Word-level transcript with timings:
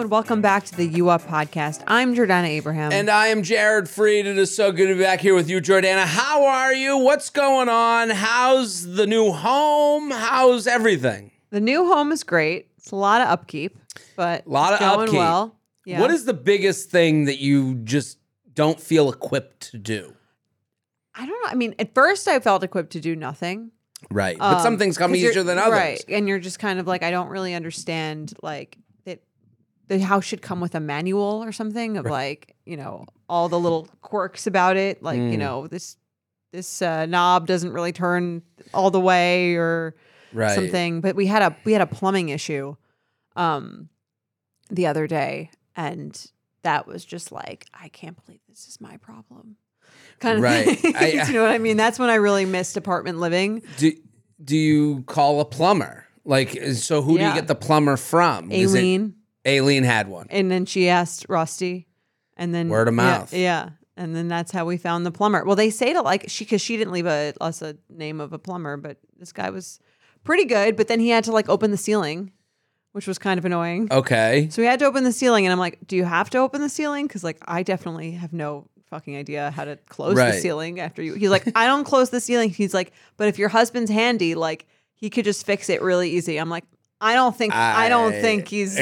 and 0.00 0.10
welcome 0.10 0.40
back 0.40 0.64
to 0.64 0.74
the 0.74 0.86
U 0.86 1.10
Up 1.10 1.20
podcast. 1.22 1.82
I'm 1.86 2.14
Jordana 2.14 2.46
Abraham. 2.48 2.90
And 2.90 3.10
I 3.10 3.26
am 3.28 3.42
Jared 3.42 3.84
Freid. 3.84 4.24
It 4.24 4.38
is 4.38 4.54
so 4.54 4.72
good 4.72 4.86
to 4.88 4.94
be 4.94 5.02
back 5.02 5.20
here 5.20 5.34
with 5.34 5.50
you, 5.50 5.60
Jordana. 5.60 6.04
How 6.06 6.44
are 6.46 6.72
you? 6.72 6.96
What's 6.98 7.28
going 7.28 7.68
on? 7.68 8.08
How's 8.10 8.86
the 8.94 9.06
new 9.06 9.30
home? 9.32 10.10
How's 10.10 10.66
everything? 10.66 11.32
the 11.50 11.60
new 11.60 11.84
home 11.92 12.12
is 12.12 12.22
great. 12.22 12.68
It's 12.78 12.92
a 12.92 12.96
lot 12.96 13.20
of 13.20 13.28
upkeep, 13.28 13.76
but 14.16 14.46
A 14.46 14.48
lot 14.48 14.72
it's 14.72 14.82
of 14.82 14.88
going 14.88 15.00
upkeep. 15.08 15.18
well. 15.18 15.56
Yeah. 15.84 16.00
What 16.00 16.10
is 16.12 16.24
the 16.24 16.32
biggest 16.34 16.90
thing 16.90 17.24
that 17.26 17.38
you 17.40 17.74
just 17.84 18.18
don't 18.54 18.80
feel 18.80 19.10
equipped 19.10 19.70
to 19.72 19.78
do? 19.78 20.14
I 21.14 21.26
don't 21.26 21.42
know. 21.44 21.50
I 21.50 21.54
mean, 21.56 21.74
at 21.78 21.92
first 21.94 22.26
I 22.28 22.38
felt 22.40 22.62
equipped 22.62 22.92
to 22.92 23.00
do 23.00 23.16
nothing. 23.16 23.72
Right. 24.10 24.38
but 24.38 24.62
some 24.62 24.74
Um, 24.74 24.78
things 24.78 24.96
come 24.96 25.14
easier 25.14 25.42
than 25.42 25.58
others. 25.58 25.72
Right. 25.72 26.04
And 26.08 26.26
you're 26.26 26.38
just 26.38 26.58
kind 26.58 26.78
of 26.78 26.86
like, 26.86 27.02
I 27.02 27.10
don't 27.10 27.28
really 27.28 27.52
understand 27.54 28.32
like 28.42 28.78
the 29.90 29.98
house 29.98 30.24
should 30.24 30.40
come 30.40 30.60
with 30.60 30.74
a 30.76 30.80
manual 30.80 31.42
or 31.42 31.50
something 31.50 31.96
of 31.96 32.06
like, 32.06 32.54
you 32.64 32.76
know, 32.76 33.04
all 33.28 33.48
the 33.48 33.58
little 33.58 33.88
quirks 34.02 34.46
about 34.46 34.76
it. 34.76 35.02
Like, 35.02 35.18
you 35.18 35.32
Mm. 35.36 35.38
know, 35.38 35.66
this 35.66 35.96
this 36.52 36.80
uh, 36.82 37.06
knob 37.06 37.46
doesn't 37.46 37.72
really 37.72 37.92
turn 37.92 38.42
all 38.72 38.90
the 38.90 39.00
way 39.00 39.54
or 39.56 39.94
Right. 40.32 40.54
something. 40.54 41.00
But 41.00 41.16
we 41.16 41.26
had 41.26 41.42
a 41.42 41.56
we 41.64 41.72
had 41.72 41.82
a 41.82 41.86
plumbing 41.86 42.28
issue 42.28 42.76
um 43.36 43.88
the 44.70 44.86
other 44.86 45.06
day 45.08 45.50
and 45.76 46.24
that 46.62 46.86
was 46.86 47.04
just 47.04 47.32
like, 47.32 47.66
I 47.74 47.88
can't 47.88 48.16
believe 48.24 48.40
this 48.48 48.68
is 48.68 48.80
my 48.80 48.96
problem. 48.98 49.56
Kind 50.20 50.38
of 50.38 50.42
Right. 50.50 50.78
thing. 50.78 50.94
I- 50.96 51.24
you 51.26 51.32
know 51.32 51.42
what 51.42 51.50
I 51.50 51.58
mean? 51.58 51.76
That's 51.76 51.98
when 51.98 52.10
I 52.10 52.14
really 52.16 52.44
missed 52.44 52.76
apartment 52.76 53.18
living. 53.18 53.62
Do, 53.78 53.92
do 54.44 54.56
you 54.56 55.02
call 55.08 55.40
a 55.40 55.44
plumber? 55.44 56.04
Like, 56.24 56.50
so 56.74 57.02
who 57.02 57.18
do 57.18 57.24
you 57.24 57.34
get 57.34 57.48
the 57.48 57.54
plumber 57.56 57.96
from? 57.96 58.52
Is 58.52 58.74
it- 58.74 58.78
Aileen. 58.78 59.14
Aileen 59.46 59.84
had 59.84 60.08
one. 60.08 60.26
And 60.30 60.50
then 60.50 60.66
she 60.66 60.88
asked 60.88 61.26
Rusty, 61.28 61.86
and 62.36 62.54
then 62.54 62.68
Word 62.68 62.88
of 62.88 62.94
mouth. 62.94 63.32
Yeah, 63.32 63.70
and 63.96 64.16
then 64.16 64.28
that's 64.28 64.50
how 64.50 64.64
we 64.64 64.76
found 64.76 65.04
the 65.04 65.10
plumber. 65.10 65.44
Well, 65.44 65.56
they 65.56 65.70
say 65.70 65.92
to 65.92 66.02
like 66.02 66.24
she 66.28 66.44
because 66.44 66.62
she 66.62 66.76
didn't 66.76 66.92
leave 66.92 67.06
a, 67.06 67.34
us 67.40 67.60
a 67.62 67.76
name 67.88 68.20
of 68.20 68.32
a 68.32 68.38
plumber, 68.38 68.76
but 68.76 68.98
this 69.18 69.32
guy 69.32 69.50
was 69.50 69.78
pretty 70.24 70.46
good. 70.46 70.76
But 70.76 70.88
then 70.88 71.00
he 71.00 71.10
had 71.10 71.24
to 71.24 71.32
like 71.32 71.48
open 71.48 71.70
the 71.70 71.76
ceiling, 71.76 72.32
which 72.92 73.06
was 73.06 73.18
kind 73.18 73.38
of 73.38 73.44
annoying. 73.44 73.88
Okay. 73.90 74.48
So 74.50 74.62
we 74.62 74.66
had 74.66 74.78
to 74.80 74.86
open 74.86 75.04
the 75.04 75.12
ceiling, 75.12 75.44
and 75.46 75.52
I'm 75.52 75.58
like, 75.58 75.86
"Do 75.86 75.96
you 75.96 76.04
have 76.04 76.30
to 76.30 76.38
open 76.38 76.62
the 76.62 76.68
ceiling?" 76.68 77.06
Because 77.06 77.22
like 77.22 77.38
I 77.46 77.62
definitely 77.62 78.12
have 78.12 78.32
no 78.32 78.68
fucking 78.88 79.16
idea 79.16 79.50
how 79.50 79.64
to 79.64 79.76
close 79.88 80.16
the 80.16 80.32
ceiling 80.32 80.80
after 80.80 81.02
you. 81.02 81.14
He's 81.14 81.30
like, 81.30 81.50
"I 81.54 81.66
don't 81.66 81.84
close 81.84 82.10
the 82.10 82.20
ceiling." 82.20 82.50
He's 82.50 82.72
like, 82.72 82.92
"But 83.16 83.28
if 83.28 83.38
your 83.38 83.48
husband's 83.50 83.90
handy, 83.90 84.34
like 84.34 84.66
he 84.94 85.10
could 85.10 85.24
just 85.24 85.44
fix 85.44 85.68
it 85.68 85.82
really 85.82 86.10
easy." 86.10 86.38
I'm 86.38 86.48
like, 86.48 86.64
"I 87.02 87.14
don't 87.14 87.36
think 87.36 87.54
I, 87.54 87.88
don't 87.88 88.12
think 88.12 88.48
he's." 88.48 88.78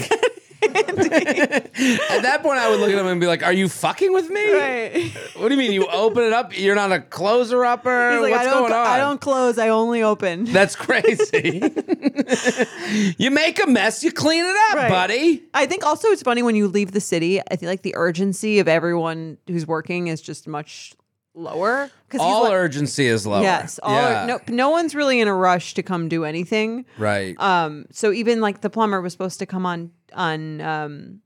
At 0.62 2.22
that 2.22 2.40
point, 2.42 2.58
I 2.58 2.68
would 2.68 2.80
look 2.80 2.90
at 2.90 2.98
him 2.98 3.06
and 3.06 3.20
be 3.20 3.26
like, 3.28 3.44
"Are 3.44 3.52
you 3.52 3.68
fucking 3.68 4.12
with 4.12 4.28
me? 4.28 4.52
Right. 4.52 5.12
What 5.36 5.48
do 5.48 5.54
you 5.54 5.58
mean? 5.58 5.72
You 5.72 5.86
open 5.86 6.24
it 6.24 6.32
up? 6.32 6.56
You're 6.58 6.74
not 6.74 6.90
a 6.90 7.00
closer 7.00 7.64
upper? 7.64 8.12
He's 8.12 8.20
like, 8.22 8.32
What's 8.32 8.46
I 8.46 8.50
don't, 8.50 8.62
going 8.62 8.72
on? 8.72 8.86
I 8.86 8.98
don't 8.98 9.20
close. 9.20 9.58
I 9.58 9.68
only 9.68 10.02
open. 10.02 10.44
That's 10.52 10.74
crazy. 10.74 11.62
you 13.18 13.30
make 13.30 13.62
a 13.62 13.66
mess, 13.66 14.02
you 14.02 14.10
clean 14.12 14.44
it 14.44 14.56
up, 14.70 14.76
Right. 14.76 14.90
buddy. 14.90 15.42
I 15.54 15.66
think 15.66 15.84
also 15.84 16.08
it's 16.08 16.22
funny 16.22 16.42
when 16.42 16.56
you 16.56 16.66
leave 16.68 16.92
the 16.92 17.00
city. 17.00 17.40
I 17.50 17.56
feel 17.56 17.68
like 17.68 17.82
the 17.82 17.94
urgency 17.96 18.58
of 18.58 18.68
everyone 18.68 19.38
who's 19.46 19.66
working 19.66 20.08
is 20.08 20.20
just 20.20 20.46
much 20.48 20.92
lower. 21.38 21.90
Because 22.08 22.20
All 22.20 22.46
urgency 22.46 23.06
is 23.06 23.26
lower. 23.26 23.42
yes, 23.42 23.78
all 23.82 23.94
yeah. 23.94 24.26
no, 24.26 24.40
no 24.48 24.70
one's 24.70 24.94
really 24.94 25.20
in 25.20 25.28
a 25.28 25.34
rush 25.34 25.74
to 25.74 25.82
come 25.82 26.08
do 26.08 26.24
anything. 26.24 26.84
right. 26.98 27.38
Um, 27.40 27.86
so 27.92 28.12
even 28.12 28.40
like 28.40 28.60
the 28.62 28.70
plumber 28.70 29.00
was 29.00 29.12
supposed 29.12 29.38
to 29.40 29.46
come 29.46 29.64
on 29.66 29.90
on 30.14 30.60
um 30.62 31.20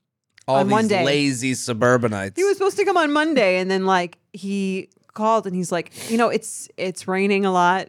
All 0.48 0.56
on 0.56 0.66
these 0.66 0.72
one 0.72 0.88
day. 0.88 1.04
lazy 1.04 1.54
suburbanites. 1.54 2.36
he 2.36 2.44
was 2.44 2.56
supposed 2.56 2.76
to 2.76 2.84
come 2.84 2.96
on 2.96 3.12
Monday 3.12 3.58
and 3.58 3.70
then 3.70 3.86
like 3.86 4.18
he 4.32 4.88
called 5.14 5.46
and 5.46 5.54
he's 5.54 5.70
like, 5.72 6.10
you 6.10 6.16
know, 6.18 6.28
it's 6.28 6.68
it's 6.76 7.06
raining 7.08 7.44
a 7.44 7.52
lot. 7.52 7.88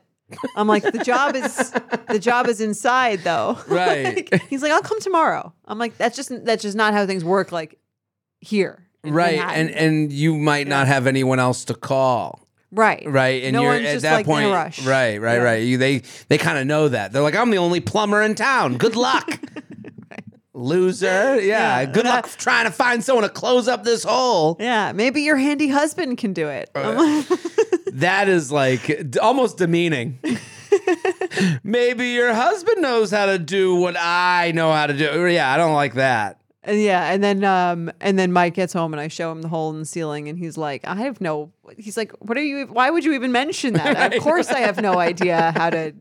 I'm 0.56 0.68
like, 0.68 0.84
the 0.84 1.04
job 1.04 1.36
is 1.36 1.72
the 2.10 2.20
job 2.20 2.48
is 2.48 2.62
inside 2.62 3.20
though. 3.24 3.58
Right. 3.68 4.32
Like, 4.32 4.44
he's 4.50 4.62
like, 4.62 4.72
I'll 4.72 4.82
come 4.82 5.00
tomorrow. 5.00 5.54
I'm 5.66 5.78
like, 5.80 5.98
that's 5.98 6.16
just 6.16 6.32
that's 6.46 6.62
just 6.62 6.78
not 6.78 6.94
how 6.94 7.06
things 7.06 7.24
work 7.24 7.52
like 7.52 7.80
here. 8.40 8.83
Right, 9.04 9.38
Manhattan. 9.38 9.68
and 9.70 9.76
and 9.76 10.14
you 10.14 10.36
might 10.38 10.68
not 10.68 10.88
have 10.88 11.08
anyone 11.08 11.40
else 11.40 11.66
to 11.66 11.74
call. 11.74 12.48
right. 12.72 13.04
Right, 13.06 13.44
and 13.44 13.54
No 13.54 13.62
you're 13.64 13.72
one's 13.74 13.86
at 13.86 13.92
just, 13.94 14.04
that 14.04 14.14
like, 14.14 14.26
in 14.26 14.32
a 14.32 14.36
point. 14.36 14.52
rush. 14.52 14.86
Right, 14.86 15.18
right, 15.22 15.40
right. 15.40 15.64
You 15.64 15.78
they 15.78 16.00
they 16.30 16.38
kind 16.38 16.58
of 16.58 16.66
know 16.68 16.88
that. 16.90 17.12
They're 17.14 17.22
like, 17.22 17.36
I'm 17.36 17.50
the 17.52 17.58
only 17.60 17.80
plumber 17.80 18.22
in 18.22 18.36
town. 18.36 18.78
Good 18.78 18.96
luck. 18.96 19.40
Loser. 20.56 21.40
Yeah. 21.42 21.80
Yeah. 21.82 21.86
Good 21.86 22.06
luck 22.06 22.30
trying 22.38 22.66
to 22.66 22.72
find 22.72 23.04
someone 23.04 23.24
to 23.24 23.30
close 23.30 23.68
up 23.68 23.84
this 23.84 24.04
hole. 24.04 24.56
Yeah, 24.60 24.92
maybe 24.92 25.22
your 25.22 25.36
handy 25.38 25.68
husband 25.68 26.18
can 26.20 26.32
do 26.34 26.48
it. 26.48 26.70
Uh, 26.76 27.24
That 27.94 28.28
is 28.28 28.52
like 28.52 29.12
d- 29.12 29.20
almost 29.20 29.58
demeaning. 29.58 30.18
Maybe 31.64 32.08
your 32.10 32.34
husband 32.34 32.82
knows 32.82 33.12
how 33.12 33.28
to 33.28 33.38
do 33.38 33.76
what 33.76 33.96
I 34.00 34.52
know 34.56 34.72
how 34.74 34.88
to 34.88 34.98
do. 34.98 35.28
Yeah, 35.28 35.52
I 35.54 35.58
don't 35.58 35.74
like 35.76 35.94
that. 35.94 36.40
And 36.66 36.80
yeah, 36.82 37.12
and 37.12 37.24
then 37.24 37.44
um 37.44 37.92
and 38.00 38.18
then 38.18 38.32
Mike 38.32 38.54
gets 38.54 38.72
home 38.74 38.94
and 38.94 39.02
I 39.02 39.10
show 39.10 39.32
him 39.32 39.42
the 39.42 39.50
hole 39.50 39.70
in 39.72 39.80
the 39.80 39.86
ceiling 39.86 40.30
and 40.30 40.40
he's 40.40 40.58
like, 40.58 40.88
I 40.88 40.96
have 40.96 41.20
no 41.20 41.52
he's 41.78 41.98
like, 41.98 42.12
What 42.20 42.38
are 42.38 42.44
you 42.44 42.68
why 42.68 42.90
would 42.90 43.04
you 43.04 43.14
even 43.14 43.32
mention 43.32 43.74
that? 43.74 44.14
Of 44.14 44.22
course 44.24 44.48
I 44.50 44.60
have 44.60 44.82
no 44.82 44.98
idea 44.98 45.52
how 45.56 45.70
to 45.72 45.94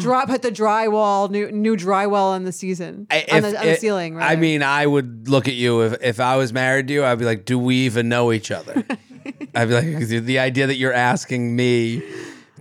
drop 0.00 0.28
put 0.28 0.42
the 0.42 0.50
drywall, 0.52 1.28
new 1.30 1.50
new 1.50 1.76
drywall 1.76 2.32
on 2.32 2.44
the 2.44 2.52
season. 2.52 3.06
I- 3.10 3.26
on, 3.32 3.42
the, 3.42 3.58
on 3.58 3.66
the 3.66 3.76
ceiling, 3.76 4.14
right? 4.14 4.30
I 4.30 4.36
mean, 4.36 4.62
I 4.62 4.86
would 4.86 5.28
look 5.28 5.48
at 5.48 5.54
you 5.54 5.80
if, 5.82 6.02
if 6.02 6.20
I 6.20 6.36
was 6.36 6.52
married 6.52 6.88
to 6.88 6.94
you. 6.94 7.04
I'd 7.04 7.18
be 7.18 7.24
like, 7.24 7.44
"Do 7.44 7.58
we 7.58 7.76
even 7.86 8.08
know 8.08 8.32
each 8.32 8.50
other?" 8.50 8.84
I'd 9.54 9.68
be 9.68 9.74
like, 9.74 10.06
"The 10.06 10.38
idea 10.38 10.66
that 10.66 10.76
you're 10.76 10.92
asking 10.92 11.56
me 11.56 12.02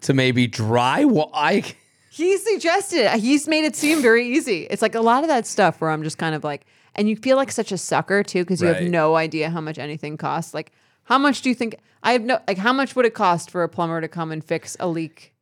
to 0.01 0.13
maybe 0.13 0.47
drywall, 0.47 1.29
I 1.34 1.63
he 2.09 2.38
suggested 2.38 3.09
he's 3.18 3.47
made 3.47 3.66
it 3.66 3.75
seem 3.75 4.01
very 4.01 4.28
easy. 4.28 4.63
It's 4.69 4.81
like 4.81 4.95
a 4.95 5.01
lot 5.01 5.23
of 5.23 5.29
that 5.29 5.45
stuff 5.45 5.79
where 5.79 5.89
I'm 5.91 6.03
just 6.03 6.18
kind 6.18 6.35
of 6.35 6.44
like 6.44 6.66
and 7.00 7.10
you 7.10 7.16
feel 7.16 7.36
like 7.38 7.51
such 7.51 7.72
a 7.72 7.78
sucker 7.78 8.22
too, 8.22 8.44
because 8.44 8.62
you 8.62 8.68
have 8.68 8.78
Right. 8.78 8.90
no 8.92 9.16
idea 9.16 9.50
how 9.50 9.62
much 9.62 9.80
anything 9.80 10.18
costs. 10.18 10.54
Like 10.54 10.72
how 11.06 11.18
much 11.18 11.42
do 11.42 11.50
you 11.50 11.56
think 11.56 11.75
I 12.04 12.12
have 12.12 12.22
no 12.24 12.40
like 12.48 12.60
how 12.60 12.74
much 12.74 12.96
would 12.96 13.06
it 13.06 13.16
cost 13.16 13.50
for 13.50 13.63
a 13.63 13.69
plumber 13.69 14.00
to 14.01 14.07
come 14.07 14.31
and 14.31 14.44
fix 14.44 14.78
a 14.80 14.88
leak? 14.88 15.34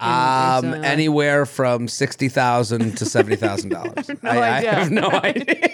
in- 0.00 0.08
um 0.08 0.74
anywhere 0.82 1.46
from 1.46 1.86
sixty 1.86 2.28
thousand 2.28 2.96
to 2.98 3.04
seventy 3.04 3.36
thousand 3.36 3.70
dollars. 3.76 4.08
no 4.08 4.30
I, 4.30 4.36
I 4.38 4.56
idea. 4.58 4.74
have 4.74 4.90
no 4.90 5.08
idea. 5.30 5.68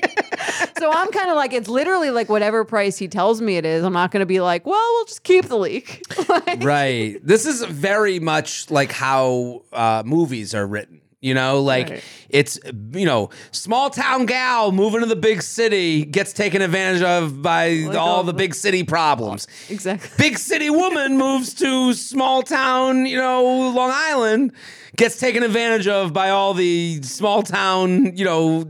So 0.79 0.91
I'm 0.93 1.11
kind 1.11 1.29
of 1.31 1.35
like, 1.37 1.53
it's 1.53 1.69
literally 1.69 2.11
like 2.11 2.29
whatever 2.29 2.65
price 2.65 2.97
he 2.99 3.09
tells 3.09 3.41
me 3.41 3.57
it 3.57 3.65
is. 3.65 3.83
I'm 3.85 3.93
not 3.93 4.11
going 4.13 4.21
to 4.21 4.27
be 4.27 4.41
like, 4.41 4.65
well, 4.65 4.79
we'll 4.95 5.05
just 5.07 5.25
keep 5.25 5.47
the 5.47 5.57
leak. 5.59 6.03
Like- 6.29 6.63
right. 6.63 7.19
This 7.23 7.47
is 7.47 7.65
very 7.65 8.21
much 8.21 8.71
like 8.71 8.93
how 8.93 9.63
uh, 9.73 10.03
movies 10.07 10.55
are 10.55 10.67
written. 10.67 11.01
You 11.21 11.35
know, 11.35 11.61
like 11.61 11.89
Right. 11.91 12.05
it's 12.29 12.61
you 12.93 13.05
know, 13.05 13.31
small 13.51 13.91
town 13.91 14.25
gal 14.27 14.71
moving 14.71 15.01
to 15.01 15.07
the 15.07 15.17
big 15.17 15.43
city 15.43 16.05
gets 16.05 16.33
taken 16.33 16.63
advantage 16.63 17.03
of 17.03 17.43
by 17.43 17.87
all 17.91 17.97
all 17.99 18.23
the 18.23 18.31
the- 18.31 18.39
big 18.39 18.55
city 18.55 18.85
problems. 18.85 19.49
Exactly. 19.69 20.09
Big 20.17 20.39
city 20.39 20.71
woman 20.71 21.17
moves 21.25 21.55
to 21.55 21.93
small 21.95 22.43
town, 22.43 23.05
you 23.05 23.17
know, 23.17 23.43
Long 23.71 23.91
Island, 23.93 24.53
gets 24.97 25.19
taken 25.19 25.43
advantage 25.43 25.89
of 25.89 26.13
by 26.13 26.31
all 26.31 26.55
the 26.55 27.03
small 27.03 27.43
town, 27.43 28.17
you 28.17 28.25
know, 28.25 28.65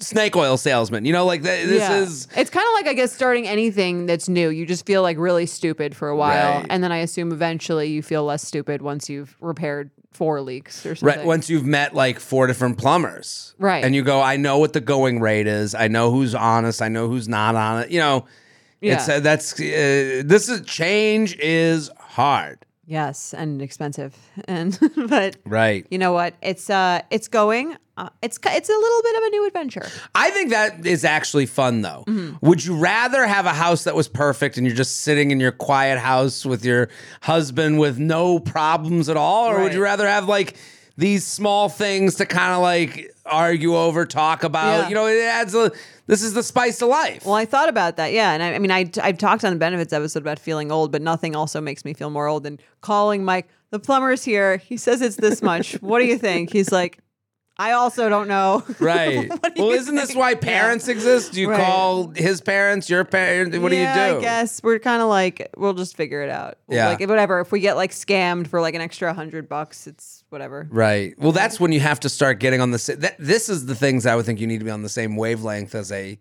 snake 0.00 0.36
oil 0.36 0.58
salesman. 0.58 1.06
You 1.06 1.14
know, 1.14 1.24
like 1.24 1.42
th- 1.42 1.66
this 1.66 1.80
Yeah. 1.80 1.96
is 2.00 2.28
It's 2.36 2.50
kind 2.50 2.66
of 2.66 2.74
like 2.74 2.88
I 2.88 2.92
guess 2.94 3.10
starting 3.12 3.48
anything 3.48 4.04
that's 4.04 4.28
new. 4.28 4.50
You 4.50 4.66
just 4.66 4.84
feel 4.84 5.00
like 5.00 5.16
really 5.18 5.46
stupid 5.46 5.96
for 5.96 6.08
a 6.10 6.16
while, 6.16 6.58
Right. 6.58 6.66
and 6.68 6.84
then 6.84 6.92
I 6.92 6.98
assume 6.98 7.32
eventually 7.32 7.88
you 7.88 8.02
feel 8.02 8.24
less 8.24 8.46
stupid 8.46 8.82
once 8.82 9.08
you've 9.08 9.34
repaired 9.40 9.90
four 10.12 10.40
leaks 10.40 10.84
or 10.84 10.94
something. 10.94 11.18
Right. 11.18 11.26
Once 11.26 11.48
you've 11.48 11.66
met 11.66 11.94
like 11.94 12.20
four 12.20 12.46
different 12.46 12.78
plumbers. 12.78 13.54
Right. 13.58 13.84
And 13.84 13.94
you 13.94 14.02
go, 14.02 14.20
I 14.20 14.36
know 14.36 14.58
what 14.58 14.72
the 14.72 14.80
going 14.80 15.20
rate 15.20 15.46
is. 15.46 15.74
I 15.74 15.88
know 15.88 16.10
who's 16.10 16.34
honest. 16.34 16.82
I 16.82 16.88
know 16.88 17.08
who's 17.08 17.28
not 17.28 17.54
honest. 17.54 17.90
You 17.90 18.00
know, 18.00 18.26
it's 18.80 19.08
uh, 19.08 19.20
that's 19.20 19.54
uh, 19.54 20.22
this 20.24 20.48
is 20.48 20.62
change 20.62 21.36
is 21.38 21.90
hard. 21.98 22.64
Yes, 22.90 23.32
and 23.32 23.62
expensive, 23.62 24.16
and 24.46 24.76
but 25.08 25.36
Right. 25.46 25.86
you 25.92 25.98
know 25.98 26.12
what? 26.12 26.34
It's 26.42 26.68
uh, 26.68 27.02
it's 27.10 27.28
going. 27.28 27.76
Uh, 27.96 28.08
it's 28.20 28.36
it's 28.44 28.68
a 28.68 28.72
little 28.72 29.02
bit 29.02 29.16
of 29.16 29.22
a 29.22 29.28
new 29.30 29.46
adventure. 29.46 29.86
I 30.14 30.30
think 30.30 30.50
that 30.50 30.84
is 30.84 31.04
actually 31.04 31.46
fun 31.46 31.82
though. 31.82 32.02
Mm-hmm. 32.08 32.44
Would 32.44 32.64
you 32.64 32.76
rather 32.76 33.24
have 33.26 33.46
a 33.46 33.52
house 33.52 33.84
that 33.84 33.94
was 33.94 34.08
perfect 34.08 34.56
and 34.56 34.66
you're 34.66 34.74
just 34.74 35.02
sitting 35.02 35.30
in 35.30 35.38
your 35.38 35.52
quiet 35.52 35.98
house 36.00 36.44
with 36.44 36.64
your 36.64 36.88
husband 37.20 37.78
with 37.78 37.98
no 38.00 38.40
problems 38.40 39.08
at 39.08 39.16
all? 39.16 39.46
Or 39.50 39.62
would 39.62 39.72
you 39.74 39.82
rather 39.82 40.08
have 40.08 40.26
like 40.26 40.56
these 40.96 41.24
small 41.26 41.68
things 41.68 42.16
to 42.16 42.26
kind 42.26 42.54
of 42.54 42.60
like 42.62 43.14
argue 43.24 43.76
over, 43.76 44.04
talk 44.04 44.42
about? 44.42 44.82
Yeah. 44.84 44.88
You 44.88 44.94
know, 44.96 45.06
it 45.06 45.22
adds 45.22 45.54
a 45.54 45.70
this 46.10 46.22
is 46.22 46.34
the 46.34 46.42
spice 46.42 46.82
of 46.82 46.88
life. 46.88 47.24
Well, 47.24 47.34
I 47.34 47.44
thought 47.44 47.68
about 47.68 47.96
that, 47.96 48.12
yeah, 48.12 48.32
and 48.32 48.42
I, 48.42 48.54
I 48.54 48.58
mean, 48.58 48.70
I 48.70 48.90
I've 49.02 49.16
talked 49.18 49.44
on 49.44 49.52
the 49.52 49.58
benefits 49.58 49.92
episode 49.92 50.22
about 50.22 50.38
feeling 50.38 50.70
old, 50.72 50.90
but 50.92 51.00
nothing 51.02 51.34
also 51.36 51.60
makes 51.60 51.84
me 51.84 51.94
feel 51.94 52.10
more 52.10 52.26
old 52.26 52.42
than 52.42 52.58
calling 52.80 53.24
Mike. 53.24 53.48
The 53.70 53.78
plumber's 53.78 54.24
here. 54.24 54.56
He 54.56 54.76
says 54.76 55.00
it's 55.00 55.16
this 55.16 55.40
much. 55.42 55.74
what 55.80 56.00
do 56.00 56.06
you 56.06 56.18
think? 56.18 56.52
He's 56.52 56.72
like, 56.72 56.98
I 57.56 57.72
also 57.72 58.08
don't 58.08 58.26
know. 58.26 58.64
Right. 58.80 59.28
Do 59.30 59.62
well, 59.62 59.70
isn't 59.72 59.94
this 59.94 60.08
think? 60.08 60.18
why 60.18 60.30
Yeah. 60.30 60.36
parents 60.38 60.88
exist? 60.88 61.32
Do 61.34 61.40
you 61.40 61.50
Right. 61.50 61.60
call 61.62 62.08
his 62.08 62.40
parents 62.40 62.88
your 62.90 63.04
parents? 63.04 63.56
What 63.58 63.70
yeah, 63.72 63.94
do 63.94 64.00
you 64.00 64.12
do? 64.14 64.18
I 64.18 64.20
guess 64.22 64.62
we're 64.62 64.78
kind 64.78 65.02
of 65.02 65.08
like 65.08 65.50
we'll 65.56 65.74
just 65.74 65.94
figure 65.96 66.22
it 66.22 66.30
out. 66.30 66.56
Yeah. 66.68 66.88
like 66.88 67.00
whatever. 67.00 67.38
If 67.40 67.52
we 67.52 67.60
get 67.60 67.76
like 67.76 67.92
scammed 67.92 68.48
for 68.48 68.60
like 68.60 68.74
an 68.74 68.80
extra 68.80 69.12
hundred 69.14 69.48
bucks, 69.48 69.86
it's 69.86 70.19
whatever. 70.30 70.66
Right. 70.70 71.14
Well, 71.18 71.32
that's 71.32 71.60
when 71.60 71.72
you 71.72 71.80
have 71.80 72.00
to 72.00 72.08
start 72.08 72.40
getting 72.40 72.60
on 72.60 72.70
the. 72.70 72.78
sa- 72.78 72.94
That, 72.96 73.16
this 73.18 73.48
is 73.48 73.66
the 73.66 73.74
things 73.74 74.06
I 74.06 74.16
would 74.16 74.24
think 74.26 74.40
you 74.40 74.46
need 74.46 74.58
to 74.58 74.64
be 74.64 74.70
on 74.70 74.82
the 74.82 74.88
same 74.88 75.16
wavelength 75.16 75.74
as 75.74 75.92
a 75.92 76.18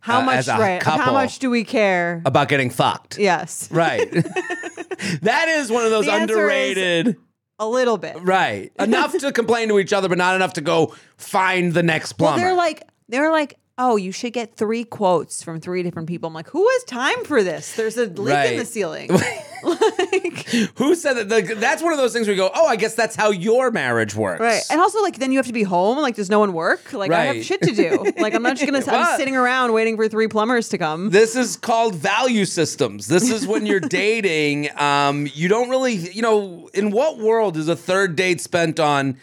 How 0.00 0.20
Uh, 0.20 0.24
much? 0.24 0.48
Right? 0.48 0.82
How 0.82 1.12
much 1.12 1.38
do 1.38 1.48
we 1.50 1.62
care? 1.64 2.22
about 2.24 2.48
getting 2.48 2.70
fucked. 2.70 3.18
yes, 3.18 3.68
Right. 3.72 4.10
that 5.22 5.48
is 5.48 5.70
one 5.70 5.84
of 5.84 5.90
those 5.90 6.06
The 6.06 6.14
underrated. 6.14 7.16
a 7.58 7.68
little 7.68 7.98
bit. 7.98 8.16
Right. 8.20 8.72
Enough 8.78 9.16
to 9.18 9.32
complain 9.32 9.68
to 9.68 9.78
each 9.78 9.92
other, 9.92 10.08
but 10.08 10.18
not 10.18 10.34
enough 10.34 10.54
to 10.54 10.60
go 10.60 10.94
find 11.16 11.72
the 11.72 11.82
next 11.82 12.18
Well, 12.18 12.30
plumber. 12.32 12.44
they're 12.46 12.54
like 12.56 12.82
they're 13.08 13.30
like, 13.30 13.58
oh, 13.82 13.96
you 13.96 14.12
should 14.12 14.32
get 14.32 14.54
three 14.56 14.84
quotes 14.84 15.42
from 15.42 15.60
three 15.60 15.82
different 15.82 16.08
people. 16.08 16.28
I'm 16.28 16.34
like, 16.34 16.48
who 16.48 16.66
has 16.68 16.84
time 16.84 17.24
for 17.24 17.42
this? 17.42 17.74
There's 17.74 17.96
a 17.96 18.06
leak 18.06 18.52
in 18.52 18.58
the 18.58 18.64
ceiling. 18.64 19.10
like, 19.64 20.46
Who 20.76 20.94
said 20.94 21.14
that? 21.14 21.28
Like, 21.28 21.58
that's 21.58 21.82
one 21.82 21.92
of 21.92 21.98
those 21.98 22.12
things 22.12 22.26
where 22.28 22.36
you 22.36 22.42
go, 22.42 22.50
oh, 22.54 22.66
I 22.66 22.76
guess 22.76 22.94
that's 22.94 23.16
how 23.16 23.30
your 23.30 23.70
marriage 23.72 24.14
works. 24.14 24.40
right. 24.40 24.62
And 24.70 24.80
also, 24.80 25.02
like, 25.02 25.18
then 25.18 25.32
you 25.32 25.38
have 25.38 25.46
to 25.46 25.52
be 25.52 25.64
home. 25.64 25.98
Like, 25.98 26.14
does 26.14 26.30
no 26.30 26.38
one 26.38 26.52
work? 26.52 26.92
Like, 26.92 27.10
I 27.10 27.24
have 27.24 27.44
shit 27.44 27.60
to 27.62 27.74
do. 27.74 28.12
Like, 28.22 28.34
I'm 28.34 28.42
not 28.42 28.56
just 28.56 28.70
gonna. 28.70 28.84
I'm 28.86 29.18
sitting 29.18 29.36
around 29.36 29.72
waiting 29.72 29.96
for 29.96 30.06
three 30.06 30.28
plumbers 30.28 30.68
to 30.68 30.78
come. 30.78 31.10
This 31.10 31.34
is 31.34 31.56
called 31.56 31.94
value 31.96 32.44
systems. 32.44 33.08
This 33.08 33.30
is 33.30 33.46
when 33.46 33.66
you're 33.66 33.80
dating. 34.04 34.68
Um, 34.78 35.28
you 35.34 35.48
don't 35.48 35.70
really, 35.70 35.94
you 35.94 36.22
know, 36.22 36.68
in 36.72 36.90
what 36.90 37.18
world 37.18 37.56
is 37.56 37.68
a 37.68 37.74
third 37.74 38.14
date 38.14 38.40
spent 38.40 38.78
on 38.78 39.16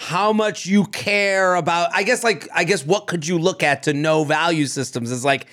how 0.00 0.32
much 0.32 0.64
you 0.64 0.86
care 0.86 1.56
about? 1.56 1.90
I 1.94 2.04
guess, 2.04 2.24
like, 2.24 2.48
I 2.54 2.64
guess, 2.64 2.86
what 2.86 3.06
could 3.06 3.26
you 3.26 3.38
look 3.38 3.62
at 3.62 3.82
to 3.82 3.92
know 3.92 4.24
value 4.24 4.64
systems? 4.64 5.10
Is 5.10 5.26
like 5.26 5.46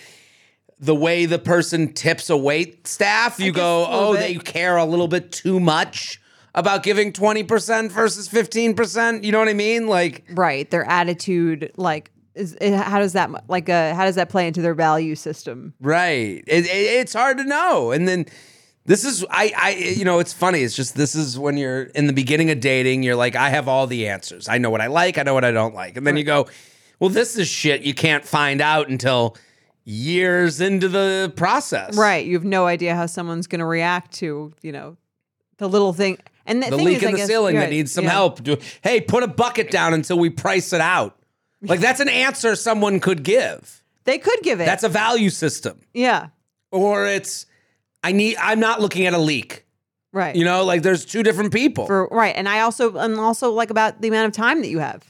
the 0.80 0.96
way 0.96 1.26
the 1.26 1.38
person 1.38 1.92
tips 1.92 2.30
a 2.30 2.38
wait 2.38 2.88
staff. 2.88 3.42
You 3.42 3.52
go, 3.52 3.86
oh, 3.90 4.14
bit. 4.14 4.20
they 4.20 4.36
care 4.36 4.78
a 4.78 4.86
little 4.86 5.10
bit 5.10 5.34
too 5.34 5.60
much 5.60 6.22
about 6.56 6.84
giving 6.84 7.12
twenty 7.12 7.44
percent 7.44 7.92
versus 7.92 8.30
fifteen 8.30 8.74
percent. 8.74 9.26
You 9.26 9.34
know 9.34 9.40
what 9.40 9.50
I 9.50 9.54
mean? 9.54 9.88
Like, 9.88 10.24
right. 10.34 10.70
Their 10.72 10.86
attitude, 10.86 11.74
like, 11.76 12.10
is 12.34 12.58
how 12.62 13.00
does 13.00 13.14
that 13.14 13.50
like 13.50 13.68
uh, 13.68 13.94
how 13.96 14.06
does 14.06 14.16
that 14.16 14.30
play 14.30 14.48
into 14.48 14.62
their 14.62 14.76
value 14.76 15.16
system? 15.16 15.74
Right. 15.82 16.42
It, 16.48 16.66
it, 16.66 16.70
it's 16.70 17.12
hard 17.12 17.38
to 17.40 17.44
know. 17.44 17.92
And 17.92 18.08
then 18.08 18.28
this 18.88 19.06
is 19.06 19.24
I 19.30 19.54
I 19.56 19.70
you 19.76 20.04
know 20.06 20.18
it's 20.20 20.34
funny. 20.34 20.62
It's 20.62 20.76
just 20.76 20.96
this 20.96 21.14
is 21.14 21.38
when 21.38 21.56
you're 21.58 21.84
in 21.84 22.08
the 22.08 22.14
beginning 22.14 22.50
of 22.50 22.60
dating. 22.60 23.04
You're 23.04 23.16
like 23.16 23.36
I 23.36 23.50
have 23.50 23.68
all 23.68 23.86
the 23.86 24.08
answers. 24.08 24.50
I 24.50 24.58
know 24.58 24.70
what 24.72 24.82
I 24.82 24.88
like. 24.88 25.18
I 25.20 25.24
know 25.24 25.36
what 25.36 25.46
I 25.46 25.52
don't 25.52 25.76
like. 25.76 25.96
And 25.98 26.08
then 26.08 26.18
you 26.18 26.24
go, 26.24 26.48
well, 27.00 27.12
this 27.12 27.38
is 27.38 27.48
shit 27.48 27.84
you 27.84 27.94
can't 27.94 28.26
find 28.26 28.60
out 28.62 28.90
until 28.90 29.38
years 29.84 30.60
into 30.62 30.88
the 30.90 31.32
process. 31.36 31.96
Right. 31.96 32.26
You 32.26 32.34
have 32.34 32.44
no 32.44 32.66
idea 32.66 32.96
how 32.96 33.06
someone's 33.06 33.48
going 33.48 33.60
to 33.60 33.66
react 33.66 34.14
to 34.16 34.54
you 34.62 34.72
know 34.72 34.98
the 35.58 35.70
little 35.70 35.94
thing. 35.94 36.18
And 36.46 36.64
the, 36.64 36.70
The 36.70 36.78
thing 36.78 36.86
leak 36.86 36.98
is, 36.98 37.04
in 37.04 37.08
I 37.10 37.12
the 37.12 37.18
guess- 37.18 37.28
ceiling 37.28 37.56
that 37.56 37.62
right, 37.64 37.70
needs 37.70 37.92
some 37.92 38.06
yeah. 38.06 38.12
help. 38.12 38.42
Do, 38.42 38.58
hey, 38.82 39.02
put 39.02 39.22
a 39.24 39.28
bucket 39.28 39.70
down 39.70 39.94
until 39.94 40.18
we 40.18 40.30
price 40.30 40.72
it 40.72 40.80
out. 40.82 41.18
Like 41.62 41.80
that's 41.82 42.00
an 42.00 42.08
answer 42.10 42.56
someone 42.56 43.00
could 43.02 43.24
give. 43.24 43.84
They 44.06 44.18
could 44.18 44.40
give 44.44 44.62
it. 44.62 44.66
That's 44.66 44.84
a 44.84 44.90
value 44.90 45.30
system. 45.30 45.82
yeah. 45.94 46.28
Or 46.72 47.06
it's 47.08 47.46
I 48.08 48.12
need 48.14 48.38
I'm 48.42 48.60
not 48.60 48.80
looking 48.82 49.06
at 49.06 49.14
a 49.14 49.18
leak. 49.20 49.66
Right. 50.14 50.36
You 50.36 50.46
know, 50.46 50.64
like 50.64 50.82
there's 50.82 51.06
two 51.06 51.22
different 51.24 51.54
people. 51.54 51.86
For 51.86 52.08
right, 52.08 52.36
and 52.36 52.48
I 52.48 52.62
also 52.62 52.98
I'm 52.98 53.20
also 53.20 53.52
like 53.52 53.70
about 53.70 54.02
the 54.02 54.08
amount 54.08 54.28
of 54.28 54.34
time 54.34 54.62
that 54.62 54.70
you 54.70 54.80
have. 54.80 55.04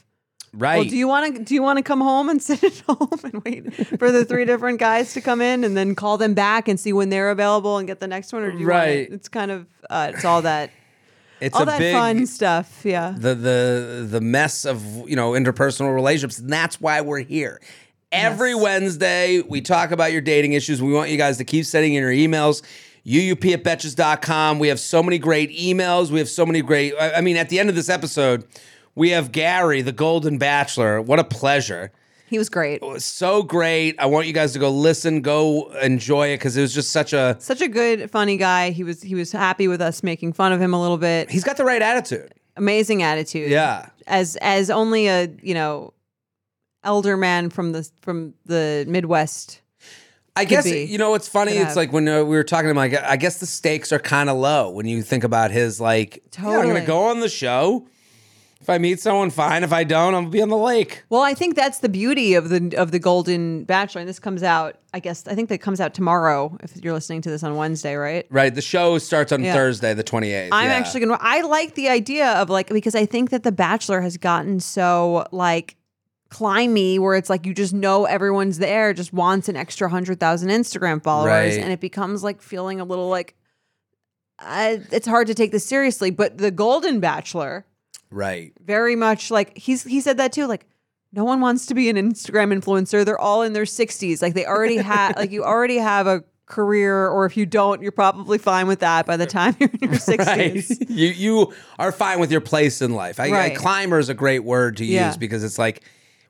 right. 0.52 0.78
Well, 0.78 0.84
do 0.88 0.96
you 0.96 1.06
want 1.06 1.36
to 1.36 1.44
do 1.44 1.54
you 1.54 1.62
want 1.62 1.76
to 1.78 1.82
come 1.82 2.00
home 2.00 2.28
and 2.28 2.42
sit 2.48 2.62
at 2.64 2.78
home 2.88 3.08
and 3.22 3.42
wait 3.44 3.72
for 3.98 4.10
the 4.10 4.24
three 4.24 4.44
different 4.44 4.80
guys 4.80 5.12
to 5.14 5.20
come 5.20 5.40
in 5.40 5.62
and 5.64 5.76
then 5.76 5.94
call 5.94 6.18
them 6.18 6.34
back 6.34 6.66
and 6.68 6.78
see 6.78 6.92
when 6.92 7.08
they're 7.10 7.30
available 7.30 7.78
and 7.78 7.86
get 7.86 8.00
the 8.00 8.08
next 8.08 8.32
one, 8.32 8.42
or 8.42 8.50
do 8.50 8.58
you 8.58 8.66
want 8.66 8.78
Right. 8.80 9.08
It's 9.10 9.28
kind 9.28 9.50
of 9.52 9.66
uh, 9.88 10.10
it's 10.14 10.24
all 10.24 10.42
that 10.42 10.70
it's 11.40 11.54
all 11.54 11.62
a 11.62 11.66
that 11.66 11.78
big 11.78 11.94
fun 11.94 12.26
stuff. 12.26 12.80
Yeah. 12.84 13.14
the 13.16 13.34
the 13.36 14.06
the 14.10 14.20
mess 14.20 14.64
of 14.66 14.84
you 15.08 15.14
know 15.16 15.30
interpersonal 15.32 15.94
relationships 15.94 16.40
and 16.40 16.52
that's 16.52 16.80
why 16.80 17.00
we're 17.02 17.20
here 17.20 17.60
every 18.10 18.50
Yes. 18.52 18.60
wednesday 18.62 19.40
we 19.42 19.60
talk 19.60 19.90
about 19.92 20.12
your 20.12 20.22
dating 20.22 20.54
issues 20.54 20.80
we 20.82 20.92
want 20.92 21.10
you 21.10 21.16
guys 21.18 21.36
to 21.38 21.44
keep 21.44 21.64
sending 21.66 21.92
in 21.94 22.02
your 22.02 22.10
emails 22.10 22.62
uup 23.08 23.52
at 23.52 23.64
betches.com 23.64 24.58
we 24.58 24.68
have 24.68 24.78
so 24.78 25.02
many 25.02 25.18
great 25.18 25.50
emails 25.56 26.10
we 26.10 26.18
have 26.18 26.28
so 26.28 26.44
many 26.44 26.60
great 26.62 26.92
I 27.00 27.20
mean 27.20 27.36
at 27.36 27.48
the 27.48 27.58
end 27.58 27.68
of 27.68 27.74
this 27.74 27.88
episode 27.88 28.44
we 28.94 29.10
have 29.10 29.32
gary 29.32 29.80
the 29.82 29.92
golden 29.92 30.36
bachelor 30.38 31.00
what 31.00 31.18
a 31.18 31.24
pleasure 31.24 31.90
He 32.28 32.36
was 32.38 32.48
great. 32.50 32.82
it 32.82 32.86
was 32.86 33.04
so 33.04 33.42
great 33.42 33.96
i 33.98 34.06
want 34.06 34.26
you 34.26 34.32
guys 34.34 34.52
to 34.52 34.58
go 34.58 34.70
listen 34.70 35.22
go 35.22 35.70
enjoy 35.82 36.28
it 36.28 36.36
because 36.38 36.56
it 36.56 36.60
was 36.60 36.74
just 36.74 36.90
such 36.90 37.12
a 37.12 37.36
Such 37.40 37.62
a 37.62 37.68
good, 37.68 38.10
funny 38.10 38.36
guy. 38.36 38.70
He 38.70 38.84
was 38.84 39.00
he 39.02 39.14
was 39.14 39.32
happy 39.32 39.68
with 39.68 39.80
us 39.80 40.02
making 40.02 40.34
fun 40.34 40.52
of 40.52 40.60
him 40.60 40.74
a 40.74 40.80
little 40.80 40.98
bit. 40.98 41.30
he's 41.30 41.44
got 41.44 41.56
the 41.56 41.64
right 41.64 41.80
attitude 41.82 42.32
Amazing 42.56 43.02
attitude. 43.02 43.50
yeah 43.50 43.88
As 44.06 44.36
as 44.42 44.68
only 44.68 45.06
a 45.08 45.28
you 45.42 45.54
know 45.54 45.94
elder 46.84 47.16
man 47.16 47.50
from 47.50 47.72
the 47.72 47.88
from 48.02 48.34
the 48.46 48.84
Midwest. 48.88 49.60
I 50.38 50.44
guess 50.44 50.64
be. 50.64 50.84
you 50.84 50.98
know 50.98 51.10
what's 51.10 51.28
funny. 51.28 51.52
It's 51.52 51.68
have. 51.68 51.76
like 51.76 51.92
when 51.92 52.08
uh, 52.08 52.24
we 52.24 52.36
were 52.36 52.44
talking 52.44 52.66
to 52.66 52.70
him. 52.70 52.76
Like, 52.76 52.94
I 52.94 53.16
guess 53.16 53.38
the 53.38 53.46
stakes 53.46 53.92
are 53.92 53.98
kind 53.98 54.30
of 54.30 54.36
low 54.36 54.70
when 54.70 54.86
you 54.86 55.02
think 55.02 55.24
about 55.24 55.50
his 55.50 55.80
like. 55.80 56.22
"Yeah, 56.38 56.58
I'm 56.58 56.66
gonna 56.66 56.86
go 56.86 57.04
on 57.04 57.20
the 57.20 57.28
show. 57.28 57.86
If 58.60 58.68
I 58.68 58.76
meet 58.78 59.00
someone, 59.00 59.30
fine. 59.30 59.62
If 59.62 59.72
I 59.72 59.84
don't, 59.84 60.14
I'm 60.14 60.24
gonna 60.24 60.30
be 60.30 60.42
on 60.42 60.48
the 60.48 60.56
lake. 60.56 61.04
Well, 61.08 61.22
I 61.22 61.32
think 61.32 61.54
that's 61.54 61.78
the 61.78 61.88
beauty 61.88 62.34
of 62.34 62.50
the 62.50 62.76
of 62.76 62.90
the 62.90 62.98
Golden 62.98 63.64
Bachelor, 63.64 64.00
and 64.00 64.08
this 64.08 64.18
comes 64.18 64.42
out. 64.42 64.76
I 64.92 65.00
guess 65.00 65.26
I 65.26 65.34
think 65.34 65.48
that 65.48 65.58
comes 65.58 65.80
out 65.80 65.94
tomorrow. 65.94 66.54
If 66.62 66.76
you're 66.84 66.92
listening 66.92 67.22
to 67.22 67.30
this 67.30 67.42
on 67.42 67.56
Wednesday, 67.56 67.94
right? 67.94 68.26
Right. 68.30 68.54
The 68.54 68.60
show 68.60 68.98
starts 68.98 69.32
on 69.32 69.42
Yeah. 69.42 69.54
Thursday, 69.54 69.94
the 69.94 70.04
28th. 70.04 70.48
I'm 70.52 70.66
yeah. 70.66 70.74
actually 70.74 71.00
gonna. 71.00 71.18
I 71.20 71.40
like 71.42 71.76
the 71.76 71.88
idea 71.88 72.32
of 72.32 72.50
like 72.50 72.68
because 72.68 72.94
I 72.94 73.06
think 73.06 73.30
that 73.30 73.42
the 73.42 73.52
Bachelor 73.52 74.00
has 74.02 74.18
gotten 74.18 74.60
so 74.60 75.26
like 75.32 75.76
climby 76.30 76.98
where 76.98 77.14
it's 77.14 77.30
like 77.30 77.46
you 77.46 77.54
just 77.54 77.72
know 77.72 78.04
everyone's 78.04 78.58
there, 78.58 78.92
just 78.92 79.12
wants 79.12 79.48
an 79.48 79.56
extra 79.56 79.88
hundred 79.88 80.20
thousand 80.20 80.50
Instagram 80.50 81.02
followers, 81.02 81.56
Right. 81.56 81.62
and 81.62 81.72
it 81.72 81.80
becomes 81.80 82.22
like 82.22 82.42
feeling 82.42 82.80
a 82.80 82.84
little 82.84 83.08
like. 83.08 83.34
I, 84.40 84.80
it's 84.92 85.06
hard 85.06 85.26
to 85.26 85.34
take 85.34 85.50
this 85.50 85.66
seriously, 85.66 86.10
but 86.12 86.38
the 86.38 86.52
Golden 86.52 87.00
Bachelor, 87.00 87.66
right. 88.10 88.52
very 88.64 88.94
much 88.94 89.30
like 89.32 89.56
he's 89.58 89.82
he 89.82 90.00
said 90.00 90.16
that 90.18 90.32
too 90.32 90.46
like 90.46 90.64
no 91.12 91.24
one 91.24 91.40
wants 91.40 91.66
to 91.66 91.74
be 91.74 91.88
an 91.88 91.96
instagram 91.96 92.56
influencer 92.56 93.04
they're 93.04 93.18
all 93.18 93.42
in 93.42 93.52
their 93.54 93.64
60s 93.64 94.22
like 94.22 94.34
they 94.34 94.46
already 94.46 94.76
have 94.92 95.16
like 95.16 95.32
you 95.32 95.42
already 95.42 95.78
have 95.78 96.06
a 96.06 96.22
career, 96.46 97.08
or 97.08 97.26
if 97.26 97.36
you 97.36 97.44
don't, 97.44 97.82
you're 97.82 97.92
probably 97.92 98.38
fine 98.38 98.66
with 98.66 98.78
that 98.80 99.04
by 99.04 99.16
the 99.18 99.26
time 99.26 99.54
you're 99.60 99.68
in 99.82 99.90
your 99.90 99.98
60s. 99.98 100.18
Right. 100.78 100.88
you 100.90 101.08
you 101.08 101.52
are 101.78 101.92
fine 101.92 102.20
with 102.20 102.30
your 102.30 102.40
place 102.40 102.80
in 102.80 102.94
life. 102.94 103.20
I, 103.20 103.30
Right. 103.30 103.52
I, 103.52 103.54
climber 103.54 103.98
is 103.98 104.08
a 104.08 104.14
great 104.14 104.44
word 104.44 104.76
to 104.78 104.84
Yeah. 104.86 105.08
use 105.08 105.16
because 105.18 105.44
it's 105.44 105.58
like, 105.58 105.82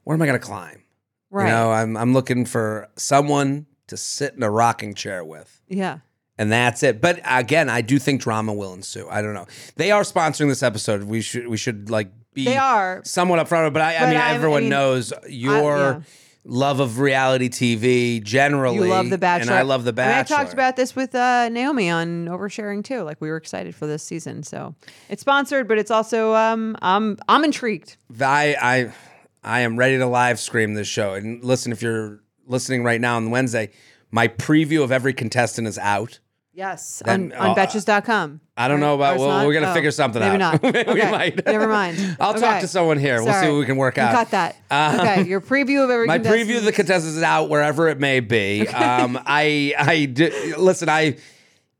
where 0.08 0.14
am 0.14 0.22
I 0.22 0.26
going 0.26 0.40
to 0.40 0.46
climb? 0.46 0.82
Right. 1.30 1.44
You 1.44 1.50
know, 1.52 1.70
I'm 1.70 1.98
I'm 1.98 2.14
looking 2.14 2.46
for 2.46 2.88
someone 2.96 3.66
to 3.88 3.98
sit 3.98 4.32
in 4.34 4.42
a 4.42 4.50
rocking 4.50 4.94
chair 4.94 5.22
with. 5.22 5.60
Yeah. 5.68 5.98
And 6.38 6.50
that's 6.50 6.82
it. 6.82 7.02
But 7.02 7.20
again, 7.26 7.68
I 7.68 7.82
do 7.82 7.98
think 7.98 8.22
drama 8.22 8.54
will 8.54 8.72
ensue. 8.72 9.06
I 9.10 9.20
don't 9.20 9.34
know. 9.34 9.46
They 9.76 9.90
are 9.90 10.02
sponsoring 10.04 10.48
this 10.48 10.62
episode. 10.62 11.02
We 11.02 11.20
should 11.20 11.48
we 11.48 11.58
should 11.58 11.90
like 11.90 12.08
be 12.32 12.46
They 12.46 12.56
are. 12.56 13.02
somewhat 13.04 13.38
upfront. 13.46 13.70
But 13.74 13.82
I, 13.82 13.96
I 13.96 14.00
But 14.00 14.08
mean, 14.08 14.16
I- 14.16 14.30
I 14.30 14.34
everyone 14.34 14.62
mean, 14.62 14.70
knows 14.70 15.12
your 15.28 15.76
yeah. 15.78 16.00
love 16.46 16.80
of 16.80 16.98
reality 17.00 17.50
TV 17.50 18.22
generally. 18.22 18.76
You 18.76 18.86
love 18.86 19.10
The 19.10 19.18
Bachelor. 19.18 19.50
and 19.50 19.58
I 19.58 19.62
love 19.62 19.84
The 19.84 19.90
I, 19.90 19.92
mean, 19.92 19.96
Bachelor. 20.14 20.36
I 20.36 20.40
talked 20.44 20.54
about 20.54 20.76
this 20.76 20.96
with 20.96 21.14
uh, 21.14 21.50
Naomi 21.50 21.90
on 21.90 22.24
Oversharing 22.28 22.82
too. 22.82 23.02
Like 23.02 23.20
we 23.20 23.28
were 23.28 23.36
excited 23.36 23.74
for 23.74 23.86
this 23.86 24.02
season. 24.02 24.42
So 24.44 24.74
it's 25.10 25.20
sponsored, 25.20 25.68
but 25.68 25.76
it's 25.76 25.90
also 25.90 26.34
um 26.34 26.78
I'm 26.80 27.18
I'm 27.28 27.44
intrigued. 27.44 27.96
I 28.18 28.56
I 28.62 28.92
I 29.42 29.60
am 29.60 29.76
ready 29.78 29.98
to 29.98 30.06
live 30.06 30.38
stream 30.38 30.74
this 30.74 30.88
show. 30.88 31.14
And 31.14 31.42
listen, 31.44 31.72
if 31.72 31.82
you're 31.82 32.20
listening 32.46 32.82
right 32.84 33.00
now 33.00 33.16
on 33.16 33.30
Wednesday, 33.30 33.70
my 34.10 34.28
preview 34.28 34.82
of 34.82 34.90
every 34.92 35.12
contestant 35.12 35.66
is 35.68 35.78
out. 35.78 36.18
Yes. 36.52 37.02
Then, 37.06 37.32
on, 37.34 37.50
on 37.50 37.50
uh, 37.50 37.54
Betches.com. 37.54 38.40
I 38.56 38.66
don't 38.66 38.80
know 38.80 38.96
about. 38.96 39.18
Well, 39.20 39.46
we're 39.46 39.54
gonna 39.54 39.70
Oh, 39.70 39.74
figure 39.74 39.92
something 39.92 40.20
maybe 40.20 40.42
out. 40.42 40.60
not. 40.60 40.62
Maybe 40.74 40.90
we 40.92 41.00
Okay, 41.02 41.10
might. 41.12 41.46
Never 41.46 41.68
mind. 41.68 42.16
I'll 42.20 42.34
talk 42.34 42.60
to 42.62 42.66
someone 42.66 42.98
here. 42.98 43.22
We'll 43.22 43.32
see 43.40 43.46
what 43.48 43.58
we 43.60 43.64
can 43.64 43.76
work 43.76 43.96
out. 43.96 44.12
got 44.12 44.30
that. 44.32 44.56
okay. 45.00 45.28
Your 45.28 45.40
preview 45.40 45.84
of 45.84 45.90
every 45.90 46.06
My 46.08 46.18
contestant. 46.18 46.48
preview 46.50 46.58
of 46.58 46.64
the 46.64 46.72
contestants 46.72 47.16
is 47.16 47.22
out 47.22 47.48
wherever 47.48 47.86
it 47.86 48.00
may 48.00 48.18
be. 48.18 48.66
Um, 48.66 49.16
I 49.24 49.72
I 49.78 50.06
do, 50.06 50.54
listen. 50.58 50.88
I 50.88 51.18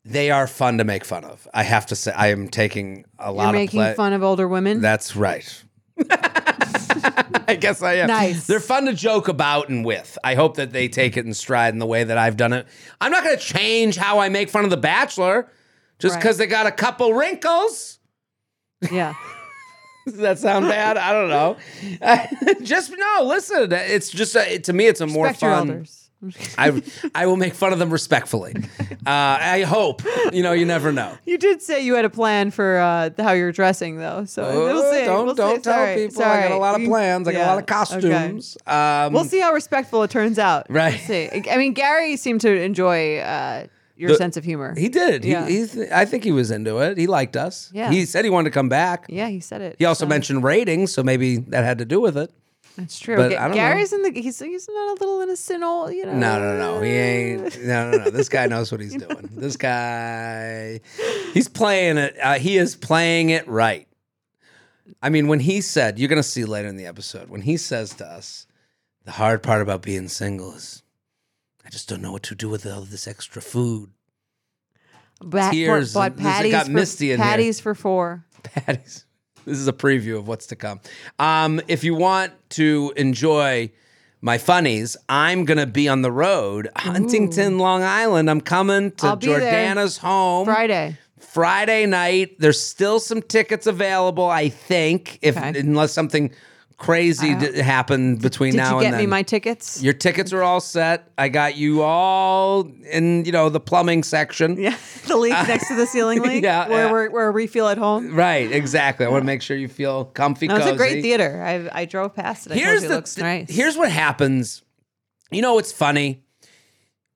they 0.04 0.30
are 0.30 0.46
fun 0.46 0.78
to 0.78 0.84
make 0.84 1.04
fun 1.04 1.24
of. 1.24 1.48
I 1.52 1.64
have 1.64 1.86
to 1.86 1.96
say, 1.96 2.12
I 2.12 2.28
am 2.28 2.48
taking 2.48 3.04
a 3.18 3.32
lot 3.32 3.42
You're 3.42 3.48
of 3.48 3.54
making 3.54 3.94
fun 3.94 4.12
of 4.12 4.22
older 4.22 4.46
women. 4.46 4.80
That's 4.80 5.16
right. 5.16 5.64
I 7.48 7.56
guess 7.58 7.82
I 7.82 7.94
am. 7.94 8.08
Nice. 8.08 8.46
They're 8.46 8.60
fun 8.60 8.86
to 8.86 8.92
joke 8.92 9.28
about 9.28 9.68
and 9.68 9.84
with. 9.84 10.18
I 10.22 10.34
hope 10.34 10.56
that 10.56 10.72
they 10.72 10.88
take 10.88 11.16
it 11.16 11.24
in 11.26 11.34
stride 11.34 11.72
in 11.72 11.78
the 11.78 11.86
way 11.86 12.04
that 12.04 12.18
I've 12.18 12.36
done 12.36 12.52
it. 12.52 12.66
I'm 13.00 13.10
not 13.10 13.24
going 13.24 13.36
to 13.38 13.42
change 13.42 13.96
how 13.96 14.18
I 14.18 14.28
make 14.28 14.48
fun 14.50 14.64
of 14.64 14.70
The 14.70 14.76
Bachelor 14.76 15.50
just 15.98 16.14
Right. 16.14 16.22
because 16.22 16.36
they 16.38 16.46
got 16.46 16.66
a 16.66 16.70
couple 16.72 17.12
wrinkles. 17.14 17.98
yeah. 18.90 19.14
Does 20.06 20.16
that 20.18 20.38
sound 20.38 20.68
bad? 20.68 20.96
I 20.96 21.12
don't 21.12 21.28
know. 21.28 21.56
just 22.62 22.92
no. 22.96 23.24
Listen, 23.24 23.72
it's 23.72 24.08
just 24.10 24.36
a, 24.36 24.58
to 24.60 24.72
me, 24.72 24.86
it's 24.86 25.00
a 25.00 25.06
more 25.06 25.24
Respect 25.26 25.42
your 25.42 25.50
fun. 25.52 25.70
elders. 25.70 26.07
I 26.58 26.82
I 27.14 27.26
will 27.26 27.36
make 27.36 27.54
fun 27.54 27.72
of 27.72 27.78
them 27.78 27.90
respectfully. 27.90 28.54
Uh, 28.80 28.86
I 29.06 29.62
hope. 29.62 30.02
You 30.32 30.42
know, 30.42 30.52
you 30.52 30.64
never 30.66 30.92
know. 30.92 31.16
You 31.24 31.38
did 31.38 31.62
say 31.62 31.84
you 31.84 31.94
had 31.94 32.04
a 32.04 32.10
plan 32.10 32.50
for 32.50 32.78
uh, 32.78 33.10
how 33.18 33.32
you're 33.32 33.52
dressing, 33.52 33.98
though. 33.98 34.24
So 34.24 34.42
we'll 34.42 34.78
Oh, 34.78 34.92
see. 34.92 35.04
Don't 35.04 35.26
We'll 35.26 35.34
don't 35.34 35.56
see. 35.58 35.62
tell 35.62 35.74
Sorry. 35.74 35.94
people. 36.08 36.22
I 36.22 36.42
got 36.42 36.52
a 36.52 36.58
lot 36.58 36.80
of 36.80 36.86
plans. 36.86 37.28
I 37.28 37.32
got 37.32 37.38
a 37.38 37.46
lot 37.46 37.58
of 37.58 37.64
Yeah. 37.68 37.82
Okay. 37.82 38.10
costumes. 38.10 38.58
Um, 38.66 39.12
We'll 39.12 39.24
see 39.24 39.40
how 39.40 39.52
respectful 39.52 40.02
it 40.02 40.10
turns 40.10 40.38
out. 40.38 40.66
Right. 40.68 40.94
We'll 41.08 41.30
see. 41.32 41.50
I 41.50 41.56
mean, 41.56 41.72
Gary 41.72 42.16
seemed 42.16 42.40
to 42.42 42.52
enjoy 42.62 43.18
uh, 43.18 43.66
your 43.96 44.10
The- 44.10 44.16
sense 44.16 44.36
of 44.36 44.44
humor. 44.44 44.74
He 44.76 44.88
did. 44.88 45.24
Yeah. 45.24 45.46
He, 45.46 45.60
he 45.60 45.66
th- 45.66 45.90
I 45.92 46.04
think 46.04 46.24
he 46.24 46.32
was 46.32 46.50
into 46.50 46.78
it. 46.78 46.98
He 46.98 47.06
liked 47.06 47.36
us. 47.36 47.70
Yeah. 47.72 47.90
He 47.90 48.04
said 48.06 48.24
he 48.24 48.30
wanted 48.30 48.50
to 48.50 48.54
come 48.54 48.68
back. 48.68 49.06
yeah, 49.08 49.28
he 49.28 49.38
said 49.40 49.60
it. 49.60 49.76
He 49.78 49.84
also 49.84 50.04
so 50.04 50.08
mentioned 50.08 50.42
ratings, 50.42 50.92
so 50.92 51.02
maybe 51.04 51.38
that 51.38 51.64
had 51.64 51.78
to 51.78 51.84
do 51.84 52.00
with 52.00 52.16
it. 52.18 52.32
That's 52.78 52.98
true. 52.98 53.16
but 53.16 53.28
Ga- 53.30 53.36
I 53.36 53.40
don't 53.42 53.50
know. 53.50 53.54
Gary's 53.56 53.92
in 53.92 54.02
the. 54.02 54.12
He's 54.12 54.38
he's 54.38 54.68
not 54.68 54.90
a 54.90 54.94
little 55.00 55.20
innocent, 55.20 55.62
old, 55.62 55.92
you 55.92 56.06
know. 56.06 56.12
No, 56.14 56.38
no, 56.40 56.56
no. 56.58 56.80
He 56.80 56.90
ain't. 56.90 57.58
No, 57.64 57.90
no, 57.90 57.98
no. 58.04 58.10
This 58.10 58.28
guy 58.30 58.46
knows 58.46 58.72
what 58.72 58.80
he's 58.80 58.94
doing. 58.96 59.28
This 59.32 59.56
guy, 59.56 60.80
he's 61.34 61.48
playing 61.48 61.98
it. 61.98 62.16
Uh, 62.22 62.34
he 62.38 62.56
is 62.56 62.74
playing 62.76 63.30
it 63.30 63.46
right. 63.48 63.86
I 65.02 65.10
mean, 65.10 65.28
when 65.28 65.40
he 65.40 65.60
said, 65.60 65.98
you're 65.98 66.08
going 66.08 66.16
to 66.22 66.22
see 66.22 66.44
later 66.46 66.68
in 66.68 66.76
the 66.76 66.86
episode, 66.86 67.28
when 67.28 67.42
he 67.42 67.56
says 67.58 67.94
to 67.96 68.06
us, 68.06 68.46
the 69.04 69.10
hard 69.12 69.42
part 69.42 69.60
about 69.60 69.82
being 69.82 70.08
single 70.08 70.54
is 70.54 70.82
I 71.66 71.68
just 71.70 71.88
don't 71.88 72.00
know 72.00 72.12
what 72.12 72.22
to 72.24 72.34
do 72.34 72.48
with 72.48 72.64
all 72.66 72.80
this 72.82 73.06
extra 73.06 73.42
food. 73.42 73.90
Ba- 75.20 75.50
Tears. 75.50 75.92
Bought 75.94 76.16
This- 76.16 76.24
it 76.24 76.28
patties 76.28 76.52
got 76.52 76.66
for, 76.66 76.72
misty 76.72 77.12
in 77.12 77.18
here. 77.18 77.26
patties 77.26 77.60
for 77.60 77.74
four. 77.74 78.24
Patties. 78.44 79.04
This 79.48 79.58
is 79.58 79.66
a 79.68 79.72
preview 79.72 80.18
of 80.18 80.28
what's 80.28 80.46
to 80.48 80.56
come. 80.56 80.80
Um, 81.18 81.60
if 81.68 81.82
you 81.82 81.94
want 81.94 82.32
to 82.50 82.92
enjoy 82.96 83.70
my 84.20 84.36
funnies, 84.36 84.94
I'm 85.08 85.46
gonna 85.46 85.64
be 85.66 85.88
on 85.88 86.02
the 86.02 86.12
road, 86.12 86.68
Huntington, 86.76 87.58
Long 87.58 87.82
Island. 87.82 88.28
I'm 88.28 88.42
coming 88.42 88.90
to 88.92 89.06
I'll. 89.06 89.16
Jordana's 89.16 89.96
home 89.98 90.44
Friday. 90.44 90.98
Friday 91.18 91.86
night. 91.86 92.36
There's 92.38 92.60
still 92.60 93.00
some 93.00 93.22
tickets 93.22 93.66
available, 93.66 94.26
I 94.26 94.50
think, 94.50 95.18
if 95.22 95.36
Okay. 95.36 95.58
unless 95.58 95.92
something 95.92 96.30
crazy 96.78 97.34
d- 97.34 97.58
happened 97.58 98.22
between 98.22 98.52
Did 98.52 98.58
now 98.58 98.76
you 98.76 98.84
get 98.84 98.90
then. 98.92 99.00
me 99.00 99.06
my 99.06 99.22
tickets? 99.22 99.82
Your 99.82 99.92
tickets 99.92 100.32
are 100.32 100.42
all 100.42 100.60
set. 100.60 101.10
I 101.18 101.28
got 101.28 101.56
you 101.56 101.82
all 101.82 102.70
in, 102.90 103.24
you 103.24 103.32
know, 103.32 103.48
the 103.48 103.60
plumbing 103.60 104.04
section. 104.04 104.56
yeah, 104.58 104.76
the 105.06 105.16
leak 105.16 105.32
next 105.32 105.68
to 105.68 105.74
the 105.74 105.86
ceiling 105.86 106.22
leak. 106.22 106.42
Yeah, 106.42 106.68
where 106.68 106.86
yeah. 106.86 106.92
we're 106.92 107.10
where 107.10 107.32
we 107.32 107.46
feel 107.46 107.68
at 107.68 107.78
home. 107.78 108.14
Right, 108.14 108.50
exactly. 108.50 109.04
I 109.04 109.08
want 109.10 109.22
to 109.22 109.26
make 109.26 109.42
sure 109.42 109.56
you 109.56 109.68
feel 109.68 110.06
comfy, 110.06 110.48
was 110.48 110.58
cozy. 110.60 110.70
a 110.70 110.76
great 110.76 111.02
theater. 111.02 111.42
I 111.44 111.80
I 111.82 111.84
drove 111.84 112.14
past 112.14 112.46
it. 112.46 112.52
I 112.52 112.56
here's 112.56 112.82
the 112.82 112.86
it 112.86 112.90
looks 112.94 113.18
nice. 113.18 113.50
here's 113.50 113.76
what 113.76 113.90
happens. 113.90 114.62
You 115.30 115.42
know 115.42 115.54
what's 115.54 115.72
funny? 115.72 116.22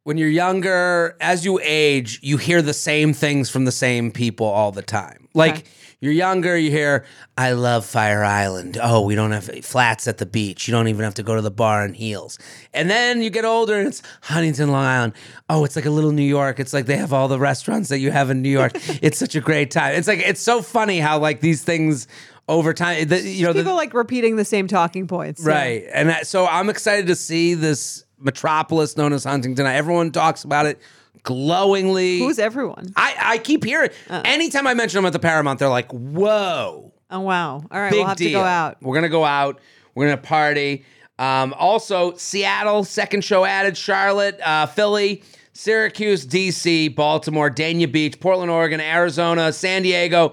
When 0.04 0.18
you're 0.18 0.28
younger, 0.28 1.16
as 1.20 1.44
you 1.44 1.60
age, 1.62 2.18
you 2.22 2.36
hear 2.36 2.60
the 2.60 2.74
same 2.74 3.12
things 3.12 3.48
from 3.48 3.64
the 3.66 3.72
same 3.72 4.10
people 4.10 4.46
all 4.46 4.72
the 4.72 4.82
time. 4.82 5.28
Like 5.32 5.58
Okay. 5.58 5.64
You're 6.02 6.12
younger, 6.12 6.58
you 6.58 6.68
hear, 6.72 7.04
"I 7.38 7.52
love 7.52 7.86
Fire 7.86 8.24
Island." 8.24 8.76
Oh, 8.82 9.02
we 9.02 9.14
don't 9.14 9.30
have 9.30 9.64
flats 9.64 10.08
at 10.08 10.18
the 10.18 10.26
beach. 10.26 10.66
You 10.66 10.72
don't 10.72 10.88
even 10.88 11.04
have 11.04 11.14
to 11.14 11.22
go 11.22 11.36
to 11.36 11.40
the 11.40 11.50
bar 11.50 11.84
in 11.84 11.94
heels. 11.94 12.40
And 12.74 12.90
then 12.90 13.22
you 13.22 13.30
get 13.30 13.44
older, 13.44 13.78
and 13.78 13.86
it's 13.86 14.02
Huntington, 14.22 14.72
Long 14.72 14.84
Island. 14.84 15.12
Oh, 15.48 15.64
it's 15.64 15.76
like 15.76 15.86
a 15.86 15.90
little 15.90 16.10
New 16.10 16.24
York. 16.24 16.58
It's 16.58 16.72
like 16.72 16.86
they 16.86 16.96
have 16.96 17.12
all 17.12 17.28
the 17.28 17.38
restaurants 17.38 17.88
that 17.90 18.00
you 18.00 18.10
have 18.10 18.30
in 18.30 18.42
New 18.42 18.48
York. 18.50 18.72
it's 19.00 19.16
such 19.16 19.36
a 19.36 19.40
great 19.40 19.70
time. 19.70 19.94
It's 19.94 20.08
like 20.08 20.18
it's 20.18 20.40
so 20.40 20.60
funny 20.60 20.98
how 20.98 21.20
like 21.20 21.40
these 21.40 21.62
things 21.62 22.08
over 22.48 22.74
time. 22.74 23.06
The, 23.06 23.20
you 23.20 23.46
know, 23.46 23.52
the, 23.52 23.60
People 23.60 23.76
like 23.76 23.94
repeating 23.94 24.34
the 24.34 24.44
same 24.44 24.66
talking 24.66 25.06
points. 25.06 25.40
yeah. 25.46 25.52
Right. 25.54 25.84
And 25.94 26.08
that, 26.08 26.26
so 26.26 26.46
I'm 26.48 26.68
excited 26.68 27.06
to 27.06 27.14
see 27.14 27.54
this 27.54 28.04
metropolis 28.18 28.96
known 28.96 29.12
as 29.12 29.22
Huntington. 29.22 29.66
Everyone 29.66 30.10
talks 30.10 30.42
about 30.42 30.66
it 30.66 30.80
glowingly. 31.22 32.18
Who's 32.18 32.38
everyone? 32.38 32.92
I, 32.96 33.14
I 33.20 33.38
keep 33.38 33.64
hearing 33.64 33.90
anytime 34.10 34.66
I 34.66 34.74
mention 34.74 34.98
them 34.98 35.06
at 35.06 35.12
the 35.12 35.18
Paramount, 35.18 35.58
they're 35.58 35.68
like, 35.68 35.92
whoa, 35.92 36.92
Oh 37.12 37.20
wow! 37.20 37.62
All 37.70 37.78
right, 37.78 37.90
big 37.90 37.98
we'll 37.98 38.08
have 38.08 38.16
deal. 38.16 38.28
to 38.30 38.32
go 38.32 38.42
out. 38.42 38.78
We're 38.80 38.94
gonna 38.94 39.10
go 39.10 39.22
out. 39.22 39.60
We're 39.94 40.06
gonna 40.06 40.16
party. 40.22 40.86
Um, 41.18 41.54
also, 41.58 42.14
Seattle, 42.16 42.84
second 42.84 43.22
show 43.22 43.44
added, 43.44 43.76
Charlotte, 43.76 44.40
uh, 44.40 44.64
Philly, 44.64 45.22
Syracuse, 45.52 46.26
DC, 46.26 46.96
Baltimore, 46.96 47.50
Dania 47.50 47.92
Beach, 47.92 48.18
Portland, 48.18 48.50
Oregon, 48.50 48.80
Arizona, 48.80 49.52
San 49.52 49.82
Diego, 49.82 50.32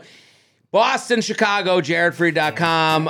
Boston, 0.72 1.20
Chicago, 1.20 1.82
jaredfreid.com. 1.82 3.10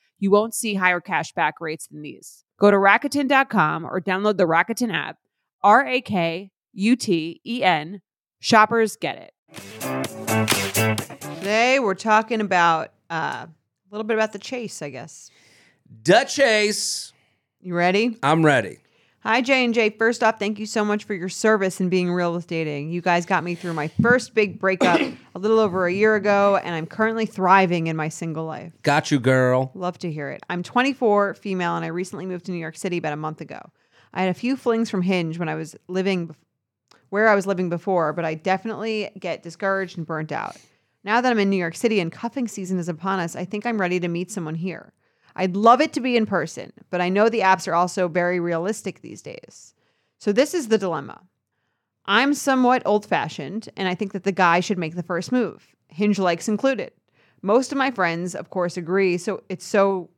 You 0.21 0.29
won't 0.29 0.53
see 0.53 0.75
higher 0.75 1.01
cashback 1.01 1.53
rates 1.59 1.87
than 1.87 2.03
these. 2.03 2.45
Go 2.59 2.69
to 2.69 2.77
Rakuten.com 2.77 3.85
or 3.85 3.99
download 3.99 4.37
the 4.37 4.45
Rakuten 4.45 4.93
app. 4.93 5.17
R 5.63 5.83
A 5.85 5.99
K 5.99 6.51
U 6.73 6.95
T 6.95 7.41
E 7.43 7.63
N. 7.63 8.01
Shoppers 8.39 8.95
get 8.97 9.17
it. 9.17 9.33
Today 11.39 11.79
we're 11.79 11.95
talking 11.95 12.39
about 12.39 12.93
uh, 13.09 13.47
a 13.47 13.49
little 13.89 14.03
bit 14.03 14.15
about 14.15 14.31
the 14.31 14.37
chase, 14.39 14.83
I 14.83 14.91
guess. 14.91 15.31
Duchess, 16.03 17.13
You 17.59 17.73
ready? 17.73 18.15
I'm 18.21 18.45
ready. 18.45 18.77
Hi 19.23 19.41
J 19.41 19.63
and 19.65 19.71
J. 19.71 19.91
First 19.91 20.23
off, 20.23 20.39
thank 20.39 20.57
you 20.57 20.65
so 20.65 20.83
much 20.83 21.03
for 21.03 21.13
your 21.13 21.29
service 21.29 21.79
and 21.79 21.91
being 21.91 22.11
real 22.11 22.33
with 22.33 22.47
dating. 22.47 22.89
You 22.89 23.01
guys 23.01 23.27
got 23.27 23.43
me 23.43 23.53
through 23.53 23.73
my 23.73 23.87
first 23.87 24.33
big 24.33 24.57
breakup 24.57 24.99
a 25.35 25.39
little 25.39 25.59
over 25.59 25.85
a 25.85 25.93
year 25.93 26.15
ago, 26.15 26.59
and 26.63 26.73
I'm 26.73 26.87
currently 26.87 27.27
thriving 27.27 27.85
in 27.85 27.95
my 27.95 28.09
single 28.09 28.45
life. 28.45 28.73
Got 28.81 29.11
you, 29.11 29.19
girl. 29.19 29.69
Love 29.75 29.99
to 29.99 30.11
hear 30.11 30.31
it. 30.31 30.41
I'm 30.49 30.63
24, 30.63 31.35
female, 31.35 31.75
and 31.75 31.85
I 31.85 31.89
recently 31.89 32.25
moved 32.25 32.45
to 32.45 32.51
New 32.51 32.57
York 32.57 32.75
City 32.75 32.97
about 32.97 33.13
a 33.13 33.17
month 33.17 33.41
ago. 33.41 33.59
I 34.11 34.21
had 34.21 34.31
a 34.31 34.33
few 34.33 34.57
flings 34.57 34.89
from 34.89 35.03
Hinge 35.03 35.37
when 35.37 35.49
I 35.49 35.53
was 35.53 35.75
living 35.87 36.35
where 37.09 37.27
I 37.27 37.35
was 37.35 37.45
living 37.45 37.69
before, 37.69 38.13
but 38.13 38.25
I 38.25 38.33
definitely 38.33 39.11
get 39.19 39.43
discouraged 39.43 39.99
and 39.99 40.07
burnt 40.07 40.31
out. 40.31 40.57
Now 41.03 41.21
that 41.21 41.31
I'm 41.31 41.37
in 41.37 41.51
New 41.51 41.57
York 41.57 41.75
City 41.75 41.99
and 41.99 42.11
cuffing 42.11 42.47
season 42.47 42.79
is 42.79 42.89
upon 42.89 43.19
us, 43.19 43.35
I 43.35 43.45
think 43.45 43.67
I'm 43.67 43.79
ready 43.79 43.99
to 43.99 44.07
meet 44.07 44.31
someone 44.31 44.55
here. 44.55 44.93
I'd 45.35 45.55
love 45.55 45.81
it 45.81 45.93
to 45.93 46.01
be 46.01 46.17
in 46.17 46.25
person, 46.25 46.73
but 46.89 47.01
I 47.01 47.09
know 47.09 47.29
the 47.29 47.39
apps 47.39 47.67
are 47.67 47.73
also 47.73 48.07
very 48.07 48.39
realistic 48.39 49.01
these 49.01 49.21
days. 49.21 49.73
So 50.19 50.31
this 50.31 50.53
is 50.53 50.67
the 50.67 50.77
dilemma. 50.77 51.21
I'm 52.05 52.33
somewhat 52.33 52.83
old 52.85 53.05
fashioned, 53.05 53.69
and 53.77 53.87
I 53.87 53.95
think 53.95 54.13
that 54.13 54.23
the 54.23 54.31
guy 54.31 54.59
should 54.59 54.77
make 54.77 54.95
the 54.95 55.03
first 55.03 55.31
move, 55.31 55.67
Hinge 55.87 56.19
likes 56.19 56.47
included. 56.47 56.91
Most 57.41 57.71
of 57.71 57.77
my 57.77 57.91
friends, 57.91 58.35
of 58.35 58.49
course, 58.49 58.77
agree. 58.77 59.17
So 59.17 59.43
it's 59.49 59.65
so. 59.65 60.09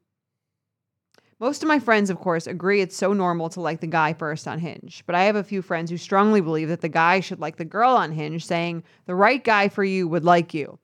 Most 1.40 1.62
of 1.62 1.68
my 1.68 1.80
friends, 1.80 2.10
of 2.10 2.20
course, 2.20 2.48
agree 2.48 2.80
it's 2.80 2.96
so 2.96 3.12
normal 3.12 3.50
to 3.50 3.60
like 3.60 3.82
the 3.82 3.88
guy 3.88 4.14
first 4.14 4.48
on 4.48 4.60
Hinge. 4.60 5.04
But 5.06 5.16
I 5.16 5.24
have 5.24 5.36
a 5.36 5.44
few 5.44 5.62
friends 5.62 5.90
who 5.90 5.98
strongly 5.98 6.42
believe 6.42 6.70
that 6.70 6.82
the 6.82 6.90
guy 6.90 7.20
should 7.20 7.40
like 7.40 7.58
the 7.58 7.66
girl 7.66 7.92
on 7.92 8.12
Hinge, 8.12 8.46
saying 8.46 8.84
the 9.08 9.16
right 9.16 9.44
guy 9.44 9.68
for 9.68 9.84
you 9.84 10.08
would 10.08 10.24
like 10.24 10.54
you. 10.54 10.80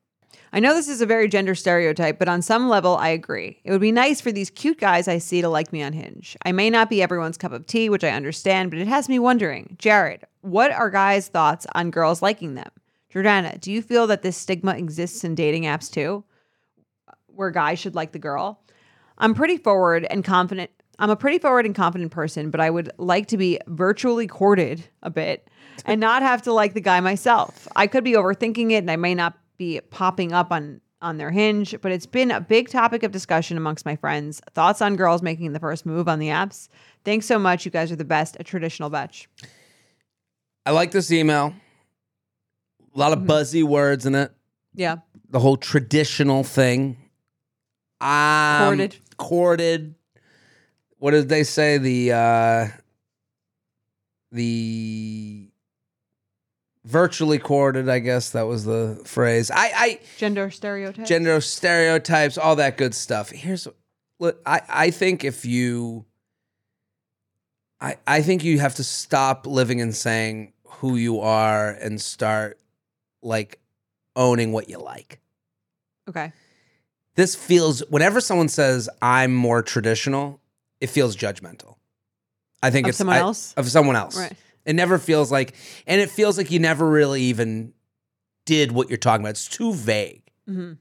I 0.51 0.59
know 0.59 0.73
this 0.73 0.89
is 0.89 1.01
a 1.01 1.05
very 1.05 1.27
gender 1.27 1.53
stereotype, 1.53 2.17
but 2.17 2.27
on 2.27 2.41
some 2.41 2.69
level, 2.69 2.97
I 2.97 3.09
agree. 3.09 3.59
It 3.63 3.71
would 3.71 3.81
be 3.81 3.91
nice 3.91 4.19
for 4.19 4.31
these 4.31 4.49
cute 4.49 4.79
guys 4.79 5.07
I 5.07 5.19
see 5.19 5.41
to 5.41 5.49
like 5.49 5.71
me 5.71 5.83
on 5.83 5.93
Hinge. 5.93 6.35
I 6.43 6.51
may 6.51 6.69
not 6.69 6.89
be 6.89 7.01
everyone's 7.01 7.37
cup 7.37 7.51
of 7.51 7.67
tea, 7.67 7.89
which 7.89 8.03
I 8.03 8.09
understand, 8.09 8.71
but 8.71 8.79
it 8.79 8.87
has 8.87 9.07
me 9.07 9.19
wondering 9.19 9.75
Jared, 9.77 10.25
what 10.41 10.71
are 10.71 10.89
guys' 10.89 11.27
thoughts 11.27 11.67
on 11.75 11.91
girls 11.91 12.21
liking 12.21 12.55
them? 12.55 12.71
Jordana, 13.13 13.59
do 13.59 13.71
you 13.71 13.81
feel 13.81 14.07
that 14.07 14.21
this 14.21 14.37
stigma 14.37 14.73
exists 14.73 15.23
in 15.23 15.35
dating 15.35 15.63
apps 15.63 15.91
too, 15.91 16.23
where 17.27 17.51
guys 17.51 17.79
should 17.79 17.95
like 17.95 18.11
the 18.11 18.19
girl? 18.19 18.61
I'm 19.17 19.33
pretty 19.33 19.57
forward 19.57 20.05
and 20.09 20.23
confident. 20.23 20.71
I'm 20.99 21.09
a 21.09 21.15
pretty 21.15 21.39
forward 21.39 21.65
and 21.65 21.73
confident 21.75 22.11
person, 22.11 22.49
but 22.49 22.59
I 22.59 22.69
would 22.69 22.91
like 22.97 23.27
to 23.27 23.37
be 23.37 23.59
virtually 23.67 24.27
courted 24.27 24.83
a 25.01 25.09
bit 25.09 25.47
and 25.85 26.01
not 26.01 26.21
have 26.21 26.41
to 26.43 26.53
like 26.53 26.73
the 26.73 26.81
guy 26.81 26.99
myself. 26.99 27.67
I 27.75 27.87
could 27.87 28.03
be 28.03 28.13
overthinking 28.13 28.71
it 28.71 28.77
and 28.77 28.91
I 28.91 28.95
may 28.97 29.15
not 29.15 29.37
be 29.59 29.79
popping 29.91 30.33
up 30.33 30.51
on 30.51 30.81
on 31.01 31.17
their 31.17 31.31
hinge, 31.31 31.75
but 31.81 31.91
it's 31.91 32.05
been 32.05 32.29
a 32.29 32.41
big 32.41 32.67
topic 32.67 33.03
of 33.03 33.11
discussion 33.11 33.55
amongst 33.55 33.85
my 33.85 33.95
friends. 33.95 34.41
Thoughts 34.53 34.81
on 34.81 34.95
girls 34.97 35.21
making 35.21 35.53
the 35.53 35.59
first 35.59 35.85
move 35.85 36.09
on 36.09 36.19
the 36.19 36.27
apps? 36.27 36.67
Thanks 37.05 37.25
so 37.25 37.39
much. 37.39 37.63
You 37.63 37.71
guys 37.71 37.89
are 37.89 37.95
the 37.95 38.03
best 38.03 38.35
at 38.37 38.45
traditional 38.45 38.89
batch. 38.89 39.29
I 40.65 40.71
like 40.71 40.91
this 40.91 41.09
email. 41.11 41.53
A 42.93 42.99
lot 42.99 43.13
of 43.13 43.25
buzzy 43.25 43.63
words 43.63 44.05
in 44.05 44.13
it. 44.15 44.31
Yeah. 44.73 44.97
The 45.29 45.39
whole 45.39 45.55
traditional 45.55 46.43
thing. 46.43 46.97
Um, 48.01 48.65
corded. 48.65 48.95
Courted. 49.17 49.95
What 50.97 51.11
did 51.11 51.29
they 51.29 51.43
say? 51.43 51.77
The 51.77 52.11
uh 52.11 52.67
the 54.31 55.48
virtually 56.89 57.37
courted, 57.37 57.87
I 57.87 57.99
guess 57.99 58.31
that 58.31 58.43
was 58.47 58.65
the 58.65 58.99
phrase. 59.05 59.51
I 59.51 59.71
I 59.75 59.99
Gender 60.17 60.49
stereotypes. 60.49 61.07
gender 61.07 61.39
stereotypes, 61.41 62.37
all 62.37 62.55
that 62.55 62.77
good 62.77 62.95
stuff. 62.95 63.29
Here's 63.29 63.67
look, 64.19 64.41
I, 64.45 64.61
I 64.67 64.91
think 64.91 65.23
if 65.23 65.45
you 65.45 66.05
I 67.79 67.97
I 68.07 68.21
think 68.21 68.43
you 68.43 68.59
have 68.59 68.75
to 68.75 68.83
stop 68.83 69.45
living 69.45 69.79
and 69.81 69.95
saying 69.95 70.53
who 70.65 70.95
you 70.95 71.19
are 71.19 71.69
and 71.69 72.01
start 72.01 72.59
like 73.21 73.59
owning 74.15 74.51
what 74.51 74.69
you 74.69 74.79
like. 74.79 75.19
Okay. 76.09 76.33
This 77.15 77.35
feels 77.35 77.81
whenever 77.89 78.19
someone 78.21 78.47
says 78.49 78.89
I'm 79.01 79.33
more 79.35 79.61
traditional, 79.61 80.39
it 80.81 80.87
feels 80.89 81.15
judgmental. 81.15 81.75
I 82.63 82.71
think 82.71 82.87
Of 82.87 82.89
it's 82.89 82.97
someone 82.97 83.17
I- 83.17 83.19
else? 83.19 83.53
Of 83.55 83.69
someone 83.69 83.95
else. 83.95 84.17
Right. 84.17 84.33
It 84.69 84.75
never 84.75 84.97
feels 84.99 85.31
like 85.31 85.55
and 85.87 85.99
it 85.99 86.09
feels 86.11 86.37
like 86.37 86.51
you 86.51 86.59
never 86.59 86.87
really 86.89 87.23
even 87.23 87.73
did 88.45 88.71
what 88.71 88.89
you're 88.89 88.97
talking 88.97 89.23
about. 89.25 89.31
It's 89.31 89.47
too 89.47 89.73
vague. 89.73 90.21
hmm 90.47 90.73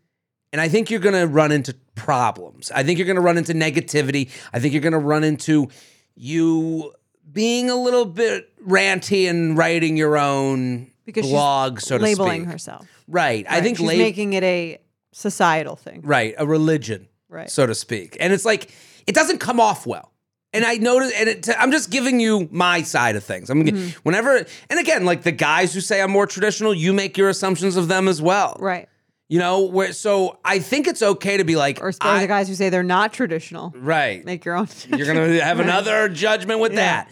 And 0.52 0.60
I 0.60 0.68
think 0.68 0.90
you're 0.90 1.00
going 1.00 1.14
to 1.20 1.26
run 1.26 1.52
into 1.52 1.74
problems. 1.94 2.70
I 2.74 2.82
think 2.82 2.98
you're 2.98 3.06
going 3.06 3.16
to 3.22 3.22
run 3.30 3.38
into 3.38 3.52
negativity. 3.54 4.30
I 4.52 4.60
think 4.60 4.72
you're 4.74 4.82
going 4.82 4.92
to 4.92 4.98
run 5.14 5.24
into 5.24 5.68
you 6.14 6.92
being 7.30 7.70
a 7.70 7.76
little 7.76 8.04
bit 8.06 8.50
ranty 8.66 9.28
and 9.28 9.56
writing 9.56 9.96
your 9.96 10.16
own 10.16 10.90
Because 11.06 11.24
she's 11.26 11.32
blog, 11.32 11.80
so 11.80 11.98
to 11.98 12.04
labeling 12.04 12.42
speak. 12.42 12.52
herself. 12.52 12.86
Right. 13.06 13.46
I 13.48 13.60
think 13.60 13.78
she's 13.78 13.86
lab- 13.88 13.98
making 13.98 14.32
it 14.34 14.42
a 14.44 14.78
societal 15.12 15.76
thing. 15.76 16.00
right 16.04 16.34
a 16.38 16.46
religion, 16.46 17.08
Right. 17.28 17.50
so 17.50 17.66
to 17.66 17.74
speak. 17.74 18.16
And 18.20 18.32
it's 18.32 18.44
like 18.44 18.70
it 19.06 19.14
doesn't 19.14 19.38
come 19.38 19.60
off 19.60 19.86
well. 19.86 20.12
And 20.54 20.64
I 20.64 20.76
notice, 20.76 21.12
and 21.14 21.28
it, 21.28 21.48
I'm 21.58 21.70
just 21.70 21.90
giving 21.90 22.20
you 22.20 22.48
my 22.50 22.80
side 22.82 23.16
of 23.16 23.24
things. 23.24 23.50
I'm 23.50 23.62
Mm-hmm. 23.64 23.98
whenever, 24.02 24.46
and 24.70 24.80
again, 24.80 25.04
like 25.04 25.22
the 25.22 25.32
guys 25.32 25.74
who 25.74 25.80
say 25.82 26.00
I'm 26.00 26.10
more 26.10 26.26
traditional, 26.26 26.72
you 26.72 26.92
make 26.94 27.18
your 27.18 27.28
assumptions 27.28 27.76
of 27.76 27.88
them 27.88 28.08
as 28.08 28.22
well. 28.22 28.56
Right. 28.58 28.88
You 29.28 29.38
know, 29.38 29.66
where 29.66 29.92
so 29.92 30.38
I 30.46 30.58
think 30.58 30.86
it's 30.86 31.02
okay 31.02 31.36
to 31.36 31.44
be 31.44 31.54
like, 31.56 31.82
Or, 31.82 31.92
I- 32.00 32.20
the 32.22 32.26
guys 32.26 32.48
who 32.48 32.54
say 32.54 32.70
they're 32.70 32.82
not 32.82 33.12
traditional. 33.12 33.74
right. 33.76 34.24
Make 34.24 34.46
your 34.46 34.56
own. 34.56 34.68
You're 34.96 35.06
gonna 35.06 35.38
have 35.44 35.60
another 35.60 36.08
judgment 36.08 36.60
with 36.60 36.72
Yeah. 36.72 37.04
that. 37.04 37.10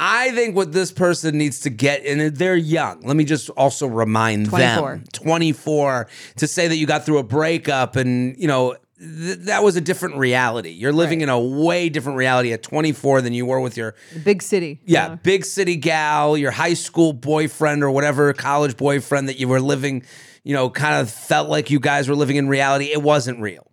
I 0.00 0.32
think 0.32 0.56
what 0.56 0.72
this 0.72 0.90
person 0.90 1.38
needs 1.38 1.60
to 1.60 1.70
get, 1.70 2.04
and 2.04 2.36
they're 2.36 2.56
young. 2.56 3.02
Let 3.02 3.14
me 3.16 3.22
just 3.24 3.48
also 3.50 3.86
remind 3.86 4.48
24. 4.48 4.90
them, 4.96 5.04
24, 5.12 6.08
to 6.38 6.48
say 6.48 6.66
that 6.66 6.74
you 6.76 6.86
got 6.88 7.06
through 7.06 7.18
a 7.18 7.22
breakup, 7.22 7.94
and 7.94 8.34
you 8.36 8.48
know 8.48 8.74
th- 9.04 9.38
that 9.40 9.62
was 9.62 9.76
a 9.76 9.80
different 9.80 10.16
reality. 10.16 10.70
You're 10.70 10.92
living 10.92 11.18
Right. 11.20 11.24
in 11.24 11.28
a 11.28 11.38
way 11.40 11.88
different 11.88 12.16
reality 12.18 12.52
at 12.52 12.62
24 12.62 13.20
than 13.22 13.32
you 13.34 13.46
were 13.46 13.60
with 13.60 13.76
your 13.76 13.94
Big 14.24 14.42
city. 14.42 14.80
yeah, 14.86 15.16
big 15.16 15.44
city 15.44 15.76
gal, 15.76 16.36
your 16.38 16.50
high 16.50 16.74
school 16.74 17.12
boyfriend 17.12 17.82
or 17.84 17.90
whatever 17.90 18.32
college 18.32 18.76
boyfriend 18.76 19.28
that 19.28 19.38
you 19.38 19.48
were 19.48 19.60
living, 19.60 20.02
you 20.42 20.54
know, 20.54 20.70
kind 20.70 21.00
of 21.00 21.10
felt 21.10 21.48
like 21.48 21.70
you 21.70 21.78
guys 21.80 22.08
were 22.08 22.16
living 22.16 22.36
in 22.36 22.48
reality. 22.48 22.86
It 22.86 23.02
wasn't 23.02 23.40
real. 23.40 23.66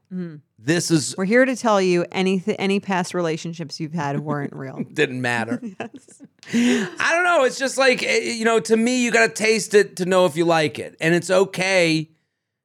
This 0.64 0.92
is 0.92 1.16
We're 1.18 1.26
here 1.26 1.46
to 1.46 1.56
tell 1.56 1.82
you 1.82 2.06
any 2.12 2.44
any 2.60 2.80
past 2.82 3.14
relationships 3.16 3.80
you've 3.80 3.94
had 3.94 4.20
weren't 4.20 4.54
real. 4.54 4.84
didn't 4.94 5.22
matter. 5.22 5.60
yes. 5.80 6.22
I 6.54 7.14
don't 7.14 7.24
know. 7.24 7.46
It's 7.46 7.58
just 7.58 7.78
like 7.78 8.04
eh, 8.04 8.20
you 8.20 8.46
know, 8.46 8.60
to 8.60 8.76
me, 8.78 9.04
you 9.04 9.10
got 9.12 9.28
to 9.28 9.34
taste 9.34 9.74
it 9.74 9.96
to 9.96 10.06
know 10.06 10.26
if 10.26 10.36
you 10.36 10.46
like 10.46 10.78
it, 10.80 10.96
and 11.02 11.16
it's 11.16 11.32
okay 11.32 12.10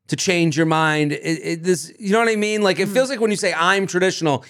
to 0.09 0.17
change 0.17 0.57
your 0.57 0.67
mind. 0.67 1.13
It, 1.13 1.19
it, 1.19 1.63
this, 1.63 1.93
you 1.99 2.13
know 2.13 2.21
what 2.21 2.29
I 2.29 2.37
mean? 2.37 2.63
Like 2.63 2.79
it 2.79 2.89
feels 2.89 3.11
like 3.11 3.21
when 3.21 3.31
you 3.31 3.37
say 3.37 3.53
I'm 3.55 3.87
traditional, 3.87 4.45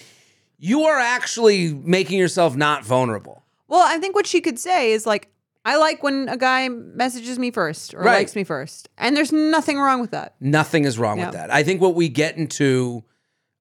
you 0.59 0.83
are 0.83 0.97
actually 0.99 1.73
making 1.73 2.19
yourself 2.19 2.55
not 2.55 2.83
vulnerable. 2.85 3.43
Well, 3.67 3.83
I 3.85 3.97
think 3.97 4.15
what 4.15 4.25
she 4.27 4.41
could 4.41 4.57
say 4.59 4.91
is 4.91 5.05
like, 5.05 5.29
I 5.65 5.75
like 5.75 6.01
when 6.01 6.29
a 6.29 6.37
guy 6.37 6.69
messages 6.69 7.37
me 7.37 7.51
first 7.51 7.93
or 7.93 7.99
Right. 7.99 8.19
likes 8.19 8.35
me 8.35 8.45
first, 8.45 8.87
and 8.97 9.17
there's 9.17 9.33
nothing 9.33 9.77
wrong 9.77 9.99
with 9.99 10.11
that. 10.11 10.35
Nothing 10.39 10.85
is 10.85 10.97
wrong 10.97 11.17
Yeah. 11.17 11.25
with 11.25 11.33
that. 11.35 11.51
I 11.53 11.63
think 11.63 11.81
what 11.81 11.93
we 11.93 12.07
get 12.07 12.37
into 12.37 13.03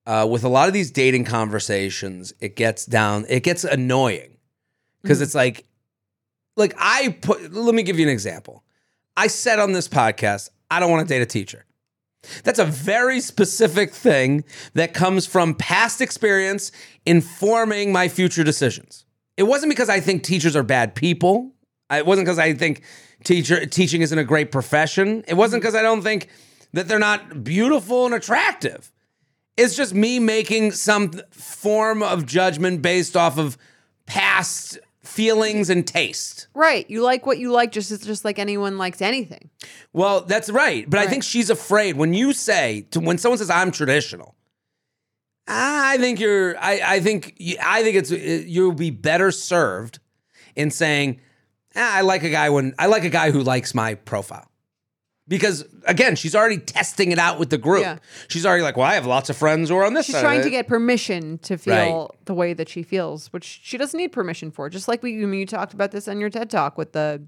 uh, 0.07 0.25
with 0.31 0.45
a 0.45 0.49
lot 0.49 0.69
of 0.69 0.73
these 0.73 0.93
dating 0.93 1.25
conversations, 1.25 2.33
it 2.41 2.55
gets 2.55 2.87
down, 2.87 3.27
it 3.29 3.43
gets 3.43 3.65
annoying 3.65 4.37
because 5.03 5.21
it's 5.21 5.35
like, 5.35 5.65
like 6.57 6.75
I 6.79 7.19
put. 7.21 7.53
Let 7.53 7.75
me 7.75 7.83
give 7.83 7.99
you 7.99 8.07
an 8.07 8.13
example. 8.13 8.63
I 9.17 9.27
said 9.27 9.59
on 9.59 9.73
this 9.73 9.89
podcast, 9.89 10.51
I 10.71 10.79
don't 10.79 10.91
want 10.93 11.07
to 11.09 11.13
date 11.13 11.23
a 11.23 11.27
teacher. 11.27 11.65
That's 12.45 12.59
a 12.59 12.65
very 12.65 13.21
specific 13.21 13.93
thing 13.93 14.45
that 14.75 14.95
comes 14.95 15.27
from 15.27 15.55
past 15.55 16.01
experience 16.01 16.73
informing 17.05 17.93
my 17.93 18.09
future 18.09 18.45
decisions. 18.45 19.05
It 19.37 19.45
wasn't 19.45 19.71
because 19.71 19.89
I 19.89 20.01
think 20.01 20.23
teachers 20.23 20.57
are 20.57 20.63
bad 20.63 20.95
people. 20.95 21.53
It 21.91 22.07
wasn't 22.07 22.27
because 22.27 22.39
I 22.39 22.55
think 22.55 22.83
teacher 23.25 23.67
teaching 23.67 24.03
isn't 24.03 24.19
a 24.19 24.25
great 24.25 24.51
profession. 24.51 25.25
It 25.29 25.35
wasn't 25.35 25.63
because 25.63 25.75
I 25.75 25.83
don't 25.83 26.03
think 26.03 26.29
that 26.73 26.89
they're 26.89 26.99
not 26.99 27.45
beautiful 27.45 28.07
and 28.07 28.15
attractive. 28.15 28.91
It's 29.57 29.77
just 29.77 29.95
me 29.95 30.19
making 30.19 30.73
some 30.73 31.13
form 31.31 32.03
of 32.03 32.27
judgment 32.27 32.83
based 32.83 33.17
off 33.17 33.39
of 33.39 33.57
past 34.07 34.79
feelings 35.07 35.71
and 35.71 35.87
taste. 35.87 36.49
Right. 36.55 36.89
You 36.91 37.03
like 37.03 37.27
what 37.27 37.39
you 37.39 37.53
like, 37.53 37.73
just 37.73 37.91
just 38.05 38.25
like 38.25 38.39
anyone 38.39 38.79
likes 38.79 39.01
anything. 39.01 39.51
Well, 39.93 40.23
that's 40.23 40.51
right. 40.51 40.89
But 40.89 41.01
I 41.01 41.07
think 41.07 41.25
she's 41.25 41.51
afraid 41.51 41.97
when 41.97 42.15
you 42.15 42.33
say 42.33 42.87
to 42.91 43.01
when 43.01 43.19
someone 43.19 43.39
says 43.39 43.51
I'm 43.51 43.71
traditional. 43.71 44.35
I 45.49 45.97
think 45.99 46.19
you're. 46.19 46.59
I, 46.59 46.81
I 46.85 47.01
think. 47.01 47.41
I 47.63 47.83
think 47.83 47.97
it's. 47.97 48.11
You'll 48.11 48.73
be 48.73 48.91
better 48.91 49.31
served 49.31 50.01
in 50.57 50.71
saying, 50.71 51.21
"Ah, 51.77 51.99
"I 51.99 52.01
like 52.01 52.25
a 52.25 52.31
guy 52.31 52.51
when 52.51 52.75
I 52.79 52.87
like 52.87 53.05
a 53.05 53.11
guy 53.11 53.31
who 53.31 53.43
likes 53.43 53.75
my 53.75 53.95
profile." 53.95 54.51
Because 55.29 55.65
again, 55.87 56.15
she's 56.15 56.37
already 56.37 56.59
testing 56.59 57.11
it 57.11 57.19
out 57.19 57.39
with 57.39 57.51
the 57.51 57.59
group. 57.59 57.83
Yeah. 57.83 57.99
She's 58.29 58.47
already 58.47 58.63
like, 58.63 58.77
"Well, 58.77 58.87
I 58.87 58.95
have 58.95 59.07
lots 59.07 59.29
of 59.29 59.37
friends 59.37 59.71
who 59.71 59.77
are 59.77 59.85
on 59.85 59.95
this 59.95 60.07
She's 60.07 60.15
side." 60.15 60.23
trying 60.23 60.43
to 60.43 60.51
get 60.51 60.69
permission 60.69 61.39
to 61.39 61.59
feel 61.59 62.15
the 62.27 62.35
way 62.35 62.53
that 62.53 62.69
she 62.69 62.83
feels, 62.85 63.33
which 63.33 63.61
she 63.63 63.77
doesn't 63.77 63.99
need 63.99 64.13
permission 64.13 64.51
for. 64.53 64.69
Just 64.69 64.87
like 64.87 65.03
we, 65.03 65.13
you 65.13 65.47
talked 65.47 65.75
about 65.75 65.91
this 65.91 66.07
on 66.07 66.21
your 66.21 66.31
TED 66.31 66.49
talk 66.49 66.79
with 66.79 66.93
the 66.93 67.27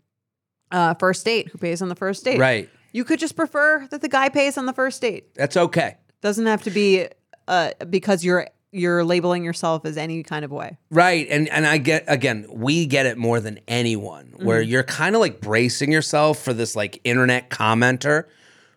uh, 0.71 0.95
first 0.95 1.25
date, 1.25 1.49
who 1.49 1.59
pays 1.59 1.83
on 1.83 1.89
the 1.89 1.97
first 1.97 2.25
date. 2.25 2.39
right. 2.39 2.69
You 2.91 3.05
could 3.05 3.19
just 3.19 3.37
prefer 3.37 3.87
that 3.91 4.01
the 4.01 4.09
guy 4.09 4.31
pays 4.31 4.57
on 4.57 4.65
the 4.65 4.73
first 4.73 5.03
date. 5.03 5.35
That's 5.35 5.57
okay. 5.57 5.99
Doesn't 6.23 6.47
have 6.47 6.63
to 6.63 6.71
be 6.71 7.07
uh, 7.47 7.73
because 7.91 8.25
you're 8.25 8.49
you're 8.71 9.05
labeling 9.05 9.45
yourself 9.45 9.85
as 9.85 9.97
any 9.97 10.23
kind 10.23 10.45
of 10.45 10.51
way. 10.51 10.79
Right. 10.91 11.27
And 11.31 11.49
and 11.49 11.67
I 11.67 11.79
get 11.79 12.05
again, 12.07 12.47
we 12.51 12.87
get 12.87 13.07
it 13.07 13.17
more 13.17 13.41
than 13.41 13.61
anyone 13.67 14.35
where 14.37 14.61
mm-hmm. 14.61 14.71
you're 14.71 14.83
kind 14.83 15.15
of 15.15 15.21
like 15.21 15.41
bracing 15.41 15.91
yourself 15.91 16.39
for 16.39 16.53
this 16.53 16.77
like 16.77 17.01
internet 17.05 17.51
commenter 17.51 18.25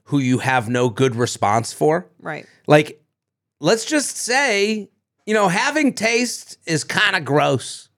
who 0.06 0.20
you 0.20 0.40
have 0.40 0.70
no 0.70 0.90
good 0.90 1.16
response 1.16 1.74
for. 1.74 2.10
Right. 2.20 2.46
Like 2.68 3.04
let's 3.60 3.86
just 3.86 4.18
say, 4.18 4.90
you 5.26 5.34
know, 5.34 5.48
having 5.48 5.94
taste 5.94 6.58
is 6.66 6.84
kind 6.84 7.16
of 7.16 7.26
gross. 7.26 7.88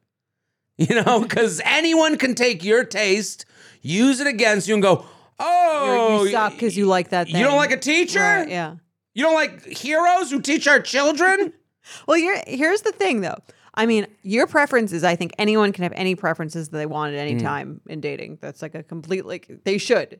You 0.75 1.03
know, 1.03 1.23
cuz 1.29 1.61
anyone 1.63 2.17
can 2.17 2.33
take 2.33 2.63
your 2.63 2.83
taste, 2.83 3.45
use 3.83 4.19
it 4.19 4.25
against 4.25 4.67
you 4.67 4.73
and 4.73 4.81
go, 4.81 5.05
"Oh, 5.39 6.15
You're, 6.15 6.25
you 6.25 6.31
suck 6.31 6.53
because 6.53 6.75
you 6.75 6.87
like 6.87 7.09
that. 7.09 7.29
you 7.29 7.43
don't 7.43 7.57
like 7.57 7.69
a 7.69 7.77
teacher? 7.77 8.19
Right, 8.19 8.49
yeah. 8.49 8.77
You 9.13 9.23
don't 9.23 9.35
like 9.35 9.63
heroes 9.67 10.31
who 10.31 10.41
teach 10.41 10.67
our 10.67 10.79
children?" 10.79 11.53
Well, 12.07 12.19
here's 12.47 12.81
the 12.81 12.91
thing, 12.91 13.21
though. 13.21 13.37
I 13.75 13.85
mean, 13.85 14.07
your 14.21 14.45
preferences. 14.47 15.03
I 15.03 15.15
think 15.15 15.33
anyone 15.39 15.71
can 15.71 15.83
have 15.83 15.93
any 15.95 16.15
preferences 16.15 16.69
that 16.69 16.77
they 16.77 16.85
want 16.85 17.13
at 17.15 17.19
any 17.19 17.37
time 17.39 17.81
in 17.87 18.01
dating. 18.01 18.37
That's 18.41 18.61
like 18.61 18.75
a 18.75 18.83
complete 18.83 19.25
like 19.25 19.49
they 19.63 19.77
should. 19.79 20.19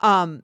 Um, 0.00 0.42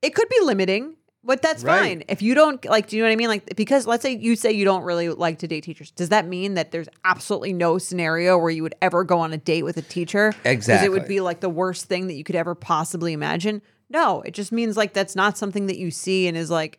it 0.00 0.14
could 0.14 0.28
be 0.28 0.38
limiting, 0.44 0.94
but 1.24 1.42
that's 1.42 1.64
Right. 1.64 1.80
fine 1.80 2.04
if 2.08 2.22
you 2.22 2.34
don't 2.36 2.64
like. 2.64 2.86
Do 2.86 2.96
you 2.96 3.02
know 3.02 3.08
what 3.08 3.12
I 3.12 3.16
mean? 3.16 3.28
Like 3.28 3.56
because 3.56 3.88
let's 3.88 4.02
say 4.02 4.16
you 4.16 4.36
say 4.36 4.52
you 4.52 4.64
don't 4.64 4.84
really 4.84 5.08
like 5.08 5.40
to 5.40 5.48
date 5.48 5.64
teachers. 5.64 5.90
Does 5.90 6.10
that 6.10 6.28
mean 6.28 6.54
that 6.54 6.70
there's 6.70 6.88
absolutely 7.04 7.52
no 7.52 7.76
scenario 7.78 8.38
where 8.38 8.50
you 8.50 8.62
would 8.62 8.76
ever 8.80 9.02
go 9.02 9.18
on 9.18 9.32
a 9.32 9.36
date 9.38 9.64
with 9.64 9.76
a 9.76 9.82
teacher? 9.82 10.28
Exactly. 10.44 10.74
Because 10.74 10.82
it 10.84 10.90
would 10.92 11.08
be 11.08 11.20
like 11.20 11.40
the 11.40 11.50
worst 11.50 11.86
thing 11.86 12.06
that 12.06 12.14
you 12.14 12.22
could 12.22 12.36
ever 12.36 12.54
possibly 12.54 13.12
imagine. 13.12 13.62
No, 13.88 14.20
it 14.22 14.30
just 14.34 14.52
means 14.52 14.76
like 14.76 14.92
that's 14.92 15.16
not 15.16 15.36
something 15.36 15.66
that 15.66 15.76
you 15.76 15.90
see 15.90 16.28
and 16.28 16.36
is 16.36 16.50
like 16.50 16.78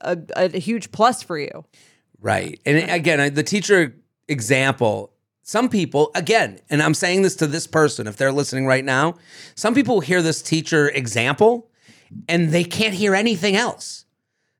a, 0.00 0.16
a 0.34 0.58
huge 0.58 0.90
plus 0.90 1.22
for 1.22 1.38
you. 1.38 1.64
Right. 2.20 2.60
And 2.66 2.90
again, 2.90 3.34
the 3.34 3.42
teacher 3.42 3.94
example, 4.26 5.12
some 5.42 5.68
people, 5.68 6.10
again, 6.14 6.60
and 6.68 6.82
I'm 6.82 6.94
saying 6.94 7.22
this 7.22 7.36
to 7.36 7.46
this 7.46 7.66
person 7.66 8.06
if 8.06 8.16
they're 8.16 8.32
listening 8.32 8.66
right 8.66 8.84
now, 8.84 9.14
some 9.54 9.74
people 9.74 10.00
hear 10.00 10.20
this 10.20 10.42
teacher 10.42 10.88
example 10.88 11.70
and 12.28 12.50
they 12.50 12.64
can't 12.64 12.94
hear 12.94 13.14
anything 13.14 13.56
else. 13.56 14.04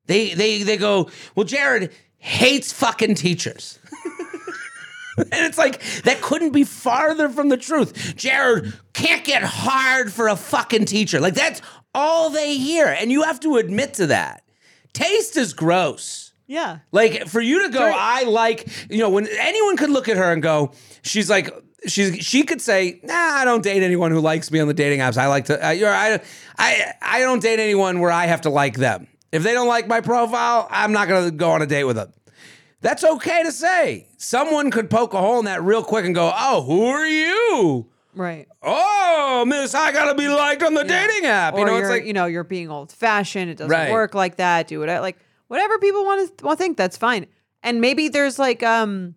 They 0.07 0.33
they 0.33 0.63
they 0.63 0.77
go, 0.77 1.11
"Well, 1.35 1.45
Jared 1.45 1.93
hates 2.17 2.73
fucking 2.73 3.15
teachers." 3.15 3.79
and 5.19 5.29
it's 5.33 5.59
like 5.59 5.83
that 6.05 6.21
couldn't 6.23 6.53
be 6.53 6.65
farther 6.65 7.29
from 7.29 7.49
the 7.49 7.57
truth. 7.57 8.17
Jared 8.17 8.73
can't 8.95 9.25
get 9.25 9.43
hard 9.43 10.13
for 10.13 10.29
a 10.29 10.37
fucking 10.37 10.87
teacher. 10.87 11.21
Like 11.21 11.35
that's 11.35 11.61
all 11.95 12.31
they 12.31 12.57
hear 12.57 12.87
and 12.87 13.11
you 13.11 13.23
have 13.23 13.41
to 13.41 13.57
admit 13.57 13.95
to 13.95 14.07
that. 14.07 14.45
Taste 14.93 15.37
is 15.37 15.53
gross. 15.53 16.28
Yeah. 16.49 16.79
Like 16.91 17.29
for 17.29 17.41
you 17.41 17.65
to 17.67 17.69
go, 17.73 17.81
I 17.95 18.25
like, 18.25 18.67
you 18.91 18.99
know, 18.99 19.11
when 19.11 19.29
anyone 19.39 19.77
could 19.77 19.91
look 19.91 20.09
at 20.09 20.17
her 20.17 20.33
and 20.33 20.43
go, 20.43 20.73
she's 21.03 21.29
like, 21.31 21.51
she's 21.87 22.25
she 22.25 22.43
could 22.43 22.61
say, 22.63 23.01
nah, 23.05 23.15
I 23.15 23.45
don't 23.45 23.63
date 23.63 23.83
anyone 23.83 24.11
who 24.11 24.21
likes 24.21 24.51
me 24.51 24.59
on 24.59 24.67
the 24.67 24.75
dating 24.75 25.01
apps. 25.01 25.17
I 25.19 25.27
like 25.29 25.45
to, 25.45 25.65
uh, 25.65 25.71
you're, 25.71 25.93
I, 25.93 26.21
I, 26.59 26.93
I 27.03 27.21
don't 27.21 27.41
date 27.43 27.61
anyone 27.61 28.01
where 28.01 28.11
I 28.11 28.27
have 28.27 28.41
to 28.43 28.51
like 28.51 28.77
them. 28.77 29.07
If 29.31 29.43
they 29.43 29.53
don't 29.53 29.69
like 29.69 29.87
my 29.87 30.01
profile, 30.01 30.67
I'm 30.71 30.91
not 30.93 31.07
gonna 31.07 31.31
go 31.31 31.51
on 31.51 31.61
a 31.61 31.67
date 31.67 31.85
with 31.85 31.97
them. 31.97 32.13
That's 32.81 33.05
okay 33.05 33.43
to 33.43 33.53
say. 33.53 34.07
Someone 34.17 34.71
could 34.71 34.89
poke 34.89 35.13
a 35.13 35.19
hole 35.19 35.39
in 35.41 35.45
that 35.45 35.63
real 35.63 35.85
quick 35.85 36.07
and 36.07 36.15
go, 36.15 36.33
oh, 36.35 36.63
who 36.63 36.87
are 36.87 37.07
you? 37.07 37.87
Right. 38.15 38.49
Oh, 38.63 39.45
miss, 39.47 39.75
I 39.75 39.93
gotta 39.93 40.15
be 40.15 40.29
liked 40.29 40.63
on 40.63 40.73
the 40.73 40.83
dating 40.85 41.27
app. 41.27 41.55
Or 41.55 41.61
you 41.61 41.67
know, 41.67 41.77
it's 41.77 41.89
like, 41.91 42.05
you 42.07 42.15
know, 42.15 42.25
you're 42.25 42.43
being 42.43 42.71
old 42.71 42.91
fashioned. 42.91 43.51
It 43.51 43.59
doesn't 43.59 43.71
Right. 43.71 43.93
work 43.93 44.15
like 44.15 44.37
that. 44.37 44.67
Do 44.69 44.83
it 44.83 45.01
like 45.01 45.19
whatever 45.49 45.79
people 45.79 46.05
want 46.05 46.39
to 46.39 46.57
think. 46.57 46.77
That's 46.77 46.97
fine. 46.97 47.27
And 47.63 47.81
maybe 47.81 48.09
there's 48.09 48.39
like 48.39 48.63
um, 48.63 49.15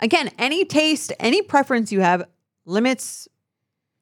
again, 0.00 0.30
any 0.38 0.64
taste, 0.64 1.12
any 1.20 1.42
preference 1.42 1.92
you 1.92 2.00
have 2.00 2.26
limits 2.64 3.28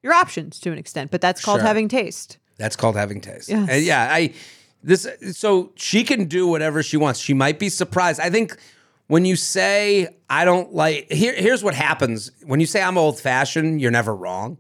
your 0.03 0.13
options 0.13 0.61
to 0.61 0.73
an 0.73 0.79
extent. 0.79 1.11
But 1.11 1.21
that's 1.21 1.45
called 1.45 1.61
Sure. 1.61 1.67
having 1.67 1.89
taste. 1.89 2.39
That's 2.59 2.77
called 2.77 2.97
having 2.97 3.21
taste. 3.21 3.49
Yes. 3.49 3.69
And 3.69 3.85
yeah, 3.85 4.09
I 4.11 4.35
this 4.83 5.07
so 5.33 5.73
she 5.77 6.05
can 6.05 6.27
do 6.27 6.47
whatever 6.47 6.83
she 6.83 6.97
wants. 6.97 7.21
She 7.21 7.35
might 7.35 7.59
be 7.59 7.69
surprised. 7.69 8.21
I 8.21 8.31
think 8.31 8.57
when 9.07 9.25
you 9.25 9.37
say 9.37 10.17
I 10.31 10.45
don't 10.45 10.73
like 10.73 11.11
here 11.11 11.35
here's 11.35 11.63
what 11.65 11.75
happens. 11.75 12.31
When 12.45 12.61
you 12.61 12.67
say 12.67 12.83
I'm 12.83 12.99
old 12.99 13.19
fashioned, 13.19 13.81
you're 13.81 13.91
never 13.91 14.15
wrong. 14.15 14.59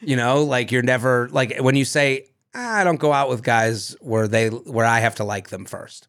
You 0.00 0.16
know, 0.16 0.44
like 0.44 0.70
you're 0.70 0.82
never 0.82 1.28
like 1.30 1.58
when 1.58 1.74
you 1.74 1.84
say 1.84 2.26
I 2.54 2.84
don't 2.84 2.98
go 2.98 3.12
out 3.12 3.28
with 3.28 3.42
guys 3.42 3.96
where 4.00 4.26
they 4.26 4.48
where 4.48 4.86
I 4.86 5.00
have 5.00 5.16
to 5.16 5.24
like 5.24 5.50
them 5.50 5.64
first. 5.64 6.08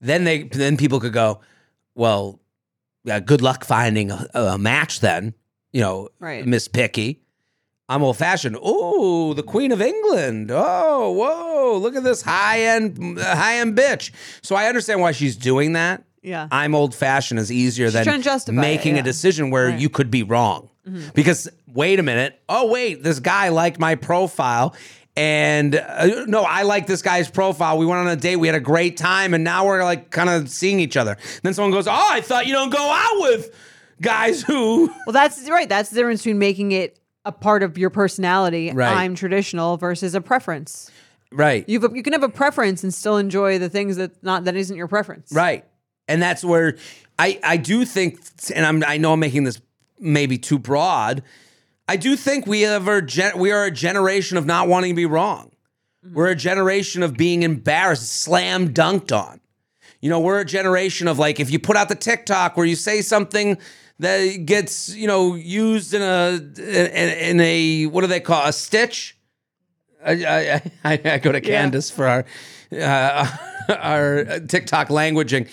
Then 0.00 0.24
they 0.24 0.44
then 0.44 0.76
people 0.76 1.00
could 1.00 1.12
go, 1.12 1.40
well, 1.94 2.40
yeah, 3.04 3.20
good 3.20 3.40
luck 3.42 3.64
finding 3.64 4.10
a, 4.10 4.28
a 4.34 4.58
match 4.58 5.00
then. 5.00 5.34
You 5.72 5.80
know, 5.80 6.08
Right. 6.20 6.46
Miss 6.46 6.68
Picky. 6.68 7.22
I'm 7.88 8.02
old 8.02 8.16
fashioned. 8.16 8.58
Oh, 8.60 9.32
the 9.34 9.44
Queen 9.44 9.70
of 9.70 9.80
England. 9.80 10.50
Oh, 10.52 11.12
whoa! 11.12 11.78
Look 11.78 11.94
at 11.94 12.02
this 12.02 12.20
high 12.20 12.62
end, 12.62 13.18
high 13.20 13.58
end 13.58 13.78
bitch. 13.78 14.10
So 14.42 14.56
I 14.56 14.66
understand 14.66 15.00
why 15.00 15.12
she's 15.12 15.36
doing 15.36 15.74
that. 15.74 16.02
Yeah. 16.20 16.48
I'm 16.50 16.74
old 16.74 16.94
fashioned 16.94 17.38
is 17.38 17.52
easier 17.52 17.88
than 17.90 18.02
trying 18.02 18.18
to 18.18 18.24
justify 18.24 18.58
it, 18.58 18.60
making 18.60 18.94
yeah. 18.96 19.02
a 19.02 19.04
decision 19.04 19.50
where 19.50 19.68
you 19.68 19.88
could 19.88 20.10
be 20.10 20.24
wrong. 20.24 20.68
Mm-hmm. 20.86 21.10
Because 21.14 21.48
wait 21.72 22.00
a 22.00 22.02
minute. 22.02 22.40
Oh 22.48 22.68
wait, 22.70 23.04
this 23.04 23.20
guy 23.20 23.50
liked 23.50 23.78
my 23.78 23.94
profile. 23.94 24.74
And 25.16 25.74
uh, 25.74 26.26
no, 26.26 26.42
I 26.42 26.62
like 26.62 26.86
this 26.86 27.00
guy's 27.00 27.30
profile. 27.30 27.78
We 27.78 27.86
went 27.86 28.00
on 28.00 28.08
a 28.08 28.16
date. 28.16 28.36
We 28.36 28.48
had 28.48 28.54
a 28.54 28.60
great 28.60 28.98
time, 28.98 29.32
and 29.32 29.42
now 29.42 29.64
we're 29.66 29.82
like 29.82 30.10
kind 30.10 30.28
of 30.28 30.50
seeing 30.50 30.78
each 30.78 30.96
other. 30.96 31.16
Then 31.42 31.54
someone 31.54 31.72
goes, 31.72 31.88
"Oh, 31.88 32.08
I 32.10 32.20
thought 32.20 32.46
you 32.46 32.52
don't 32.52 32.70
go 32.70 32.78
out 32.78 33.20
with 33.20 33.50
guys 34.00 34.42
who." 34.42 34.92
Well, 35.06 35.12
that's 35.12 35.48
right. 35.48 35.68
That's 35.68 35.90
the 35.90 35.96
difference 35.96 36.20
between 36.20 36.38
making 36.38 36.72
it 36.72 37.00
a 37.24 37.32
part 37.32 37.62
of 37.62 37.78
your 37.78 37.90
personality. 37.90 38.72
Right. 38.72 38.94
I'm 38.94 39.14
traditional 39.14 39.76
versus 39.76 40.14
a 40.14 40.20
preference. 40.20 40.90
Right. 41.32 41.68
You've 41.68 41.84
you 41.94 42.02
can 42.02 42.12
have 42.12 42.22
a 42.22 42.28
preference 42.28 42.82
and 42.82 42.92
still 42.92 43.16
enjoy 43.16 43.58
the 43.58 43.68
things 43.68 43.96
that 43.96 44.22
not 44.22 44.44
that 44.44 44.56
isn't 44.56 44.76
your 44.76 44.88
preference. 44.88 45.32
Right. 45.32 45.64
And 46.08 46.20
that's 46.20 46.44
where 46.44 46.76
I 47.18 47.38
I 47.42 47.56
do 47.56 47.84
think 47.84 48.20
and 48.54 48.64
I'm 48.64 48.84
I 48.86 48.98
know 48.98 49.12
I'm 49.12 49.20
making 49.20 49.44
this 49.44 49.60
maybe 49.98 50.38
too 50.38 50.58
broad. 50.58 51.22
I 51.88 51.96
do 51.96 52.16
think 52.16 52.46
we 52.46 52.62
have 52.62 52.88
a 52.88 53.00
gen, 53.00 53.38
we 53.38 53.52
are 53.52 53.64
a 53.64 53.70
generation 53.70 54.36
of 54.36 54.46
not 54.46 54.68
wanting 54.68 54.90
to 54.90 54.96
be 54.96 55.06
wrong. 55.06 55.52
We're 56.12 56.28
a 56.30 56.36
generation 56.36 57.02
of 57.02 57.16
being 57.16 57.42
embarrassed, 57.42 58.12
slam 58.12 58.72
dunked 58.72 59.16
on. 59.16 59.40
You 60.00 60.10
know, 60.10 60.20
we're 60.20 60.40
a 60.40 60.44
generation 60.44 61.08
of 61.08 61.18
like 61.18 61.40
if 61.40 61.50
you 61.50 61.58
put 61.58 61.76
out 61.76 61.88
the 61.88 61.94
TikTok 61.94 62.56
where 62.56 62.66
you 62.66 62.76
say 62.76 63.02
something 63.02 63.58
that 63.98 64.44
gets, 64.44 64.94
you 64.94 65.06
know, 65.06 65.34
used 65.34 65.94
in 65.94 66.02
a 66.02 66.34
in, 66.60 67.10
in 67.18 67.40
a 67.40 67.86
what 67.86 68.02
do 68.02 68.06
they 68.06 68.20
call 68.20 68.46
a 68.46 68.52
stitch? 68.52 69.16
I, 70.04 70.12
I, 70.12 70.62
I, 70.84 71.00
I 71.04 71.18
go 71.18 71.32
to 71.32 71.40
Candace 71.40 71.90
for 71.90 72.06
our 72.06 72.24
uh, 72.72 73.36
our 73.68 74.40
TikTok 74.40 74.88
languaging. 74.88 75.48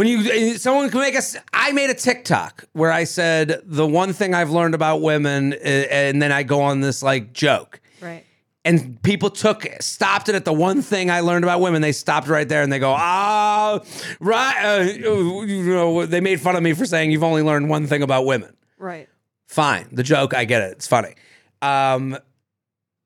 When 0.00 0.08
you 0.08 0.56
someone 0.56 0.88
can 0.88 1.00
make 1.02 1.14
us, 1.14 1.36
I 1.52 1.72
made 1.72 1.90
a 1.90 1.94
TikTok 1.94 2.64
where 2.72 2.90
I 2.90 3.04
said 3.04 3.60
the 3.66 3.86
one 3.86 4.14
thing 4.14 4.32
I've 4.32 4.48
learned 4.48 4.74
about 4.74 5.02
women, 5.02 5.52
uh, 5.52 5.56
and 5.56 6.22
then 6.22 6.32
I 6.32 6.42
go 6.42 6.62
on 6.62 6.80
this 6.80 7.02
like 7.02 7.34
joke, 7.34 7.82
Right. 8.00 8.24
and 8.64 9.02
people 9.02 9.28
took 9.28 9.66
stopped 9.82 10.30
it 10.30 10.34
at 10.34 10.46
the 10.46 10.54
one 10.54 10.80
thing 10.80 11.10
I 11.10 11.20
learned 11.20 11.44
about 11.44 11.60
women. 11.60 11.82
They 11.82 11.92
stopped 11.92 12.28
right 12.28 12.48
there 12.48 12.62
and 12.62 12.72
they 12.72 12.78
go, 12.78 12.94
ah, 12.96 13.80
right, 14.20 14.78
uh, 14.78 14.82
you 14.84 15.64
know, 15.74 16.06
they 16.06 16.22
made 16.22 16.40
fun 16.40 16.56
of 16.56 16.62
me 16.62 16.72
for 16.72 16.86
saying 16.86 17.10
you've 17.10 17.22
only 17.22 17.42
learned 17.42 17.68
one 17.68 17.86
thing 17.86 18.02
about 18.02 18.24
women 18.24 18.56
Right. 18.78 19.06
fine. 19.48 19.86
The 19.92 20.02
joke, 20.02 20.32
I 20.32 20.46
get 20.46 20.62
it. 20.62 20.72
It's 20.72 20.86
funny. 20.86 21.12
Um, 21.60 22.16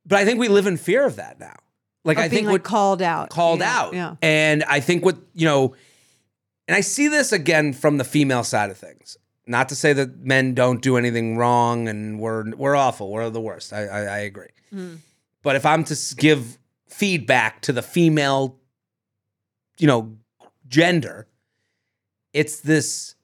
but 0.06 0.18
I 0.20 0.24
think 0.24 0.38
we 0.38 0.46
live 0.46 0.68
in 0.68 0.76
fear 0.76 1.04
of 1.04 1.16
that 1.16 1.40
now. 1.40 1.56
Like 2.04 2.18
Of 2.18 2.24
I 2.24 2.28
think 2.28 2.46
like 2.46 2.52
what 2.52 2.62
called 2.62 3.02
out. 3.02 3.30
called 3.30 3.58
know? 3.58 3.66
out. 3.66 3.94
Yeah. 3.94 4.14
And 4.22 4.62
I 4.62 4.78
think 4.78 5.04
what, 5.04 5.16
you 5.34 5.46
know, 5.46 5.74
and 6.66 6.76
I 6.76 6.80
see 6.80 7.08
this 7.08 7.32
again 7.32 7.72
from 7.72 7.98
the 7.98 8.04
female 8.04 8.44
side 8.44 8.70
of 8.70 8.78
things. 8.78 9.16
Not 9.46 9.68
to 9.68 9.76
say 9.76 9.92
that 9.92 10.18
men 10.20 10.54
don't 10.54 10.80
do 10.80 10.96
anything 10.96 11.36
wrong 11.36 11.88
and 11.88 12.18
we're 12.18 12.50
we're 12.56 12.74
awful. 12.76 13.10
We're 13.10 13.28
the 13.30 13.40
worst. 13.40 13.72
I 13.72 13.86
I, 13.86 14.00
I 14.00 14.18
agree. 14.18 14.48
Mm. 14.72 14.98
But 15.42 15.56
if 15.56 15.66
I'm 15.66 15.84
to 15.84 16.14
give 16.16 16.58
feedback 16.88 17.60
to 17.62 17.72
the 17.72 17.82
female, 17.82 18.56
you 19.78 19.86
know, 19.86 20.16
gender, 20.66 21.28
it's 22.32 22.60
this 22.60 23.14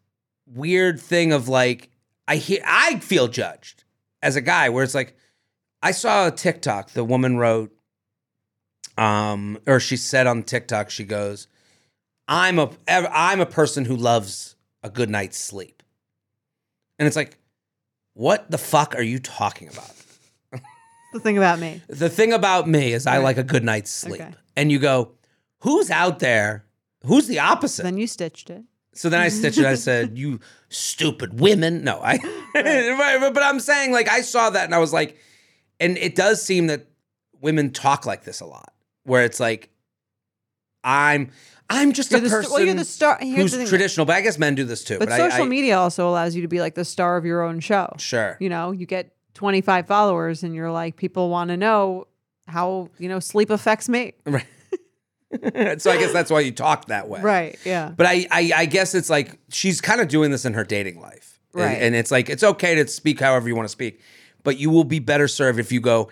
weird 0.46 1.00
thing 1.00 1.32
of 1.32 1.48
like 1.48 1.90
I 2.28 2.36
hear 2.36 2.60
I 2.66 2.98
feel 2.98 3.28
judged 3.28 3.84
as 4.22 4.36
a 4.36 4.40
guy 4.40 4.68
where 4.68 4.84
it's 4.84 4.94
like 4.94 5.16
I 5.82 5.92
saw 5.92 6.26
a 6.26 6.30
TikTok 6.30 6.90
the 6.90 7.04
woman 7.04 7.38
wrote 7.38 7.74
um 8.98 9.58
or 9.66 9.80
she 9.80 9.96
said 9.96 10.26
on 10.26 10.42
TikTok 10.42 10.90
she 10.90 11.04
goes 11.04 11.46
I'm 12.30 12.58
a 12.58 12.70
I'm 12.88 13.40
a 13.40 13.46
person 13.46 13.84
who 13.84 13.96
loves 13.96 14.54
a 14.82 14.88
good 14.88 15.10
night's 15.10 15.36
sleep. 15.36 15.82
And 16.98 17.06
it's 17.06 17.16
like 17.16 17.36
what 18.14 18.50
the 18.50 18.58
fuck 18.58 18.94
are 18.94 19.02
you 19.02 19.18
talking 19.18 19.68
about? 19.68 19.90
The 21.12 21.18
thing 21.20 21.36
about 21.38 21.58
me. 21.58 21.82
The 21.88 22.08
thing 22.08 22.32
about 22.32 22.68
me 22.68 22.92
is 22.92 23.06
I 23.06 23.16
Right. 23.16 23.24
like 23.24 23.36
a 23.38 23.42
good 23.42 23.64
night's 23.64 23.90
sleep. 23.90 24.20
Okay. 24.20 24.32
And 24.56 24.70
you 24.70 24.78
go, 24.78 25.12
who's 25.58 25.90
out 25.90 26.20
there? 26.20 26.64
Who's 27.04 27.26
the 27.26 27.40
opposite? 27.40 27.82
Then 27.82 27.98
you 27.98 28.06
stitched 28.06 28.48
it. 28.48 28.62
so 28.94 29.08
then 29.08 29.20
I 29.20 29.28
stitched 29.28 29.58
it. 29.58 29.64
I 29.64 29.74
said, 29.74 30.16
you 30.22 30.38
stupid 30.68 31.40
women. 31.40 31.82
No, 31.82 31.98
I, 32.00 32.18
Right, 32.54 33.30
but 33.34 33.42
I'm 33.42 33.58
saying 33.58 33.90
like, 33.90 34.08
I 34.08 34.20
saw 34.20 34.50
that 34.50 34.64
and 34.66 34.74
I 34.74 34.78
was 34.78 34.92
like, 34.92 35.16
and 35.80 35.98
it 35.98 36.14
does 36.14 36.42
seem 36.42 36.68
that 36.68 36.86
women 37.40 37.72
talk 37.72 38.06
like 38.06 38.22
this 38.22 38.40
a 38.40 38.46
lot 38.46 38.72
where 39.04 39.24
it's 39.24 39.40
like, 39.40 39.70
I'm, 40.84 41.30
I'm 41.70 41.92
just 41.92 42.10
You're 42.10 42.18
a 42.18 42.22
the, 42.24 42.28
person 42.28 42.52
well, 42.52 42.64
you're 42.64 42.74
the 42.74 42.84
star. 42.84 43.16
Here's 43.20 43.36
who's 43.36 43.52
the 43.52 43.58
thing. 43.58 43.66
traditional, 43.68 44.04
but 44.04 44.16
I 44.16 44.20
guess 44.20 44.38
men 44.38 44.56
do 44.56 44.64
this 44.64 44.82
too. 44.84 44.98
But 44.98 45.10
I- 45.10 45.16
social 45.16 45.44
I- 45.44 45.48
media 45.48 45.78
also 45.78 46.08
allows 46.08 46.34
you 46.34 46.42
to 46.42 46.48
be 46.48 46.60
like 46.60 46.74
the 46.74 46.84
star 46.84 47.16
of 47.16 47.24
your 47.24 47.42
own 47.42 47.60
show. 47.60 47.94
Sure. 47.98 48.36
You 48.40 48.48
know, 48.48 48.72
you 48.72 48.86
get 48.86 49.14
25 49.34 49.86
followers 49.86 50.42
and 50.42 50.54
you're 50.54 50.72
like, 50.72 50.96
people 50.96 51.30
want 51.30 51.48
to 51.50 51.56
know 51.56 52.08
how, 52.48 52.88
you 52.98 53.08
know, 53.08 53.20
sleep 53.20 53.50
affects 53.50 53.88
me. 53.88 54.12
Right. 54.26 54.46
so 55.80 55.92
I 55.92 55.96
guess 55.96 56.12
that's 56.12 56.28
why 56.28 56.40
you 56.40 56.50
talk 56.50 56.86
that 56.86 57.08
way. 57.08 57.20
Right. 57.20 57.56
Yeah. 57.64 57.92
But 57.96 58.06
I, 58.06 58.26
I, 58.32 58.50
I 58.56 58.66
guess 58.66 58.96
it's 58.96 59.08
like 59.08 59.38
she's 59.48 59.80
kind 59.80 60.00
of 60.00 60.08
doing 60.08 60.32
this 60.32 60.44
in 60.44 60.54
her 60.54 60.64
dating 60.64 61.00
life, 61.00 61.38
Right. 61.52 61.80
And, 61.80 61.94
it's 61.94 62.10
like 62.10 62.28
it's 62.28 62.42
okay 62.42 62.74
to 62.74 62.88
speak 62.88 63.20
however 63.20 63.46
you 63.46 63.54
want 63.54 63.66
to 63.66 63.72
speak, 63.72 64.00
but 64.42 64.58
you 64.58 64.70
will 64.70 64.82
be 64.82 64.98
better 64.98 65.28
served 65.28 65.60
if 65.60 65.70
you 65.70 65.80
go, 65.80 66.10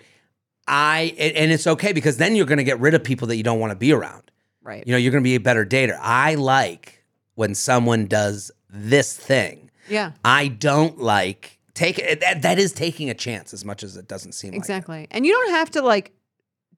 I, 0.69 1.13
and 1.17 1.51
it's 1.51 1.67
okay 1.67 1.91
because 1.91 2.15
then 2.15 2.35
you're 2.35 2.45
going 2.45 2.59
to 2.59 2.63
get 2.63 2.79
rid 2.79 2.93
of 2.93 3.03
people 3.03 3.27
that 3.27 3.35
you 3.35 3.43
don't 3.43 3.59
want 3.59 3.71
to 3.71 3.75
be 3.75 3.91
around. 3.91 4.28
Right. 4.61 4.83
You 4.85 4.91
know, 4.93 4.97
you're 4.97 5.11
going 5.11 5.23
to 5.23 5.27
be 5.27 5.35
a 5.35 5.39
better 5.39 5.65
dater. 5.65 5.97
I 6.01 6.35
like 6.35 7.03
when 7.35 7.55
someone 7.55 8.05
does 8.07 8.51
this 8.69 9.15
thing. 9.15 9.71
yeah. 9.87 10.11
I 10.23 10.47
don't 10.49 10.99
like 10.99 11.57
take 11.73 11.95
that. 12.19 12.41
That 12.41 12.59
is 12.59 12.71
taking 12.73 13.09
a 13.09 13.13
chance 13.13 13.53
as 13.53 13.63
much 13.65 13.83
as 13.83 13.95
it 13.97 14.07
doesn't 14.07 14.33
seem 14.33 14.51
like. 14.51 14.57
Exactly. 14.59 15.07
And 15.11 15.25
you 15.25 15.31
don't 15.31 15.51
have 15.51 15.71
to 15.71 15.81
like 15.81 16.11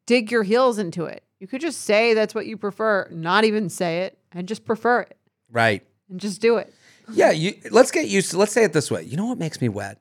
dig 0.05 0.31
your 0.31 0.43
heels 0.43 0.77
into 0.77 1.05
it. 1.05 1.23
You 1.39 1.47
could 1.47 1.59
just 1.61 1.81
say 1.81 2.13
that's 2.13 2.35
what 2.35 2.45
you 2.45 2.55
prefer, 2.55 3.07
not 3.11 3.43
even 3.45 3.67
say 3.69 4.01
it, 4.03 4.17
and 4.31 4.47
just 4.47 4.63
prefer 4.63 5.01
it 5.01 5.17
Right. 5.51 5.83
and 6.09 6.19
just 6.19 6.39
do 6.39 6.57
it. 6.57 6.71
Yeah. 7.11 7.31
You. 7.31 7.55
Let's 7.71 7.89
get 7.91 8.07
used 8.07 8.29
to. 8.31 8.37
Let's 8.37 8.51
say 8.53 8.63
it 8.63 8.73
this 8.73 8.91
way. 8.91 9.03
You 9.03 9.17
know 9.17 9.25
what 9.25 9.39
makes 9.39 9.59
me 9.59 9.67
wet? 9.69 9.99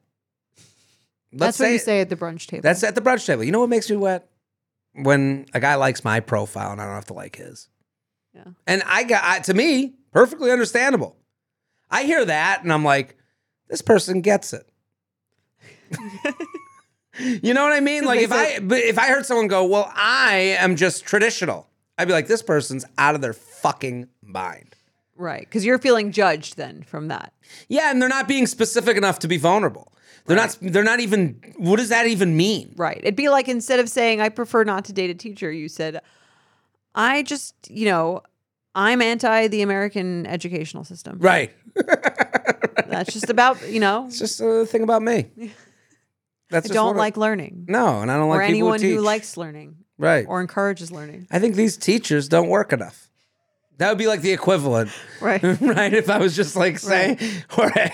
Let's 1.32 1.56
that's 1.56 1.60
what 1.60 1.68
you 1.70 1.74
it- 1.76 1.82
say 1.82 2.00
at 2.02 2.08
the 2.10 2.16
brunch 2.16 2.46
table. 2.46 2.62
That's 2.62 2.82
at 2.84 2.94
the 2.94 3.00
brunch 3.00 3.24
table. 3.26 3.42
You 3.44 3.52
know 3.52 3.60
what 3.60 3.68
makes 3.70 3.88
me 3.88 3.96
wet? 3.96 4.28
When 5.02 5.46
a 5.54 5.60
guy 5.60 5.74
likes 5.76 6.04
my 6.04 6.20
profile 6.20 6.72
and 6.72 6.80
I 6.80 6.84
don't 6.84 6.94
have 6.94 7.06
to 7.06 7.14
like 7.14 7.36
his. 7.36 7.68
Yeah. 8.34 8.44
And 8.66 8.82
I 8.86 9.04
got 9.04 9.22
I, 9.24 9.40
to 9.40 9.54
me 9.54 9.94
perfectly 10.12 10.50
understandable. 10.50 11.16
I 11.90 12.04
hear 12.04 12.24
that 12.24 12.62
and 12.62 12.72
I'm 12.72 12.84
like, 12.84 13.16
this 13.68 13.82
person 13.82 14.20
gets 14.20 14.52
it. 14.52 14.68
you 17.18 17.54
know 17.54 17.62
what 17.64 17.72
I 17.72 17.80
mean? 17.80 18.04
Like 18.04 18.20
if 18.20 18.32
I 18.32 18.60
but 18.60 18.78
if 18.78 18.98
I 18.98 19.08
heard 19.08 19.26
someone 19.26 19.48
go, 19.48 19.64
well, 19.64 19.90
I 19.94 20.56
am 20.58 20.76
just 20.76 21.04
traditional, 21.04 21.68
I'd 21.98 22.06
be 22.06 22.14
like, 22.14 22.28
this 22.28 22.42
person's 22.42 22.84
out 22.98 23.14
of 23.14 23.20
their 23.20 23.32
fucking 23.32 24.08
mind. 24.22 24.76
right. 25.16 25.40
Because 25.40 25.64
you're 25.64 25.78
feeling 25.78 26.12
judged 26.12 26.56
then 26.56 26.82
from 26.82 27.08
that. 27.08 27.32
Yeah, 27.68 27.90
and 27.90 28.00
they're 28.00 28.08
not 28.08 28.28
being 28.28 28.46
specific 28.46 28.96
enough 28.96 29.18
to 29.20 29.28
be 29.28 29.36
vulnerable. 29.36 29.92
They're 30.30 30.36
not. 30.36 30.56
They're 30.62 30.84
not 30.84 31.00
even. 31.00 31.40
What 31.56 31.76
does 31.78 31.88
that 31.88 32.06
even 32.06 32.36
mean? 32.36 32.72
Right. 32.76 32.98
It'd 32.98 33.16
be 33.16 33.28
like 33.28 33.48
instead 33.48 33.80
of 33.80 33.88
saying, 33.88 34.20
I 34.20 34.28
prefer 34.28 34.62
not 34.62 34.84
to 34.84 34.92
date 34.92 35.10
a 35.10 35.14
teacher, 35.14 35.50
you 35.50 35.68
said, 35.68 36.00
I 36.94 37.22
just, 37.24 37.54
you 37.68 37.86
know, 37.86 38.22
I'm 38.72 39.02
anti 39.02 39.48
the 39.48 39.62
American 39.62 40.26
educational 40.26 40.84
system. 40.84 41.18
Right. 41.18 41.52
That's 42.86 43.12
just 43.12 43.28
about, 43.28 43.68
you 43.68 43.80
know, 43.80 44.06
It's 44.06 44.20
just 44.20 44.40
a 44.40 44.64
thing 44.66 44.84
about 44.84 45.02
me. 45.02 45.26
That's 46.50 46.70
I 46.70 46.74
don't 46.74 46.96
like 46.96 47.16
learning. 47.16 47.66
no, 47.68 48.00
and 48.00 48.08
I 48.10 48.16
don't 48.16 48.28
like 48.28 48.38
or 48.38 48.42
anyone 48.42 48.80
who, 48.80 48.96
who 48.96 49.00
likes 49.00 49.36
learning 49.36 49.78
right. 49.98 50.26
or 50.28 50.40
encourages 50.40 50.92
learning. 50.92 51.26
I 51.30 51.40
think 51.40 51.56
these 51.56 51.76
teachers 51.76 52.28
don't 52.28 52.48
work 52.48 52.72
enough. 52.72 53.08
That 53.78 53.88
would 53.88 53.98
be 53.98 54.06
like 54.06 54.20
the 54.20 54.32
equivalent, 54.32 54.90
Right. 55.20 55.42
right? 55.60 55.92
If 55.92 56.08
I 56.10 56.18
was 56.18 56.36
just 56.36 56.54
like 56.54 56.78
saying, 56.78 57.18
Jorge, 57.50 57.90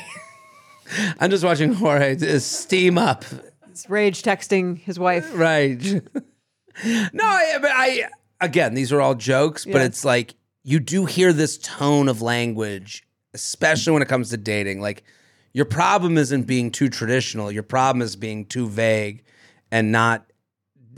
I'm 1.20 1.30
just 1.30 1.44
watching 1.44 1.72
Jorge 1.82 2.16
steam 2.38 2.98
up, 2.98 3.24
It's 3.68 3.88
rage 3.90 4.22
texting 4.22 4.78
his 4.78 4.98
wife. 4.98 5.32
Rage. 5.34 5.92
no, 6.84 7.24
I, 7.24 7.58
but 7.60 7.70
I 7.72 8.08
again, 8.40 8.74
these 8.74 8.92
are 8.92 9.00
all 9.00 9.14
jokes, 9.14 9.64
but 9.64 9.76
Yeah. 9.76 9.84
it's 9.84 10.04
like 10.04 10.34
you 10.64 10.80
do 10.80 11.04
hear 11.06 11.32
this 11.32 11.58
tone 11.58 12.08
of 12.08 12.22
language, 12.22 13.06
especially 13.34 13.92
when 13.92 14.02
it 14.02 14.08
comes 14.08 14.30
to 14.30 14.36
dating. 14.36 14.80
Like 14.80 15.04
your 15.52 15.64
problem 15.64 16.18
isn't 16.18 16.42
being 16.42 16.70
too 16.70 16.88
traditional. 16.88 17.50
Your 17.52 17.62
problem 17.62 18.02
is 18.02 18.16
being 18.16 18.44
too 18.44 18.68
vague 18.68 19.24
and 19.70 19.90
not 19.92 20.26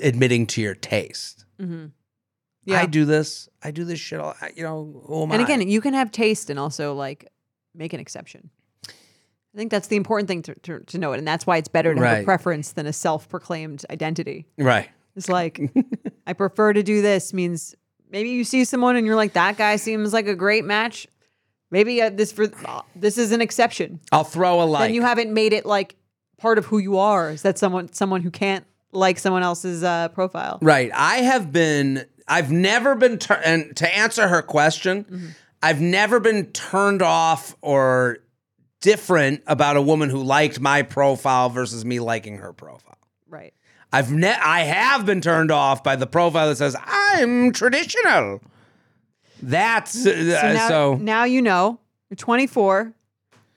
admitting 0.01 0.47
to 0.47 0.61
your 0.63 0.75
taste. 0.75 1.45
Mm-hmm. 1.61 1.87
Yeah. 2.65 2.81
I 2.81 2.87
do 2.87 3.05
this. 3.05 3.49
I 3.63 3.71
do 3.71 3.85
this 3.85 3.99
shit 3.99 4.21
all. 4.21 4.35
I- 4.41 4.53
You 4.55 4.63
know, 4.63 5.03
who 5.07 5.23
am 5.25 5.33
and 5.33 5.41
I? 5.41 5.45
again, 5.45 5.69
you 5.69 5.81
can 5.81 5.95
have 5.95 6.11
taste 6.11 6.51
and 6.51 6.59
also 6.59 6.95
like 6.95 7.29
make 7.75 7.93
an 7.93 8.01
exception. 8.01 8.51
I 9.55 9.59
think 9.59 9.71
that's 9.71 9.89
the 9.89 9.97
important 9.97 10.29
thing 10.29 10.43
to, 10.43 10.55
to, 10.55 10.81
to 10.81 10.99
know 10.99 11.13
it. 11.13 11.19
And 11.19 11.27
that's 11.27 11.47
why 11.47 11.57
it's 11.57 11.69
better 11.69 11.95
to 11.95 12.01
have 12.07 12.19
a 12.21 12.25
preference 12.25 12.73
than 12.73 12.87
a 12.87 12.93
self 12.93 13.29
proclaimed 13.29 13.85
identity. 13.91 14.47
right? 14.59 14.89
It's 15.17 15.29
like, 15.29 15.61
I 16.27 16.33
prefer 16.35 16.73
to 16.73 16.83
do 16.83 17.03
this 17.03 17.33
means 17.33 17.75
maybe 18.11 18.29
you 18.31 18.45
see 18.45 18.65
someone 18.65 18.95
and 18.97 19.07
you're 19.07 19.17
like, 19.17 19.33
that 19.33 19.57
guy 19.57 19.77
seems 19.77 20.13
like 20.13 20.27
a 20.29 20.35
great 20.37 20.65
match. 20.65 21.07
Maybe 21.71 22.01
uh, 22.01 22.11
this 22.11 22.33
for 22.33 22.45
uh, 22.65 22.83
this 22.97 23.19
is 23.19 23.33
an 23.33 23.41
exception. 23.43 24.01
I'll 24.13 24.25
throw 24.25 24.63
a 24.63 24.65
like. 24.65 24.81
Then 24.89 24.95
you 24.95 25.03
haven't 25.03 25.33
made 25.35 25.53
it 25.53 25.67
like 25.67 25.97
part 26.39 26.57
of 26.57 26.65
who 26.67 26.79
you 26.79 26.97
are. 26.99 27.31
Is 27.31 27.43
that 27.43 27.59
someone 27.59 27.93
someone 27.93 28.23
who 28.23 28.31
can't 28.31 28.65
like 28.93 29.19
someone 29.19 29.43
else's 29.43 29.83
uh, 29.85 30.09
profile? 30.09 30.59
right. 30.63 30.91
I 30.95 31.17
have 31.17 31.53
been. 31.53 32.07
I've 32.27 32.51
never 32.51 32.95
been. 32.95 33.19
Tur- 33.19 33.43
and 33.45 33.77
to 33.77 33.97
answer 33.97 34.29
her 34.29 34.41
question, 34.41 35.05
Mm-hmm. 35.05 35.27
I've 35.63 35.81
never 35.81 36.21
been 36.21 36.47
turned 36.53 37.03
off 37.03 37.55
or 37.61 38.19
different 38.81 39.43
about 39.47 39.77
a 39.77 39.83
woman 39.83 40.11
who 40.11 40.23
liked 40.23 40.61
my 40.61 40.83
profile 40.83 41.49
versus 41.49 41.85
me 41.85 42.01
liking 42.01 42.39
her 42.39 42.53
profile. 42.53 42.99
Right. 43.29 43.55
I've 43.93 44.13
ne- 44.13 44.29
I 44.35 44.61
have 44.61 45.07
been 45.07 45.21
turned 45.21 45.51
off 45.51 45.83
by 45.83 45.97
the 45.97 46.07
profile 46.07 46.49
that 46.49 46.57
says 46.57 46.77
I'm 46.87 47.53
traditional. 47.53 48.41
That's 49.43 50.07
uh, 50.07 50.41
So 50.41 50.53
now, 50.53 50.69
so. 50.69 50.95
now 50.97 51.25
you 51.25 51.41
know. 51.43 51.81
You're 52.11 52.17
24. 52.17 52.93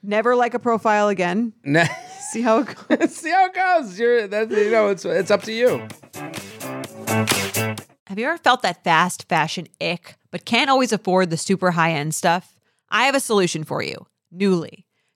Never 0.02 0.34
like 0.36 0.54
a 0.54 0.58
profile 0.58 1.08
again. 1.08 1.52
See 2.32 2.40
how 2.42 2.58
it 2.60 2.74
goes. 2.88 3.14
see 3.14 3.30
how 3.30 3.46
it 3.46 3.54
goes. 3.54 3.98
You're 3.98 4.26
that's 4.26 4.50
you 4.50 4.70
know 4.70 4.88
it's 4.88 5.04
it's 5.04 5.30
up 5.30 5.42
to 5.42 5.52
you. 5.52 5.86
Have 8.06 8.18
you 8.18 8.26
ever 8.26 8.38
felt 8.38 8.62
that 8.62 8.84
fast 8.84 9.28
fashion 9.28 9.66
ick, 9.80 10.16
but 10.30 10.44
can't 10.44 10.70
always 10.70 10.92
afford 10.92 11.30
the 11.30 11.36
super 11.36 11.72
high 11.72 11.92
end 11.92 12.14
stuff? 12.14 12.56
I 12.90 13.04
have 13.04 13.14
a 13.14 13.20
solution 13.20 13.64
for 13.64 13.82
you 13.82 14.06
Nuuly. 14.34 14.84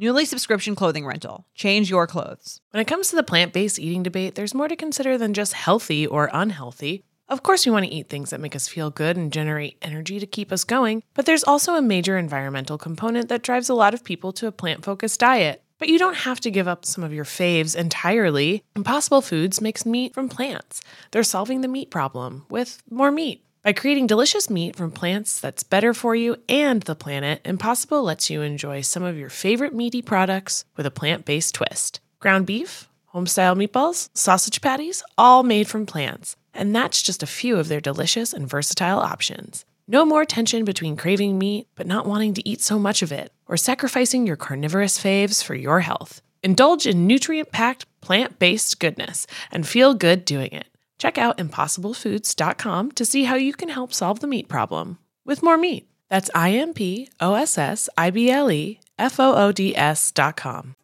Nuuly 0.00 0.26
subscription 0.26 0.74
clothing 0.74 1.06
rental. 1.06 1.46
Change 1.54 1.88
your 1.88 2.08
clothes. 2.08 2.60
When 2.72 2.80
it 2.80 2.86
comes 2.86 3.10
to 3.10 3.16
the 3.16 3.22
plant 3.22 3.52
based 3.52 3.78
eating 3.78 4.02
debate, 4.02 4.34
there's 4.34 4.54
more 4.54 4.66
to 4.66 4.74
consider 4.74 5.16
than 5.16 5.34
just 5.34 5.52
healthy 5.52 6.04
or 6.04 6.30
unhealthy. 6.32 7.04
Of 7.28 7.42
course, 7.44 7.64
we 7.64 7.70
want 7.70 7.86
to 7.86 7.92
eat 7.92 8.08
things 8.08 8.30
that 8.30 8.40
make 8.40 8.56
us 8.56 8.66
feel 8.66 8.90
good 8.90 9.16
and 9.16 9.32
generate 9.32 9.78
energy 9.80 10.18
to 10.18 10.26
keep 10.26 10.50
us 10.50 10.64
going, 10.64 11.02
but 11.14 11.26
there's 11.26 11.44
also 11.44 11.76
a 11.76 11.82
major 11.82 12.18
environmental 12.18 12.76
component 12.76 13.28
that 13.28 13.42
drives 13.42 13.68
a 13.68 13.74
lot 13.74 13.94
of 13.94 14.04
people 14.04 14.32
to 14.32 14.48
a 14.48 14.52
plant 14.52 14.84
focused 14.84 15.20
diet. 15.20 15.62
But 15.78 15.88
you 15.88 15.98
don't 15.98 16.16
have 16.16 16.40
to 16.40 16.50
give 16.50 16.68
up 16.68 16.84
some 16.84 17.04
of 17.04 17.14
your 17.14 17.24
faves 17.24 17.76
entirely. 17.76 18.62
Impossible 18.74 19.22
Foods 19.22 19.60
makes 19.60 19.86
meat 19.86 20.12
from 20.12 20.28
plants. 20.28 20.82
They're 21.12 21.22
solving 21.22 21.60
the 21.60 21.68
meat 21.68 21.90
problem 21.90 22.46
with 22.50 22.82
more 22.90 23.10
meat. 23.10 23.44
By 23.64 23.72
creating 23.72 24.08
delicious 24.08 24.50
meat 24.50 24.76
from 24.76 24.90
plants 24.90 25.40
that's 25.40 25.62
better 25.62 25.94
for 25.94 26.14
you 26.14 26.36
and 26.50 26.82
the 26.82 26.94
planet, 26.94 27.40
Impossible 27.46 28.02
lets 28.02 28.28
you 28.28 28.42
enjoy 28.42 28.82
some 28.82 29.02
of 29.02 29.16
your 29.16 29.30
favorite 29.30 29.74
meaty 29.74 30.02
products 30.02 30.66
with 30.76 30.84
a 30.84 30.90
plant 30.90 31.24
based 31.24 31.54
twist. 31.54 32.00
Ground 32.20 32.44
beef, 32.44 32.90
homestyle 33.14 33.56
meatballs, 33.56 34.10
sausage 34.12 34.60
patties, 34.60 35.02
all 35.16 35.42
made 35.42 35.66
from 35.66 35.86
plants. 35.86 36.36
And 36.52 36.76
that's 36.76 37.02
just 37.02 37.22
a 37.22 37.26
few 37.26 37.56
of 37.56 37.68
their 37.68 37.80
delicious 37.80 38.34
and 38.34 38.46
versatile 38.46 38.98
options. 38.98 39.64
No 39.88 40.04
more 40.04 40.26
tension 40.26 40.66
between 40.66 40.94
craving 40.94 41.38
meat 41.38 41.66
but 41.74 41.86
not 41.86 42.04
wanting 42.04 42.34
to 42.34 42.46
eat 42.46 42.60
so 42.60 42.78
much 42.78 43.00
of 43.00 43.12
it, 43.12 43.32
or 43.48 43.56
sacrificing 43.56 44.26
your 44.26 44.36
carnivorous 44.36 45.02
faves 45.02 45.42
for 45.42 45.54
your 45.54 45.80
health. 45.80 46.20
Indulge 46.42 46.86
in 46.86 47.06
nutrient 47.06 47.50
packed, 47.50 47.86
plant 48.02 48.38
based 48.38 48.78
goodness 48.78 49.26
and 49.50 49.66
feel 49.66 49.94
good 49.94 50.26
doing 50.26 50.52
it. 50.52 50.66
Check 50.98 51.18
out 51.18 51.38
impossiblefoods.com 51.38 52.92
to 52.92 53.04
see 53.04 53.24
how 53.24 53.34
you 53.34 53.52
can 53.52 53.68
help 53.68 53.92
solve 53.92 54.20
the 54.20 54.26
meat 54.26 54.48
problem 54.48 54.98
with 55.24 55.42
more 55.42 55.58
meat. 55.58 55.88
That's 56.08 56.30
I 56.34 56.50
M 56.52 56.74
P 56.74 57.08
O 57.20 57.34
S 57.34 57.58
S 57.58 57.88
I 57.98 58.10
B 58.10 58.30
L 58.30 58.50
E 58.50 58.80
F 58.98 59.18
O 59.18 59.34
O 59.34 59.52
D 59.52 59.76
S 59.76 60.10
dot 60.12 60.36
com. 60.36 60.76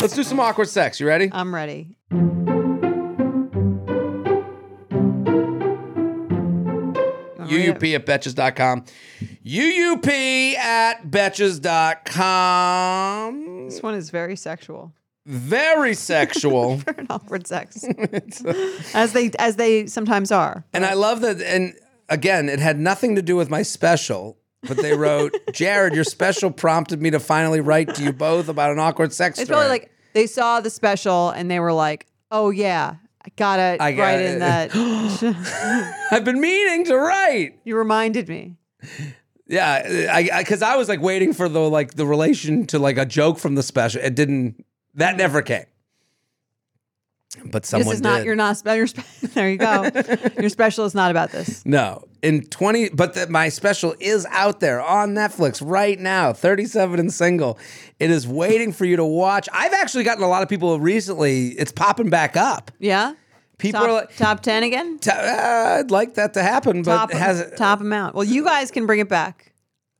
Let's 0.00 0.14
do 0.14 0.22
some 0.22 0.38
awkward 0.40 0.68
sex. 0.68 1.00
You 1.00 1.06
ready? 1.08 1.28
I'm 1.32 1.54
ready. 1.54 1.96
UUP 7.54 7.94
at 7.94 8.06
betches.com. 8.06 8.84
UUP 9.44 10.54
at 10.54 11.06
betches.com. 11.10 11.64
This 13.68 13.82
one 13.82 13.94
is 13.94 14.10
very 14.10 14.36
sexual. 14.36 14.92
Very 15.26 15.94
sexual. 15.94 16.82
An 16.98 17.06
awkward 17.10 17.46
sex. 17.46 17.84
Uh, 18.46 18.52
as 18.94 19.12
they 19.12 19.30
as 19.38 19.56
they 19.56 19.86
sometimes 19.86 20.30
are. 20.30 20.64
and 20.72 20.84
I 20.84 20.94
love 20.94 21.20
that. 21.22 21.40
And 21.40 21.74
again, 22.08 22.48
it 22.48 22.58
had 22.60 22.78
nothing 22.78 23.14
to 23.16 23.22
do 23.22 23.36
with 23.36 23.48
my 23.48 23.62
special, 23.62 24.36
but 24.66 24.76
they 24.76 24.94
wrote, 24.94 25.34
Jared, 25.52 25.94
your 25.94 26.04
special 26.04 26.50
prompted 26.50 27.00
me 27.00 27.10
to 27.10 27.20
finally 27.20 27.60
write 27.60 27.94
to 27.94 28.02
you 28.02 28.12
both 28.12 28.48
about 28.48 28.70
an 28.72 28.78
awkward 28.78 29.12
sex 29.12 29.38
It's 29.38 29.46
story. 29.48 29.56
probably 29.56 29.68
like 29.70 29.90
they 30.12 30.26
saw 30.26 30.60
the 30.60 30.68
special 30.70 31.30
and 31.30 31.50
they 31.50 31.58
were 31.60 31.72
like, 31.72 32.06
"Oh 32.30 32.50
yeah, 32.50 32.96
I 33.24 33.28
gotta 33.36 33.76
I 33.80 33.92
got 33.92 34.02
write 34.02 34.20
it. 34.20 34.32
in 34.34 34.38
that." 34.40 34.70
I've 36.10 36.24
been 36.24 36.40
meaning 36.40 36.84
to 36.86 36.96
write. 36.98 37.58
you 37.64 37.76
reminded 37.76 38.28
me. 38.28 38.56
Yeah, 39.46 40.08
I 40.12 40.38
because 40.40 40.62
I, 40.62 40.76
was 40.76 40.88
like 40.88 41.00
waiting 41.00 41.32
for 41.32 41.48
the 41.48 41.60
like 41.60 41.94
the 41.94 42.06
relation 42.06 42.66
to 42.68 42.78
like 42.78 42.98
a 42.98 43.06
joke 43.06 43.38
from 43.38 43.54
the 43.54 43.62
special. 43.62 44.02
It 44.02 44.14
didn't. 44.14 44.64
That 44.94 45.16
never 45.16 45.42
came. 45.42 45.64
But 47.46 47.66
someone 47.66 47.88
this 47.88 47.96
is 47.96 48.00
not 48.02 48.18
did. 48.18 48.26
your 48.26 48.36
not 48.36 48.64
your 48.64 48.86
spe- 48.86 49.20
there 49.34 49.50
you 49.50 49.58
go. 49.58 49.90
your 50.38 50.48
special 50.48 50.84
is 50.84 50.94
not 50.94 51.10
about 51.10 51.32
this. 51.32 51.64
no 51.66 52.04
in 52.22 52.42
twenty. 52.46 52.88
But 52.90 53.14
the, 53.14 53.28
my 53.28 53.48
special 53.48 53.94
is 54.00 54.26
out 54.30 54.60
there 54.60 54.80
on 54.80 55.14
Netflix 55.14 55.60
right 55.64 55.98
now. 55.98 56.32
Thirty 56.32 56.64
seven 56.64 57.00
and 57.00 57.12
single. 57.12 57.58
It 57.98 58.10
is 58.10 58.26
waiting 58.26 58.72
for 58.72 58.84
you 58.84 58.96
to 58.96 59.04
watch. 59.04 59.48
I've 59.52 59.72
actually 59.72 60.04
gotten 60.04 60.22
a 60.22 60.28
lot 60.28 60.42
of 60.42 60.48
people 60.48 60.78
recently. 60.80 61.48
It's 61.48 61.72
popping 61.72 62.10
back 62.10 62.36
up. 62.36 62.70
Yeah. 62.78 63.14
People 63.58 63.80
top, 63.80 63.88
are 63.88 63.92
like, 63.92 64.16
top 64.16 64.40
ten 64.40 64.62
again. 64.62 64.98
"T- 64.98 65.10
uh, 65.10 65.78
I'd 65.78 65.90
like 65.90 66.14
that 66.14 66.34
to 66.34 66.42
happen, 66.42 66.82
but 66.82 66.96
Top 66.96 67.10
it 67.10 67.16
has 67.16 67.52
top 67.56 67.80
amount. 67.80 68.14
Well, 68.14 68.24
you 68.24 68.44
guys 68.44 68.70
can 68.70 68.86
bring 68.86 69.00
it 69.00 69.08
back. 69.08 69.52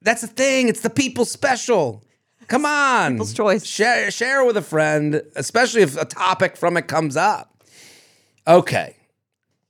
That's 0.03 0.23
the 0.23 0.27
thing. 0.27 0.69
It's 0.69 0.81
the 0.81 0.91
people 0.91 1.25
special. 1.25 2.05
Come 2.49 2.65
on. 2.65 3.15
People's 3.15 3.35
choice. 3.35 3.65
Share, 3.65 4.11
share 4.11 4.45
with 4.45 4.57
a 4.57 4.63
friend, 4.63 5.23
especially 5.37 5.83
if 5.83 5.97
a 5.97 6.05
topic 6.05 6.57
from 6.57 6.77
it 6.77 6.89
comes 6.89 7.17
up. 7.17 7.63
Okay. 8.47 8.97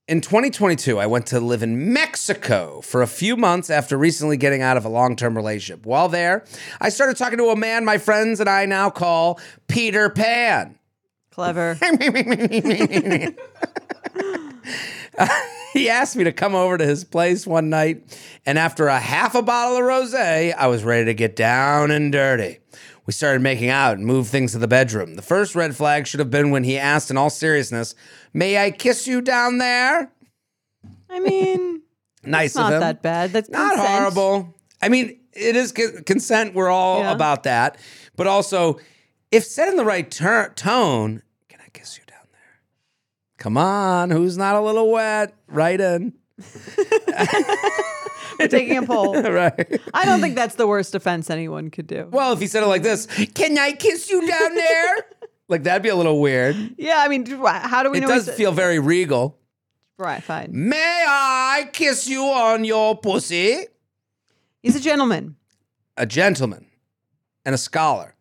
In 0.06 0.20
2022, 0.20 0.98
I 0.98 1.06
went 1.06 1.26
to 1.28 1.40
live 1.40 1.62
in 1.62 1.92
Mexico 1.92 2.82
for 2.82 3.00
a 3.00 3.06
few 3.06 3.38
months 3.38 3.70
after 3.70 3.96
recently 3.96 4.37
getting 4.37 4.60
out 4.60 4.76
of 4.76 4.84
a 4.84 4.90
long 4.90 5.16
term 5.16 5.34
relationship. 5.34 5.87
While 5.87 6.10
there, 6.10 6.44
I 6.78 6.90
started 6.90 7.16
talking 7.16 7.38
to 7.38 7.46
a 7.46 7.56
man 7.56 7.87
my 7.87 7.96
friends 7.96 8.38
and 8.38 8.48
I 8.48 8.66
now 8.66 8.90
call 8.90 9.40
Peter 9.66 10.10
Pan. 10.10 10.78
Clever. 11.30 11.78
he 15.72 15.88
asked 15.88 16.16
me 16.16 16.24
to 16.24 16.32
come 16.32 16.54
over 16.54 16.76
to 16.76 16.84
his 16.84 17.04
place 17.04 17.46
one 17.46 17.70
night, 17.70 18.20
and 18.44 18.58
after 18.58 18.88
a 18.88 19.00
half 19.00 19.34
a 19.34 19.42
bottle 19.42 19.78
of 19.78 19.84
rosé, 19.84 20.54
I 20.54 20.66
was 20.66 20.84
ready 20.84 21.06
to 21.06 21.14
get 21.14 21.34
down 21.34 21.90
and 21.90 22.12
dirty. 22.12 22.58
We 23.06 23.12
started 23.12 23.42
making 23.42 23.68
out 23.68 23.98
and 23.98 24.06
moved 24.06 24.30
things 24.30 24.52
to 24.52 24.58
the 24.58 24.68
bedroom. 24.68 25.14
The 25.16 25.22
first 25.22 25.54
red 25.54 25.76
flag 25.76 26.06
should 26.06 26.20
have 26.20 26.30
been 26.30 26.50
when 26.50 26.64
he 26.64 26.78
asked 26.78 27.10
in 27.10 27.16
all 27.18 27.30
seriousness, 27.30 27.94
"May 28.32 28.56
I 28.64 28.70
kiss 28.70 29.06
you 29.06 29.20
down 29.20 29.58
there?" 29.58 30.10
I 31.10 31.20
mean, 31.20 31.82
Nice 32.24 32.54
not 32.54 32.68
of 32.72 32.76
him. 32.76 32.80
that 32.80 33.02
bad. 33.02 33.32
That's 33.32 33.50
Not 33.50 33.74
consent. 33.74 33.88
horrible. 33.98 34.54
I 34.80 34.88
mean, 34.88 35.18
it 35.32 35.54
is 35.56 35.72
co- 35.72 36.00
consent. 36.06 36.54
We're 36.54 36.70
all 36.70 37.00
Yeah. 37.00 37.12
about 37.12 37.42
that. 37.42 37.76
But 38.16 38.26
also, 38.26 38.78
if 39.30 39.44
said 39.44 39.68
in 39.68 39.76
the 39.76 39.84
right 39.84 40.10
ter- 40.10 40.48
tone, 40.54 41.22
can 41.48 41.60
I 41.60 41.68
kiss 41.70 41.98
you 41.98 42.04
down 42.06 42.26
there? 42.32 42.60
Come 43.38 43.58
on, 43.58 44.10
who's 44.10 44.38
not 44.38 44.54
a 44.56 44.60
little 44.62 44.90
wet? 44.90 45.34
Right 45.46 45.80
in. 45.80 46.14
We're 48.38 48.48
taking 48.48 48.77
a 48.77 48.83
poll. 48.83 49.20
right. 49.22 49.81
I 49.92 50.04
don't 50.04 50.20
think 50.20 50.35
that's 50.35 50.54
the 50.54 50.66
worst 50.66 50.94
offense 50.94 51.31
anyone 51.31 51.70
could 51.70 51.87
do. 51.87 52.08
Well, 52.10 52.33
if 52.33 52.40
he 52.40 52.46
said 52.46 52.62
it 52.62 52.66
like 52.66 52.83
this, 52.83 53.06
can 53.35 53.58
I 53.58 53.72
kiss 53.72 54.10
you 54.10 54.27
down 54.27 54.54
there? 54.54 54.96
like 55.48 55.62
that'd 55.64 55.83
be 55.83 55.88
a 55.88 55.96
little 55.96 56.20
weird. 56.20 56.56
yeah, 56.79 56.96
I 56.98 57.08
mean, 57.08 57.27
how 57.27 57.83
do 57.83 57.90
we 57.90 58.00
know? 58.00 58.06
It 58.06 58.08
know? 58.08 58.14
does 58.16 58.31
feel 58.31 58.52
very 58.52 58.79
regal. 58.79 59.38
Right, 59.96 60.22
fine. 60.22 60.50
May 60.52 61.04
I 61.06 61.68
kiss 61.72 62.08
you 62.08 62.22
on 62.22 62.64
your 62.64 62.96
pussy? 62.96 63.66
He's 64.62 64.75
a 64.75 64.81
gentleman. 64.81 65.37
A 65.96 66.06
gentleman 66.06 66.66
and 67.44 67.54
a 67.54 67.58
scholar. 67.58 68.16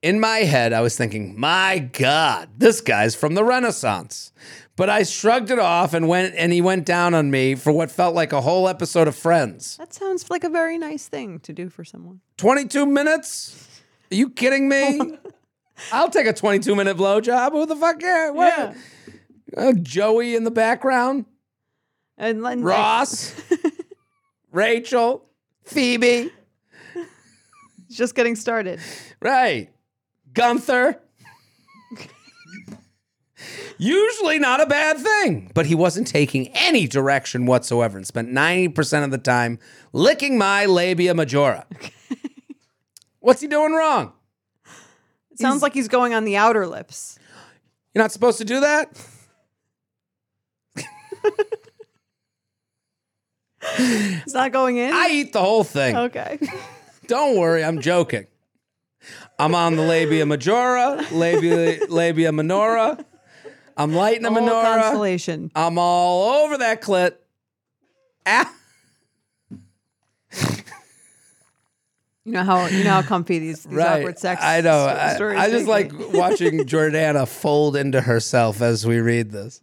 In 0.00 0.20
my 0.20 0.38
head, 0.38 0.72
I 0.72 0.80
was 0.80 0.96
thinking, 0.96 1.38
my 1.38 1.78
God, 1.78 2.48
this 2.56 2.80
guy's 2.80 3.14
from 3.14 3.34
the 3.34 3.44
Renaissance. 3.44 4.32
But 4.78 4.88
I 4.88 5.02
shrugged 5.02 5.50
it 5.50 5.58
off 5.58 5.92
and 5.92 6.06
went 6.06 6.36
and 6.36 6.52
he 6.52 6.60
went 6.60 6.86
down 6.86 7.12
on 7.12 7.32
me 7.32 7.56
for 7.56 7.72
what 7.72 7.90
felt 7.90 8.14
like 8.14 8.32
a 8.32 8.40
whole 8.40 8.68
episode 8.68 9.08
of 9.08 9.16
Friends. 9.16 9.76
That 9.76 9.92
sounds 9.92 10.30
like 10.30 10.44
a 10.44 10.48
very 10.48 10.78
nice 10.78 11.08
thing 11.08 11.40
to 11.40 11.52
do 11.52 11.68
for 11.68 11.84
someone. 11.84 12.20
22 12.36 12.86
minutes? 12.86 13.80
Are 14.12 14.14
you 14.14 14.30
kidding 14.30 14.68
me? 14.68 15.18
I'll 15.92 16.08
take 16.10 16.28
a 16.28 16.32
22 16.32 16.76
minute 16.76 16.96
blowjob. 16.96 17.50
Who 17.50 17.66
the 17.66 17.74
fuck 17.74 17.98
care? 17.98 18.32
What? 18.32 18.76
Uh, 19.56 19.72
Joey 19.82 20.36
in 20.36 20.44
the 20.44 20.50
background, 20.52 21.24
And 22.16 22.44
then 22.44 22.62
Ross, 22.62 23.34
Rachel, 24.52 25.24
Phoebe, 25.64 26.30
It's 27.88 27.96
just 27.96 28.14
getting 28.14 28.36
started. 28.36 28.78
right? 29.20 29.70
Gunther. 30.34 31.00
Usually 33.76 34.38
not 34.38 34.60
a 34.60 34.66
bad 34.66 34.98
thing, 34.98 35.50
but 35.54 35.66
he 35.66 35.74
wasn't 35.74 36.06
taking 36.06 36.48
any 36.48 36.86
direction 36.86 37.46
whatsoever 37.46 37.96
and 37.96 38.06
spent 38.06 38.28
90% 38.30 39.04
of 39.04 39.10
the 39.10 39.18
time 39.18 39.58
licking 39.92 40.36
my 40.36 40.66
labia 40.66 41.14
majora. 41.14 41.66
What's 43.20 43.40
he 43.40 43.46
doing 43.46 43.72
wrong? 43.72 44.12
It 45.30 45.38
sounds 45.38 45.62
like 45.62 45.74
he's 45.74 45.88
going 45.88 46.14
on 46.14 46.24
the 46.24 46.36
outer 46.36 46.66
lips. 46.66 47.18
You're 47.94 48.02
not 48.02 48.12
supposed 48.12 48.38
to 48.38 48.44
do 48.44 48.60
that? 48.60 48.90
It's 53.80 54.34
not 54.34 54.52
going 54.52 54.76
in. 54.76 54.92
I 54.92 55.08
eat 55.10 55.32
the 55.32 55.40
whole 55.40 55.64
thing. 55.64 55.96
okay. 55.96 56.38
Don't 57.06 57.36
worry, 57.38 57.64
I'm 57.64 57.80
joking. 57.80 58.26
I'm 59.38 59.54
on 59.54 59.76
the 59.76 59.82
labia 59.82 60.26
majora, 60.26 61.06
labia 61.12 61.86
labia 61.88 62.32
minora. 62.32 63.04
I'm 63.78 63.94
lighting 63.94 64.26
a 64.26 64.30
The 64.30 64.40
menorah. 64.40 64.62
constellation. 64.82 65.50
I'm 65.54 65.78
all 65.78 66.44
over 66.44 66.58
that 66.58 66.82
clit. 66.82 67.12
Ah. 68.26 68.52
You 72.24 72.32
know 72.34 72.44
how 72.44 72.66
you 72.66 72.84
know 72.84 72.90
how 72.90 73.02
comfy 73.02 73.38
these, 73.38 73.62
these 73.64 73.74
Right. 73.74 74.00
awkward 74.00 74.18
sex. 74.18 74.42
I 74.42 74.60
know. 74.60 74.84
I, 74.84 75.16
I 75.44 75.50
just 75.50 75.66
like 75.66 75.92
watching 76.12 76.58
Jordana 76.66 77.26
fold 77.26 77.74
into 77.74 78.02
herself 78.02 78.60
as 78.60 78.86
we 78.86 78.98
read 79.00 79.30
this. 79.30 79.62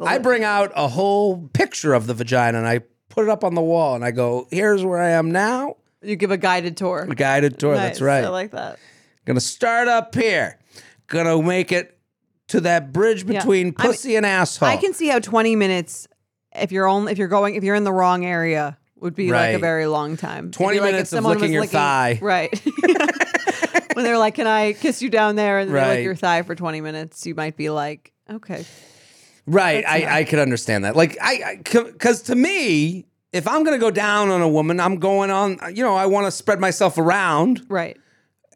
I 0.00 0.18
bring 0.18 0.44
out 0.44 0.72
a 0.76 0.88
whole 0.88 1.48
picture 1.54 1.94
of 1.94 2.06
the 2.06 2.12
vagina 2.14 2.58
and 2.58 2.66
I 2.66 2.80
put 3.08 3.24
it 3.24 3.30
up 3.30 3.44
on 3.44 3.54
the 3.54 3.62
wall 3.62 3.94
and 3.94 4.04
I 4.04 4.10
go, 4.10 4.46
here's 4.50 4.84
where 4.84 4.98
I 5.00 5.10
am 5.10 5.30
now. 5.30 5.76
you 6.02 6.16
give 6.16 6.30
a 6.32 6.36
guided 6.36 6.76
tour. 6.76 7.06
A 7.08 7.14
guided 7.14 7.58
tour. 7.58 7.76
That's 7.76 8.00
right. 8.02 8.24
I 8.24 8.28
like 8.28 8.50
that. 8.50 8.78
Gonna 9.24 9.40
start 9.40 9.88
up 9.88 10.14
here. 10.14 10.58
Gonna 11.06 11.40
make 11.40 11.72
it 11.72 11.96
to 12.52 12.60
that 12.62 12.92
bridge 12.92 13.24
Yeah. 13.24 13.40
between 13.40 13.60
I 13.60 13.64
mean, 13.64 13.74
pussy 13.74 14.16
and 14.16 14.24
asshole. 14.24 14.68
I 14.68 14.76
can 14.76 14.94
see 14.94 15.08
how 15.08 15.18
20 15.18 15.56
minutes, 15.56 16.06
if 16.54 16.70
you're 16.72 16.86
only 16.86 17.12
if 17.12 17.18
you're 17.18 17.28
going 17.28 17.54
if 17.54 17.64
you're 17.64 17.74
in 17.74 17.84
the 17.84 17.92
wrong 17.92 18.24
area, 18.24 18.78
would 18.96 19.14
be 19.14 19.30
like 19.30 19.54
a 19.54 19.58
very 19.58 19.86
long 19.86 20.16
time. 20.16 20.50
20 20.52 20.76
be 20.76 20.80
like 20.80 20.88
if 20.88 20.92
minutes 20.92 21.12
of 21.12 21.16
someone 21.18 21.38
licking 21.38 21.58
was 21.58 21.72
your 21.72 21.80
thigh. 21.80 22.18
Right. 22.22 22.62
when 23.94 24.04
they're 24.04 24.18
like, 24.18 24.36
"Can 24.36 24.46
I 24.46 24.72
kiss 24.74 25.02
you 25.02 25.10
down 25.10 25.36
there?" 25.36 25.58
and 25.58 25.70
they 25.70 25.74
Right. 25.74 25.88
lick 25.96 26.04
your 26.04 26.14
thigh 26.14 26.42
for 26.42 26.54
20 26.54 26.80
minutes, 26.80 27.26
you 27.26 27.34
might 27.34 27.56
be 27.56 27.68
like, 27.70 28.12
"Okay." 28.30 28.64
Right. 29.46 29.84
I, 29.86 30.20
I 30.20 30.24
could 30.24 30.38
understand 30.38 30.84
that. 30.84 30.94
Like, 30.94 31.18
I, 31.20 31.56
because 31.64 32.22
to 32.22 32.34
me, 32.36 33.06
if 33.32 33.48
I'm 33.48 33.64
going 33.64 33.74
to 33.76 33.80
go 33.80 33.90
down 33.90 34.28
on 34.28 34.40
a 34.40 34.48
woman, 34.48 34.78
I'm 34.78 34.96
going 35.00 35.30
on, 35.32 35.58
you 35.74 35.82
know, 35.82 35.96
I 35.96 36.06
want 36.06 36.26
to 36.26 36.30
spread 36.30 36.60
myself 36.60 36.96
around. 36.96 37.64
Right. 37.68 37.96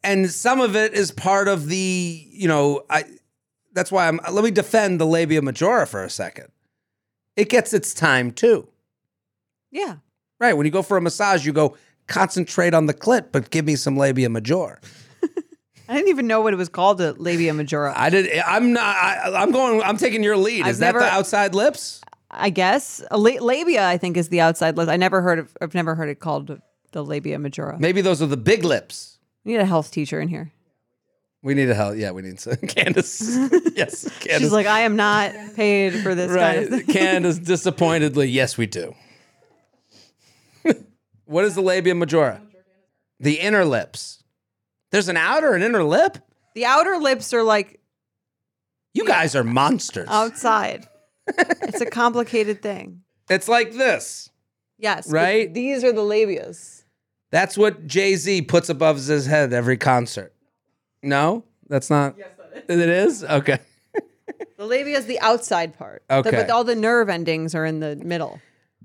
And 0.05 0.31
some 0.31 0.61
of 0.61 0.77
it 0.77 0.95
is 0.95 1.11
part 1.11 1.49
of 1.49 1.67
the, 1.67 2.25
you 2.31 2.47
know, 2.47 2.83
I, 2.89 3.05
that's 3.77 3.93
why 3.93 4.09
I'm, 4.09 4.19
let 4.33 4.43
me 4.43 4.51
defend 4.51 5.01
the 5.01 5.07
labia 5.07 5.43
majora 5.43 5.87
for 5.87 6.03
a 6.03 6.11
second. 6.11 6.49
It 7.37 7.49
gets 7.51 7.73
its 7.73 7.95
time 7.95 8.33
too. 8.33 8.69
Yeah. 9.71 9.97
Right. 10.41 10.55
When 10.55 10.67
you 10.67 10.73
go 10.73 10.83
for 10.83 10.97
a 10.97 11.01
massage, 11.03 11.45
you 11.47 11.53
go 11.53 11.77
concentrate 12.07 12.75
on 12.75 12.87
the 12.87 12.95
clit, 12.95 13.27
but 13.33 13.51
give 13.51 13.65
me 13.67 13.77
some 13.77 13.97
labia 13.97 14.29
majora. 14.31 14.81
I 15.89 15.95
didn't 15.95 16.09
even 16.09 16.27
know 16.27 16.41
what 16.41 16.53
it 16.53 16.57
was 16.57 16.69
called, 16.69 17.01
a 17.01 17.13
labia 17.13 17.53
majora. 17.55 17.93
I 17.97 18.11
did. 18.11 18.41
I'm 18.41 18.73
not, 18.73 18.97
I, 18.97 19.33
I'm 19.43 19.53
going, 19.53 19.83
I'm 19.83 19.97
taking 19.97 20.23
your 20.23 20.37
lead. 20.37 20.63
I've 20.65 20.71
Is 20.71 20.79
that 20.81 20.87
never- 20.95 21.01
the 21.01 21.07
outside 21.07 21.55
lips? 21.55 22.01
I 22.31 22.51
guess 22.51 23.03
la- 23.13 23.41
labia. 23.41 23.87
I 23.87 23.99
think 23.99 24.17
is 24.17 24.29
the 24.31 24.41
outside 24.41 24.77
lip. 24.77 24.89
I 24.89 24.97
never 24.97 25.23
heard 25.23 25.39
of. 25.39 25.57
I've 25.61 25.75
never 25.75 25.95
heard 25.95 26.09
it 26.09 26.19
called 26.19 26.61
the 26.93 27.05
labia 27.05 27.39
majora. 27.39 27.79
Maybe 27.79 28.01
those 28.01 28.21
are 28.21 28.27
the 28.27 28.37
big 28.37 28.65
lips. 28.65 29.19
We 29.45 29.53
need 29.53 29.59
a 29.61 29.65
health 29.67 29.91
teacher 29.93 30.21
in 30.21 30.29
here. 30.29 30.53
We 31.47 31.55
need 31.55 31.71
a 31.71 31.77
help. 31.77 31.97
Yeah, 31.97 32.11
we 32.11 32.23
need 32.23 32.41
some. 32.41 32.57
Candace. 32.69 33.21
yes, 33.77 34.11
Candace. 34.19 34.41
She's 34.41 34.51
like, 34.51 34.67
I 34.67 34.81
am 34.81 34.97
not 34.97 35.33
paid 35.55 36.03
for 36.03 36.13
this 36.13 36.35
kind 36.35 36.65
of 36.65 36.73
right. 36.73 36.85
thing. 36.85 36.93
Candace 36.93 37.39
disappointedly, 37.53 38.29
yes, 38.29 38.59
we 38.59 38.67
do. 38.67 38.97
what 41.25 41.45
is 41.45 41.55
the 41.55 41.61
labia 41.61 41.95
majora? 41.95 42.43
The 43.21 43.39
inner 43.39 43.65
lips. 43.65 44.25
There's 44.91 45.09
an 45.09 45.17
outer 45.17 45.55
and 45.55 45.63
inner 45.63 45.85
lip? 45.85 46.19
The 46.57 46.65
outer 46.65 46.97
lips 46.97 47.33
are 47.33 47.45
like 47.45 47.79
You 48.93 49.07
guys 49.07 49.37
are 49.37 49.45
monsters. 49.45 50.09
outside. 50.11 50.89
it's 51.29 51.81
a 51.81 51.87
complicated 51.87 52.61
thing. 52.61 53.03
it's 53.31 53.47
like 53.47 53.73
this. 53.73 54.31
Yes. 54.79 55.09
Right? 55.09 55.55
These 55.55 55.85
are 55.85 55.93
the 55.93 56.01
labias. 56.01 56.83
That's 57.31 57.57
what 57.57 57.87
Jay 57.87 58.17
Z 58.17 58.43
puts 58.43 58.69
above 58.69 58.97
his 58.97 59.27
head 59.27 59.53
every 59.53 59.77
concert. 59.77 60.33
No? 61.07 61.45
That's 61.69 61.89
not. 61.91 62.15
Yes, 62.19 62.29
that 62.39 62.71
is. 62.71 62.81
It 62.81 62.89
is? 62.89 63.25
Okay. 63.25 63.59
The 64.59 64.67
labia 64.67 64.99
is 64.99 65.07
the 65.07 65.21
outside 65.21 65.77
part. 65.79 66.03
The- 66.09 66.17
Okay. 66.17 66.31
but 66.31 66.51
all 66.51 66.65
the 66.65 66.75
nerve 66.77 67.09
endings 67.09 67.55
are 67.55 67.65
in 67.65 67.81
the 67.81 67.97
middle. 67.97 68.41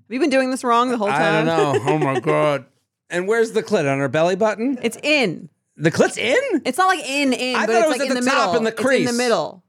We've 0.07 0.15
you 0.17 0.19
been 0.19 0.29
doing 0.29 0.51
this 0.51 0.63
wrong 0.63 0.89
the 0.89 0.97
whole 0.97 1.07
time? 1.07 1.47
I 1.47 1.55
don't 1.55 1.83
know. 1.85 1.91
Oh 1.93 1.97
my 1.97 2.19
God. 2.21 2.65
And 3.09 3.27
where's 3.27 3.53
the 3.53 3.63
clit? 3.63 3.89
On 3.91 3.99
her 3.99 4.07
belly 4.09 4.35
button? 4.35 4.77
It's 4.81 4.97
in. 5.03 5.49
The 5.77 5.89
clit's 5.91 6.17
in? 6.17 6.61
It's 6.65 6.77
not 6.77 6.87
like 6.87 6.99
in 7.07 7.33
in, 7.33 7.55
I 7.55 7.65
but 7.65 7.73
thought 7.73 7.77
it's 7.77 7.85
it 7.85 7.89
was 7.89 7.97
like 7.99 8.01
at 8.01 8.07
in 8.09 8.15
the 8.15 8.21
the, 8.21 8.29
top 8.29 8.37
middle. 8.53 8.57
in 8.57 8.63
the 8.65 8.71
It's 8.71 8.99
in 8.99 9.05
the 9.05 9.23
middle. 9.23 9.63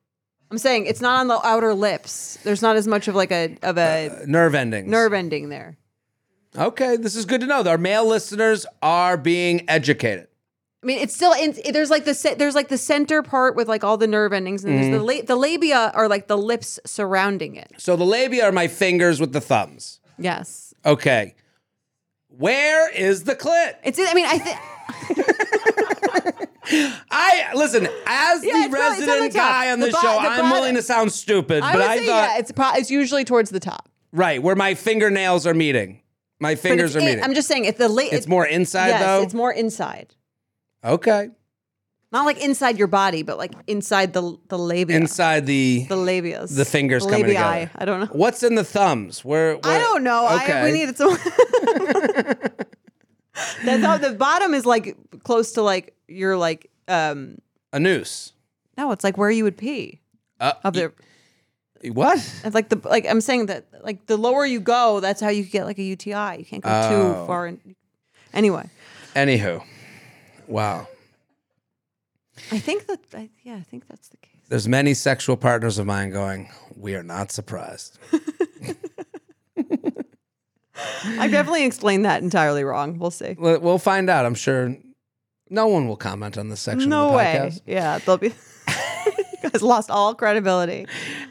I'm 0.50 0.58
saying 0.58 0.86
it's 0.86 1.00
not 1.00 1.20
on 1.20 1.28
the 1.28 1.38
outer 1.46 1.72
lips. 1.74 2.38
There's 2.42 2.60
not 2.60 2.76
as 2.76 2.86
much 2.86 3.08
of 3.08 3.14
like 3.14 3.30
a 3.32 3.56
of 3.62 3.78
a 3.78 4.08
uh, 4.10 4.24
Nerve 4.26 4.54
endings. 4.54 4.88
nerve 4.90 5.12
ending 5.12 5.48
there. 5.48 5.78
Okay, 6.56 6.96
this 6.98 7.16
is 7.16 7.24
good 7.24 7.40
to 7.40 7.46
know. 7.46 7.62
Our 7.62 7.78
male 7.78 8.06
listeners 8.06 8.66
are 8.82 9.16
being 9.16 9.64
educated. 9.70 10.26
I 10.82 10.86
mean, 10.86 10.98
it's 10.98 11.14
still 11.14 11.32
in. 11.32 11.54
There's 11.72 11.90
like 11.90 12.04
the 12.04 12.34
there's 12.38 12.54
like 12.56 12.68
the 12.68 12.76
center 12.78 13.22
part 13.22 13.54
with 13.54 13.68
like 13.68 13.84
all 13.84 13.96
the 13.96 14.08
nerve 14.08 14.32
endings, 14.32 14.64
and 14.64 14.72
Mm-hmm. 14.74 14.90
there's 14.90 15.00
the 15.00 15.04
la- 15.04 15.22
the 15.26 15.36
labia 15.36 15.92
are 15.94 16.08
like 16.08 16.26
the 16.26 16.36
lips 16.36 16.80
surrounding 16.84 17.54
it. 17.56 17.70
So 17.78 17.94
the 17.94 18.04
labia 18.04 18.46
are 18.46 18.52
my 18.52 18.66
fingers 18.66 19.20
with 19.20 19.32
the 19.32 19.40
thumbs. 19.40 20.00
Yes, 20.18 20.74
Okay. 20.84 21.34
Where 22.36 22.90
is 22.92 23.24
the 23.24 23.36
clit? 23.36 23.74
it's. 23.84 23.98
I 24.00 24.14
mean, 24.14 24.26
I 24.26 24.38
think 24.38 24.58
I 27.10 27.50
listen, 27.54 27.86
as 28.06 28.44
Yeah, 28.44 28.52
the 28.52 28.58
it's 28.60 28.68
probably- 28.68 29.06
resident 29.06 29.32
the 29.32 29.38
guy 29.38 29.70
on 29.72 29.80
The 29.80 29.86
this 29.86 29.94
bo- 29.94 30.00
show, 30.00 30.12
the 30.14 30.18
I'm 30.20 30.36
bottom- 30.36 30.50
willing 30.50 30.74
to 30.76 30.82
sound 30.82 31.12
stupid, 31.12 31.62
I 31.62 31.72
but 31.72 31.82
I 31.82 31.96
say 31.98 32.06
thought 32.06 32.30
yeah, 32.30 32.38
it's 32.38 32.52
pro- 32.52 32.72
it's 32.74 32.90
usually 32.90 33.24
towards 33.24 33.50
the 33.50 33.60
top. 33.60 33.88
right, 34.12 34.42
where 34.42 34.56
my 34.56 34.74
fingernails 34.74 35.46
are 35.46 35.54
meeting. 35.54 36.00
My 36.40 36.54
fingers 36.54 36.96
are 36.96 37.00
in- 37.00 37.04
meeting. 37.06 37.22
I'm 37.24 37.34
just 37.34 37.48
saying 37.48 37.64
it's 37.66 37.78
the 37.78 37.88
la- 37.88 38.02
it's 38.10 38.26
more 38.28 38.46
inside 38.46 38.88
yes, 38.88 39.02
though. 39.02 39.22
it's 39.22 39.34
more 39.34 39.52
inside, 39.52 40.14
okay. 40.84 41.28
not 42.12 42.26
like 42.26 42.42
inside 42.42 42.78
your 42.78 42.88
body, 42.88 43.22
but 43.22 43.38
like 43.38 43.52
inside 43.66 44.12
the 44.12 44.36
the 44.48 44.58
labia, 44.58 44.96
Inside 44.96 45.46
the 45.46 45.86
the 45.88 45.96
labias, 45.96 46.54
the 46.56 46.64
fingers 46.64 47.04
coming 47.04 47.24
labii. 47.24 47.28
together. 47.28 47.70
I 47.76 47.84
don't 47.84 48.00
know. 48.00 48.06
What's 48.12 48.42
in 48.42 48.54
the 48.54 48.64
thumbs? 48.64 49.24
Where, 49.24 49.58
I 49.64 49.78
don't 49.78 50.02
know. 50.04 50.26
Okay. 50.42 50.52
I, 50.52 50.64
we 50.64 50.72
needed 50.72 50.96
some. 50.96 51.16
That's 53.64 53.82
how 53.82 53.96
the 53.96 54.12
bottom 54.12 54.52
is 54.54 54.66
like 54.66 54.96
close 55.24 55.52
to 55.52 55.62
like 55.62 55.94
you're 56.06 56.36
like 56.36 56.70
um 56.88 57.38
a 57.72 57.80
noose. 57.80 58.32
no, 58.76 58.92
it's 58.92 59.02
like 59.04 59.16
where 59.16 59.30
you 59.30 59.44
would 59.44 59.56
pee. 59.56 60.00
Uh, 60.38 60.52
Of 60.64 60.74
the 60.74 60.92
what? 61.92 62.18
it's 62.44 62.54
like 62.54 62.68
the 62.68 62.78
like 62.86 63.06
I'm 63.08 63.20
saying 63.22 63.46
that 63.46 63.66
like 63.82 64.06
the 64.06 64.16
lower 64.18 64.44
you 64.44 64.60
go, 64.60 65.00
that's 65.00 65.20
how 65.20 65.30
you 65.30 65.44
get 65.44 65.64
like 65.64 65.78
a 65.78 65.82
UTI. 65.82 66.36
You 66.38 66.44
can't 66.44 66.62
go 66.62 66.70
Oh. 66.70 66.88
too 66.90 67.26
far 67.26 67.46
in. 67.46 67.58
Anyway, 68.34 68.68
Anywho. 69.14 69.62
Wow. 70.52 70.86
I 72.50 72.58
think 72.58 72.86
that 72.86 73.00
I, 73.14 73.30
yeah, 73.42 73.56
I 73.56 73.62
think 73.62 73.88
that's 73.88 74.08
the 74.08 74.16
case. 74.18 74.32
There's 74.48 74.68
many 74.68 74.92
sexual 74.94 75.36
partners 75.36 75.78
of 75.78 75.86
mine 75.86 76.10
going, 76.10 76.50
we 76.76 76.94
are 76.94 77.02
not 77.02 77.32
surprised. 77.32 77.98
I 81.04 81.28
definitely 81.28 81.64
explained 81.64 82.04
that 82.04 82.22
entirely 82.22 82.64
wrong. 82.64 82.98
We'll 82.98 83.10
see. 83.10 83.36
We'll 83.38 83.60
we'll 83.60 83.78
find 83.78 84.10
out. 84.10 84.24
I'm 84.26 84.34
sure 84.34 84.76
no 85.48 85.66
one 85.68 85.86
will 85.88 85.96
comment 85.96 86.36
on 86.38 86.48
this 86.48 86.60
section 86.60 86.90
No 86.90 87.06
of 87.06 87.10
the 87.12 87.16
way. 87.16 87.24
podcast. 87.40 87.60
Yeah, 87.66 87.98
they'll 87.98 88.16
be. 88.18 88.34
Has 89.52 89.62
lost 89.62 89.90
all 89.90 90.14
credibility. 90.14 90.86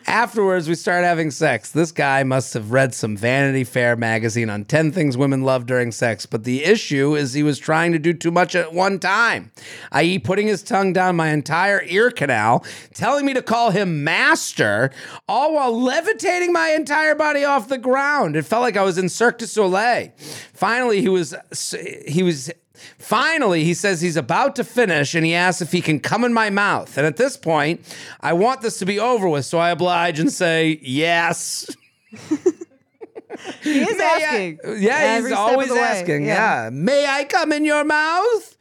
Afterwards, 0.05 0.67
we 0.67 0.75
start 0.75 1.03
having 1.05 1.31
sex. 1.31 1.71
This 1.71 1.91
guy 1.91 2.23
must 2.23 2.53
have 2.53 2.71
read 2.71 2.93
some 2.93 3.15
Vanity 3.15 3.63
Fair 3.63 3.95
magazine 3.95 4.49
on 4.49 4.65
10 4.65 4.91
things 4.91 5.15
women 5.15 5.43
love 5.43 5.65
during 5.65 5.91
sex, 5.91 6.25
but 6.25 6.43
the 6.43 6.63
issue 6.65 7.15
is 7.15 7.33
he 7.33 7.43
was 7.43 7.57
trying 7.57 7.93
to 7.93 7.99
do 7.99 8.13
too 8.13 8.31
much 8.31 8.53
at 8.53 8.73
one 8.73 8.99
time, 8.99 9.51
i.e., 9.93 10.19
putting 10.19 10.47
his 10.47 10.61
tongue 10.61 10.91
down 10.91 11.15
my 11.15 11.29
entire 11.29 11.83
ear 11.85 12.11
canal, 12.11 12.65
telling 12.93 13.25
me 13.25 13.33
to 13.33 13.41
call 13.41 13.71
him 13.71 14.03
master, 14.03 14.91
all 15.29 15.53
while 15.53 15.79
levitating 15.79 16.51
my 16.51 16.69
entire 16.69 17.15
body 17.15 17.45
off 17.45 17.69
the 17.69 17.77
ground. 17.77 18.35
It 18.35 18.43
felt 18.43 18.61
like 18.61 18.75
I 18.75 18.83
was 18.83 18.97
in 18.97 19.07
Cirque 19.07 19.37
du 19.37 19.47
Soleil. 19.47 20.11
Finally, 20.53 21.01
he 21.01 21.09
was 21.09 21.33
he 22.07 22.23
was 22.23 22.51
Finally, 22.97 23.63
he 23.63 23.73
says 23.73 24.01
he's 24.01 24.17
about 24.17 24.55
to 24.55 24.63
finish 24.63 25.15
and 25.15 25.25
he 25.25 25.33
asks 25.33 25.61
if 25.61 25.71
he 25.71 25.81
can 25.81 25.99
come 25.99 26.23
in 26.23 26.33
my 26.33 26.49
mouth. 26.49 26.97
And 26.97 27.05
at 27.07 27.17
this 27.17 27.37
point, 27.37 27.81
I 28.21 28.33
want 28.33 28.61
this 28.61 28.77
to 28.79 28.85
be 28.85 28.99
over 28.99 29.27
with, 29.29 29.45
so 29.45 29.57
I 29.59 29.69
oblige 29.71 30.19
and 30.19 30.31
say, 30.31 30.79
yes. 30.81 31.69
He 33.63 33.79
is 33.81 33.97
May 33.97 34.03
I- 34.03 34.19
asking. 34.23 34.59
yeah, 34.83 34.95
Every 34.97 35.29
he's 35.31 35.37
always 35.39 35.71
asking. 35.71 36.25
Yeah. 36.25 36.69
May 36.71 37.07
I 37.07 37.23
come 37.23 37.51
in 37.53 37.63
your 37.65 37.83
mouth? 37.83 38.57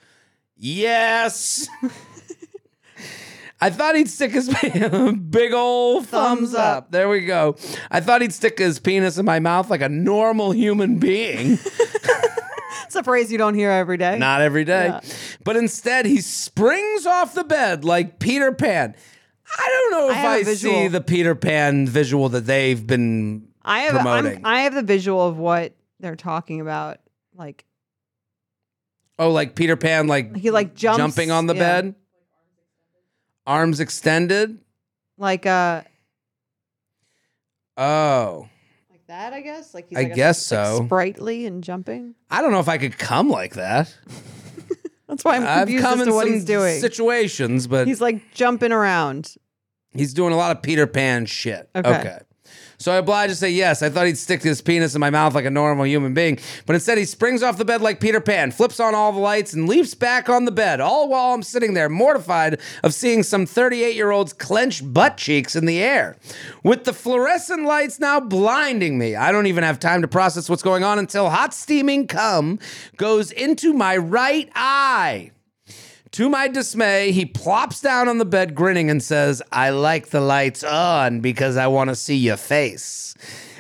Yes. 0.57 1.67
I 3.61 3.69
thought 3.69 3.95
he'd 3.97 4.09
stick 4.09 4.31
his 4.31 4.49
big 5.31 5.53
old 5.53 6.07
thumbs, 6.07 6.39
Thumbs 6.53 6.55
up. 6.55 6.77
up. 6.85 6.91
There 6.93 7.09
we 7.11 7.21
go. 7.27 7.57
I 7.91 8.01
thought 8.01 8.23
he'd 8.23 8.33
stick 8.33 8.59
his 8.59 8.79
penis 8.79 9.19
in 9.19 9.27
my 9.27 9.39
mouth 9.39 9.69
like 9.69 9.83
a 9.83 9.89
normal 9.89 10.53
human 10.53 10.99
being. 10.99 11.59
It's 12.91 12.97
a 12.97 13.05
phrase 13.05 13.31
you 13.31 13.39
don't 13.39 13.55
hear 13.55 13.71
every 13.71 13.99
day. 13.99 14.19
Not 14.19 14.41
every 14.41 14.65
day. 14.65 14.87
Yeah. 14.87 15.01
But 15.45 15.57
instead, 15.57 16.07
he 16.07 16.21
springs 16.21 17.07
off 17.07 17.35
the 17.35 17.45
bed 17.45 17.85
like 17.85 18.19
Peter 18.19 18.51
Pan. 18.51 18.97
I 19.57 19.69
don't 19.69 19.91
know 19.93 20.11
if 20.11 20.17
I, 20.17 20.35
I, 20.39 20.55
see 20.55 20.89
the 20.89 21.01
Peter 21.01 21.37
Pan 21.37 21.87
visual 21.87 22.31
that 22.31 22.47
they've 22.47 22.85
been 22.85 23.47
I 23.63 23.83
have 23.83 23.95
promoting. 23.95 24.39
I'm, 24.39 24.47
I 24.47 24.61
have 24.63 24.75
the 24.75 24.83
visual 24.83 25.25
of 25.25 25.39
what 25.39 25.73
they're 26.01 26.17
talking 26.17 26.61
about. 26.61 26.99
Like 27.37 27.65
oh, 29.21 29.31
like 29.31 29.55
Peter 29.55 29.77
Pan, 29.77 30.09
like 30.09 30.37
he 30.37 30.51
like 30.51 30.75
jumps 30.75 30.99
jumping 30.99 31.31
on 31.31 31.47
the 31.47 31.55
yeah. 31.55 31.83
bed, 31.83 31.95
arms 33.47 33.79
extended. 33.79 34.59
Like 35.17 35.47
uh 35.47 35.83
Oh, 37.77 38.49
that, 39.11 39.33
I 39.33 39.41
guess. 39.43 39.75
Like 39.75 39.89
he's 39.91 39.99
I 39.99 40.03
like 40.05 40.13
a- 40.13 40.15
guess 40.15 40.51
like 40.51 40.65
so. 40.67 40.85
sprightly 40.87 41.45
and 41.47 41.63
jumping. 41.63 42.15
I 42.31 42.41
don't 42.43 42.51
know 42.53 42.61
if 42.61 42.69
I 42.69 42.79
could 42.79 42.99
come 42.99 43.29
like 43.29 43.55
that. 43.55 43.95
That's 45.09 45.25
why 45.25 45.37
I'm 45.37 45.43
I've 45.47 45.59
confused 45.67 45.85
come 45.85 45.95
as 45.95 46.07
in 46.07 46.09
to 46.09 46.15
what 46.15 46.27
some 46.27 46.35
he's 46.35 46.45
doing. 46.45 46.81
situations, 46.81 47.67
but 47.67 47.87
He's 47.89 48.01
like 48.01 48.33
jumping 48.33 48.71
around. 48.73 49.35
He's 49.93 50.15
doing 50.15 50.33
a 50.33 50.37
lot 50.37 50.57
of 50.57 50.63
Peter 50.63 50.87
Pan 50.87 51.27
shit. 51.27 51.69
Okay. 51.75 52.21
So 52.81 52.93
I 52.93 52.97
obliged 52.97 53.31
to 53.31 53.37
say 53.37 53.51
yes. 53.51 53.83
I 53.83 53.91
thought 53.91 54.07
he'd 54.07 54.17
stick 54.17 54.43
his 54.43 54.63
penis 54.63 54.95
in 54.95 55.01
my 55.01 55.11
mouth 55.11 55.35
like 55.35 55.45
a 55.45 55.51
normal 55.51 55.87
human 55.87 56.15
being, 56.15 56.39
but 56.65 56.73
instead 56.73 56.97
he 56.97 57.05
springs 57.05 57.43
off 57.43 57.59
the 57.59 57.65
bed 57.65 57.83
like 57.83 58.01
Peter 58.01 58.23
Pan, 58.23 58.51
flips 58.53 58.81
on 58.81 58.95
all 58.95 59.13
the 59.13 59.19
lights, 59.19 59.53
and 59.53 59.69
leaps 59.69 59.95
back 59.95 60.31
on 60.31 60.47
the 60.47 60.51
bed, 60.51 60.81
all 60.81 61.07
while 61.11 61.35
I'm 61.35 61.43
sitting 61.43 61.75
there 61.75 61.91
mortified 61.91 62.59
of 62.83 62.95
seeing 62.95 63.23
some 63.23 63.45
38 63.45 63.95
year 63.95 64.11
old's 64.11 64.33
clenched 64.33 64.95
butt 64.95 65.19
cheeks 65.19 65.55
in 65.55 65.67
the 65.67 65.83
air. 65.83 66.17
With 66.65 66.85
the 66.85 66.95
fluorescent 66.95 67.67
lights 67.67 68.01
now 68.01 68.19
blinding 68.19 68.99
me, 68.99 69.15
I 69.15 69.31
don't 69.31 69.47
even 69.47 69.63
have 69.63 69.79
time 69.79 70.01
to 70.01 70.09
process 70.09 70.49
what's 70.49 70.63
going 70.63 70.83
on 70.83 70.99
until 70.99 71.29
hot 71.29 71.53
steaming 71.53 72.07
cum 72.07 72.59
goes 72.97 73.31
into 73.31 73.75
my 73.75 73.99
right 73.99 74.49
eye. 74.55 75.33
To 76.13 76.29
my 76.29 76.49
dismay, 76.49 77.13
he 77.13 77.25
plops 77.25 77.81
down 77.81 78.09
on 78.09 78.19
the 78.19 78.25
bed 78.25 78.55
grinning 78.55 78.91
and 78.91 79.01
says, 79.03 79.43
I 79.53 79.71
like 79.71 80.09
the 80.09 80.21
lights 80.21 80.65
on 80.65 81.21
because 81.21 81.57
I 81.57 81.69
want 81.69 81.89
to 81.91 81.95
see 81.97 82.17
your 82.17 82.37
face. 82.37 83.15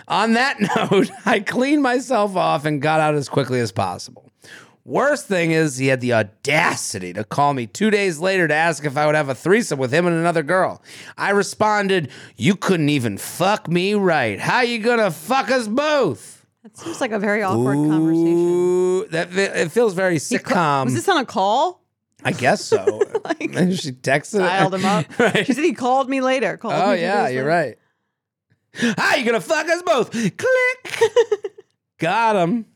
On 0.09 0.33
that 0.33 0.59
note, 0.91 1.11
I 1.25 1.41
cleaned 1.41 1.83
myself 1.83 2.35
off 2.35 2.65
and 2.65 2.83
got 2.83 2.99
out 2.99 3.15
as 3.15 3.29
quickly 3.29 3.61
as 3.61 3.71
possible. 3.71 4.27
Worst 4.85 5.29
thing 5.29 5.53
is, 5.53 5.77
he 5.77 5.87
had 5.87 6.01
the 6.01 6.15
audacity 6.15 7.13
to 7.13 7.23
call 7.23 7.55
me 7.55 7.69
two 7.69 7.91
days 7.91 8.19
later 8.19 8.49
to 8.49 8.55
ask 8.55 8.85
if 8.85 8.97
I 8.97 9.07
would 9.07 9.15
have 9.15 9.29
a 9.29 9.35
threesome 9.35 9.79
with 9.79 9.93
him 9.95 10.07
and 10.07 10.17
another 10.17 10.43
girl. 10.43 10.83
I 11.17 11.31
responded, 11.31 12.11
You 12.37 12.57
couldn't 12.57 12.89
even 12.89 13.17
fuck 13.17 13.69
me 13.69 13.95
right. 13.95 14.41
How 14.41 14.63
you 14.63 14.81
gonna 14.81 15.13
fuck 15.13 15.51
us 15.53 15.69
both? 15.69 16.45
That 16.65 16.77
seems 16.77 17.01
like 17.01 17.13
a 17.13 17.19
very 17.21 17.43
awkward 17.43 17.77
conversation. 17.77 19.11
That 19.13 19.33
it 19.37 19.71
feels 19.71 19.95
very 19.95 20.17
sitcom. 20.17 20.87
was 20.87 20.95
this 20.95 21.09
on 21.09 21.19
a 21.19 21.27
call? 21.27 21.80
I 22.25 22.33
guess 22.33 22.65
so. 22.65 23.01
Maybe 23.41 23.75
she 23.77 23.93
texted 23.93 24.39
Dialed 24.41 24.75
him 24.75 24.85
up. 24.85 25.07
right. 25.19 25.47
She 25.47 25.53
said 25.53 25.65
he 25.65 25.73
called 25.73 26.09
me 26.09 26.21
later. 26.21 26.57
Called 26.57 26.75
Oh 26.75 26.93
me 26.93 27.01
yeah, 27.01 27.29
you're 27.29 27.45
later. 27.45 27.77
right. 28.77 28.97
How 28.99 29.17
you 29.17 29.25
gonna 29.25 29.41
fuck 29.41 29.69
us 29.69 29.83
both? 29.83 30.11
Click. 30.13 31.01
Got 31.99 32.37
him. 32.37 32.67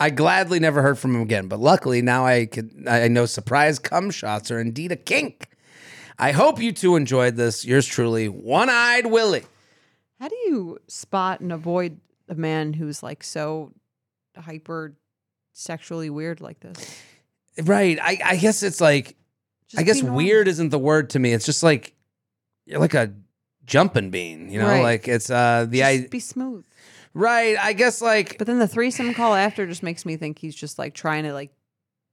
I 0.00 0.10
gladly 0.10 0.58
never 0.60 0.82
heard 0.82 0.98
from 0.98 1.14
him 1.14 1.22
again, 1.22 1.46
but 1.48 1.60
luckily 1.60 2.02
now 2.02 2.26
I 2.26 2.46
can 2.46 2.84
I 2.88 3.08
know 3.08 3.26
surprise 3.26 3.78
cum 3.78 4.10
shots 4.10 4.50
are 4.50 4.58
indeed 4.60 4.92
a 4.92 4.96
kink. 4.96 5.48
I 6.18 6.32
hope 6.32 6.60
you 6.60 6.72
two 6.72 6.96
enjoyed 6.96 7.36
this. 7.36 7.64
Yours 7.64 7.86
truly, 7.86 8.28
one-eyed 8.28 9.06
Willie. 9.06 9.44
How 10.20 10.28
do 10.28 10.36
you 10.46 10.78
spot 10.86 11.40
and 11.40 11.52
avoid 11.52 11.98
a 12.28 12.34
man 12.34 12.72
who's 12.72 13.02
like 13.02 13.24
so 13.24 13.72
hyper 14.36 14.94
sexually 15.52 16.10
weird 16.10 16.40
like 16.40 16.60
this? 16.60 17.00
Right. 17.62 17.98
I, 18.00 18.18
I 18.24 18.36
guess 18.36 18.62
it's 18.62 18.80
like 18.80 19.16
Just 19.68 19.80
I 19.80 19.84
guess 19.84 20.02
weird 20.02 20.48
isn't 20.48 20.70
the 20.70 20.78
word 20.78 21.10
to 21.10 21.18
me. 21.18 21.32
It's 21.32 21.46
just 21.46 21.62
like 21.62 21.94
you're 22.66 22.80
like 22.80 22.94
a 22.94 23.12
jumping 23.64 24.10
bean, 24.10 24.50
you 24.50 24.58
know? 24.58 24.66
Right. 24.68 24.82
Like 24.82 25.08
it's 25.08 25.30
uh 25.30 25.66
the 25.68 25.78
Just 25.78 26.04
I 26.04 26.08
be 26.08 26.20
smooth. 26.20 26.64
right. 27.14 27.56
I 27.58 27.72
guess 27.72 28.00
like 28.02 28.38
But 28.38 28.46
then 28.46 28.58
the 28.58 28.68
threesome 28.68 29.14
call 29.14 29.34
after 29.34 29.66
just 29.66 29.82
makes 29.82 30.04
me 30.04 30.16
think 30.16 30.38
he's 30.38 30.54
just 30.54 30.78
like 30.78 30.94
trying 30.94 31.24
to 31.24 31.32
like 31.32 31.50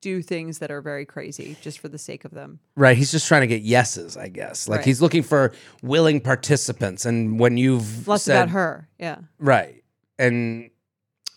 do 0.01 0.21
things 0.23 0.57
that 0.59 0.71
are 0.71 0.81
very 0.81 1.05
crazy 1.05 1.55
just 1.61 1.77
for 1.77 1.87
the 1.87 1.97
sake 1.99 2.25
of 2.25 2.31
them. 2.31 2.59
Right, 2.75 2.97
he's 2.97 3.11
just 3.11 3.27
trying 3.27 3.41
to 3.41 3.47
get 3.47 3.61
yeses, 3.61 4.17
I 4.17 4.29
guess. 4.29 4.67
Like 4.67 4.77
Right. 4.77 4.85
he's 4.87 4.99
looking 4.99 5.21
for 5.21 5.53
willing 5.83 6.19
participants, 6.19 7.05
and 7.05 7.39
when 7.39 7.55
you've 7.55 8.07
Less 8.07 8.23
said, 8.23 8.35
about 8.37 8.49
her. 8.49 8.89
Yeah. 8.97 9.17
right, 9.37 9.83
and 10.17 10.71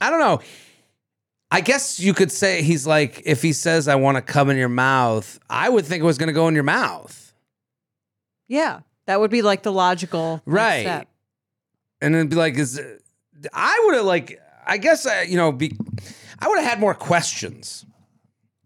I 0.00 0.08
don't 0.08 0.18
know. 0.18 0.40
I 1.54 1.60
guess 1.60 2.00
you 2.00 2.14
could 2.14 2.32
say 2.32 2.62
he's 2.62 2.86
like, 2.86 3.22
if 3.24 3.42
he 3.42 3.52
says, 3.52 3.86
"I 3.88 3.94
want 3.94 4.16
to 4.16 4.22
come 4.22 4.50
in 4.50 4.56
your 4.56 4.68
mouth," 4.68 5.38
I 5.48 5.68
would 5.68 5.84
think 5.86 6.02
it 6.02 6.06
was 6.06 6.18
going 6.18 6.26
to 6.28 6.32
go 6.32 6.48
in 6.48 6.54
your 6.54 6.64
mouth, 6.64 7.32
Yeah. 8.48 8.80
That 9.06 9.20
would 9.20 9.30
be 9.30 9.42
like 9.42 9.62
the 9.62 9.72
logical 9.72 10.42
next 10.46 10.46
Right. 10.46 10.80
step. 10.82 11.08
and 12.00 12.14
it'd 12.14 12.30
be 12.30 12.36
like, 12.36 12.56
"Is 12.56 12.80
I 13.52 13.82
would 13.84 13.94
have 13.96 14.04
like, 14.06 14.40
I 14.66 14.78
guess 14.78 15.04
uh, 15.06 15.24
you 15.28 15.36
know, 15.36 15.52
be, 15.52 15.76
I 16.38 16.48
would 16.48 16.58
have 16.58 16.68
had 16.68 16.80
more 16.80 16.94
questions. 16.94 17.84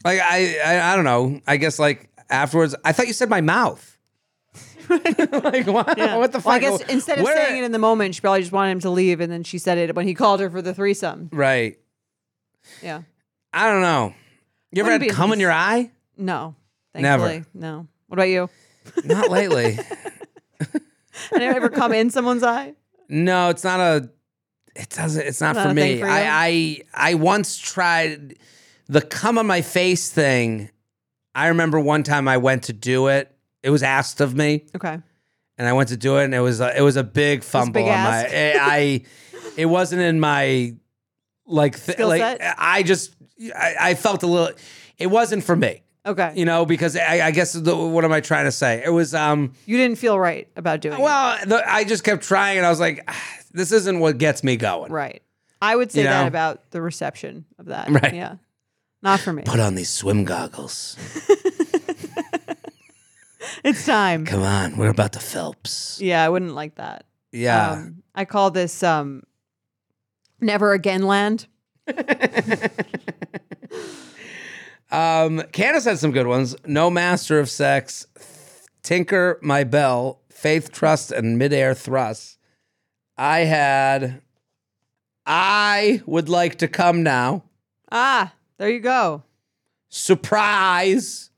Like 0.04 0.20
I, 0.20 0.58
I, 0.64 0.92
I 0.92 0.96
don't 0.96 1.04
know. 1.04 1.40
I 1.46 1.56
guess 1.56 1.78
like 1.80 2.08
afterwards, 2.30 2.74
I 2.84 2.92
thought 2.92 3.08
you 3.08 3.12
said 3.12 3.28
my 3.28 3.40
mouth. 3.40 3.98
like 4.88 5.66
what? 5.66 5.98
Yeah. 5.98 6.16
What 6.16 6.30
the 6.32 6.40
fuck? 6.40 6.46
Well, 6.46 6.54
I 6.54 6.58
guess 6.78 6.80
instead 6.88 7.18
of 7.18 7.24
Where- 7.24 7.36
saying 7.36 7.62
it 7.62 7.66
in 7.66 7.72
the 7.72 7.78
moment, 7.80 8.14
she 8.14 8.20
probably 8.20 8.40
just 8.40 8.52
wanted 8.52 8.70
him 8.72 8.80
to 8.80 8.90
leave, 8.90 9.20
and 9.20 9.30
then 9.32 9.42
she 9.42 9.58
said 9.58 9.76
it 9.76 9.94
when 9.96 10.06
he 10.06 10.14
called 10.14 10.38
her 10.40 10.48
for 10.48 10.62
the 10.62 10.72
threesome. 10.72 11.28
Right. 11.32 11.78
Yeah. 12.82 13.02
I 13.52 13.70
don't 13.70 13.82
know. 13.82 14.14
You 14.72 14.80
ever 14.82 14.90
Wouldn't 14.90 15.02
had 15.04 15.08
be 15.10 15.14
cum 15.14 15.32
in 15.32 15.40
your 15.40 15.52
eye? 15.52 15.90
No. 16.16 16.54
Never. 16.94 17.26
Thankfully. 17.28 17.52
No. 17.60 17.86
What 18.08 18.18
about 18.18 18.28
you? 18.28 18.50
Not 19.04 19.30
lately. 19.30 19.78
Did 20.60 21.42
it 21.42 21.56
ever 21.56 21.68
come 21.68 21.92
in 21.92 22.10
someone's 22.10 22.42
eye? 22.42 22.74
no, 23.08 23.48
it's 23.50 23.64
not 23.64 23.80
a. 23.80 24.10
It 24.76 24.90
doesn't. 24.90 25.26
It's 25.26 25.40
not, 25.40 25.56
Not 25.56 25.64
for 25.64 25.70
a 25.70 25.74
me. 25.74 25.98
for 26.00 26.06
you? 26.06 26.12
I, 26.12 26.82
I 26.94 27.10
I 27.10 27.14
once 27.14 27.56
tried 27.58 28.36
the 28.88 29.00
cum 29.00 29.36
on 29.38 29.46
my 29.46 29.60
face 29.62 30.10
thing. 30.10 30.70
I 31.34 31.48
remember 31.48 31.80
one 31.80 32.02
time 32.02 32.28
I 32.28 32.36
went 32.36 32.64
to 32.64 32.72
do 32.72 33.08
it. 33.08 33.34
It 33.62 33.70
was 33.70 33.82
asked 33.82 34.20
of 34.20 34.34
me, 34.36 34.66
Okay. 34.76 34.98
and 35.58 35.68
I 35.68 35.72
went 35.72 35.88
to 35.88 35.96
do 35.96 36.18
it, 36.18 36.24
and 36.24 36.34
it 36.34 36.40
was 36.40 36.60
a, 36.60 36.76
it 36.78 36.82
was 36.82 36.96
a 36.96 37.02
big 37.04 37.42
fumble 37.42 37.82
on 37.82 37.88
my. 37.88 37.94
ask. 38.24 38.34
I, 38.34 38.52
I 38.76 39.04
it 39.56 39.66
wasn't 39.66 40.02
in 40.02 40.20
my 40.20 40.74
like 41.48 41.74
th- 41.74 41.96
Skill 41.96 42.08
like 42.08 42.20
set? 42.20 42.54
I 42.58 42.82
just 42.82 43.14
I, 43.56 43.74
I 43.80 43.94
felt 43.94 44.22
a 44.22 44.26
little. 44.26 44.54
It 44.98 45.08
wasn't 45.08 45.44
for 45.44 45.56
me. 45.56 45.82
Okay. 46.06 46.32
You 46.36 46.44
know, 46.44 46.64
because 46.64 46.96
I, 46.96 47.26
I 47.26 47.30
guess 47.32 47.52
the, 47.52 47.76
what 47.76 48.04
am 48.04 48.12
I 48.12 48.20
trying 48.20 48.44
to 48.46 48.52
say? 48.52 48.82
It 48.84 48.90
was 48.90 49.14
um. 49.14 49.52
You 49.66 49.76
didn't 49.76 49.98
feel 49.98 50.18
right 50.18 50.48
about 50.56 50.80
doing 50.80 50.98
Well, 51.00 51.38
the, 51.46 51.62
I 51.70 51.84
just 51.84 52.04
kept 52.04 52.22
trying, 52.22 52.56
and 52.56 52.66
I 52.66 52.70
was 52.70 52.80
like, 52.80 53.02
"Ah, 53.08 53.22
"This 53.52 53.72
isn't 53.72 53.98
what 53.98 54.18
gets 54.18 54.42
me 54.44 54.56
going." 54.56 54.90
it. 54.90 54.94
Right. 54.94 55.22
I 55.60 55.74
would 55.74 55.90
say 55.90 56.02
You 56.02 56.06
that 56.08 56.22
know? 56.22 56.28
about 56.28 56.70
the 56.70 56.80
reception 56.80 57.44
of 57.58 57.66
that. 57.66 57.88
Right. 57.90 58.14
Yeah. 58.14 58.36
Not 59.02 59.20
for 59.20 59.32
me. 59.32 59.42
Put 59.44 59.60
on 59.60 59.74
these 59.74 59.90
swim 59.90 60.24
goggles. 60.24 60.96
It's 63.64 63.84
time. 63.86 64.24
Come 64.24 64.42
on, 64.42 64.76
we're 64.76 64.90
about 64.90 65.12
to 65.14 65.20
Phelps. 65.20 66.00
Yeah, 66.00 66.24
I 66.24 66.28
wouldn't 66.28 66.54
like 66.54 66.76
that. 66.76 67.04
Yeah. 67.32 67.72
Um, 67.72 68.02
I 68.14 68.24
call 68.24 68.50
this 68.50 68.82
um, 68.82 69.22
never 70.40 70.72
again 70.72 71.02
land. 71.02 71.46
Um, 74.90 75.42
Candace 75.52 75.84
had 75.84 75.98
some 75.98 76.12
good 76.12 76.26
ones. 76.26 76.56
No 76.64 76.88
master 76.90 77.38
of 77.38 77.50
sex. 77.50 78.06
Tinker 78.82 79.38
My 79.42 79.64
Bell, 79.64 80.22
Faith 80.30 80.72
Trust, 80.72 81.12
and 81.12 81.38
Midair 81.38 81.74
Thrust. 81.74 82.38
I 83.16 83.40
had 83.40 84.22
I 85.26 86.02
would 86.06 86.30
like 86.30 86.56
to 86.58 86.68
come 86.68 87.02
now. 87.02 87.44
Ah, 87.92 88.32
there 88.56 88.70
you 88.70 88.80
go. 88.80 89.24
Surprise. 89.90 91.30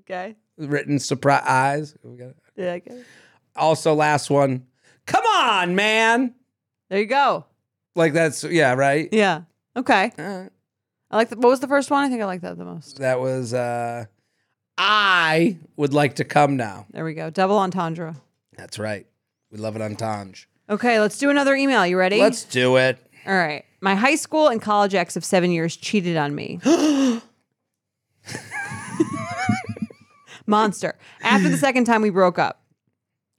Okay. 0.00 0.36
Written 0.58 0.98
surprise. 0.98 1.96
We 2.02 2.18
got 2.18 2.28
it. 2.28 2.36
Yeah, 2.56 2.72
I 2.74 2.78
get 2.80 2.98
it. 2.98 3.06
Also, 3.56 3.94
last 3.94 4.28
one. 4.28 4.66
Come 5.06 5.24
on, 5.24 5.74
man. 5.74 6.34
There 6.90 7.00
you 7.00 7.06
go. 7.06 7.46
Like 7.94 8.12
that's 8.12 8.44
yeah, 8.44 8.74
right. 8.74 9.08
Yeah. 9.12 9.42
Okay. 9.76 10.12
I 10.18 10.48
like. 11.10 11.30
The, 11.30 11.36
what 11.36 11.50
was 11.50 11.60
the 11.60 11.68
first 11.68 11.90
one? 11.90 12.04
I 12.04 12.08
think 12.08 12.22
I 12.22 12.26
like 12.26 12.40
that 12.42 12.58
the 12.58 12.64
most. 12.64 12.98
That 12.98 13.20
was 13.20 13.54
uh 13.54 14.06
I 14.76 15.58
would 15.76 15.94
like 15.94 16.16
to 16.16 16.24
come 16.24 16.56
now. 16.56 16.86
There 16.90 17.04
we 17.04 17.14
go. 17.14 17.30
Double 17.30 17.58
entendre. 17.58 18.16
That's 18.56 18.78
right. 18.78 19.06
We 19.50 19.58
love 19.58 19.76
it 19.76 19.82
on 19.82 19.94
Tanj. 19.96 20.46
Okay, 20.68 21.00
let's 21.00 21.18
do 21.18 21.30
another 21.30 21.54
email. 21.54 21.86
You 21.86 21.98
ready? 21.98 22.18
Let's 22.18 22.44
do 22.44 22.76
it. 22.76 22.98
All 23.26 23.36
right. 23.36 23.64
My 23.80 23.94
high 23.94 24.16
school 24.16 24.48
and 24.48 24.60
college 24.60 24.94
ex 24.94 25.16
of 25.16 25.24
seven 25.24 25.50
years 25.50 25.76
cheated 25.76 26.16
on 26.16 26.34
me. 26.34 26.58
Monster. 30.46 30.96
After 31.22 31.48
the 31.48 31.56
second 31.56 31.84
time 31.84 32.02
we 32.02 32.10
broke 32.10 32.38
up, 32.38 32.63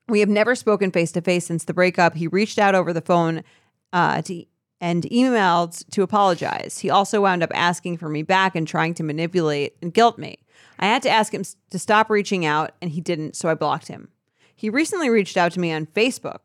we 0.08 0.20
have 0.20 0.30
never 0.30 0.56
spoken 0.56 0.92
face 0.92 1.12
to 1.14 1.22
face 1.22 1.46
since 1.46 1.64
the 1.64 1.74
breakup. 1.74 2.16
He 2.16 2.28
reached 2.28 2.60
out 2.60 2.76
over 2.76 2.94
the 2.94 3.02
phone 3.02 3.44
uh, 3.92 4.22
to, 4.24 4.46
and 4.80 5.04
emailed 5.04 5.88
to 5.92 6.04
apologize. 6.04 6.80
He 6.80 6.90
also 6.90 7.22
wound 7.22 7.44
up 7.44 7.52
asking 7.54 7.98
for 7.98 8.10
me 8.10 8.22
back 8.22 8.56
and 8.56 8.68
trying 8.68 8.94
to 8.96 9.04
manipulate 9.04 9.76
and 9.82 9.94
guilt 9.94 10.18
me. 10.18 10.38
I 10.78 10.86
had 10.86 11.02
to 11.04 11.10
ask 11.10 11.34
him 11.34 11.44
to 11.72 11.80
stop 11.80 12.10
reaching 12.10 12.46
out, 12.46 12.72
and 12.82 12.92
he 12.92 13.02
didn't, 13.02 13.36
so 13.36 13.50
I 13.50 13.56
blocked 13.56 13.88
him. 13.88 14.10
He 14.56 14.70
recently 14.70 15.10
reached 15.10 15.38
out 15.38 15.52
to 15.54 15.60
me 15.60 15.72
on 15.72 15.86
Facebook. 15.86 16.40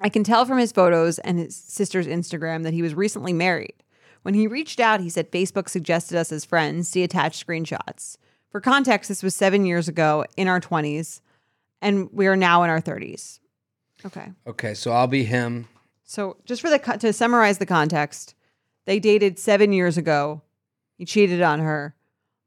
I 0.00 0.08
can 0.08 0.24
tell 0.24 0.44
from 0.44 0.58
his 0.58 0.72
photos 0.72 1.18
and 1.18 1.38
his 1.38 1.56
sister's 1.56 2.06
Instagram 2.06 2.62
that 2.62 2.74
he 2.74 2.82
was 2.82 2.94
recently 2.94 3.32
married. 3.32 3.74
When 4.22 4.34
he 4.34 4.46
reached 4.46 4.80
out, 4.80 5.00
he 5.00 5.10
said 5.10 5.30
Facebook 5.30 5.68
suggested 5.68 6.16
us 6.16 6.32
as 6.32 6.44
friends. 6.44 6.88
See 6.88 7.02
attached 7.02 7.44
screenshots. 7.46 8.16
For 8.50 8.60
context, 8.60 9.08
this 9.08 9.22
was 9.22 9.34
seven 9.34 9.64
years 9.66 9.88
ago 9.88 10.24
in 10.36 10.48
our 10.48 10.60
20s, 10.60 11.20
and 11.80 12.10
we 12.12 12.26
are 12.26 12.36
now 12.36 12.62
in 12.62 12.70
our 12.70 12.80
30s. 12.80 13.38
Okay. 14.04 14.32
Okay, 14.46 14.74
so 14.74 14.92
I'll 14.92 15.06
be 15.06 15.24
him. 15.24 15.66
So, 16.04 16.36
just 16.44 16.62
for 16.62 16.70
the 16.70 16.78
co- 16.78 16.96
to 16.96 17.12
summarize 17.12 17.58
the 17.58 17.66
context, 17.66 18.34
they 18.86 18.98
dated 18.98 19.38
seven 19.38 19.72
years 19.72 19.96
ago. 19.98 20.42
He 20.96 21.04
cheated 21.04 21.42
on 21.42 21.60
her. 21.60 21.94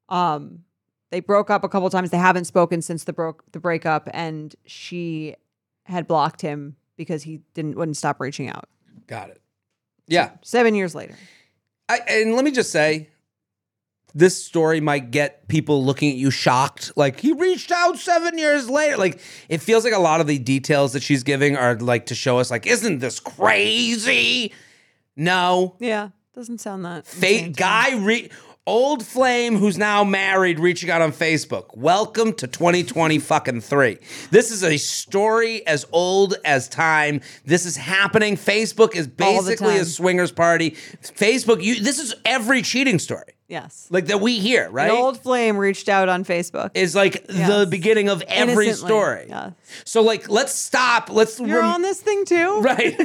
Um, 0.09 0.63
they 1.11 1.19
broke 1.19 1.49
up 1.49 1.63
a 1.63 1.69
couple 1.69 1.89
times. 1.89 2.09
They 2.09 2.17
haven't 2.17 2.45
spoken 2.45 2.81
since 2.81 3.03
the 3.03 3.13
broke 3.13 3.43
the 3.51 3.59
breakup, 3.59 4.09
and 4.13 4.55
she 4.65 5.35
had 5.83 6.07
blocked 6.07 6.41
him 6.41 6.75
because 6.95 7.23
he 7.23 7.41
didn't 7.53 7.75
wouldn't 7.75 7.97
stop 7.97 8.19
reaching 8.19 8.47
out. 8.49 8.67
Got 9.07 9.29
it. 9.29 9.41
Yeah. 10.07 10.31
Seven 10.41 10.73
years 10.73 10.95
later. 10.95 11.15
I, 11.87 11.99
and 12.07 12.35
let 12.35 12.45
me 12.45 12.51
just 12.51 12.71
say, 12.71 13.09
this 14.13 14.43
story 14.43 14.79
might 14.81 15.11
get 15.11 15.47
people 15.47 15.83
looking 15.85 16.09
at 16.11 16.17
you 16.17 16.31
shocked. 16.31 16.91
Like 16.95 17.19
he 17.19 17.31
reached 17.33 17.71
out 17.71 17.97
seven 17.97 18.37
years 18.37 18.69
later. 18.69 18.97
Like 18.97 19.19
it 19.49 19.59
feels 19.59 19.83
like 19.83 19.93
a 19.93 19.99
lot 19.99 20.21
of 20.21 20.27
the 20.27 20.37
details 20.39 20.93
that 20.93 21.03
she's 21.03 21.23
giving 21.23 21.55
are 21.57 21.75
like 21.75 22.07
to 22.07 22.15
show 22.15 22.39
us, 22.39 22.51
like, 22.51 22.67
isn't 22.67 22.99
this 22.99 23.19
crazy? 23.19 24.53
No, 25.15 25.75
Yeah, 25.79 26.09
doesn't 26.33 26.59
sound 26.59 26.85
that 26.85 27.05
Fa- 27.05 27.15
insane 27.17 27.43
to 27.43 27.47
me. 27.49 27.53
guy, 27.53 27.95
re- 27.97 28.29
old 28.65 29.05
flame 29.05 29.57
who's 29.57 29.77
now 29.77 30.03
married, 30.03 30.59
reaching 30.59 30.89
out 30.89 31.01
on 31.01 31.11
Facebook. 31.11 31.75
Welcome 31.75 32.33
to 32.33 32.47
2020 32.47 33.19
fucking 33.19 33.61
three. 33.61 33.97
This 34.31 34.51
is 34.51 34.63
a 34.63 34.77
story 34.77 35.65
as 35.67 35.85
old 35.91 36.35
as 36.45 36.69
time. 36.69 37.19
This 37.45 37.65
is 37.65 37.75
happening. 37.75 38.37
Facebook 38.37 38.95
is 38.95 39.07
basically 39.07 39.77
a 39.77 39.85
swingers 39.85 40.31
party. 40.31 40.71
Facebook, 41.01 41.61
you. 41.61 41.81
This 41.83 41.99
is 41.99 42.15
every 42.23 42.61
cheating 42.61 42.97
story, 42.99 43.33
Yes. 43.51 43.87
like 43.91 44.05
that 44.07 44.21
we 44.21 44.39
hear, 44.39 44.69
right? 44.71 44.89
An 44.89 44.95
old 44.95 45.19
flame 45.21 45.57
reached 45.57 45.89
out 45.89 46.07
on 46.09 46.23
Facebook. 46.25 46.71
is 46.73 46.95
like 46.95 47.27
the 47.27 47.67
beginning 47.69 48.07
of 48.09 48.21
every 48.27 48.65
Innocently. 48.67 48.87
story. 48.89 49.25
Yes. 49.29 49.51
So 49.85 50.01
like, 50.01 50.29
let's 50.29 50.55
stop. 50.55 51.09
Let's 51.11 51.39
You're 51.39 51.59
rem- 51.59 51.73
on 51.73 51.81
this 51.81 52.01
thing 52.01 52.25
too? 52.25 52.61
Right. 52.63 52.97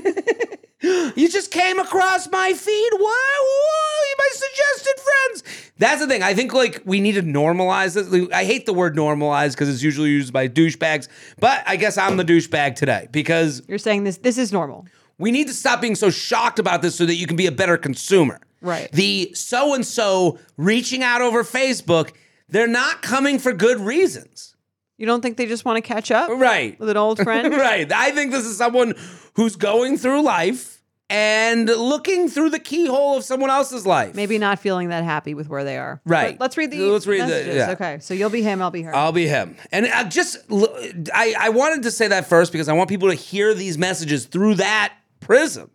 you 1.16 1.28
just 1.28 1.50
came 1.50 1.78
across 1.78 2.30
my 2.30 2.52
feed. 2.52 2.90
Whoa, 2.92 4.14
my 4.18 4.28
suggested 4.32 4.94
friends. 5.02 5.72
That's 5.78 6.00
the 6.00 6.06
thing. 6.06 6.22
I 6.22 6.34
think 6.34 6.52
like 6.52 6.82
we 6.84 7.00
need 7.00 7.12
to 7.16 7.22
normalize 7.22 7.94
this. 7.94 8.30
I 8.32 8.44
hate 8.44 8.66
the 8.66 8.72
word 8.74 8.94
normalize 8.96 9.52
because 9.52 9.68
it's 9.68 9.82
usually 9.82 10.10
used 10.10 10.32
by 10.32 10.48
douchebags, 10.48 11.08
but 11.40 11.62
I 11.66 11.76
guess 11.76 11.98
I'm 11.98 12.16
the 12.18 12.24
douchebag 12.24 12.76
today 12.76 13.08
because 13.10 13.62
You're 13.68 13.78
saying 13.78 14.04
this 14.04 14.18
this 14.18 14.38
is 14.38 14.52
normal. 14.52 14.86
we 15.18 15.30
need 15.30 15.48
to 15.48 15.54
stop 15.54 15.80
being 15.80 15.94
so 15.94 16.10
shocked 16.10 16.58
about 16.58 16.82
this 16.82 16.94
so 16.94 17.06
that 17.06 17.14
you 17.14 17.26
can 17.26 17.36
be 17.36 17.46
a 17.46 17.52
better 17.52 17.76
consumer. 17.78 18.38
Right. 18.66 18.90
The 18.92 19.32
so 19.34 19.74
and 19.74 19.86
so 19.86 20.38
reaching 20.56 21.02
out 21.02 21.22
over 21.22 21.42
Facebook, 21.44 22.12
they're 22.48 22.66
not 22.66 23.00
coming 23.02 23.38
for 23.38 23.52
good 23.52 23.80
reasons. 23.80 24.54
You 24.98 25.06
don't 25.06 25.20
think 25.20 25.36
they 25.36 25.46
just 25.46 25.64
want 25.64 25.76
to 25.76 25.82
catch 25.82 26.10
up 26.10 26.28
Right. 26.30 26.78
with 26.80 26.88
an 26.88 26.96
old 26.96 27.18
friend? 27.22 27.52
right. 27.56 27.90
I 27.92 28.10
think 28.12 28.32
this 28.32 28.44
is 28.44 28.56
someone 28.56 28.94
who's 29.34 29.54
going 29.56 29.98
through 29.98 30.22
life 30.22 30.72
and 31.10 31.68
looking 31.68 32.28
through 32.28 32.50
the 32.50 32.58
keyhole 32.58 33.16
of 33.18 33.22
someone 33.22 33.50
else's 33.50 33.86
life. 33.86 34.14
Maybe 34.16 34.38
not 34.38 34.58
feeling 34.58 34.88
that 34.88 35.04
happy 35.04 35.34
with 35.34 35.48
where 35.48 35.62
they 35.64 35.76
are. 35.76 36.00
Right. 36.06 36.36
But 36.38 36.42
let's 36.44 36.56
read 36.56 36.70
the 36.72 36.80
Let's 36.90 37.06
read 37.06 37.20
the- 37.20 37.26
messages. 37.26 37.54
yeah. 37.56 37.70
Okay. 37.72 37.98
So 38.00 38.14
you'll 38.14 38.30
be 38.30 38.42
him, 38.42 38.60
I'll 38.62 38.70
be 38.72 38.82
her. 38.82 38.92
I'll 38.96 39.12
be 39.12 39.28
him. 39.28 39.54
And 39.70 39.86
uh, 39.86 39.90
I 39.94 40.04
just—I 40.04 41.48
wanted 41.50 41.82
to 41.84 41.90
say 41.90 42.08
that 42.08 42.26
first 42.26 42.50
because 42.52 42.68
I 42.68 42.72
want 42.72 42.88
people 42.88 43.08
to 43.08 43.14
hear 43.14 43.54
these 43.54 43.78
messages 43.78 44.26
through 44.26 44.56
that 44.56 44.94
prism. 45.20 45.70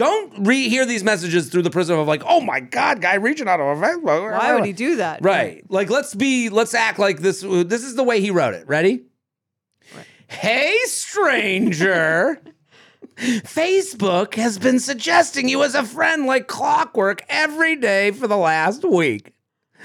Don't 0.00 0.46
re- 0.46 0.70
hear 0.70 0.86
these 0.86 1.04
messages 1.04 1.50
through 1.50 1.60
the 1.60 1.70
prism 1.70 1.98
of 1.98 2.08
like, 2.08 2.22
oh 2.24 2.40
my 2.40 2.58
God, 2.58 3.02
guy 3.02 3.16
reaching 3.16 3.46
out 3.46 3.60
of 3.60 3.66
a 3.66 3.86
Facebook. 3.86 4.32
Why 4.32 4.54
would 4.54 4.64
he 4.64 4.72
do 4.72 4.96
that? 4.96 5.22
Right. 5.22 5.62
Like 5.70 5.90
let's 5.90 6.14
be 6.14 6.48
let's 6.48 6.72
act 6.72 6.98
like 6.98 7.18
this 7.18 7.42
this 7.42 7.84
is 7.84 7.96
the 7.96 8.02
way 8.02 8.22
he 8.22 8.30
wrote 8.30 8.54
it. 8.54 8.66
Ready? 8.66 9.04
Hey 10.26 10.74
stranger. 10.84 12.40
Facebook 13.18 14.36
has 14.36 14.58
been 14.58 14.78
suggesting 14.78 15.50
you 15.50 15.62
as 15.62 15.74
a 15.74 15.84
friend 15.84 16.24
like 16.24 16.48
clockwork 16.48 17.22
every 17.28 17.76
day 17.76 18.10
for 18.10 18.26
the 18.26 18.38
last 18.38 18.82
week. 18.82 19.34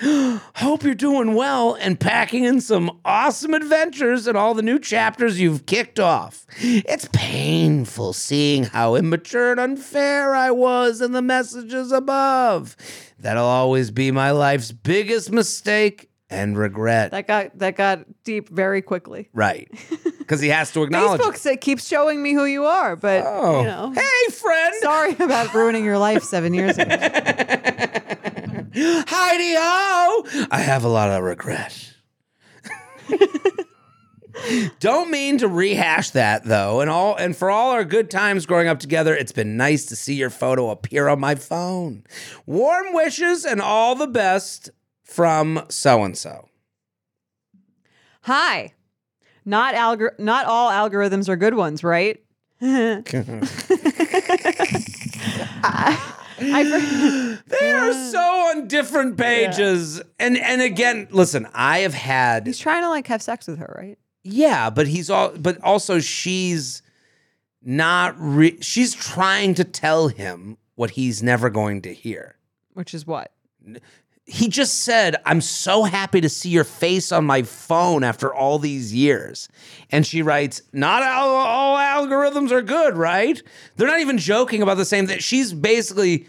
Hope 0.56 0.84
you're 0.84 0.94
doing 0.94 1.36
well 1.36 1.76
and 1.80 2.00
packing 2.00 2.44
in 2.44 2.60
some 2.60 3.00
awesome 3.06 3.54
adventures 3.54 4.28
and 4.28 4.38
all 4.38 4.54
the 4.54 4.62
new 4.62 4.78
chapters 4.80 5.40
you've 5.40 5.66
kicked 5.66 6.00
off. 6.00 6.46
It's 6.60 7.08
painful 7.14 8.14
seeing 8.14 8.66
how 8.66 8.96
immature 8.96 9.52
and 9.52 9.60
unfair 9.60 10.36
I 10.36 10.52
was 10.52 11.00
in 11.02 11.14
the 11.14 11.22
messages 11.22 11.92
above. 11.92 12.76
That'll 13.20 13.46
always 13.46 13.92
be 13.92 14.12
my 14.12 14.32
life's 14.32 14.72
biggest 14.74 15.32
mistake 15.32 16.10
and 16.30 16.58
regret. 16.58 17.12
That 17.12 17.28
got 17.28 17.58
that 17.60 17.76
got 17.78 18.00
deep 18.24 18.50
very 18.50 18.82
quickly. 18.82 19.30
right. 19.34 19.70
Because 20.26 20.42
he 20.42 20.50
has 20.50 20.72
to 20.72 20.82
acknowledge 20.82 21.22
Facebook 21.22 21.46
it. 21.54 21.62
keeps 21.62 21.86
showing 21.88 22.20
me 22.24 22.34
who 22.34 22.46
you 22.46 22.66
are, 22.66 22.96
but 22.96 23.24
Oh. 23.28 23.60
you 23.60 23.68
know. 23.68 23.92
Hey, 23.94 24.32
friend. 24.34 24.74
Sorry 24.82 25.12
about 25.20 25.54
ruining 25.54 25.86
your 25.86 26.00
life 26.00 26.24
seven 26.24 26.56
years 26.56 26.80
ago. 26.80 26.96
Heidi 28.78 29.56
ho! 29.58 30.48
I 30.52 30.60
have 30.60 30.84
a 30.84 30.90
lot 30.90 31.10
of 31.10 31.24
regret. 31.24 31.94
Don't 34.80 35.10
mean 35.10 35.38
to 35.38 35.48
rehash 35.48 36.10
that 36.12 36.44
though, 36.44 36.82
and 36.82 36.90
all 36.90 37.16
and 37.16 37.36
for 37.36 37.50
all 37.50 37.72
our 37.72 37.86
good 37.86 38.12
times 38.12 38.46
growing 38.46 38.68
up 38.68 38.80
together, 38.80 39.16
it's 39.16 39.32
been 39.32 39.56
nice 39.56 39.86
to 39.86 39.96
see 39.96 40.16
your 40.16 40.30
photo 40.30 40.72
appear 40.72 41.08
on 41.08 41.20
my 41.20 41.36
phone. 41.36 42.04
Warm 42.46 42.94
wishes 42.94 43.46
and 43.46 43.62
all 43.62 43.96
the 43.96 44.08
best 44.08 44.70
from 45.04 45.64
so 45.70 46.04
and 46.04 46.18
so. 46.18 46.50
Hi. 48.24 48.74
Not 49.46 49.76
algor- 49.76 50.20
not 50.20 50.48
all 50.48 50.72
algorithms 50.72 51.30
are 51.30 51.36
good 51.36 51.54
ones, 51.54 51.84
right? 51.84 52.20
I, 52.62 53.04
uh, 55.64 56.12
They 57.48 57.72
are 57.72 57.94
so 57.94 58.20
on 58.20 58.68
different 58.68 59.18
pages, 59.18 60.02
and 60.20 60.38
and 60.38 60.62
again, 60.62 61.08
listen, 61.12 61.48
I 61.54 61.80
have 61.80 61.94
had 61.94 62.48
he's 62.48 62.60
trying 62.60 62.82
to 62.84 62.90
like 62.90 63.08
have 63.08 63.22
sex 63.22 63.48
with 63.48 63.60
her, 63.60 63.74
right? 63.78 63.98
Yeah, 64.24 64.70
but 64.70 64.88
he's 64.88 65.10
all 65.10 65.30
but 65.38 65.62
also 65.64 66.00
she's 66.00 66.82
not 67.62 68.16
re- 68.18 68.60
she's 68.62 68.94
trying 68.94 69.54
to 69.56 69.64
tell 69.64 70.08
him 70.08 70.58
what 70.76 70.92
he's 70.92 71.24
never 71.24 71.50
going 71.50 71.82
to 71.84 71.94
hear. 71.94 72.36
Which 72.74 72.94
is 72.94 73.08
what? 73.08 73.32
He 74.28 74.48
just 74.48 74.84
said, 74.84 75.18
"I'm 75.26 75.40
so 75.40 75.84
happy 75.84 76.20
to 76.22 76.30
see 76.30 76.50
your 76.50 76.64
face 76.64 77.12
on 77.12 77.26
my 77.26 77.44
phone 77.44 78.04
after 78.04 78.34
all 78.34 78.58
these 78.58 78.94
years." 78.94 79.50
And 79.92 80.06
she 80.06 80.22
writes, 80.22 80.62
"Not 80.74 81.04
all, 81.04 81.30
all 81.30 81.78
algorithms 81.78 82.52
are 82.52 82.64
good, 82.64 82.98
right?" 82.98 83.42
They're 83.76 83.88
not 83.88 84.02
even 84.02 84.18
joking 84.18 84.62
about 84.62 84.78
the 84.78 84.86
same 84.86 85.06
thing. 85.06 85.20
She's 85.20 85.54
basically 85.54 86.28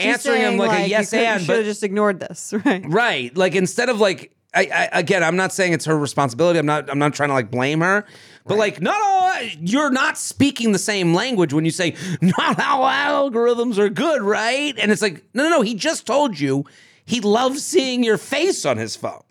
She's 0.00 0.14
answering 0.14 0.40
him 0.40 0.48
saying, 0.50 0.58
like, 0.58 0.78
a 0.78 0.82
you 0.82 0.88
yes 0.88 1.12
you 1.12 1.20
and, 1.20 1.40
should 1.40 1.46
but 1.46 1.56
have 1.58 1.66
just 1.66 1.82
ignored 1.82 2.20
this, 2.20 2.52
right? 2.64 2.84
Right. 2.86 3.36
Like 3.36 3.54
instead 3.54 3.88
of 3.88 4.00
like 4.00 4.34
I, 4.54 4.88
I 4.92 4.98
again, 4.98 5.22
I'm 5.22 5.36
not 5.36 5.52
saying 5.52 5.72
it's 5.72 5.84
her 5.84 5.96
responsibility. 5.96 6.58
I'm 6.58 6.66
not. 6.66 6.90
I'm 6.90 6.98
not 6.98 7.14
trying 7.14 7.28
to 7.28 7.34
like 7.34 7.50
blame 7.50 7.80
her. 7.80 8.04
But 8.46 8.58
like, 8.58 8.80
not 8.80 9.00
all. 9.00 9.20
You're 9.60 9.90
not 9.90 10.18
speaking 10.18 10.72
the 10.72 10.78
same 10.78 11.14
language 11.14 11.52
when 11.52 11.64
you 11.64 11.70
say 11.70 11.94
not 12.20 12.60
all 12.60 12.84
algorithms 12.84 13.78
are 13.78 13.88
good, 13.88 14.22
right? 14.22 14.74
And 14.76 14.90
it's 14.90 15.02
like, 15.02 15.24
no, 15.34 15.44
no, 15.44 15.50
no. 15.50 15.62
He 15.62 15.74
just 15.74 16.06
told 16.06 16.38
you 16.38 16.64
he 17.10 17.20
loves 17.20 17.64
seeing 17.64 18.02
your 18.02 18.16
face 18.18 18.64
on 18.64 18.76
his 18.76 18.96
phone. 18.96 19.22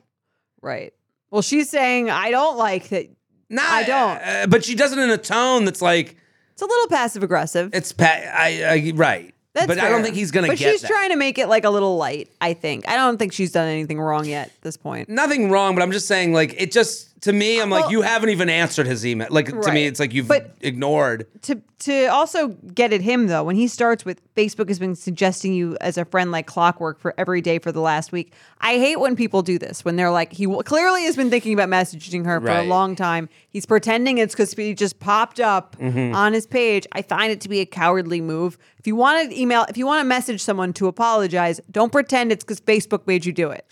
Right. 0.61 0.93
Well, 1.31 1.41
she's 1.41 1.69
saying 1.69 2.09
I 2.09 2.31
don't 2.31 2.57
like 2.57 2.89
that. 2.89 3.07
Nah, 3.49 3.61
I 3.65 3.83
don't. 3.83 4.17
uh, 4.21 4.47
but 4.47 4.63
she 4.65 4.75
does 4.75 4.91
it 4.91 4.99
in 4.99 5.09
a 5.09 5.17
tone 5.17 5.65
that's 5.65 5.81
like 5.81 6.15
It's 6.53 6.61
a 6.61 6.65
little 6.65 6.87
passive 6.87 7.23
aggressive. 7.23 7.71
it's 7.73 7.91
pa- 7.91 8.05
I, 8.05 8.63
I 8.63 8.91
right. 8.95 9.33
That's 9.53 9.65
but 9.65 9.79
I 9.79 9.89
don't 9.89 10.03
think 10.03 10.15
he's 10.15 10.29
gonna 10.31 10.47
But 10.47 10.59
she's 10.59 10.81
that. 10.81 10.87
trying 10.87 11.09
to 11.09 11.15
make 11.15 11.39
it 11.39 11.47
like 11.47 11.63
a 11.65 11.69
little 11.71 11.97
light. 11.97 12.29
I 12.39 12.53
think. 12.53 12.87
I 12.87 12.95
don't 12.95 13.17
think 13.17 13.33
she's 13.33 13.51
done 13.51 13.67
anything 13.67 13.99
wrong 13.99 14.25
yet 14.25 14.47
at 14.49 14.61
this 14.61 14.77
point. 14.77 15.09
Nothing 15.09 15.49
wrong, 15.49 15.73
but 15.75 15.81
I'm 15.81 15.91
just 15.91 16.07
saying, 16.07 16.33
like, 16.33 16.53
it 16.61 16.71
just 16.71 17.08
to 17.21 17.33
me, 17.33 17.59
I'm 17.61 17.69
like, 17.69 17.91
you 17.91 18.01
haven't 18.01 18.29
even 18.29 18.49
answered 18.49 18.87
his 18.87 19.05
email. 19.05 19.27
Like 19.29 19.47
to 19.61 19.71
me, 19.71 19.85
it's 19.87 19.99
like 19.99 20.13
you've 20.13 20.27
But- 20.27 20.55
ignored. 20.61 21.27
to 21.43 21.61
to 21.79 22.07
also 22.07 22.49
get 22.73 22.91
at 22.91 22.99
him 23.01 23.27
though, 23.27 23.43
when 23.43 23.55
he 23.55 23.67
starts 23.67 24.03
with 24.03 24.21
Facebook 24.35 24.67
has 24.67 24.79
been 24.79 24.95
suggesting 24.95 25.53
you 25.53 25.77
as 25.79 25.97
a 25.97 26.03
friend 26.03 26.29
like 26.31 26.45
clockwork 26.45 26.99
for 26.99 27.13
every 27.17 27.39
day 27.41 27.57
for 27.57 27.71
the 27.71 27.79
last 27.79 28.11
week. 28.11 28.33
I 28.59 28.73
hate 28.73 28.99
when 28.99 29.15
people 29.15 29.41
do 29.41 29.57
this 29.57 29.85
when 29.85 29.95
they're 29.95 30.11
like 30.11 30.33
he 30.33 30.43
w- 30.45 30.61
clearly 30.63 31.03
has 31.05 31.15
been 31.15 31.29
thinking 31.29 31.53
about 31.53 31.69
messaging 31.69 32.25
her 32.25 32.41
for 32.41 32.49
a 32.49 32.63
long 32.63 32.95
time. 32.97 33.29
He's 33.49 33.65
pretending 33.65 34.17
it's 34.17 34.33
because 34.33 34.53
he 34.53 34.73
just 34.73 34.99
popped 34.99 35.39
up 35.39 35.77
Mm-hmm. 35.79 36.13
on 36.15 36.33
his 36.33 36.45
page. 36.45 36.85
I 36.91 37.01
find 37.01 37.31
it 37.31 37.39
to 37.41 37.49
be 37.49 37.59
a 37.61 37.65
cowardly 37.65 38.19
move. 38.21 38.57
If 38.77 38.85
you 38.87 38.95
want 38.97 39.29
to 39.31 39.39
email, 39.39 39.65
if 39.69 39.77
you 39.77 39.85
want 39.85 40.01
to 40.01 40.05
message 40.07 40.41
someone 40.43 40.73
to 40.73 40.87
apologize, 40.87 41.61
don't 41.71 41.91
pretend 41.91 42.31
it's 42.33 42.43
because 42.43 42.59
Facebook 42.59 43.07
made 43.07 43.25
you 43.25 43.31
do 43.31 43.49
it. 43.51 43.65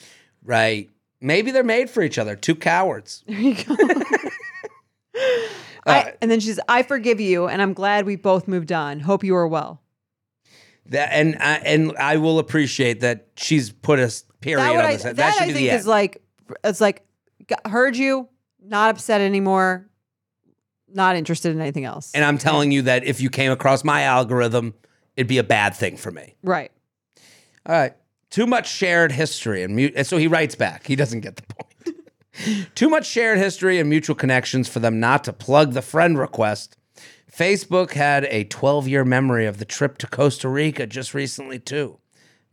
Right. 0.43 0.89
Maybe 1.19 1.51
they're 1.51 1.63
made 1.63 1.89
for 1.89 2.01
each 2.03 2.17
other. 2.17 2.35
Two 2.35 2.55
cowards. 2.55 3.23
There 3.27 3.39
you 3.39 3.55
I, 5.85 6.01
uh, 6.01 6.11
and 6.21 6.29
then 6.29 6.39
she 6.41 6.47
says, 6.47 6.59
I 6.67 6.83
forgive 6.83 7.19
you, 7.21 7.47
and 7.47 7.61
I'm 7.61 7.73
glad 7.73 8.05
we 8.05 8.17
both 8.17 8.47
moved 8.47 8.71
on. 8.73 8.99
Hope 8.99 9.23
you 9.23 9.35
are 9.35 9.47
well. 9.47 9.81
That 10.87 11.09
and 11.13 11.37
I 11.39 11.55
and 11.59 11.97
I 11.97 12.17
will 12.17 12.39
appreciate 12.39 12.99
that 13.01 13.27
she's 13.37 13.71
put 13.71 13.97
a 13.99 14.13
period 14.41 14.63
that 14.65 14.75
on 14.75 14.85
I, 14.85 14.93
this. 14.93 15.03
that, 15.03 15.15
That, 15.15 15.33
should 15.33 15.43
I 15.43 15.45
be 15.47 15.53
think 15.53 15.69
the 15.69 15.75
is 15.75 15.81
end. 15.81 15.87
like 15.87 16.21
it's 16.63 16.81
like 16.81 17.03
heard 17.65 17.95
you, 17.95 18.27
not 18.61 18.89
upset 18.91 19.21
anymore, 19.21 19.87
not 20.93 21.15
interested 21.15 21.51
in 21.53 21.61
anything 21.61 21.85
else. 21.85 22.11
and 22.13 22.23
I'm 22.25 22.37
telling 22.37 22.71
you 22.71 22.81
that 22.83 23.03
if 23.05 23.19
you 23.21 23.29
came 23.29 23.51
across 23.51 23.83
my 23.83 24.03
algorithm, 24.03 24.73
it'd 25.15 25.27
be 25.27 25.37
a 25.39 25.43
bad 25.43 25.73
thing 25.73 25.95
for 25.97 26.11
me. 26.11 26.35
right. 26.43 26.71
All 27.65 27.75
right. 27.75 27.93
Too 28.29 28.45
much 28.45 28.69
shared 28.69 29.11
history 29.11 29.63
and, 29.63 29.75
mu- 29.75 29.91
and 29.95 30.05
so 30.05 30.17
he 30.17 30.27
writes 30.27 30.55
back. 30.55 30.85
He 30.85 30.95
doesn't 30.95 31.21
get 31.21 31.37
the 31.37 31.43
point. 31.43 31.65
Too 32.75 32.89
much 32.89 33.07
shared 33.07 33.37
history 33.37 33.79
and 33.79 33.89
mutual 33.89 34.15
connections 34.15 34.67
for 34.67 34.79
them 34.79 34.99
not 34.99 35.23
to 35.23 35.33
plug 35.33 35.73
the 35.73 35.81
friend 35.81 36.17
request. 36.17 36.77
Facebook 37.31 37.91
had 37.93 38.25
a 38.25 38.43
12 38.45 38.87
year 38.87 39.05
memory 39.05 39.45
of 39.45 39.57
the 39.57 39.65
trip 39.65 39.97
to 39.99 40.07
Costa 40.07 40.49
Rica 40.49 40.85
just 40.87 41.13
recently, 41.13 41.59
too. 41.59 41.99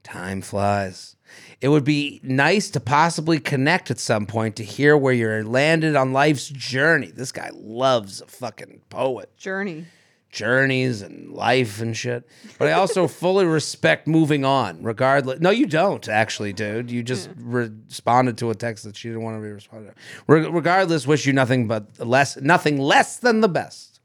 Time 0.03 0.43
flies. 0.43 1.17
It 1.61 1.69
would 1.69 1.85
be 1.85 2.21
nice 2.23 2.71
to 2.71 2.81
possibly 2.81 3.39
connect 3.41 3.91
at 3.91 3.99
some 3.99 4.27
point 4.27 4.57
to 4.57 4.65
hear 4.65 4.97
where 4.97 5.15
you're 5.15 5.43
landed 5.43 5.97
on 5.97 6.13
life's 6.13 6.49
journey. 6.49 7.11
This 7.11 7.33
guy 7.33 7.51
loves 7.55 8.21
a 8.21 8.27
fucking 8.27 8.83
poet 8.91 9.37
Journey. 9.37 9.87
Journeys 10.35 11.01
and 11.01 11.33
life 11.33 11.81
and 11.81 11.97
shit. 11.97 12.29
But 12.59 12.69
I 12.69 12.73
also 12.73 13.07
fully 13.23 13.47
respect 13.47 14.07
moving 14.07 14.45
on, 14.45 14.83
regardless. 14.83 15.41
No, 15.41 15.51
you 15.51 15.67
don't 15.67 16.07
actually, 16.09 16.53
dude. 16.53 16.91
You 16.91 17.03
just 17.03 17.31
responded 17.37 18.37
to 18.39 18.51
a 18.51 18.55
text 18.55 18.85
that 18.85 18.97
she 18.97 19.09
didn't 19.09 19.23
want 19.23 19.39
to 19.39 19.43
be 19.43 19.53
responded. 19.53 19.95
to. 19.95 19.95
Re- 20.27 20.49
regardless, 20.49 21.07
wish 21.07 21.25
you 21.25 21.33
nothing 21.33 21.67
but 21.67 21.99
less, 21.99 22.37
nothing 22.37 22.79
less 22.79 23.17
than 23.17 23.41
the 23.41 23.49
best. 23.49 24.01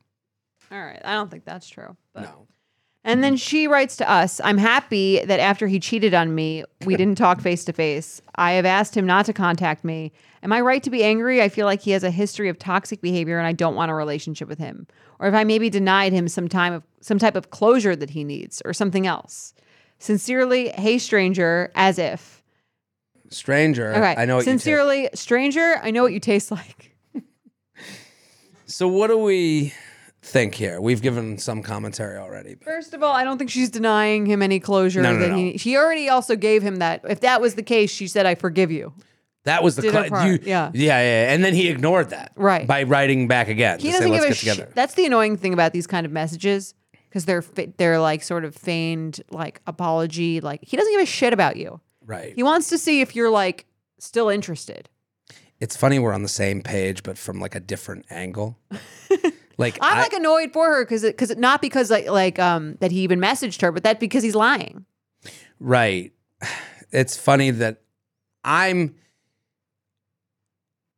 All 0.72 0.80
right. 0.80 1.02
I 1.04 1.16
don't 1.16 1.30
think 1.30 1.44
that's 1.46 1.68
true. 1.68 1.98
But. 2.14 2.24
No. 2.24 2.48
And 3.04 3.24
then 3.24 3.38
she 3.38 3.68
writes 3.68 3.96
to 3.98 4.10
us 4.10 4.42
I'm 4.44 4.58
happy 4.58 5.24
that 5.24 5.40
after 5.40 5.68
he 5.68 5.80
cheated 5.80 6.14
on 6.14 6.36
me, 6.36 6.64
we 6.86 6.96
didn't 6.96 7.18
talk 7.18 7.42
face 7.42 7.64
to 7.66 7.74
face. 7.74 8.22
I 8.36 8.54
have 8.54 8.66
asked 8.66 8.96
him 8.96 9.06
not 9.06 9.26
to 9.28 9.34
contact 9.34 9.84
me. 9.84 10.12
Am 10.44 10.54
I 10.54 10.62
right 10.62 10.84
to 10.84 10.90
be 10.90 11.04
angry? 11.04 11.42
I 11.42 11.50
feel 11.50 11.66
like 11.66 11.82
he 11.82 11.92
has 11.92 12.04
a 12.04 12.12
history 12.12 12.50
of 12.50 12.60
toxic 12.60 13.02
behavior 13.02 13.38
and 13.38 13.48
I 13.48 13.54
don't 13.54 13.76
want 13.76 13.92
a 13.92 13.94
relationship 13.94 14.48
with 14.48 14.60
him. 14.60 14.88
Or 15.20 15.28
if 15.28 15.34
I 15.34 15.44
maybe 15.44 15.70
denied 15.70 16.14
him 16.14 16.28
some 16.28 16.48
time 16.48 16.74
of 16.74 16.84
some 17.02 17.20
type 17.20 17.36
of 17.36 17.50
closure 17.50 17.96
that 17.96 18.10
he 18.10 18.24
needs 18.24 18.62
or 18.66 18.74
something 18.74 19.08
else. 19.08 19.54
Sincerely, 20.00 20.70
hey 20.70 20.98
stranger, 20.98 21.72
as 21.76 22.00
if. 22.00 22.42
Stranger, 23.30 23.92
Okay. 23.94 24.16
I 24.18 24.26
know 24.26 24.38
what 24.38 24.46
you 24.46 24.52
Sincerely, 24.52 25.10
stranger, 25.14 25.76
I 25.84 25.92
know 25.92 26.04
what 26.04 26.14
you 26.14 26.20
taste 26.20 26.52
like. 26.60 26.96
So, 28.66 28.88
what 28.88 29.08
do 29.08 29.18
we 29.18 29.74
think 30.22 30.56
here? 30.56 30.80
We've 30.82 31.02
given 31.02 31.38
some 31.38 31.62
commentary 31.64 32.18
already. 32.18 32.56
But 32.56 32.66
First 32.66 32.94
of 32.94 33.02
all, 33.04 33.14
I 33.14 33.24
don't 33.24 33.38
think 33.38 33.50
she's 33.50 33.70
denying 33.70 34.26
him 34.26 34.42
any 34.42 34.60
closure 34.60 35.02
No, 35.02 35.14
no, 35.14 35.20
that 35.20 35.30
no. 35.30 35.36
he 35.38 35.58
she 35.58 35.78
already 35.78 36.10
also 36.10 36.36
gave 36.36 36.62
him 36.62 36.78
that. 36.78 37.02
If 37.10 37.22
that 37.22 37.42
was 37.42 37.56
the 37.56 37.64
case, 37.64 37.90
she 37.92 38.08
said 38.08 38.26
I 38.26 38.36
forgive 38.36 38.72
you. 38.72 38.94
that 39.46 39.64
was 39.64 39.76
the 39.78 39.84
Did 39.84 39.94
her 39.96 40.10
part, 40.10 40.28
you- 40.28 40.40
yeah. 40.44 40.70
yeah, 40.74 41.00
yeah. 41.02 41.34
And 41.34 41.44
then 41.44 41.54
he 41.54 41.70
ignored 41.70 42.10
that, 42.10 42.34
Right. 42.36 42.68
by 42.68 42.84
writing 42.84 43.28
back 43.28 43.48
again. 43.48 43.80
he 43.80 43.88
to 43.88 43.94
doesn't 43.94 44.12
give 44.12 44.22
Let's 44.22 44.26
a 44.26 44.28
get 44.30 44.38
shit. 44.38 44.54
together. 44.56 44.72
That's 44.76 44.94
the 44.96 45.06
annoying 45.06 45.38
thing 45.38 45.54
about 45.54 45.72
these 45.74 45.88
kind 45.88 46.06
of 46.06 46.12
messages 46.12 46.74
because 47.08 47.26
they're 47.26 47.42
fa- 47.42 47.70
they're 47.78 48.00
like 48.00 48.22
sort 48.22 48.44
of 48.46 48.54
feigned 48.56 49.22
like 49.32 49.62
apology. 49.66 50.42
Like 50.42 50.60
he 50.64 50.76
doesn't 50.78 50.92
give 50.94 51.02
a 51.02 51.06
shit 51.06 51.34
about 51.34 51.56
you. 51.56 51.80
right. 52.06 52.34
He 52.36 52.44
wants 52.44 52.68
to 52.70 52.78
see 52.78 53.00
if 53.02 53.16
you're 53.16 53.30
like 53.32 53.66
still 54.00 54.28
interested. 54.30 54.90
It's 55.60 55.76
funny 55.76 56.00
we're 56.00 56.14
on 56.14 56.22
the 56.24 56.30
same 56.30 56.62
page, 56.62 57.04
but 57.04 57.18
from 57.18 57.40
like 57.40 57.56
a 57.56 57.60
different 57.60 58.06
angle. 58.10 58.58
like 59.60 59.78
I'm 59.82 59.98
I- 59.98 60.02
like 60.02 60.14
annoyed 60.14 60.52
for 60.52 60.66
her 60.68 60.84
because 60.86 61.04
because 61.04 61.36
not 61.38 61.62
because 61.62 61.92
like 61.92 62.08
like 62.10 62.40
um 62.40 62.78
that 62.80 62.92
he 62.92 63.02
even 63.02 63.20
messaged 63.20 63.62
her, 63.62 63.72
but 63.72 63.84
that 63.84 64.00
because 64.00 64.24
he's 64.24 64.36
lying. 64.36 64.86
right. 65.60 66.12
It's 66.92 67.16
funny 67.16 67.52
that 67.52 67.82
I'm 68.44 68.96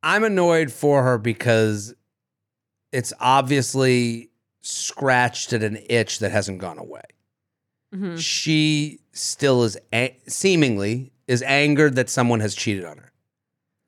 I'm 0.04 0.24
annoyed 0.24 0.72
for 0.72 1.04
her 1.04 1.18
because 1.18 1.94
it's 2.92 3.14
obviously 3.20 4.30
scratched 4.62 5.54
at 5.54 5.64
an 5.64 5.78
itch 5.90 6.20
that 6.20 6.32
hasn't 6.32 6.60
gone 6.60 6.78
away. 6.78 7.02
Mhm. 7.94 8.18
She 8.20 9.00
still 9.12 9.64
is 9.64 9.78
a- 9.94 10.18
seemingly 10.28 11.12
is 11.28 11.44
angered 11.44 11.96
that 11.96 12.10
someone 12.10 12.40
has 12.40 12.56
cheated 12.56 12.86
on 12.86 12.98
her. 12.98 13.11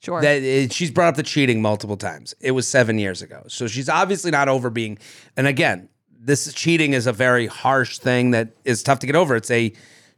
Sure. 0.04 0.22
That 0.22 0.44
it, 0.44 0.74
she's 0.74 0.92
brought 0.92 1.08
up 1.08 1.16
the 1.16 1.24
cheating 1.24 1.62
multiple 1.62 1.96
times. 1.96 2.36
It 2.42 2.52
was 2.52 2.68
seven 2.68 3.00
years 3.00 3.22
ago, 3.22 3.44
so 3.48 3.68
she's 3.68 3.88
obviously 3.88 4.32
not 4.32 4.50
over 4.50 4.70
being. 4.70 4.98
And 5.38 5.48
again, 5.48 5.88
this 6.20 6.52
cheating 6.54 6.92
is 6.92 7.08
a 7.08 7.14
very 7.14 7.48
harsh 7.48 8.00
thing 8.00 8.32
that 8.32 8.50
is 8.66 8.84
tough 8.84 9.00
to 9.00 9.08
get 9.08 9.16
over. 9.16 9.38
It's 9.38 9.50
a 9.50 9.72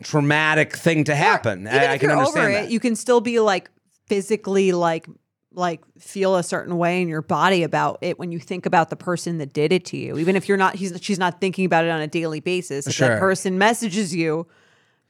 traumatic 0.04 0.76
thing 0.76 1.04
to 1.04 1.16
happen. 1.16 1.68
Even 1.68 1.74
I, 1.74 1.84
if 1.84 1.90
I 1.92 1.98
can 2.00 2.10
you're 2.10 2.18
understand 2.18 2.46
over 2.46 2.54
that. 2.54 2.66
it, 2.66 2.72
you 2.72 2.80
can 2.80 2.96
still 2.96 3.22
be 3.22 3.40
like 3.40 3.70
physically 4.08 4.72
like 4.72 5.08
like 5.54 5.82
feel 6.00 6.36
a 6.36 6.44
certain 6.44 6.78
way 6.78 7.02
in 7.02 7.08
your 7.08 7.22
body 7.22 7.62
about 7.64 8.00
it 8.02 8.18
when 8.20 8.32
you 8.32 8.40
think 8.40 8.66
about 8.66 8.90
the 8.90 8.96
person 8.96 9.38
that 9.38 9.54
did 9.54 9.72
it 9.72 9.86
to 9.86 9.98
you. 9.98 10.18
Even 10.18 10.36
if 10.36 10.50
you're 10.50 10.58
not 10.58 10.76
he's 10.76 10.98
she's 11.02 11.20
not 11.20 11.40
thinking 11.40 11.64
about 11.66 11.86
it 11.86 11.92
on 11.92 12.02
a 12.02 12.08
daily 12.08 12.40
basis. 12.40 12.88
If 12.88 12.96
Sure. 12.96 13.08
that 13.10 13.20
person 13.20 13.60
messages 13.60 14.14
you, 14.16 14.48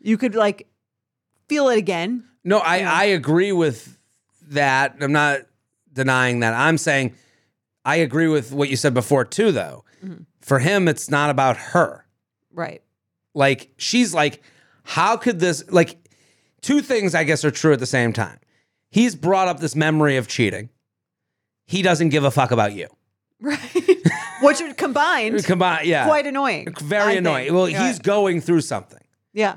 you 0.01 0.17
could 0.17 0.35
like 0.35 0.67
feel 1.47 1.69
it 1.69 1.77
again. 1.77 2.25
no, 2.43 2.59
I, 2.59 2.79
I 2.79 3.03
agree 3.05 3.51
with 3.53 3.94
that. 4.49 4.95
I'm 5.01 5.11
not 5.11 5.41
denying 5.93 6.39
that. 6.41 6.53
I'm 6.53 6.77
saying 6.77 7.13
I 7.83 7.97
agree 7.97 8.27
with 8.27 8.51
what 8.51 8.69
you 8.69 8.75
said 8.75 8.93
before 8.93 9.25
too. 9.25 9.51
Though 9.51 9.83
Mm-hmm. 10.03 10.23
for 10.41 10.59
him, 10.59 10.87
it's 10.87 11.09
not 11.09 11.29
about 11.31 11.57
her. 11.57 12.05
Right. 12.53 12.83
Like 13.33 13.71
she's 13.77 14.13
like, 14.13 14.43
how 14.83 15.17
could 15.17 15.39
this 15.39 15.63
like 15.71 15.97
two 16.61 16.81
things 16.81 17.15
I 17.15 17.23
guess 17.23 17.43
are 17.45 17.51
true 17.51 17.73
at 17.73 17.79
the 17.79 17.85
same 17.85 18.11
time. 18.13 18.39
He's 18.91 19.15
brought 19.15 19.47
up 19.47 19.59
this 19.59 19.75
memory 19.75 20.17
of 20.17 20.27
cheating. 20.27 20.69
He 21.65 21.81
doesn't 21.81 22.09
give 22.09 22.23
a 22.23 22.31
fuck 22.31 22.51
about 22.51 22.73
you. 22.73 22.87
Right. 23.41 23.59
Which 24.41 24.59
combined 24.77 25.43
Combine, 25.43 25.85
yeah, 25.85 26.05
quite 26.05 26.25
annoying. 26.27 26.67
I 26.69 26.83
very 26.83 27.07
think. 27.13 27.19
annoying. 27.19 27.53
Well, 27.53 27.67
Yeah. 27.69 27.87
he's 27.87 27.99
going 27.99 28.41
through 28.41 28.61
something. 28.61 29.01
Yeah. 29.33 29.55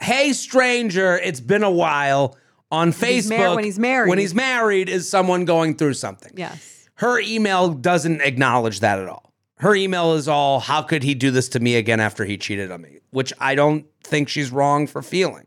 Hey, 0.00 0.32
stranger, 0.32 1.16
it's 1.16 1.40
been 1.40 1.62
a 1.62 1.70
while. 1.70 2.36
On 2.70 2.88
he's 2.88 3.28
Facebook, 3.28 3.38
mar- 3.38 3.54
when 3.54 3.64
he's 3.64 3.78
married. 3.78 4.08
when 4.08 4.18
he's 4.18 4.34
married, 4.34 4.88
is 4.88 5.08
someone 5.08 5.44
going 5.44 5.76
through 5.76 5.94
something? 5.94 6.32
Yes. 6.34 6.88
Her 6.96 7.20
email 7.20 7.68
doesn't 7.70 8.20
acknowledge 8.20 8.80
that 8.80 8.98
at 8.98 9.08
all. 9.08 9.32
Her 9.58 9.74
email 9.74 10.14
is 10.14 10.28
all, 10.28 10.60
"How 10.60 10.82
could 10.82 11.02
he 11.02 11.14
do 11.14 11.30
this 11.30 11.48
to 11.50 11.60
me 11.60 11.76
again 11.76 12.00
after 12.00 12.24
he 12.24 12.36
cheated 12.36 12.70
on 12.70 12.82
me?" 12.82 12.98
Which 13.10 13.32
I 13.38 13.54
don't 13.54 13.86
think 14.02 14.28
she's 14.28 14.50
wrong 14.50 14.86
for 14.86 15.02
feeling. 15.02 15.46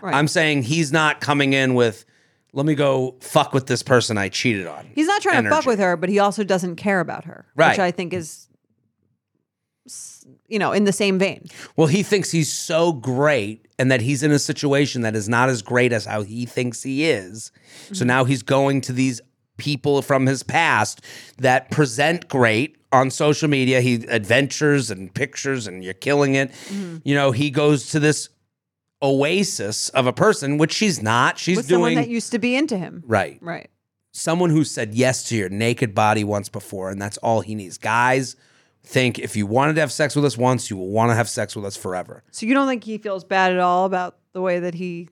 Right. 0.00 0.14
I'm 0.14 0.28
saying 0.28 0.64
he's 0.64 0.92
not 0.92 1.20
coming 1.20 1.52
in 1.52 1.74
with, 1.74 2.04
"Let 2.52 2.66
me 2.66 2.74
go 2.74 3.16
fuck 3.20 3.52
with 3.52 3.66
this 3.66 3.82
person 3.82 4.16
I 4.16 4.28
cheated 4.28 4.66
on." 4.66 4.86
He's 4.94 5.06
not 5.06 5.22
trying 5.22 5.44
to 5.44 5.50
fuck 5.50 5.66
with 5.66 5.80
her, 5.80 5.96
but 5.96 6.08
he 6.08 6.18
also 6.18 6.44
doesn't 6.44 6.76
care 6.76 7.00
about 7.00 7.24
her. 7.24 7.46
Which 7.54 7.78
I 7.78 7.90
think 7.90 8.12
is 8.12 8.47
you 10.48 10.58
know, 10.58 10.72
in 10.72 10.84
the 10.84 10.92
same 10.92 11.18
vein. 11.18 11.46
Well, 11.76 11.86
he 11.86 12.02
thinks 12.02 12.30
he's 12.30 12.52
so 12.52 12.92
great 12.92 13.68
and 13.78 13.90
that 13.90 14.00
he's 14.00 14.22
in 14.22 14.32
a 14.32 14.38
situation 14.38 15.02
that 15.02 15.14
is 15.14 15.28
not 15.28 15.48
as 15.48 15.62
great 15.62 15.92
as 15.92 16.06
how 16.06 16.22
he 16.22 16.46
thinks 16.46 16.82
he 16.82 17.04
is. 17.04 17.52
So 17.88 17.94
mm-hmm. 17.94 18.06
now 18.06 18.24
he's 18.24 18.42
going 18.42 18.80
to 18.82 18.92
these 18.92 19.20
people 19.56 20.02
from 20.02 20.26
his 20.26 20.42
past 20.42 21.02
that 21.38 21.70
present 21.70 22.28
great 22.28 22.76
on 22.92 23.10
social 23.10 23.48
media. 23.48 23.80
He 23.80 23.94
adventures 24.08 24.90
and 24.90 25.12
pictures 25.12 25.66
and 25.66 25.84
you're 25.84 25.94
killing 25.94 26.34
it. 26.34 26.50
Mm-hmm. 26.50 26.98
You 27.04 27.14
know, 27.14 27.32
he 27.32 27.50
goes 27.50 27.90
to 27.90 28.00
this 28.00 28.30
oasis 29.02 29.90
of 29.90 30.06
a 30.06 30.12
person, 30.12 30.58
which 30.58 30.72
she's 30.72 31.02
not. 31.02 31.38
She's 31.38 31.56
With 31.56 31.68
someone 31.68 31.90
doing 31.90 32.04
that 32.04 32.10
used 32.10 32.32
to 32.32 32.38
be 32.38 32.56
into 32.56 32.76
him. 32.76 33.02
right. 33.06 33.38
Right. 33.40 33.70
Someone 34.10 34.50
who 34.50 34.64
said 34.64 34.94
yes 34.94 35.28
to 35.28 35.36
your 35.36 35.48
naked 35.50 35.94
body 35.94 36.24
once 36.24 36.48
before, 36.48 36.90
and 36.90 37.00
that's 37.00 37.18
all 37.18 37.40
he 37.40 37.54
needs. 37.54 37.78
Guys, 37.78 38.34
think 38.88 39.18
if 39.18 39.36
you 39.36 39.46
wanted 39.46 39.74
to 39.74 39.80
have 39.80 39.92
sex 39.92 40.16
with 40.16 40.24
us 40.24 40.36
once, 40.38 40.70
you 40.70 40.76
will 40.76 40.88
want 40.88 41.10
to 41.10 41.14
have 41.14 41.28
sex 41.28 41.54
with 41.54 41.64
us 41.64 41.76
forever. 41.76 42.22
So 42.30 42.46
you 42.46 42.54
don't 42.54 42.66
think 42.66 42.84
he 42.84 42.96
feels 42.98 43.22
bad 43.24 43.52
at 43.52 43.58
all 43.58 43.84
about 43.84 44.16
the 44.32 44.40
way 44.40 44.60
that 44.60 44.74
he 44.74 45.08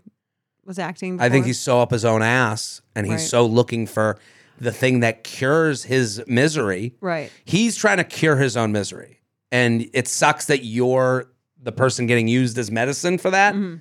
was 0.64 0.78
acting? 0.78 1.20
I 1.20 1.24
think 1.28 1.42
before? 1.42 1.46
he's 1.48 1.60
so 1.60 1.80
up 1.80 1.90
his 1.90 2.04
own 2.04 2.22
ass 2.22 2.80
and 2.94 3.06
he's 3.06 3.12
Right. 3.12 3.20
so 3.20 3.44
looking 3.46 3.86
for 3.86 4.18
the 4.58 4.72
thing 4.72 5.00
that 5.00 5.22
cures 5.24 5.84
his 5.84 6.22
misery. 6.26 6.94
right. 7.00 7.30
He's 7.44 7.76
trying 7.76 7.98
to 7.98 8.04
cure 8.04 8.36
his 8.36 8.56
own 8.56 8.72
misery. 8.72 9.20
And 9.52 9.88
it 9.92 10.08
sucks 10.08 10.46
that 10.46 10.64
you're 10.64 11.26
the 11.62 11.72
person 11.72 12.06
getting 12.06 12.26
used 12.28 12.56
as 12.58 12.70
medicine 12.70 13.18
for 13.18 13.30
that. 13.30 13.54
Mm-hmm. 13.54 13.76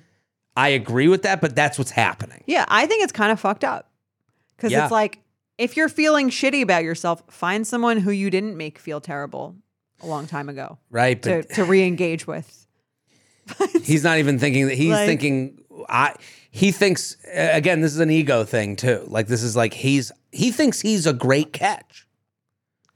I 0.56 0.68
agree 0.68 1.08
with 1.08 1.22
that, 1.22 1.40
but 1.40 1.56
that's 1.56 1.78
what's 1.78 1.90
happening. 1.90 2.42
Yeah, 2.46 2.64
I 2.68 2.86
think 2.86 3.02
it's 3.02 3.12
kind 3.12 3.32
of 3.32 3.40
fucked 3.40 3.64
up 3.64 3.90
because 4.56 4.72
Yeah. 4.72 4.84
it's 4.84 4.92
like 4.92 5.20
if 5.58 5.76
you're 5.76 5.88
feeling 5.88 6.28
shitty 6.28 6.60
about 6.62 6.84
yourself, 6.84 7.22
find 7.30 7.66
someone 7.66 7.98
who 7.98 8.10
you 8.10 8.28
didn't 8.30 8.56
make 8.58 8.78
feel 8.78 9.00
terrible 9.00 9.56
a 10.02 10.06
long 10.06 10.26
time 10.26 10.48
ago 10.48 10.78
Right. 10.90 11.20
to 11.22 11.42
But 11.46 11.54
to 11.54 11.64
re-engage 11.64 12.26
with. 12.26 12.66
he's 13.84 14.02
not 14.04 14.18
even 14.18 14.38
thinking 14.38 14.66
that 14.68 14.74
he's 14.76 14.90
Like- 14.90 15.06
thinking 15.06 15.62
I 15.88 16.14
he 16.50 16.72
thinks 16.72 17.16
again, 17.32 17.80
this 17.82 17.92
is 17.92 18.00
an 18.00 18.10
ego 18.10 18.44
thing 18.44 18.76
too. 18.76 19.04
Like 19.08 19.26
this 19.28 19.42
is 19.42 19.54
like 19.56 19.74
he's 19.74 20.10
he 20.32 20.50
thinks 20.50 20.80
he's 20.80 21.06
a 21.06 21.12
great 21.12 21.52
catch. 21.52 22.06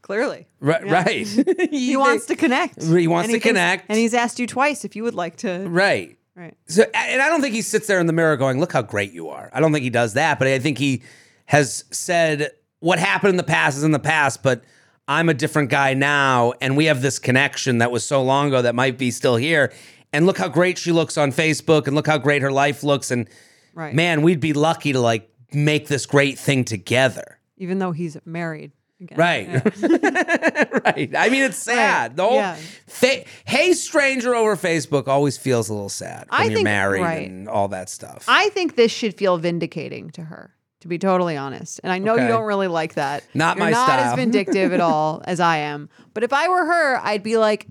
Clearly, 0.02 0.48
Right. 0.58 0.84
Yeah. 0.84 0.92
Right. 1.04 1.26
he 1.70 1.96
wants 1.96 2.26
to 2.26 2.36
connect. 2.36 2.82
He 2.82 3.06
wants 3.06 3.26
And 3.28 3.34
to 3.36 3.40
thinks- 3.40 3.46
connect. 3.46 3.86
and 3.90 3.96
he's 3.98 4.14
asked 4.14 4.40
you 4.40 4.46
twice 4.46 4.84
if 4.84 4.96
you 4.96 5.04
would 5.04 5.14
like 5.14 5.36
to. 5.38 5.66
Right. 5.68 6.16
Right. 6.34 6.56
So, 6.66 6.84
and 6.94 7.20
I 7.22 7.28
don't 7.28 7.42
think 7.42 7.54
he 7.54 7.62
sits 7.62 7.86
there 7.86 8.00
in 8.00 8.06
the 8.06 8.12
mirror 8.12 8.36
going, 8.36 8.58
"Look 8.60 8.72
how 8.72 8.82
great 8.82 9.12
you 9.12 9.28
are." 9.28 9.50
I 9.52 9.60
don't 9.60 9.72
think 9.72 9.82
he 9.84 9.90
does 9.90 10.14
that, 10.14 10.38
but 10.38 10.48
I 10.48 10.58
think 10.58 10.78
he 10.78 11.02
has 11.46 11.84
said 11.90 12.50
what 12.78 12.98
happened 12.98 13.30
in 13.30 13.36
the 13.36 13.42
past 13.42 13.76
is 13.76 13.84
in 13.84 13.90
the 13.92 13.98
past, 13.98 14.42
but 14.42 14.62
I'm 15.10 15.28
a 15.28 15.34
different 15.34 15.70
guy 15.70 15.94
now, 15.94 16.52
and 16.60 16.76
we 16.76 16.84
have 16.84 17.02
this 17.02 17.18
connection 17.18 17.78
that 17.78 17.90
was 17.90 18.04
so 18.04 18.22
long 18.22 18.46
ago 18.48 18.62
that 18.62 18.76
might 18.76 18.96
be 18.96 19.10
still 19.10 19.34
here. 19.34 19.72
And 20.12 20.24
look 20.24 20.38
how 20.38 20.46
great 20.48 20.78
she 20.78 20.92
looks 20.92 21.18
on 21.18 21.32
Facebook, 21.32 21.86
and 21.88 21.96
look 21.96 22.06
how 22.06 22.16
great 22.16 22.42
her 22.42 22.52
life 22.52 22.84
looks. 22.84 23.10
And 23.10 23.28
Right. 23.74 23.92
man, 23.94 24.22
we'd 24.22 24.38
be 24.40 24.52
lucky 24.52 24.92
to 24.92 25.00
like 25.00 25.28
make 25.52 25.88
this 25.88 26.06
great 26.06 26.38
thing 26.38 26.64
together. 26.64 27.38
Even 27.58 27.80
though 27.80 27.90
he's 27.92 28.16
married. 28.24 28.70
Again. 29.00 29.18
Right. 29.18 29.48
Yeah. 29.48 30.64
right. 30.84 31.10
I 31.16 31.28
mean, 31.30 31.42
it's 31.42 31.56
sad. 31.56 32.16
The 32.16 32.22
whole 32.24 32.34
Yeah. 32.34 32.56
fa- 32.86 33.24
hey 33.46 33.72
stranger 33.72 34.34
over 34.34 34.56
Facebook 34.56 35.08
always 35.08 35.36
feels 35.38 35.68
a 35.70 35.72
little 35.72 35.88
sad 35.88 36.26
when 36.30 36.40
I 36.40 36.44
you're 36.44 36.54
think- 36.54 36.64
married 36.64 37.02
right. 37.02 37.28
and 37.28 37.48
all 37.48 37.68
that 37.68 37.88
stuff. 37.88 38.24
I 38.28 38.50
think 38.50 38.76
this 38.76 38.92
should 38.92 39.14
feel 39.16 39.38
vindicating 39.38 40.10
to 40.10 40.24
her, 40.24 40.54
to 40.80 40.88
be 40.88 40.98
totally 40.98 41.36
honest. 41.36 41.80
And 41.82 41.92
I 41.92 41.98
know 41.98 42.14
Okay. 42.14 42.22
you 42.22 42.28
don't 42.28 42.44
really 42.44 42.68
like 42.68 42.94
that. 42.94 43.24
Not 43.34 43.56
You're 43.56 43.66
my 43.66 43.70
not 43.70 43.86
style. 43.88 44.12
as 44.12 44.14
vindictive 44.16 44.72
at 44.72 44.80
all 44.80 45.22
as 45.24 45.40
I 45.40 45.58
am. 45.58 45.88
But 46.14 46.22
if 46.24 46.32
I 46.32 46.48
were 46.48 46.64
her, 46.64 46.96
I'd 47.02 47.22
be 47.22 47.36
like, 47.36 47.66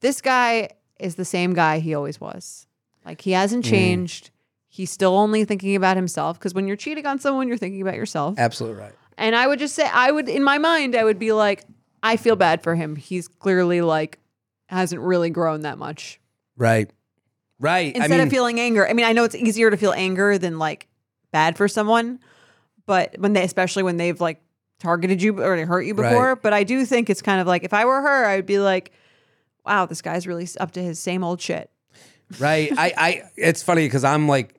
this 0.00 0.20
guy 0.20 0.70
is 1.00 1.16
the 1.16 1.24
same 1.24 1.54
guy 1.54 1.78
he 1.80 1.94
always 1.94 2.20
was. 2.20 2.66
Like 3.04 3.20
he 3.20 3.32
hasn't 3.32 3.64
Mm. 3.64 3.70
changed. 3.70 4.30
He's 4.68 4.90
still 4.90 5.16
only 5.16 5.44
thinking 5.44 5.74
about 5.76 5.96
himself. 5.96 6.38
Because 6.38 6.54
when 6.54 6.66
you're 6.66 6.76
cheating 6.76 7.06
on 7.06 7.18
someone, 7.18 7.48
you're 7.48 7.56
thinking 7.56 7.82
about 7.82 7.94
yourself. 7.94 8.34
Absolutely 8.38 8.80
right. 8.80 8.92
And 9.18 9.34
I 9.34 9.46
would 9.46 9.58
just 9.58 9.74
say, 9.74 9.88
I 9.90 10.10
would, 10.10 10.28
in 10.28 10.44
my 10.44 10.58
mind, 10.58 10.94
I 10.94 11.02
would 11.04 11.18
be 11.18 11.32
like, 11.32 11.64
I 12.02 12.16
feel 12.18 12.36
bad 12.36 12.62
for 12.62 12.74
him. 12.74 12.94
He's 12.96 13.26
clearly 13.26 13.80
like, 13.80 14.18
hasn't 14.68 15.00
really 15.00 15.30
grown 15.30 15.62
that 15.62 15.78
much. 15.78 16.20
Right. 16.56 16.90
Right. 17.58 17.94
Instead 17.96 18.12
I 18.12 18.16
mean, 18.18 18.26
of 18.26 18.30
feeling 18.30 18.60
anger, 18.60 18.86
I 18.86 18.92
mean, 18.92 19.06
I 19.06 19.12
know 19.12 19.24
it's 19.24 19.34
easier 19.34 19.70
to 19.70 19.76
feel 19.78 19.92
anger 19.92 20.36
than 20.36 20.58
like 20.58 20.88
bad 21.32 21.56
for 21.56 21.68
someone, 21.68 22.18
but 22.86 23.14
when 23.18 23.32
they, 23.32 23.42
especially 23.42 23.82
when 23.82 23.96
they've 23.96 24.20
like 24.20 24.40
targeted 24.78 25.22
you 25.22 25.42
or 25.42 25.56
hurt 25.66 25.82
you 25.82 25.94
Right. 25.94 26.10
before. 26.10 26.36
But 26.36 26.52
I 26.52 26.64
do 26.64 26.84
think 26.84 27.10
it's 27.10 27.22
kind 27.22 27.40
of 27.40 27.46
like 27.46 27.64
if 27.64 27.72
I 27.74 27.84
were 27.84 28.00
her, 28.00 28.24
I'd 28.26 28.46
be 28.46 28.58
like, 28.58 28.92
wow, 29.64 29.86
this 29.86 30.02
guy's 30.02 30.26
really 30.26 30.48
up 30.60 30.72
to 30.72 30.82
his 30.82 30.98
same 30.98 31.24
old 31.24 31.40
shit. 31.40 31.70
right. 32.38 32.70
I, 32.76 32.92
I, 32.96 33.22
it's 33.36 33.62
funny 33.62 33.86
because 33.86 34.04
I'm 34.04 34.28
like, 34.28 34.54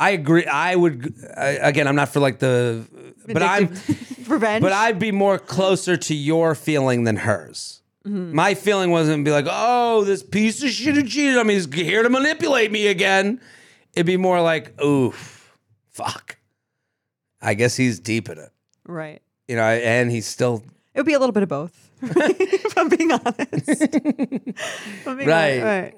I 0.00 0.10
agree. 0.10 0.46
I 0.46 0.74
would, 0.74 1.14
I, 1.36 1.48
again, 1.50 1.86
I'm 1.86 1.94
not 1.94 2.08
for 2.08 2.18
like 2.20 2.40
the, 2.40 2.84
but 3.26 3.42
I'm, 3.42 3.68
revenge. 4.26 4.62
but 4.62 4.72
I'd 4.72 4.98
be 4.98 5.12
more 5.12 5.38
closer 5.38 5.96
to 5.96 6.14
your 6.14 6.54
feeling 6.56 7.04
than 7.04 7.16
hers. 7.16 7.82
Mm-hmm. 8.04 8.34
My 8.34 8.54
feeling 8.54 8.90
wasn't 8.90 9.24
be 9.24 9.30
like, 9.30 9.46
oh, 9.48 10.02
this 10.02 10.24
piece 10.24 10.60
of 10.64 10.70
shit 10.70 10.96
who 10.96 11.04
cheated 11.04 11.38
on 11.38 11.46
me 11.46 11.54
is 11.54 11.66
here 11.72 12.02
to 12.02 12.10
manipulate 12.10 12.72
me 12.72 12.88
again. 12.88 13.40
It'd 13.94 14.06
be 14.06 14.16
more 14.16 14.40
like, 14.40 14.80
oof, 14.82 15.56
fuck. 15.90 16.36
I 17.42 17.54
guess 17.54 17.76
he's 17.76 17.98
deep 17.98 18.28
in 18.28 18.38
it, 18.38 18.50
right. 18.86 19.20
you 19.48 19.56
know, 19.56 19.62
and 19.64 20.10
he's 20.10 20.26
still 20.26 20.62
It 20.94 21.00
would 21.00 21.06
be 21.06 21.14
a 21.14 21.18
little 21.18 21.32
bit 21.32 21.42
of 21.42 21.48
both. 21.48 21.90
if 22.02 22.78
I'm 22.78 22.88
being 22.88 23.12
honest. 23.12 23.34
I'm 25.06 25.16
being 25.16 25.28
Right. 25.28 25.60
honest. 25.60 25.62
Right. 25.62 25.94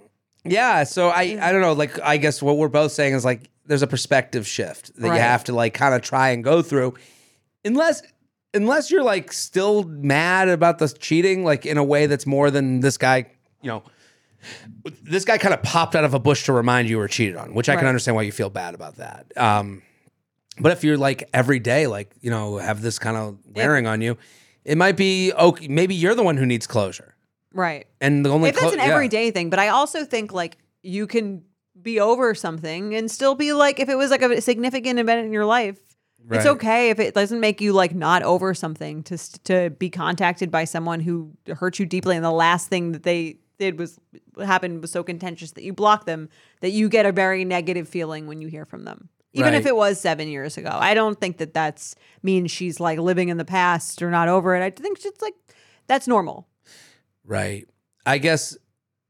Yeah, 0.46 0.84
so 0.84 1.08
I 1.08 1.38
I 1.40 1.52
don't 1.52 1.60
know, 1.62 1.72
like 1.72 1.98
I 2.00 2.16
guess 2.18 2.42
what 2.42 2.56
we're 2.58 2.68
both 2.68 2.92
saying 2.92 3.14
is 3.14 3.24
like 3.24 3.48
there's 3.66 3.82
a 3.82 3.86
perspective 3.86 4.46
shift 4.46 4.94
that 4.96 5.08
Right. 5.08 5.16
you 5.16 5.22
have 5.22 5.44
to 5.44 5.54
like 5.54 5.72
kind 5.74 5.94
of 5.94 6.02
try 6.02 6.30
and 6.30 6.44
go 6.44 6.60
through. 6.62 6.94
Unless 7.64 8.02
unless 8.52 8.90
you're 8.90 9.02
like 9.02 9.32
still 9.32 9.84
mad 9.84 10.48
about 10.48 10.78
the 10.78 10.88
cheating 10.88 11.44
like 11.44 11.64
in 11.66 11.76
a 11.78 11.84
way 11.84 12.06
that's 12.06 12.26
more 12.26 12.50
than 12.50 12.80
this 12.80 12.98
guy, 12.98 13.26
you 13.62 13.68
know, 13.68 13.82
this 15.02 15.24
guy 15.24 15.38
kind 15.38 15.54
of 15.54 15.62
popped 15.62 15.96
out 15.96 16.04
of 16.04 16.12
a 16.12 16.18
bush 16.18 16.44
to 16.44 16.52
remind 16.52 16.88
you 16.90 16.98
were 16.98 17.08
cheated 17.08 17.36
on, 17.36 17.54
which 17.54 17.68
I 17.70 17.76
can 17.76 17.86
understand 17.86 18.14
why 18.16 18.22
you 18.22 18.32
feel 18.32 18.50
bad 18.50 18.74
about 18.74 18.96
that. 18.96 19.26
Um 19.36 19.80
but 20.58 20.72
if 20.72 20.84
you're 20.84 20.98
like 20.98 21.28
every 21.32 21.58
day 21.58 21.86
like, 21.86 22.14
you 22.20 22.30
know, 22.30 22.58
have 22.58 22.82
this 22.82 22.98
kind 22.98 23.16
of 23.16 23.38
wearing 23.54 23.86
on 23.86 24.00
you, 24.00 24.16
it 24.64 24.78
might 24.78 24.96
be 24.96 25.32
okay, 25.32 25.68
maybe 25.68 25.94
you're 25.94 26.14
the 26.14 26.22
one 26.22 26.36
who 26.36 26.46
needs 26.46 26.66
closure. 26.66 27.14
Right. 27.52 27.86
And 28.00 28.24
the 28.24 28.30
only 28.30 28.48
if 28.48 28.56
that's 28.56 28.66
clo- 28.66 28.72
an 28.74 28.78
yeah. 28.78 28.92
everyday 28.92 29.30
thing, 29.30 29.50
but 29.50 29.58
I 29.58 29.68
also 29.68 30.04
think 30.04 30.32
like 30.32 30.58
you 30.82 31.06
can 31.06 31.44
be 31.80 32.00
over 32.00 32.34
something 32.34 32.94
and 32.94 33.10
still 33.10 33.34
be 33.34 33.52
like 33.52 33.78
if 33.80 33.88
it 33.88 33.96
was 33.96 34.10
like 34.10 34.22
a 34.22 34.40
significant 34.40 34.98
event 34.98 35.26
in 35.26 35.32
your 35.32 35.46
life, 35.46 35.78
it's 36.30 36.46
okay 36.46 36.90
if 36.90 36.98
it 36.98 37.14
doesn't 37.14 37.40
make 37.40 37.60
you 37.60 37.72
like 37.72 37.94
not 37.94 38.22
over 38.22 38.54
something 38.54 39.02
to 39.04 39.18
to 39.44 39.70
be 39.70 39.90
contacted 39.90 40.50
by 40.50 40.64
someone 40.64 41.00
who 41.00 41.32
hurt 41.54 41.78
you 41.78 41.84
deeply 41.84 42.16
and 42.16 42.24
the 42.24 42.30
last 42.30 42.68
thing 42.68 42.92
that 42.92 43.02
they 43.02 43.36
did 43.58 43.78
was 43.78 43.98
what 44.34 44.46
happened 44.46 44.80
was 44.80 44.90
so 44.90 45.02
contentious 45.02 45.52
that 45.52 45.64
you 45.64 45.72
block 45.72 46.06
them 46.06 46.28
that 46.60 46.70
you 46.70 46.88
get 46.88 47.06
a 47.06 47.12
very 47.12 47.44
negative 47.44 47.88
feeling 47.88 48.26
when 48.26 48.40
you 48.40 48.48
hear 48.48 48.64
from 48.64 48.84
them. 48.84 49.08
Even 49.34 49.54
if 49.54 49.66
it 49.66 49.76
was 49.76 50.00
7 50.00 50.28
years 50.28 50.56
ago. 50.56 50.70
I 50.72 50.94
don't 50.94 51.20
think 51.20 51.38
that 51.38 51.52
that's 51.52 51.94
means 52.22 52.50
she's 52.50 52.80
like 52.80 52.98
living 52.98 53.28
in 53.28 53.36
the 53.36 53.44
past 53.44 54.00
or 54.00 54.10
not 54.10 54.28
over 54.28 54.56
it. 54.56 54.62
I 54.62 54.70
think 54.70 55.04
it's 55.04 55.20
like 55.22 55.34
that's 55.86 56.08
normal. 56.08 56.48
Right. 57.24 57.68
I 58.06 58.18
guess 58.18 58.56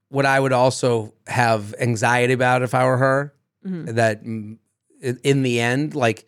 what 0.09 0.27
I 0.27 0.39
would 0.41 0.53
also 0.53 1.15
have 1.27 1.75
anxiety 1.81 2.33
about 2.33 2.63
if 2.63 2.75
I 2.75 2.85
were 2.87 2.97
her, 2.97 3.35
Mm-hmm. 3.67 3.95
that 3.95 4.23
in 4.23 5.43
the 5.43 5.59
end, 5.59 5.95
like, 5.95 6.27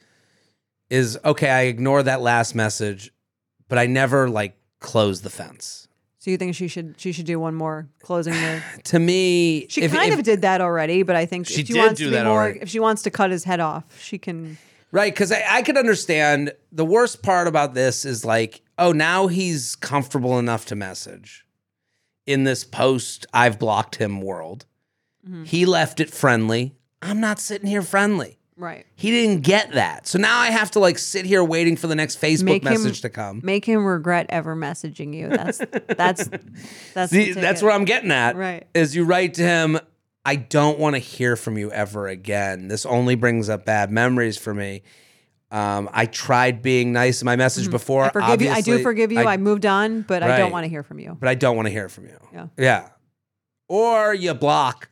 is 0.89 1.19
okay, 1.23 1.51
I 1.51 1.63
ignore 1.65 2.03
that 2.03 2.23
last 2.23 2.55
message, 2.55 3.13
but 3.69 3.77
I 3.79 3.85
never 3.85 4.31
like 4.31 4.57
close 4.81 5.21
the 5.21 5.29
fence. 5.29 5.86
So 6.27 6.33
you 6.33 6.39
think 6.39 6.57
she 6.57 6.67
should 6.67 6.97
she 6.99 7.13
should 7.13 7.25
do 7.27 7.39
one 7.39 7.55
more 7.55 7.89
closing 8.03 8.33
the 8.33 8.61
To 8.87 8.99
me, 8.99 9.69
She 9.69 9.83
if- 9.83 9.93
kind 9.93 10.13
if- 10.13 10.19
of 10.19 10.25
did 10.25 10.43
that 10.43 10.61
already, 10.61 11.05
but 11.05 11.15
I 11.15 11.25
think 11.25 11.47
She 11.47 11.61
if 11.61 11.69
she 11.69 11.73
did 11.75 11.79
wants 11.79 11.99
do 11.99 12.07
to 12.07 12.11
be 12.11 12.17
that 12.17 12.25
more 12.27 12.41
already. 12.43 12.59
if 12.63 12.69
she 12.69 12.81
wants 12.81 13.03
to 13.03 13.13
cut 13.13 13.31
his 13.31 13.45
head 13.45 13.61
off, 13.61 13.85
she 14.03 14.19
can 14.19 14.59
Right, 14.91 15.15
because 15.15 15.31
I, 15.31 15.45
I 15.49 15.63
could 15.63 15.77
understand 15.77 16.53
the 16.73 16.85
worst 16.85 17.23
part 17.23 17.47
about 17.47 17.75
this 17.75 18.05
is 18.05 18.25
like, 18.25 18.61
oh, 18.77 18.91
now 18.91 19.29
he's 19.29 19.77
comfortable 19.77 20.37
enough 20.41 20.67
to 20.67 20.75
message 20.75 21.47
in 22.27 22.43
this 22.43 22.65
post 22.65 23.25
I've 23.33 23.57
blocked 23.61 23.95
him 23.95 24.21
world. 24.21 24.67
Mm-hmm. 25.25 25.45
He 25.45 25.65
left 25.65 26.01
it 26.01 26.11
friendly. 26.11 26.75
I'm 27.03 27.21
not 27.21 27.39
sitting 27.39 27.69
here 27.69 27.83
friendly. 27.83 28.36
Right. 28.57 28.87
He 28.95 29.11
didn't 29.11 29.43
get 29.43 29.73
that. 29.73 30.07
So 30.07 30.19
now 30.19 30.39
I 30.39 30.51
have 30.51 30.71
to 30.73 30.81
like 30.81 30.99
sit 30.99 31.25
here 31.27 31.43
waiting 31.45 31.77
for 31.77 31.87
the 31.87 31.95
next 31.95 32.21
Facebook 32.21 32.45
Make 32.45 32.65
him- 32.65 32.73
message 32.73 33.01
to 33.03 33.11
come. 33.11 33.41
Make 33.43 33.65
him 33.65 33.85
regret 33.85 34.27
ever 34.29 34.57
messaging 34.57 35.15
you. 35.15 35.29
That's 35.29 35.59
that's 35.89 36.29
that's 36.95 37.13
See, 37.13 37.33
that's 37.33 37.63
what 37.63 37.73
I'm 37.73 37.85
getting 37.85 38.11
at. 38.11 38.37
Right. 38.37 38.67
Is 38.75 38.95
you 38.97 39.05
write 39.05 39.35
to 39.35 39.43
him, 39.43 39.79
I 40.25 40.37
don't 40.37 40.79
want 40.79 40.95
to 40.95 40.99
hear 40.99 41.37
from 41.37 41.57
you 41.57 41.71
ever 41.71 42.09
again. 42.09 42.69
This 42.69 42.85
only 42.85 43.15
brings 43.15 43.49
up 43.49 43.65
bad 43.65 43.91
memories 43.93 44.37
for 44.37 44.53
me. 44.53 44.83
Um, 45.53 45.89
I 45.93 46.07
tried 46.07 46.63
being 46.63 46.93
nice 46.93 47.23
in 47.23 47.27
my 47.27 47.37
message 47.37 47.71
before. 47.71 48.07
Mm-hmm. 48.07 48.19
I 48.19 48.31
forgive 48.33 48.43
you. 48.43 48.51
I 48.53 48.61
do 48.61 48.83
forgive 48.83 49.13
you. 49.13 49.21
I, 49.21 49.37
moved 49.37 49.65
on, 49.65 50.03
but 50.03 50.23
I 50.25 50.39
don't 50.39 50.51
want 50.51 50.65
to 50.65 50.69
hear 50.69 50.83
from 50.83 50.99
you. 50.99 51.17
but 51.21 51.29
I 51.29 51.37
don't 51.37 51.55
want 51.55 51.67
to 51.67 51.73
hear 51.73 51.89
from 51.89 52.07
you. 52.07 52.19
Yeah. 52.33 52.47
Yeah. 52.59 52.89
or 53.69 54.13
you 54.13 54.35
block. 54.35 54.89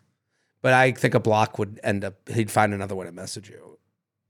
But 0.65 0.73
I 0.73 0.93
think 0.93 1.13
a 1.13 1.21
block 1.21 1.59
would 1.59 1.79
end 1.85 2.05
up. 2.05 2.27
He'd 2.27 2.51
find 2.51 2.73
another 2.73 2.95
way 2.95 3.05
to 3.05 3.13
message 3.13 3.51
you. 3.51 3.77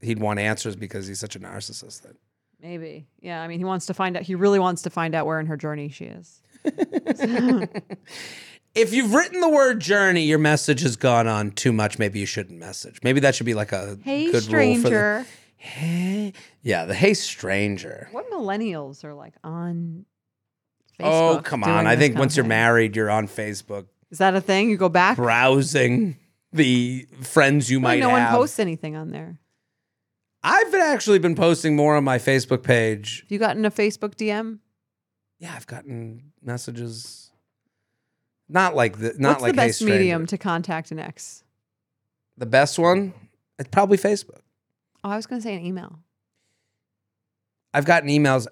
He'd 0.01 0.19
want 0.19 0.41
answers 0.41 0.75
because 0.75 1.07
he's 1.07 1.21
such 1.21 1.37
a 1.37 1.39
narcissist. 1.39 2.03
That 2.03 2.17
Maybe. 2.61 3.07
Yeah. 3.21 3.41
I 3.41 3.47
mean, 3.47 3.61
he 3.61 3.65
wants 3.65 3.87
to 3.87 3.95
find 3.95 4.17
out. 4.17 4.25
He 4.25 4.35
really 4.35 4.59
wants 4.59 4.83
to 4.83 4.91
find 4.91 5.15
out 5.15 5.27
where 5.27 5.39
in 5.39 5.47
her 5.47 5.57
journey 5.57 5.91
she 5.91 6.07
is. 6.07 6.43
if 8.75 8.93
you've 8.93 9.15
written 9.15 9.43
the 9.43 9.49
word 9.49 9.79
journey, 9.79 10.25
your 10.25 10.41
message 10.41 10.81
has 10.81 10.97
gone 10.97 11.29
on 11.29 11.53
too 11.53 11.73
much. 11.73 12.01
Maybe 12.01 12.19
you 12.19 12.27
shouldn't 12.27 12.59
message. 12.59 12.99
Maybe 13.05 13.21
that 13.21 13.37
should 13.37 13.47
be 13.47 13.55
like 13.55 13.71
a 13.71 13.97
Hey, 14.03 14.33
good 14.33 14.35
rule 14.53 14.75
for 14.75 14.81
the. 14.81 14.87
stranger. 14.89 15.27
Hey, 15.57 16.33
yeah, 16.63 16.85
the 16.85 16.95
hey 16.95 17.15
stranger. 17.15 18.09
What 18.11 18.29
millennials 18.33 19.05
are 19.05 19.15
like 19.15 19.35
on 19.45 20.05
oh, 20.99 21.05
Facebook? 21.05 21.39
oh 21.39 21.43
come 21.45 21.63
on! 21.63 21.87
I 21.87 21.95
think 21.95 22.19
once 22.19 22.37
you're 22.37 22.45
married, 22.45 22.97
you're 22.97 23.09
on 23.09 23.29
Facebook 23.29 23.87
Is 24.11 24.19
that 24.19 24.35
a 24.35 24.41
thing? 24.41 24.69
You 24.69 24.77
go 24.77 24.89
back? 24.89 25.17
browsing 25.17 26.19
the 26.55 27.07
friends 27.21 27.71
you 27.71 27.81
might 27.81 27.99
no 28.01 28.09
one 28.11 28.27
posts 28.29 28.59
anything 28.59 28.97
on 28.97 29.11
there. 29.11 29.39
I've 30.43 30.71
been 30.71 30.81
actually 30.81 31.19
been 31.19 31.35
posting 31.35 31.75
more 31.75 31.97
on 31.97 32.05
my 32.05 32.19
Facebook 32.19 32.63
page. 32.63 33.23
Have 33.23 33.33
you 33.33 33.39
gotten 33.39 33.65
a 33.65 33.71
Facebook 33.71 34.15
DM? 34.15 34.61
Yeah, 35.39 35.53
I've 35.55 35.67
gotten 35.67 36.33
messages. 36.43 37.31
Not 38.49 38.77
like 38.77 38.99
the 38.99 39.15
not 39.19 39.31
What's 39.31 39.43
like 39.43 39.53
the 39.53 39.57
best 39.57 39.79
stranger. 39.79 39.99
medium 39.99 40.27
to 40.27 40.39
contact 40.39 40.91
an 40.91 40.99
ex? 40.99 41.43
The 42.37 42.47
best 42.47 42.79
one, 42.79 43.15
it's 43.59 43.69
probably 43.71 43.97
Facebook. 43.99 44.41
Oh, 45.03 45.11
I 45.11 45.17
was 45.17 45.27
going 45.27 45.41
to 45.41 45.43
say 45.47 45.55
an 45.55 45.65
email. 45.65 45.99
I've 47.73 47.85
gotten 47.85 48.09
emails. 48.09 48.47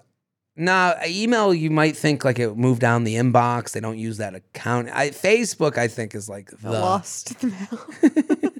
Nah, 0.55 0.93
email 1.07 1.53
you 1.53 1.71
might 1.71 1.97
think 1.97 2.23
like 2.23 2.37
it 2.37 2.55
moved 2.55 2.79
down 2.81 3.03
the 3.05 3.15
inbox. 3.15 3.71
They 3.71 3.79
don't 3.79 3.97
use 3.97 4.17
that 4.17 4.35
account. 4.35 4.89
I, 4.93 5.09
Facebook, 5.09 5.77
I 5.79 5.87
think, 5.87 6.13
is 6.13 6.29
like 6.29 6.51
the 6.61 6.71
Lost 6.71 7.39
the 7.39 7.47
mail. 8.41 8.51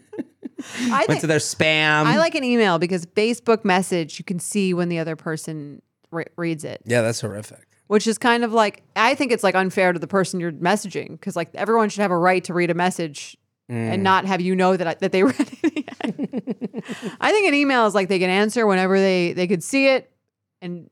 I 0.91 1.05
went 1.07 1.21
to 1.21 1.27
their 1.27 1.39
spam. 1.39 2.05
I 2.05 2.17
like 2.17 2.35
an 2.35 2.43
email 2.43 2.79
because 2.79 3.05
Facebook 3.05 3.63
message 3.65 4.17
you 4.17 4.25
can 4.25 4.39
see 4.39 4.73
when 4.73 4.89
the 4.89 4.97
other 4.99 5.15
person 5.15 5.81
re- 6.09 6.25
reads 6.37 6.63
it, 6.63 6.81
Yeah, 6.85 7.01
that's 7.01 7.21
horrific. 7.21 7.67
which 7.87 8.07
is 8.07 8.17
kind 8.17 8.43
of 8.43 8.53
like 8.53 8.81
I 8.95 9.13
think 9.13 9.31
it's 9.31 9.43
like 9.43 9.55
unfair 9.55 9.93
to 9.93 9.99
the 9.99 10.07
person 10.07 10.39
you're 10.39 10.51
messaging 10.53 11.11
because 11.11 11.35
like 11.35 11.49
everyone 11.53 11.89
should 11.89 12.01
have 12.01 12.11
a 12.11 12.17
right 12.17 12.43
to 12.45 12.53
read 12.53 12.69
a 12.71 12.75
message 12.75 13.37
Mm. 13.71 13.93
and 13.93 14.03
not 14.03 14.25
have 14.25 14.41
you 14.41 14.57
know 14.57 14.75
that 14.75 14.85
I, 14.87 14.93
that 14.95 15.13
they 15.13 15.23
read 15.23 15.35
it. 15.39 16.83
I 17.21 17.31
think 17.31 17.47
an 17.47 17.53
email 17.53 17.85
is 17.85 17.95
like 17.95 18.09
they 18.09 18.19
can 18.19 18.29
answer 18.29 18.67
whenever 18.67 18.99
they 18.99 19.31
they 19.31 19.47
could 19.47 19.63
see 19.63 19.87
it 19.87 20.11
and 20.61 20.89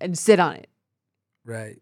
and 0.00 0.16
sit 0.18 0.38
on 0.40 0.54
it. 0.56 0.68
Right. 1.44 1.78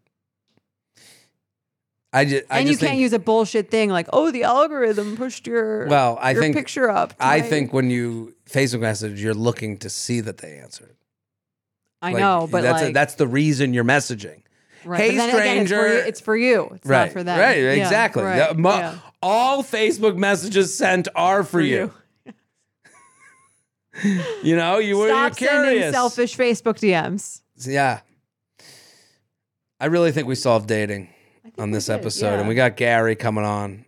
I 2.11 2.25
just, 2.25 2.45
I 2.49 2.59
and 2.59 2.67
you 2.67 2.73
just 2.73 2.79
can't 2.81 2.91
think, 2.93 3.01
use 3.01 3.13
a 3.13 3.19
bullshit 3.19 3.69
thing 3.69 3.91
like, 3.91 4.07
oh, 4.11 4.31
the 4.31 4.41
algorithm 4.43 5.15
pushed 5.15 5.45
your 5.45 5.85
Well, 5.87 6.17
I 6.19 6.31
your 6.31 6.41
think 6.41 6.55
picture 6.55 6.89
up. 6.89 7.13
I 7.19 7.41
think 7.41 7.71
when 7.71 7.91
you 7.91 8.35
Facebook 8.49 8.79
message, 8.79 9.21
you're 9.21 9.35
looking 9.35 9.77
to 9.79 9.89
see 9.91 10.19
that 10.21 10.37
they 10.39 10.57
answered. 10.57 10.95
I 12.01 12.13
Like, 12.13 12.21
know, 12.21 12.47
but 12.51 12.61
that's 12.63 12.81
like 12.81 12.93
that's 12.95 13.13
the 13.15 13.27
reason 13.27 13.73
you're 13.75 13.83
messaging. 13.83 14.41
right. 14.85 15.01
hey, 15.11 15.17
then 15.17 15.29
again, 15.29 15.57
it's 15.59 15.69
for 15.71 15.75
you- 15.75 15.87
stranger. 15.89 16.07
it's 16.07 16.19
for 16.21 16.35
you. 16.37 16.69
It's 16.75 16.85
right. 16.87 17.05
not 17.05 17.11
for 17.13 17.23
them. 17.23 17.37
Right. 17.39 17.57
Yeah, 17.59 17.71
Exactly. 17.73 18.23
right, 18.23 18.57
mo- 18.57 18.69
yeah. 18.77 18.95
All 19.21 19.61
Facebook 19.63 20.15
messages 20.15 20.75
sent 20.75 21.09
are 21.13 21.43
for, 21.43 21.59
you. 21.61 21.93
you 24.43 24.55
know, 24.55 24.77
you 24.79 24.97
were 24.97 25.09
Stop 25.09 25.39
you're 25.41 25.49
sending 25.49 25.71
curious. 25.73 25.93
selfish 25.93 26.35
Facebook 26.37 26.79
DMs. 26.79 27.41
Yeah. 27.67 27.99
I 29.79 29.85
really 29.85 30.11
think 30.11 30.27
we 30.27 30.35
solved 30.35 30.67
dating 30.67 31.09
think 31.43 31.55
on 31.57 31.69
we 31.69 31.75
this 31.75 31.85
did, 31.85 31.93
episode, 31.93 32.33
yeah. 32.33 32.39
and 32.39 32.47
we 32.47 32.55
got 32.55 32.75
Gary 32.77 33.15
coming 33.15 33.45
on. 33.45 33.85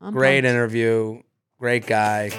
I'm 0.00 0.12
Great 0.12 0.44
pumped. 0.44 0.50
interview. 0.54 1.22
Great 1.58 1.86
guy. 1.86 2.30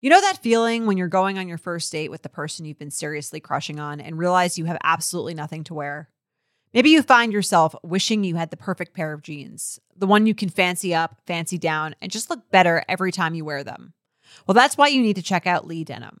You 0.00 0.10
know 0.10 0.20
that 0.20 0.40
feeling 0.42 0.86
when 0.86 0.96
you're 0.96 1.08
going 1.08 1.38
on 1.38 1.46
your 1.46 1.58
first 1.58 1.92
date 1.92 2.10
with 2.10 2.22
the 2.22 2.28
person 2.28 2.64
you've 2.64 2.78
been 2.78 2.90
seriously 2.90 3.38
crushing 3.38 3.78
on 3.78 4.00
and 4.00 4.18
realize 4.18 4.58
you 4.58 4.64
have 4.64 4.78
absolutely 4.82 5.34
nothing 5.34 5.62
to 5.64 5.74
wear? 5.74 6.08
Maybe 6.74 6.90
you 6.90 7.02
find 7.02 7.32
yourself 7.32 7.74
wishing 7.82 8.24
you 8.24 8.34
had 8.34 8.50
the 8.50 8.56
perfect 8.56 8.94
pair 8.94 9.12
of 9.12 9.22
jeans, 9.22 9.78
the 9.94 10.06
one 10.06 10.26
you 10.26 10.34
can 10.34 10.48
fancy 10.48 10.94
up, 10.94 11.20
fancy 11.26 11.56
down, 11.58 11.94
and 12.00 12.10
just 12.10 12.30
look 12.30 12.50
better 12.50 12.82
every 12.88 13.12
time 13.12 13.34
you 13.34 13.44
wear 13.44 13.62
them. 13.62 13.92
Well, 14.46 14.54
that's 14.54 14.76
why 14.76 14.88
you 14.88 15.02
need 15.02 15.16
to 15.16 15.22
check 15.22 15.46
out 15.46 15.66
Lee 15.66 15.84
Denim. 15.84 16.20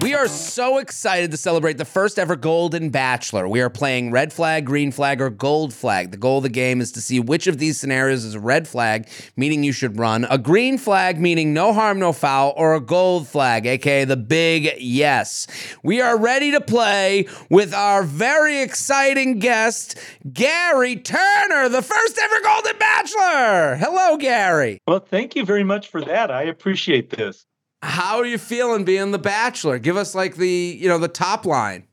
We 0.00 0.14
are 0.14 0.28
so 0.28 0.78
excited 0.78 1.30
to 1.32 1.36
celebrate 1.36 1.76
the 1.76 1.84
first 1.84 2.18
ever 2.18 2.36
Golden 2.36 2.90
Bachelor. 2.90 3.48
We 3.48 3.60
are 3.60 3.68
playing 3.68 4.10
red 4.10 4.32
flag, 4.32 4.64
green 4.64 4.90
flag, 4.90 5.20
or 5.20 5.28
gold 5.28 5.74
flag. 5.74 6.12
The 6.12 6.16
goal 6.16 6.38
of 6.38 6.44
the 6.44 6.48
game 6.48 6.80
is 6.80 6.92
to 6.92 7.00
see 7.00 7.20
which 7.20 7.46
of 7.46 7.58
these 7.58 7.78
scenarios 7.78 8.24
is 8.24 8.34
a 8.34 8.40
red 8.40 8.66
flag, 8.66 9.08
meaning 9.36 9.64
you 9.64 9.72
should 9.72 9.98
run, 9.98 10.26
a 10.30 10.38
green 10.38 10.78
flag, 10.78 11.20
meaning 11.20 11.52
no 11.52 11.72
harm, 11.72 11.98
no 11.98 12.12
foul, 12.12 12.54
or 12.56 12.74
a 12.74 12.80
gold 12.80 13.28
flag, 13.28 13.66
aka 13.66 14.04
the 14.04 14.16
big 14.16 14.72
yes. 14.78 15.46
We 15.82 16.00
are 16.00 16.16
ready 16.16 16.52
to 16.52 16.60
play 16.60 17.26
with 17.50 17.74
our 17.74 18.02
very 18.02 18.62
exciting 18.62 19.40
guest, 19.40 19.98
Gary 20.32 20.96
Turner, 20.96 21.68
the 21.68 21.82
first 21.82 22.18
ever 22.18 22.40
Golden 22.42 22.78
Bachelor. 22.78 23.76
Hello, 23.76 24.16
Gary. 24.16 24.78
Well, 24.86 25.00
thank 25.00 25.36
you 25.36 25.44
very 25.44 25.64
much 25.64 25.88
for 25.88 26.00
that. 26.02 26.30
I 26.30 26.44
appreciate 26.44 27.10
this. 27.10 27.44
How 27.82 28.18
are 28.18 28.26
you 28.26 28.38
feeling 28.38 28.84
being 28.84 29.12
the 29.12 29.18
Bachelor? 29.18 29.78
Give 29.78 29.96
us 29.96 30.14
like 30.14 30.36
the, 30.36 30.48
you 30.48 30.88
know, 30.88 30.98
the 30.98 31.08
top 31.08 31.46
line. 31.46 31.84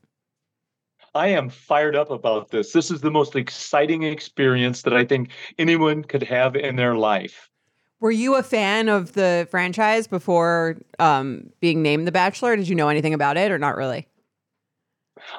I 1.14 1.28
am 1.28 1.48
fired 1.48 1.96
up 1.96 2.10
about 2.10 2.50
this. 2.50 2.72
This 2.72 2.90
is 2.90 3.00
the 3.00 3.10
most 3.10 3.36
exciting 3.36 4.02
experience 4.02 4.82
that 4.82 4.92
I 4.92 5.04
think 5.04 5.30
anyone 5.58 6.04
could 6.04 6.22
have 6.24 6.56
in 6.56 6.76
their 6.76 6.96
life. 6.96 7.48
Were 8.00 8.10
you 8.10 8.34
a 8.34 8.42
fan 8.42 8.88
of 8.88 9.14
the 9.14 9.48
franchise 9.50 10.06
before 10.06 10.76
um, 10.98 11.50
being 11.60 11.82
named 11.82 12.06
The 12.06 12.12
Bachelor? 12.12 12.54
Did 12.56 12.68
you 12.68 12.74
know 12.74 12.88
anything 12.88 13.14
about 13.14 13.38
it 13.38 13.50
or 13.50 13.58
not 13.58 13.76
really? 13.76 14.06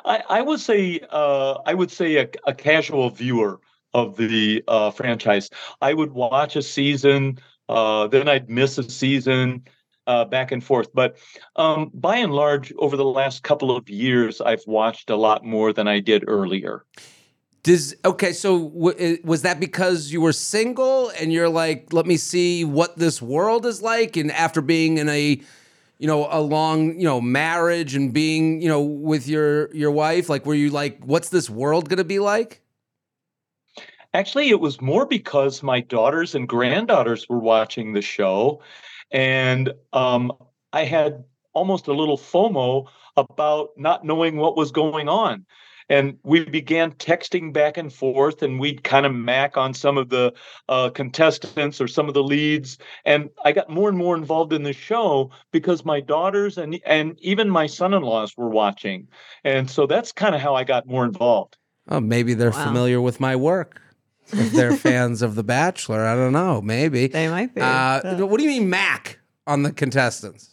I, 0.06 0.24
I 0.28 0.42
would 0.42 0.60
say 0.60 1.02
uh, 1.12 1.60
I 1.66 1.76
would 1.76 1.92
say 1.92 2.16
a, 2.18 2.28
a 2.48 2.56
casual 2.56 3.12
viewer 3.12 3.60
of 3.94 4.18
the 4.18 4.64
uh, 4.68 4.90
franchise. 4.90 5.50
I 5.82 5.94
would 5.94 6.14
watch 6.14 6.56
a 6.56 6.64
season, 6.64 7.40
uh, 7.70 8.08
then 8.08 8.28
I'd 8.28 8.50
miss 8.50 8.80
a 8.80 8.90
season, 8.90 9.64
uh, 10.08 10.26
back 10.26 10.52
and 10.52 10.64
forth. 10.64 10.88
But 10.94 11.18
um, 11.58 11.92
by 11.94 12.18
and 12.18 12.34
large, 12.34 12.74
over 12.80 12.98
the 12.98 13.06
last 13.06 13.44
couple 13.44 13.76
of 13.76 13.88
years, 13.90 14.42
I've 14.42 14.64
watched 14.66 15.10
a 15.10 15.16
lot 15.16 15.46
more 15.46 15.74
than 15.74 15.88
I 15.88 16.00
did 16.00 16.24
earlier. 16.28 16.84
Does 17.64 17.96
okay? 18.06 18.32
So 18.32 18.70
w- 18.70 19.18
was 19.24 19.42
that 19.42 19.60
because 19.60 20.12
you 20.12 20.22
were 20.22 20.32
single 20.32 21.10
and 21.20 21.34
you're 21.34 21.50
like, 21.50 21.92
let 21.92 22.06
me 22.06 22.16
see 22.16 22.64
what 22.64 22.98
this 22.98 23.22
world 23.22 23.66
is 23.66 23.82
like, 23.82 24.16
and 24.16 24.32
after 24.32 24.62
being 24.62 24.98
in 24.98 25.10
a, 25.10 25.42
you 26.00 26.08
know, 26.08 26.28
a 26.32 26.40
long, 26.40 26.98
you 26.98 27.04
know, 27.04 27.20
marriage 27.20 27.94
and 27.94 28.14
being, 28.14 28.62
you 28.62 28.70
know, 28.70 28.82
with 28.82 29.28
your 29.28 29.76
your 29.76 29.92
wife, 29.92 30.30
like, 30.30 30.46
were 30.46 30.54
you 30.54 30.70
like, 30.70 31.04
what's 31.04 31.28
this 31.30 31.50
world 31.50 31.90
gonna 31.90 32.06
be 32.06 32.20
like? 32.20 32.62
Actually, 34.14 34.50
it 34.50 34.62
was 34.62 34.80
more 34.80 35.06
because 35.06 35.62
my 35.62 35.82
daughters 35.82 36.34
and 36.34 36.48
granddaughters 36.48 37.28
were 37.28 37.40
watching 37.40 37.92
the 37.92 38.02
show, 38.02 38.62
and 39.12 39.74
um, 39.94 40.32
I 40.74 40.84
had 40.86 41.24
almost 41.54 41.88
a 41.88 41.94
little 41.94 42.18
FOMO 42.18 42.88
about 43.16 43.70
not 43.78 44.06
knowing 44.06 44.38
what 44.38 44.56
was 44.56 44.72
going 44.72 45.10
on. 45.10 45.46
And 45.90 46.18
we 46.24 46.44
began 46.44 46.92
texting 46.92 47.54
back 47.54 47.78
and 47.78 47.92
forth, 47.94 48.44
and 48.44 48.60
we'd 48.60 48.84
kind 48.84 49.06
of 49.06 49.16
mac 49.16 49.56
on 49.56 49.74
some 49.74 49.98
of 49.98 50.10
the 50.10 50.34
uh, 50.68 50.90
contestants 50.90 51.80
or 51.80 51.88
some 51.88 52.10
of 52.10 52.14
the 52.14 52.24
leads. 52.24 52.78
And 53.06 53.30
I 53.46 53.54
got 53.54 53.70
more 53.70 53.88
and 53.88 53.98
more 53.98 54.18
involved 54.18 54.52
in 54.52 54.64
the 54.64 54.74
show 54.74 55.32
because 55.54 55.86
my 55.86 56.02
daughters 56.02 56.58
and 56.58 56.78
and 56.86 57.18
even 57.22 57.50
my 57.50 57.68
son-in-laws 57.68 58.36
were 58.36 58.50
watching, 58.50 59.08
and 59.46 59.70
so 59.70 59.88
that's 59.88 60.12
kind 60.12 60.36
of 60.36 60.42
how 60.42 60.56
I 60.56 60.66
got 60.66 60.88
more 60.88 61.06
involved. 61.06 61.56
Oh, 61.90 62.02
maybe 62.02 62.34
they're 62.34 62.52
Wow. 62.52 62.64
familiar 62.66 63.00
with 63.00 63.22
my 63.22 63.38
work. 63.38 63.82
If 64.32 64.52
they're 64.52 64.76
fans 64.76 65.22
of 65.22 65.36
The 65.36 65.44
Bachelor, 65.44 66.06
I 66.06 66.16
don't 66.16 66.34
know. 66.34 66.62
Maybe 66.62 67.08
They 67.08 67.30
might 67.30 67.54
be. 67.56 67.62
Uh, 67.62 68.26
what 68.26 68.38
do 68.38 68.44
you 68.44 68.50
mean, 68.50 68.70
Mac 68.70 69.20
on 69.46 69.64
the 69.64 69.72
contestants? 69.72 70.50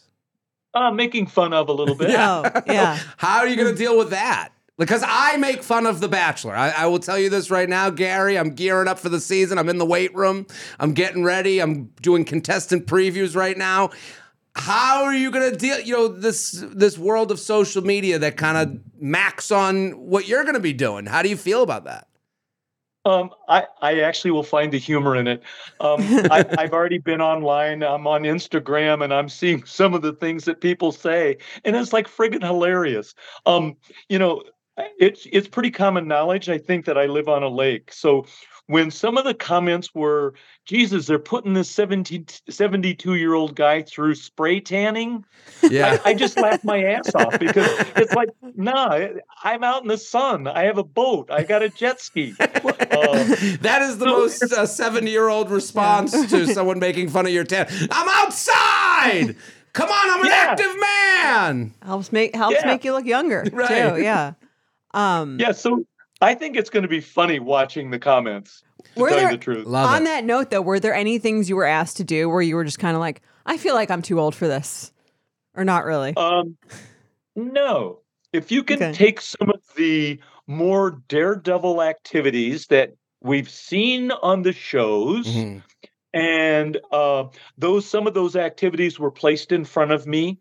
Uh, 0.73 0.91
making 0.91 1.27
fun 1.27 1.53
of 1.53 1.69
a 1.69 1.73
little 1.73 1.95
bit. 1.95 2.09
Oh, 2.19 2.43
yeah. 2.67 2.99
How 3.17 3.39
are 3.39 3.47
you 3.47 3.55
going 3.55 3.71
to 3.73 3.77
deal 3.77 3.97
with 3.97 4.09
that? 4.09 4.49
Because 4.77 5.03
I 5.07 5.37
make 5.37 5.63
fun 5.63 5.85
of 5.85 6.01
The 6.01 6.09
Bachelor. 6.09 6.53
I, 6.53 6.69
I 6.71 6.85
will 6.87 6.99
tell 6.99 7.17
you 7.17 7.29
this 7.29 7.49
right 7.49 7.69
now, 7.69 7.89
Gary. 7.89 8.37
I'm 8.37 8.49
gearing 8.49 8.89
up 8.89 8.99
for 8.99 9.07
the 9.07 9.21
season. 9.21 9.57
I'm 9.57 9.69
in 9.69 9.77
the 9.77 9.85
weight 9.85 10.13
room. 10.13 10.45
I'm 10.79 10.93
getting 10.93 11.23
ready. 11.23 11.59
I'm 11.61 11.85
doing 12.01 12.25
contestant 12.25 12.85
previews 12.85 13.37
right 13.37 13.57
now. 13.57 13.91
How 14.53 15.03
are 15.03 15.13
you 15.13 15.31
going 15.31 15.49
to 15.51 15.57
deal? 15.57 15.79
You 15.79 15.93
know 15.93 16.07
this 16.09 16.63
this 16.73 16.97
world 16.97 17.31
of 17.31 17.39
social 17.39 17.83
media 17.83 18.19
that 18.19 18.37
kind 18.37 18.57
of 18.57 18.79
max 19.01 19.51
on 19.51 19.91
what 19.91 20.27
you're 20.27 20.43
going 20.43 20.55
to 20.55 20.61
be 20.61 20.73
doing. 20.73 21.05
How 21.05 21.21
do 21.21 21.29
you 21.29 21.35
feel 21.37 21.61
about 21.61 21.85
that? 21.85 22.07
Um, 23.05 23.29
I, 23.47 23.65
I 23.81 23.99
actually 23.99 24.31
will 24.31 24.43
find 24.43 24.73
the 24.73 24.79
humor 24.79 25.15
in 25.15 25.27
it. 25.27 25.43
Um, 25.79 25.99
I, 26.31 26.45
I've 26.57 26.73
already 26.73 26.97
been 26.97 27.21
online. 27.21 27.83
I'm 27.83 28.07
on 28.07 28.23
Instagram 28.23 29.03
and 29.03 29.13
I'm 29.13 29.29
seeing 29.29 29.63
some 29.65 29.93
of 29.93 30.01
the 30.01 30.13
things 30.13 30.45
that 30.45 30.59
people 30.59 30.91
say, 30.91 31.37
and 31.63 31.75
it's 31.75 31.93
like 31.93 32.07
friggin' 32.07 32.43
hilarious. 32.43 33.13
Um, 33.45 33.77
you 34.09 34.17
know, 34.17 34.43
it's 34.77 35.27
it's 35.31 35.47
pretty 35.47 35.71
common 35.71 36.07
knowledge. 36.07 36.49
I 36.49 36.57
think 36.57 36.85
that 36.85 36.97
I 36.97 37.05
live 37.05 37.29
on 37.29 37.43
a 37.43 37.47
lake, 37.47 37.93
so 37.93 38.25
when 38.67 38.89
some 38.89 39.17
of 39.17 39.25
the 39.25 39.33
comments 39.33 39.93
were, 39.93 40.33
Jesus, 40.65 41.05
they're 41.05 41.19
putting 41.19 41.53
this 41.53 41.69
17, 41.69 42.25
72 42.49 43.15
year 43.15 43.33
old 43.35 43.55
guy 43.55 43.83
through 43.83 44.15
spray 44.15 44.59
tanning. 44.59 45.23
Yeah. 45.69 45.99
I, 46.03 46.09
I 46.09 46.13
just 46.15 46.35
laughed 46.37 46.63
my 46.63 46.83
ass 46.83 47.13
off 47.13 47.37
because 47.39 47.67
it's 47.95 48.13
like, 48.13 48.29
nah, 48.55 49.07
I'm 49.43 49.63
out 49.63 49.83
in 49.83 49.87
the 49.87 49.97
sun. 49.97 50.47
I 50.47 50.63
have 50.63 50.77
a 50.79 50.83
boat. 50.83 51.29
I 51.31 51.43
got 51.43 51.61
a 51.61 51.69
jet 51.69 52.01
ski. 52.01 52.33
Uh, 52.95 53.23
that 53.61 53.81
is 53.81 53.97
the 53.97 54.05
most 54.05 54.41
uh, 54.53 54.65
70 54.65 55.09
year 55.11 55.27
old 55.27 55.49
response 55.51 56.11
to 56.29 56.45
someone 56.53 56.79
making 56.79 57.09
fun 57.09 57.25
of 57.25 57.31
your 57.31 57.43
tan. 57.43 57.67
I'm 57.91 58.07
outside. 58.09 59.35
Come 59.73 59.89
on, 59.89 60.11
I'm 60.11 60.21
an 60.21 60.27
Yeah. 60.27 60.33
active 60.49 60.75
man. 60.79 61.73
helps 61.83 62.11
make 62.11 62.35
helps 62.35 62.57
Yeah. 62.61 62.67
make 62.67 62.85
you 62.85 62.93
look 62.93 63.05
younger 63.05 63.43
Right. 63.53 63.95
too. 63.95 64.01
Yeah. 64.01 64.33
Um, 64.93 65.37
yeah, 65.39 65.51
so 65.51 65.83
I 66.25 66.33
think 66.33 66.57
it's 66.57 66.71
going 66.71 66.83
to 66.83 66.89
be 66.89 67.01
funny 67.01 67.39
watching 67.39 67.91
the 67.91 67.99
comments. 67.99 68.63
To 68.95 69.01
Were 69.01 69.09
tell 69.09 69.17
there- 69.19 69.31
you 69.31 69.37
the 69.37 69.43
truth. 69.43 69.67
Love 69.67 69.89
on 69.89 70.01
it. 70.01 70.05
that 70.05 70.23
note, 70.25 70.49
though, 70.49 70.61
were 70.61 70.79
there 70.79 70.93
any 70.95 71.19
things 71.19 71.49
you 71.49 71.55
were 71.55 71.65
asked 71.65 71.97
to 71.97 72.03
do 72.03 72.27
where 72.29 72.41
you 72.41 72.55
were 72.55 72.63
just 72.63 72.79
kind 72.79 72.95
of 72.95 72.99
like, 72.99 73.21
I 73.45 73.57
feel 73.57 73.75
like 73.75 73.91
I'm 73.91 74.01
too 74.01 74.19
old 74.19 74.33
for 74.33 74.47
this, 74.47 74.91
or 75.55 75.63
not 75.63 75.85
really? 75.85 76.15
Um, 76.17 76.57
no, 77.35 77.99
if 78.33 78.51
you 78.51 78.63
can 78.63 78.77
Okay. 78.81 78.91
take 78.93 79.21
some 79.21 79.49
of 79.51 79.61
the 79.75 80.19
more 80.47 81.01
daredevil 81.09 81.81
activities 81.83 82.67
that 82.67 82.93
we've 83.21 83.49
seen 83.49 84.11
on 84.11 84.41
the 84.41 84.53
shows, 84.53 85.27
Mhm. 85.27 85.61
and 86.13 86.79
uh, 86.91 87.25
those 87.57 87.85
some 87.87 88.07
of 88.07 88.13
those 88.15 88.35
activities 88.35 88.99
were 88.99 89.11
placed 89.11 89.51
in 89.51 89.63
front 89.65 89.91
of 89.91 90.07
me, 90.07 90.39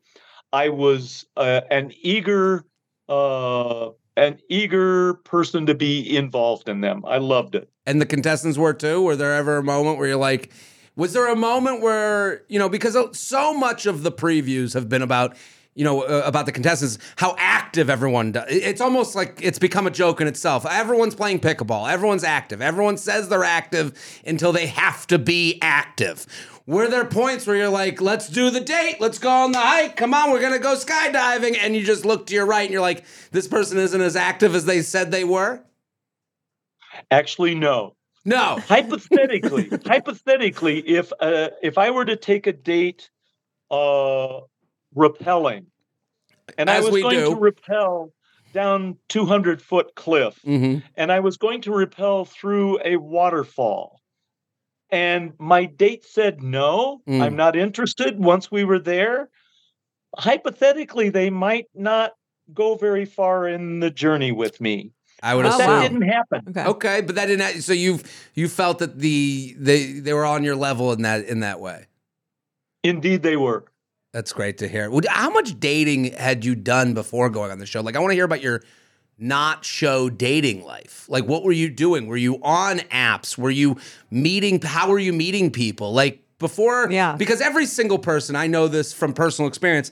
I 0.53 0.71
was 0.71 1.27
uh, 1.37 1.61
an 1.71 1.93
eager, 2.01 2.65
uh, 3.09 3.91
an 4.17 4.39
eager 4.49 5.15
person 5.15 5.67
to 5.67 5.75
be 5.75 6.17
involved 6.17 6.69
in 6.69 6.81
them. 6.81 7.05
I 7.07 7.19
loved 7.19 7.55
it. 7.55 7.69
And 7.87 8.01
the 8.01 8.07
contestants 8.07 8.57
were 8.57 8.73
too. 8.73 9.03
Were 9.03 9.17
there 9.17 9.35
ever 9.35 9.57
a 9.57 9.63
moment 9.63 9.99
where 9.99 10.09
you're 10.09 10.17
like, 10.17 10.53
was 10.97 11.13
there 11.13 11.31
a 11.31 11.37
moment 11.37 11.81
where, 11.83 12.43
you 12.49 12.59
know, 12.59 12.69
because 12.69 12.97
so 13.19 13.53
much 13.53 13.87
of 13.87 14.03
the 14.03 14.13
previews 14.13 14.75
have 14.75 14.89
been 14.89 15.03
about, 15.03 15.37
you 15.75 15.85
know, 15.85 16.03
uh, 16.03 16.23
about 16.25 16.47
the 16.47 16.53
contestants, 16.53 16.99
how 17.17 17.35
active 17.39 17.91
everyone 17.91 18.33
does. 18.33 18.47
It's 18.49 18.81
almost 18.81 19.15
like 19.15 19.41
it's 19.43 19.59
become 19.59 19.87
a 19.87 19.91
joke 19.91 20.21
in 20.21 20.27
itself. 20.27 20.65
Everyone's 20.67 21.15
playing 21.15 21.41
pickleball. 21.41 21.91
Everyone's 21.91 22.25
active. 22.25 22.63
Everyone 22.63 22.97
says 22.97 23.29
they're 23.29 23.45
active 23.45 23.93
until 24.27 24.53
they 24.53 24.67
have 24.67 25.07
to 25.09 25.19
be 25.19 25.59
active. 25.61 26.27
Were 26.67 26.89
there 26.89 27.05
points 27.05 27.47
where 27.47 27.57
you're 27.57 27.69
like, 27.69 28.01
let's 28.01 28.29
do 28.29 28.49
the 28.51 28.61
date, 28.61 28.97
let's 28.99 29.19
go 29.19 29.29
on 29.29 29.53
the 29.53 29.59
hike, 29.59 29.97
come 29.97 30.15
on, 30.15 30.31
we're 30.31 30.41
gonna 30.41 30.59
go 30.59 30.75
skydiving, 30.75 31.59
and 31.61 31.77
you 31.77 31.85
just 31.85 32.07
look 32.07 32.27
to 32.29 32.35
your 32.35 32.47
right 32.47 32.63
and 32.63 32.73
you're 32.73 32.81
like, 32.81 33.05
this 33.33 33.47
person 33.47 33.77
isn't 33.77 34.01
as 34.01 34.17
active 34.17 34.55
as 34.55 34.65
they 34.65 34.81
said 34.81 35.11
they 35.11 35.25
were? 35.25 35.63
Actually, 37.11 37.55
no. 37.55 37.97
No. 38.25 38.59
hypothetically 38.67 39.69
hypothetically 39.85 40.79
if 40.89 41.13
uh 41.21 41.51
if 41.63 41.77
i 41.77 41.91
were 41.91 42.07
to 42.07 42.17
take 42.17 42.47
a 42.47 42.55
date 42.55 43.11
uh 43.71 44.41
rappelling 44.97 45.67
and 46.59 46.71
i 46.71 46.81
was 46.81 46.91
we 46.93 47.03
going 47.03 47.17
do. 47.19 47.31
to 47.31 47.37
rappel 47.37 48.13
down 48.53 48.97
200 49.09 49.61
foot 49.61 49.95
cliff 49.97 50.39
hmm 50.45 50.79
and 50.97 51.11
i 51.13 51.21
was 51.21 51.37
going 51.37 51.61
to 51.61 51.73
rappel 51.73 52.25
through 52.25 52.79
a 52.85 52.97
waterfall 52.97 54.01
and 54.91 55.33
my 55.39 55.65
date 55.65 56.05
said 56.05 56.43
no 56.43 57.01
Mm. 57.09 57.21
i'm 57.23 57.37
not 57.37 57.57
interested 57.57 58.19
once 58.19 58.51
we 58.51 58.65
were 58.65 58.79
there 58.79 59.29
hypothetically 60.17 61.09
they 61.09 61.31
might 61.31 61.67
not 61.75 62.13
go 62.53 62.77
very 62.77 63.05
far 63.05 63.49
in 63.49 63.81
the 63.81 63.91
journey 63.91 64.33
with 64.33 64.61
me 64.61 64.93
I 65.23 65.35
would 65.35 65.45
but 65.45 65.55
assume. 65.55 65.67
that 65.67 65.83
didn't 65.89 66.03
happen 66.09 66.41
okay. 66.51 66.65
Okay, 66.67 67.01
but 67.01 67.15
that 67.15 67.27
didn't. 67.27 67.63
So 67.63 67.73
you've 67.73 68.03
you 68.35 68.47
felt 68.47 68.79
that 68.81 68.99
the 68.99 69.55
they 69.59 69.93
they 69.93 70.13
were 70.13 70.27
on 70.27 70.45
your 70.45 70.55
level 70.57 70.93
in 70.93 71.01
that 71.03 71.25
in 71.25 71.41
that 71.41 71.61
way. 71.61 71.87
indeed 72.83 73.23
they 73.23 73.37
were 73.39 73.65
That's 74.15 74.33
great 74.33 74.59
to 74.59 74.69
hear. 74.69 74.89
How 75.09 75.29
much 75.29 75.59
dating 75.59 76.13
had 76.13 76.45
you 76.45 76.55
done 76.55 76.95
before 76.95 77.29
going 77.31 77.51
on 77.51 77.59
the 77.59 77.67
show? 77.67 77.81
Like, 77.81 77.97
I 77.97 77.99
want 77.99 78.13
to 78.13 78.15
hear 78.15 78.25
about 78.25 78.41
your 78.41 78.63
not 79.19 79.65
show 79.65 80.09
dating 80.09 80.65
life. 80.65 81.07
Like, 81.09 81.25
what 81.25 81.43
were 81.43 81.51
you 81.51 81.69
doing? 81.69 82.07
Were 82.07 82.17
you 82.17 82.41
on 82.41 82.79
apps? 82.79 83.37
Were 83.37 83.51
you 83.51 83.77
meeting? 84.13 84.63
How 84.63 84.89
were 84.89 85.01
you 85.01 85.13
meeting 85.13 85.51
people? 85.51 85.93
Like 85.93 86.23
before? 86.39 86.89
Yeah. 86.93 87.17
Because 87.17 87.41
every 87.41 87.67
single 87.67 87.99
person, 87.99 88.37
I 88.37 88.47
know 88.47 88.69
this 88.69 88.93
from 88.93 89.15
personal 89.15 89.49
experience. 89.49 89.91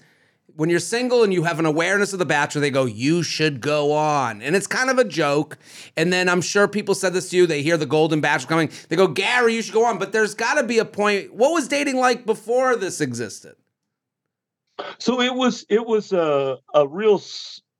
When 0.55 0.71
you're 0.71 0.79
single 0.79 1.25
and 1.25 1.33
you 1.33 1.43
have 1.43 1.59
an 1.59 1.67
awareness 1.67 2.13
of 2.13 2.21
the 2.21 2.25
Bachelor, 2.25 2.61
they 2.61 2.71
go, 2.71 2.85
"You 2.85 3.25
should 3.25 3.61
go 3.61 3.91
on," 3.91 4.41
and 4.41 4.55
it's 4.55 4.67
kind 4.69 4.89
of 4.89 4.99
a 4.99 5.05
joke. 5.05 5.59
And 5.97 6.13
then 6.13 6.29
I'm 6.29 6.43
sure 6.43 6.69
people 6.69 6.95
said 6.95 7.13
this 7.13 7.31
to 7.31 7.37
you. 7.37 7.47
They 7.47 7.63
hear 7.63 7.77
the 7.77 7.87
Golden 7.87 8.21
Bachelor 8.21 8.49
coming. 8.51 8.71
They 8.89 8.95
go, 8.95 9.09
"Gary, 9.09 9.55
you 9.55 9.63
should 9.63 9.75
go 9.75 9.85
on." 9.87 9.99
But 9.99 10.13
there's 10.13 10.35
got 10.35 10.55
to 10.55 10.63
be 10.63 10.79
a 10.79 10.85
point. 10.85 11.35
What 11.35 11.53
was 11.53 11.67
dating 11.67 11.97
like 11.97 12.25
before 12.25 12.77
this 12.77 13.01
existed? 13.01 13.57
So 14.99 15.21
it 15.21 15.35
was 15.35 15.65
it 15.69 15.85
was 15.87 16.13
a 16.13 16.59
a 16.75 16.87
real 16.89 17.21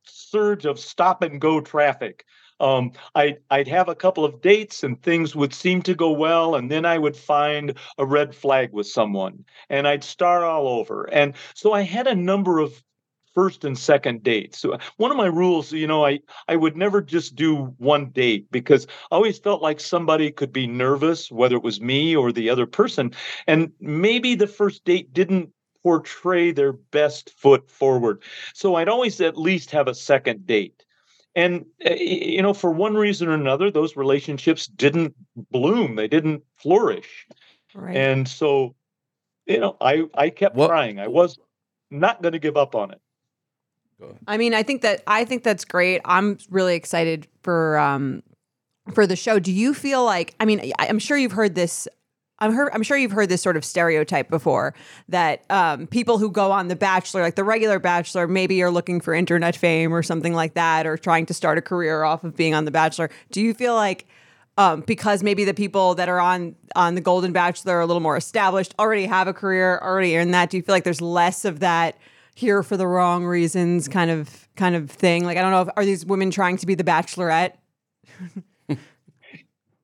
surge 0.05 0.65
of 0.67 0.79
stop 0.79 1.23
and 1.23 1.41
go 1.41 1.61
traffic. 1.61 2.25
Um, 2.61 2.93
I 3.15 3.37
I'd 3.51 3.69
have 3.69 3.89
a 3.89 3.95
couple 3.95 4.25
of 4.25 4.41
dates 4.41 4.85
and 4.85 5.01
things 5.03 5.35
would 5.35 5.55
seem 5.55 5.83
to 5.83 5.95
go 5.95 6.11
well, 6.13 6.55
and 6.55 6.71
then 6.71 6.85
I 6.85 6.99
would 6.99 7.17
find 7.17 7.77
a 7.99 8.07
red 8.07 8.35
flag 8.35 8.73
with 8.73 8.87
someone, 8.87 9.45
and 9.69 9.87
I'd 9.89 10.05
start 10.05 10.43
all 10.45 10.69
over. 10.69 11.05
And 11.13 11.35
so 11.55 11.73
I 11.73 11.83
had 11.83 12.07
a 12.07 12.15
number 12.15 12.59
of 12.61 12.83
first 13.35 13.65
and 13.65 13.79
second 13.79 14.23
dates. 14.23 14.59
So 14.59 14.77
one 14.99 15.11
of 15.11 15.17
my 15.17 15.27
rules, 15.27 15.73
you 15.73 15.87
know, 15.87 16.05
I 16.05 16.21
I 16.49 16.57
would 16.57 16.77
never 16.77 17.01
just 17.01 17.35
do 17.35 17.75
one 17.79 18.11
date 18.11 18.47
because 18.51 18.87
I 19.11 19.17
always 19.17 19.39
felt 19.39 19.63
like 19.63 19.81
somebody 19.81 20.31
could 20.31 20.53
be 20.53 20.67
nervous, 20.67 21.31
whether 21.33 21.57
it 21.57 21.63
was 21.63 21.81
me 21.81 22.15
or 22.15 22.31
the 22.33 22.51
other 22.51 22.67
person, 22.67 23.13
and 23.47 23.73
maybe 23.81 24.35
the 24.35 24.47
first 24.47 24.85
date 24.85 25.13
didn't 25.13 25.51
portray 25.83 26.53
their 26.53 26.73
best 26.73 27.31
foot 27.31 27.69
forward. 27.71 28.23
So 28.55 28.77
I'd 28.77 28.89
always 28.89 29.21
at 29.21 29.37
least 29.37 29.71
have 29.73 29.89
a 29.89 29.95
second 29.95 30.47
date. 30.47 30.85
And, 31.35 31.65
uh, 31.85 31.95
you 31.95 32.43
know, 32.43 32.53
for 32.55 32.71
one 32.71 32.95
reason 32.95 33.29
or 33.29 33.33
another, 33.35 33.71
those 33.71 33.97
relationships 33.97 34.67
didn't 34.67 35.15
bloom, 35.51 35.97
they 35.97 36.09
didn't 36.09 36.43
flourish. 36.57 37.27
Right. 37.75 37.97
And 37.97 38.29
so, 38.29 38.75
you 39.47 39.59
know, 39.59 39.77
I, 39.81 40.05
I 40.15 40.31
kept 40.31 40.57
What- 40.57 40.69
trying. 40.69 41.01
I 41.01 41.09
was 41.09 41.39
not 41.91 42.23
going 42.23 42.33
to 42.33 42.39
give 42.39 42.57
up 42.57 42.75
on 42.75 42.91
it. 42.91 43.01
I 44.27 44.37
mean, 44.37 44.53
I 44.53 44.65
think 44.65 44.83
that 44.83 45.03
I 45.07 45.25
think 45.25 45.45
that's 45.45 45.65
great. 45.65 46.01
I'm 46.05 46.37
really 46.51 46.75
excited 46.75 47.29
for 47.45 47.79
um 47.79 48.25
for 48.95 49.07
the 49.07 49.15
show. 49.15 49.39
Do 49.39 49.53
you 49.53 49.75
feel 49.75 50.05
like? 50.05 50.35
I 50.41 50.45
mean, 50.45 50.73
I- 50.77 50.89
I'm 50.89 50.99
sure 50.99 51.17
you've 51.17 51.31
heard 51.33 51.55
this. 51.55 51.87
I'm 52.43 52.53
heard, 52.53 52.71
I'm 52.75 52.83
sure 52.83 52.97
you've 52.97 53.13
heard 53.13 53.29
this 53.29 53.41
sort 53.41 53.57
of 53.57 53.65
stereotype 53.65 54.29
before 54.29 54.75
that 55.09 55.45
um, 55.49 55.87
people 55.87 56.19
who 56.19 56.29
go 56.31 56.51
on 56.51 56.67
The 56.67 56.77
Bachelor, 56.77 57.23
like 57.23 57.37
the 57.37 57.45
regular 57.45 57.79
Bachelor, 57.79 58.27
maybe 58.27 58.61
are 58.63 58.71
looking 58.71 59.01
for 59.01 59.15
internet 59.15 59.55
fame 59.55 59.95
or 59.95 60.03
something 60.03 60.35
like 60.35 60.55
that, 60.55 60.85
or 60.85 60.97
trying 60.97 61.25
to 61.27 61.35
start 61.35 61.57
a 61.57 61.63
career 61.63 62.03
off 62.03 62.25
of 62.25 62.37
being 62.37 62.53
on 62.53 62.65
The 62.65 62.73
Bachelor. 62.73 63.11
Do 63.31 63.41
you 63.41 63.55
feel 63.55 63.75
like 63.75 64.07
um, 64.59 64.81
because 64.83 65.23
maybe 65.23 65.45
the 65.45 65.55
people 65.55 65.95
that 65.95 66.09
are 66.09 66.21
on 66.21 66.57
on 66.75 66.95
the 66.97 67.01
Golden 67.01 67.33
Bachelor 67.33 67.77
are 67.77 67.81
a 67.81 67.87
little 67.87 68.01
more 68.01 68.17
established, 68.17 68.75
already 68.79 69.07
have 69.07 69.29
a 69.29 69.33
career, 69.33 69.79
already 69.81 70.15
in 70.15 70.33
that? 70.33 70.51
Do 70.51 70.57
you 70.57 70.63
feel 70.65 70.75
like 70.75 70.85
there's 70.85 71.01
less 71.01 71.45
of 71.45 71.61
that 71.61 71.97
here 72.35 72.63
for 72.63 72.77
the 72.77 72.87
wrong 72.87 73.25
reasons 73.25 73.87
kind 73.87 74.11
of 74.11 74.49
kind 74.57 74.75
of 74.75 74.91
thing? 74.91 75.25
Like 75.25 75.39
I 75.39 75.43
don't 75.43 75.53
know, 75.53 75.63
if, 75.63 75.69
are 75.77 75.85
these 75.85 76.05
women 76.05 76.33
trying 76.33 76.57
to 76.59 76.67
be 76.67 76.75
the 76.75 76.85
Bachelorette? 76.85 77.53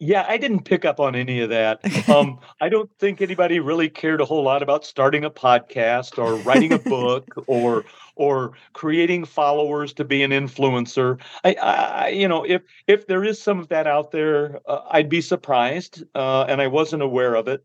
Yeah, 0.01 0.25
I 0.29 0.37
didn't 0.37 0.61
pick 0.61 0.85
up 0.85 1.01
on 1.01 1.17
any 1.17 1.41
of 1.41 1.51
that. 1.51 1.81
Um, 2.09 2.39
I 2.61 2.71
don't 2.71 2.91
think 2.99 3.21
anybody 3.21 3.61
really 3.61 3.91
cared 3.91 4.21
a 4.23 4.25
whole 4.25 4.43
lot 4.43 4.63
about 4.63 4.85
starting 4.85 5.25
a 5.25 5.31
podcast 5.31 6.17
or 6.19 6.37
writing 6.37 6.73
a 6.73 6.79
book 6.95 7.45
or 7.47 7.85
or 8.17 8.53
creating 8.73 9.25
followers 9.27 9.93
to 9.95 10.05
be 10.05 10.23
an 10.23 10.31
influencer. 10.31 11.21
I, 11.45 11.55
I 11.55 12.09
you 12.09 12.27
know, 12.27 12.45
if 12.45 12.63
if 12.87 13.07
there 13.07 13.25
is 13.25 13.41
some 13.41 13.59
of 13.59 13.69
that 13.69 13.87
out 13.87 14.11
there, 14.11 14.61
uh, 14.67 14.81
I'd 14.91 15.11
be 15.11 15.21
surprised, 15.21 16.03
uh, 16.15 16.45
and 16.49 16.63
I 16.63 16.67
wasn't 16.69 17.03
aware 17.03 17.35
of 17.35 17.47
it. 17.47 17.65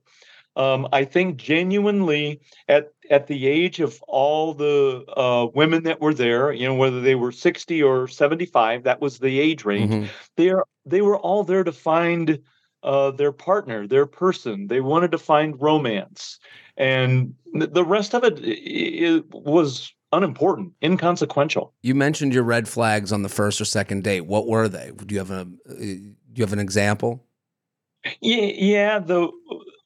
Um, 0.56 0.88
I 0.94 1.04
think 1.06 1.38
genuinely 1.38 2.40
at 2.68 2.92
at 3.10 3.28
the 3.28 3.48
age 3.48 3.80
of 3.80 4.00
all 4.08 4.54
the 4.54 5.04
uh, 5.18 5.48
women 5.56 5.84
that 5.84 6.00
were 6.00 6.14
there, 6.14 6.52
you 6.54 6.68
know, 6.68 6.76
whether 6.76 7.02
they 7.02 7.16
were 7.16 7.32
sixty 7.32 7.82
or 7.82 8.08
seventy 8.08 8.46
five, 8.46 8.84
that 8.84 9.02
was 9.02 9.20
the 9.20 9.40
age 9.40 9.66
range 9.66 9.92
Mhm. 9.94 10.10
they 10.38 10.50
are 10.50 10.66
they 10.86 11.02
were 11.02 11.18
all 11.18 11.44
there 11.44 11.64
to 11.64 11.72
find 11.72 12.40
uh, 12.84 13.12
their 13.12 13.32
partner, 13.32 13.88
their 13.88 14.06
person. 14.06 14.68
They 14.68 14.82
wanted 14.82 15.12
to 15.12 15.18
find 15.18 15.60
romance, 15.62 16.38
and 16.78 17.34
th- 17.58 17.72
the 17.72 17.86
rest 17.86 18.14
of 18.14 18.24
it, 18.26 18.40
i- 18.44 19.08
i- 19.18 19.24
was 19.32 19.92
unimportant, 20.12 20.74
inconsequential. 20.84 21.74
You 21.82 21.96
mentioned 21.96 22.34
your 22.34 22.44
red 22.44 22.68
flags 22.68 23.12
on 23.12 23.24
the 23.24 23.30
first 23.30 23.60
or 23.62 23.66
second 23.66 24.04
date. 24.04 24.28
What 24.28 24.48
were 24.48 24.68
they? 24.68 24.92
Do 25.06 25.16
you 25.16 25.20
have 25.20 25.32
a 25.32 25.48
uh, 25.70 25.74
do 25.80 26.14
you 26.36 26.44
have 26.44 26.54
an 26.54 26.60
example? 26.60 27.26
Yeah, 28.22 28.52
yeah. 28.58 29.00
The 29.00 29.32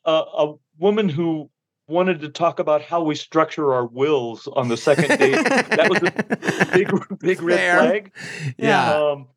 uh, 0.08 0.24
a 0.38 0.54
woman 0.80 1.10
who 1.10 1.50
wanted 1.88 2.20
to 2.22 2.30
talk 2.30 2.60
about 2.60 2.82
how 2.82 3.02
we 3.04 3.16
structure 3.16 3.74
our 3.74 3.86
wills 3.86 4.48
on 4.56 4.68
the 4.70 4.78
second 4.78 5.18
date. 5.20 5.36
that 5.44 5.88
was 5.90 6.00
a 6.02 6.70
big 6.74 7.20
big 7.20 7.42
red 7.42 7.58
Fair. 7.60 7.80
flag. 7.80 8.14
Yeah. 8.58 8.94
Um, 8.94 9.28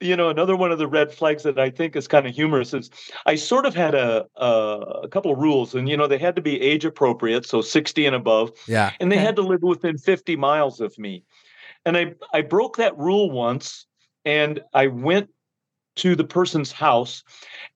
you 0.00 0.16
know, 0.16 0.28
another 0.28 0.56
one 0.56 0.72
of 0.72 0.78
the 0.78 0.88
red 0.88 1.12
flags 1.12 1.44
that 1.44 1.58
I 1.58 1.70
think 1.70 1.94
is 1.96 2.08
kind 2.08 2.26
of 2.26 2.34
humorous 2.34 2.74
is 2.74 2.90
I 3.26 3.36
sort 3.36 3.64
of 3.64 3.74
had 3.74 3.94
a, 3.94 4.26
a 4.36 4.46
a 5.04 5.08
couple 5.08 5.30
of 5.32 5.38
rules, 5.38 5.74
and 5.74 5.88
you 5.88 5.96
know, 5.96 6.06
they 6.06 6.18
had 6.18 6.36
to 6.36 6.42
be 6.42 6.60
age 6.60 6.84
appropriate, 6.84 7.46
so 7.46 7.60
sixty 7.62 8.04
and 8.06 8.14
above, 8.16 8.50
Yeah. 8.66 8.90
and 9.00 9.10
they 9.10 9.16
Okay. 9.16 9.24
had 9.24 9.36
to 9.36 9.42
live 9.42 9.62
within 9.62 9.96
fifty 9.98 10.36
miles 10.36 10.80
of 10.80 10.98
me. 10.98 11.22
And 11.86 11.96
I 11.96 12.14
I 12.32 12.42
broke 12.42 12.76
that 12.78 12.98
rule 12.98 13.30
once, 13.30 13.86
and 14.24 14.60
I 14.74 14.88
went 14.88 15.30
to 15.96 16.16
the 16.16 16.24
person's 16.24 16.72
house, 16.72 17.22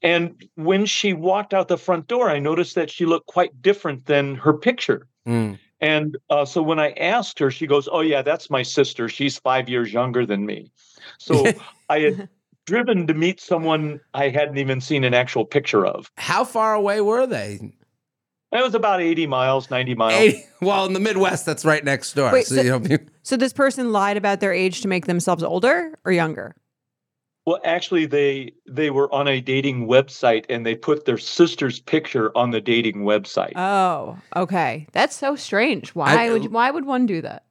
and 0.03 0.45
when 0.55 0.86
she 0.86 1.12
walked 1.12 1.55
out 1.55 1.69
the 1.69 1.78
front 1.78 2.07
door, 2.09 2.31
I 2.31 2.39
noticed 2.39 2.74
that 2.74 2.90
she 2.90 3.07
looked 3.07 3.27
quite 3.27 3.61
different 3.62 4.07
than 4.07 4.35
her 4.36 4.53
picture. 4.53 5.07
Mm. 5.27 5.59
And 5.81 6.16
uh, 6.31 6.45
so 6.45 6.62
when 6.62 6.81
I 6.81 6.90
asked 6.93 7.39
her, 7.39 7.51
she 7.51 7.66
goes, 7.66 7.89
"Oh 7.90 8.01
yeah, 8.01 8.23
that's 8.23 8.51
my 8.51 8.62
sister. 8.62 9.09
She's 9.09 9.39
five 9.39 9.69
years 9.69 9.93
younger 9.93 10.27
than 10.27 10.47
me." 10.47 10.73
So 11.19 11.47
I 11.89 12.01
had 12.01 12.28
driven 12.66 13.07
to 13.07 13.15
meet 13.15 13.40
someone 13.40 14.01
I 14.15 14.28
hadn't 14.28 14.59
even 14.59 14.81
seen 14.81 15.05
an 15.05 15.15
actual 15.15 15.45
picture 15.45 15.86
of. 15.86 16.11
How 16.16 16.45
far 16.45 16.74
away 16.74 17.01
were 17.01 17.27
they? 17.27 17.73
It 18.51 18.62
was 18.62 18.74
about 18.74 19.01
eighty 19.01 19.27
miles, 19.27 19.70
ninety 19.70 19.95
miles. 19.95 20.20
Eighty- 20.20 20.45
well, 20.61 20.86
in 20.86 20.95
the 20.95 21.01
Midwest, 21.01 21.47
that's 21.47 21.65
right 21.65 21.85
next 21.85 22.15
door. 22.15 22.32
Wait, 22.32 22.47
so, 22.47 22.57
so- 22.57 22.62
you 22.62 22.78
know, 22.78 22.99
So 23.23 23.36
this 23.36 23.53
person 23.53 23.93
lied 23.93 24.16
about 24.16 24.40
their 24.40 24.53
age 24.53 24.81
to 24.81 24.89
make 24.89 25.07
themselves 25.07 25.43
older 25.43 25.97
or 26.05 26.12
younger? 26.12 26.57
Well, 27.48 27.60
actually, 27.64 28.04
they 28.04 28.52
they 28.66 28.90
were 28.90 29.10
on 29.10 29.26
a 29.26 29.40
dating 29.40 29.88
website 29.88 30.44
and 30.50 30.66
they 30.66 30.74
put 30.74 31.06
their 31.06 31.16
sister's 31.16 31.80
picture 31.80 32.30
on 32.36 32.50
the 32.50 32.60
dating 32.60 32.96
website. 33.04 33.54
Oh, 33.56 34.18
okay. 34.36 34.86
That's 34.92 35.16
so 35.16 35.34
strange. 35.34 35.94
Why 35.94 36.30
would 36.30 36.52
why 36.52 36.70
would 36.70 36.84
one 36.84 37.06
do 37.06 37.22
that? 37.22 37.46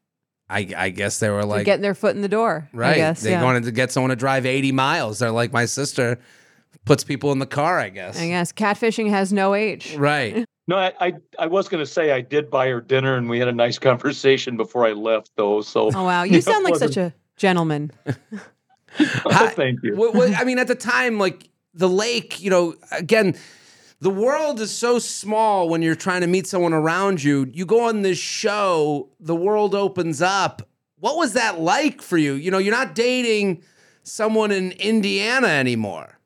I, 0.52 0.72
I 0.78 0.90
guess 0.90 1.18
they 1.18 1.32
were 1.32 1.40
Like 1.40 1.48
like, 1.48 1.66
getting 1.66 1.82
their 1.82 1.96
foot 1.96 2.16
in 2.16 2.22
the 2.22 2.30
door. 2.30 2.70
right. 2.74 2.92
I 2.92 2.96
guess. 2.98 3.22
they 3.24 3.32
yeah. 3.32 3.44
wanted 3.44 3.64
to 3.64 3.72
get 3.72 3.92
someone 3.92 4.12
to 4.12 4.16
drive 4.16 4.46
80 4.46 4.72
miles. 4.72 5.18
They're 5.18 5.32
like, 5.32 5.52
my 5.52 5.66
sister 5.66 6.20
puts 6.86 7.04
people 7.04 7.32
in 7.32 7.40
the 7.40 7.48
car, 7.48 7.80
I 7.80 7.90
guess. 7.90 8.20
I 8.20 8.28
guess 8.28 8.54
catfishing 8.54 9.10
has 9.10 9.34
no 9.34 9.56
age. 9.56 9.96
Right. 9.96 10.46
no, 10.68 10.78
I 10.78 10.94
I, 11.02 11.14
I 11.40 11.48
was 11.48 11.68
going 11.70 11.84
to 11.84 11.92
say 11.92 12.12
I 12.12 12.22
did 12.22 12.52
buy 12.52 12.70
her 12.70 12.82
dinner 12.82 13.16
and 13.16 13.28
we 13.28 13.40
had 13.40 13.48
a 13.48 13.52
nice 13.52 13.80
conversation 13.90 14.58
before 14.58 14.86
I 14.86 14.92
left, 14.92 15.32
though. 15.38 15.62
So 15.62 15.90
Oh 15.92 16.04
wow, 16.04 16.22
you 16.22 16.38
it 16.38 16.44
sound 16.44 16.64
like 16.64 16.76
such 16.76 16.98
a 16.98 17.16
gentleman. 17.36 17.92
Thank 19.56 19.84
you. 19.84 19.96
What- 19.96 20.14
what- 20.16 20.36
I 20.36 20.44
mean, 20.44 20.60
at 20.60 20.68
the 20.68 20.76
time, 20.76 21.18
like 21.20 21.50
the 21.74 21.90
lake, 21.90 22.42
you 22.42 22.50
know, 22.50 22.76
again, 22.92 23.36
the 24.00 24.10
world 24.10 24.60
is 24.60 24.72
so 24.72 25.00
small 25.00 25.70
when 25.70 25.82
you're 25.82 25.96
trying 25.96 26.22
to 26.22 26.28
meet 26.28 26.46
someone 26.48 26.74
around 26.74 27.24
you. 27.24 27.50
You 27.52 27.66
go 27.66 27.82
on 27.88 28.04
this 28.04 28.20
show, 28.20 29.10
the 29.20 29.36
world 29.36 29.74
opens 29.76 30.22
up. 30.22 30.68
What 31.00 31.18
was 31.18 31.34
that 31.34 31.60
like 31.60 32.02
for 32.02 32.18
you? 32.18 32.34
You 32.34 32.52
know, 32.52 32.58
you're 32.60 32.74
not 32.74 32.96
dating 32.96 33.64
someone 34.04 34.52
in 34.52 34.72
Indiana 34.74 35.48
anymore. 35.48 36.18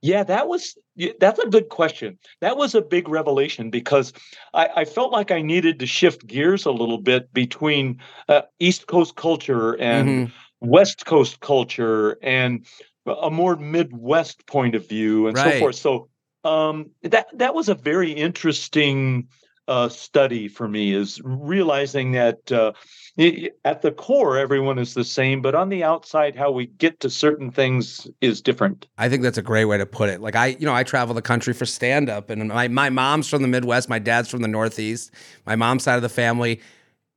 Yeah, 0.00 0.22
that 0.24 0.46
was 0.48 0.76
that's 1.20 1.38
a 1.40 1.48
good 1.48 1.68
question. 1.70 2.18
That 2.40 2.56
was 2.56 2.74
a 2.74 2.80
big 2.80 3.08
revelation 3.08 3.68
because 3.70 4.12
I, 4.54 4.68
I 4.76 4.84
felt 4.84 5.12
like 5.12 5.30
I 5.30 5.42
needed 5.42 5.78
to 5.80 5.86
shift 5.86 6.26
gears 6.26 6.66
a 6.66 6.70
little 6.70 6.98
bit 6.98 7.32
between 7.32 8.00
uh, 8.28 8.42
East 8.60 8.86
Coast 8.86 9.16
culture 9.16 9.72
and 9.80 10.28
Mhm. 10.28 10.32
West 10.60 11.06
Coast 11.06 11.40
culture 11.40 12.18
and 12.22 12.66
a 13.06 13.30
more 13.30 13.56
Midwest 13.56 14.46
point 14.46 14.74
of 14.74 14.88
view 14.88 15.26
and 15.28 15.36
Right. 15.36 15.54
so 15.54 15.58
forth. 15.58 15.76
So 15.76 16.08
um, 16.44 16.90
that 17.02 17.26
that 17.34 17.54
was 17.54 17.68
a 17.68 17.74
very 17.74 18.12
interesting 18.12 19.28
uh, 19.66 19.88
study 19.88 20.48
for 20.48 20.66
me. 20.66 20.94
Is 20.94 21.20
realizing 21.24 22.12
that 22.12 22.50
uh, 22.50 22.72
i- 23.18 23.50
at 23.64 23.82
the 23.82 23.92
core 23.92 24.38
everyone 24.38 24.78
is 24.78 24.94
the 24.94 25.04
same, 25.04 25.42
but 25.42 25.54
on 25.54 25.68
the 25.68 25.84
outside, 25.84 26.34
how 26.36 26.50
we 26.50 26.66
get 26.66 27.00
to 27.00 27.10
certain 27.10 27.50
things 27.50 28.06
is 28.20 28.40
different. 28.40 28.86
I 28.96 29.08
think 29.08 29.22
that's 29.22 29.36
a 29.38 29.42
great 29.42 29.66
way 29.66 29.76
to 29.78 29.86
put 29.86 30.08
it. 30.08 30.20
Like 30.20 30.36
I, 30.36 30.46
you 30.58 30.64
know, 30.66 30.74
I 30.74 30.84
travel 30.84 31.14
the 31.14 31.22
country 31.22 31.52
for 31.52 31.66
stand 31.66 32.08
up 32.08 32.30
and 32.30 32.48
my 32.48 32.68
my 32.68 32.88
mom's 32.90 33.28
from 33.28 33.42
the 33.42 33.48
Midwest, 33.48 33.88
my 33.88 33.98
dad's 33.98 34.28
from 34.28 34.40
the 34.42 34.48
Northeast. 34.48 35.10
My 35.46 35.54
mom's 35.56 35.82
side 35.82 35.96
of 35.96 36.02
the 36.02 36.08
family 36.08 36.60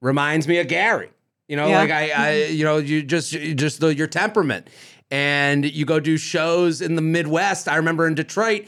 reminds 0.01 0.47
me 0.47 0.57
of 0.57 0.67
Gary. 0.67 1.09
You 1.51 1.57
know, 1.57 1.67
Yeah. 1.67 1.79
like 1.79 1.91
I, 1.91 2.03
I 2.03 2.33
mm-hmm. 2.33 2.55
you 2.55 2.63
know, 2.63 2.77
you 2.77 3.03
just 3.03 3.33
you 3.33 3.53
just 3.53 3.81
the, 3.81 3.93
your 3.93 4.07
temperament. 4.07 4.69
And 5.11 5.65
you 5.65 5.83
go 5.83 5.99
do 5.99 6.15
shows 6.15 6.81
in 6.81 6.95
the 6.95 7.01
Midwest. 7.01 7.67
I 7.67 7.75
remember 7.75 8.07
in 8.07 8.15
Detroit, 8.15 8.67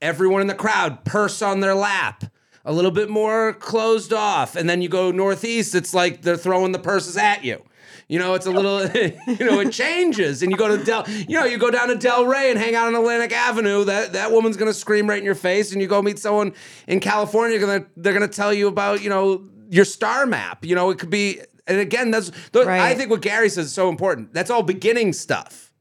everyone 0.00 0.40
in 0.40 0.46
the 0.46 0.54
crowd 0.54 1.04
purse 1.04 1.42
on 1.42 1.60
their 1.60 1.74
lap. 1.74 2.24
A 2.64 2.72
little 2.72 2.90
bit 2.90 3.10
more 3.10 3.52
closed 3.52 4.14
off. 4.14 4.56
And 4.56 4.70
then 4.70 4.80
you 4.80 4.88
go 4.88 5.10
northeast, 5.10 5.74
it's 5.74 5.92
like 5.92 6.22
they're 6.22 6.38
throwing 6.38 6.72
the 6.72 6.78
purses 6.78 7.18
at 7.18 7.44
you. 7.44 7.62
You 8.08 8.18
know, 8.18 8.32
it's 8.32 8.46
a 8.46 8.50
little, 8.50 8.80
you 9.26 9.44
know, 9.44 9.60
it 9.60 9.70
changes. 9.70 10.42
And 10.42 10.50
you 10.50 10.56
go 10.56 10.74
to 10.74 10.82
Del, 10.82 11.04
you 11.10 11.38
know, 11.38 11.44
you 11.44 11.58
go 11.58 11.70
down 11.70 11.88
to 11.88 11.96
Delray 11.96 12.50
and 12.50 12.58
hang 12.58 12.74
out 12.74 12.86
on 12.86 12.94
Atlantic 12.94 13.32
Avenue. 13.32 13.84
That 13.84 14.14
that 14.14 14.32
woman's 14.32 14.56
gonna 14.56 14.72
scream 14.72 15.06
right 15.06 15.18
in 15.18 15.24
your 15.26 15.34
face. 15.34 15.72
And 15.72 15.82
you 15.82 15.86
go 15.86 16.00
meet 16.00 16.18
someone 16.18 16.54
in 16.86 17.00
California, 17.00 17.58
gonna 17.58 17.84
they're 17.98 18.14
gonna 18.14 18.26
tell 18.26 18.54
you 18.54 18.68
about, 18.68 19.02
you 19.02 19.10
know, 19.10 19.46
your 19.68 19.84
star 19.84 20.24
map. 20.24 20.64
You 20.64 20.74
know, 20.74 20.88
it 20.88 20.98
could 20.98 21.10
be. 21.10 21.42
And 21.66 21.78
again, 21.78 22.10
that's 22.10 22.30
th- 22.52 22.66
I 22.66 22.94
think 22.94 23.10
what 23.10 23.22
Gary 23.22 23.48
says 23.48 23.66
is 23.66 23.72
so 23.72 23.88
important. 23.88 24.32
That's 24.34 24.50
all 24.50 24.62
beginning 24.62 25.12
stuff. 25.12 25.72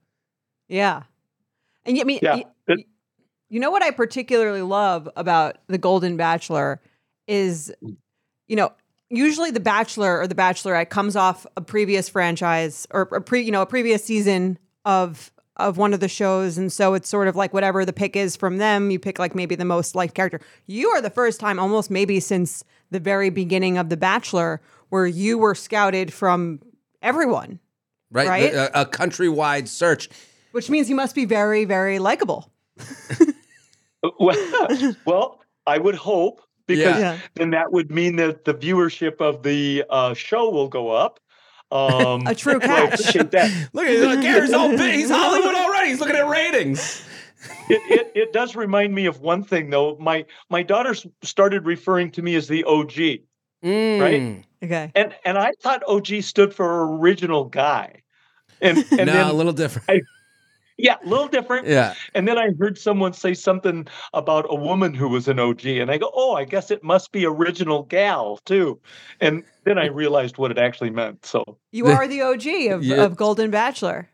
Yeah. 0.67 1.03
And 1.85 1.97
yet, 1.97 2.03
I 2.03 2.05
mean, 2.05 2.19
Yeah, 2.21 2.35
y- 2.35 2.43
it- 2.67 2.85
you 3.49 3.59
know 3.59 3.71
what 3.71 3.83
I 3.83 3.91
particularly 3.91 4.61
love 4.61 5.09
about 5.15 5.57
The 5.67 5.77
Golden 5.77 6.15
Bachelor 6.17 6.79
is, 7.27 7.73
you 8.47 8.55
know, 8.55 8.71
usually 9.09 9.51
The 9.51 9.59
Bachelor 9.59 10.19
or 10.21 10.27
The 10.27 10.35
Bachelorette 10.35 10.89
comes 10.89 11.15
off 11.15 11.45
a 11.57 11.61
previous 11.61 12.07
franchise 12.07 12.87
or 12.91 13.01
a 13.11 13.21
pre, 13.21 13.41
you 13.41 13.51
know, 13.51 13.61
a 13.61 13.65
previous 13.65 14.03
season 14.03 14.57
of 14.85 15.31
of 15.57 15.77
one 15.77 15.93
of 15.93 15.99
the 15.99 16.07
shows, 16.07 16.57
and 16.57 16.71
so 16.71 16.93
it's 16.95 17.07
sort 17.09 17.27
of 17.27 17.35
like 17.35 17.53
whatever 17.53 17.85
the 17.85 17.93
pick 17.93 18.15
is 18.15 18.35
from 18.35 18.57
them, 18.57 18.89
you 18.89 18.97
pick 18.97 19.19
like 19.19 19.35
maybe 19.35 19.53
the 19.53 19.65
most 19.65 19.95
liked 19.95 20.15
character. 20.15 20.39
You 20.65 20.87
are 20.89 21.01
the 21.01 21.09
first 21.09 21.39
time, 21.39 21.59
almost 21.59 21.91
maybe 21.91 22.19
since 22.21 22.63
the 22.89 22.99
very 23.01 23.29
beginning 23.29 23.77
of 23.77 23.89
The 23.89 23.97
Bachelor, 23.97 24.59
where 24.91 25.07
you 25.07 25.37
were 25.39 25.55
scouted 25.55 26.13
from 26.13 26.59
everyone, 27.01 27.59
Right? 28.11 28.27
Right? 28.27 28.53
A, 28.53 28.81
a 28.81 28.85
countrywide 28.85 29.67
search. 29.67 30.09
which 30.51 30.69
means 30.69 30.89
you 30.89 30.95
must 30.95 31.15
be 31.15 31.25
very, 31.25 31.65
very 31.65 31.97
likable. 31.97 32.51
Well, 34.19 34.95
well, 35.05 35.39
I 35.67 35.77
would 35.77 35.93
hope 35.93 36.41
because 36.65 36.99
Yeah. 36.99 37.19
then 37.35 37.51
that 37.51 37.71
would 37.71 37.91
mean 37.91 38.15
that 38.15 38.45
the 38.45 38.53
viewership 38.55 39.21
of 39.21 39.43
the 39.43 39.83
uh, 39.91 40.15
show 40.15 40.49
will 40.49 40.67
go 40.69 40.89
up. 40.89 41.19
Um, 41.71 42.25
A 42.27 42.33
true 42.33 42.53
so 42.59 42.59
catch. 42.61 42.97
that. 43.13 43.69
Look 43.73 43.85
at 43.85 43.99
look, 43.99 44.21
Gary's 44.21 44.53
all 44.53 44.69
big. 44.69 44.95
He's 44.95 45.09
Hollywood 45.11 45.53
already. 45.53 45.89
He's 45.89 45.99
looking 45.99 46.15
at 46.15 46.27
ratings. 46.27 47.03
it, 47.69 47.81
it, 47.91 48.11
it 48.15 48.33
does 48.33 48.55
remind 48.55 48.95
me 48.95 49.05
of 49.05 49.19
one 49.21 49.43
thing 49.43 49.69
though. 49.69 49.95
My 49.99 50.25
my 50.49 50.63
daughter 50.63 50.95
started 51.21 51.65
referring 51.67 52.09
to 52.11 52.23
me 52.23 52.33
as 52.35 52.47
the 52.47 52.63
OG, 52.63 53.19
Mm. 53.63 54.43
Okay. 54.63 54.91
and 54.95 55.13
and 55.25 55.37
I 55.37 55.51
thought 55.61 55.83
OG 55.87 56.21
stood 56.23 56.53
for 56.53 56.97
original 56.97 57.45
guy. 57.45 58.01
And 58.61 58.77
and 58.91 59.07
no, 59.07 59.13
then 59.13 59.27
a 59.27 59.33
little 59.33 59.53
different. 59.53 60.03
yeah, 60.77 60.97
a 61.03 61.07
little 61.07 61.27
different. 61.27 61.67
Yeah. 61.67 61.93
And 62.13 62.27
then 62.27 62.37
I 62.37 62.49
heard 62.59 62.77
someone 62.77 63.13
say 63.13 63.33
something 63.33 63.87
about 64.13 64.45
a 64.49 64.55
woman 64.55 64.93
who 64.93 65.07
was 65.09 65.27
an 65.27 65.39
OG, 65.39 65.65
and 65.65 65.89
I 65.91 65.97
go, 65.97 66.11
"Oh, 66.13 66.35
I 66.35 66.43
guess 66.45 66.69
it 66.71 66.83
must 66.83 67.11
be 67.11 67.25
original 67.25 67.83
gal 67.83 68.39
too." 68.45 68.79
And 69.19 69.43
then 69.63 69.77
I 69.79 69.87
realized 69.87 70.37
what 70.37 70.51
it 70.51 70.57
actually 70.59 70.91
meant. 70.91 71.25
So 71.25 71.43
You 71.71 71.87
are 71.87 72.07
the 72.07 72.21
OG 72.21 72.47
of, 72.71 72.83
Yeah. 72.83 73.03
of 73.03 73.15
Golden 73.15 73.49
Bachelor. 73.51 74.09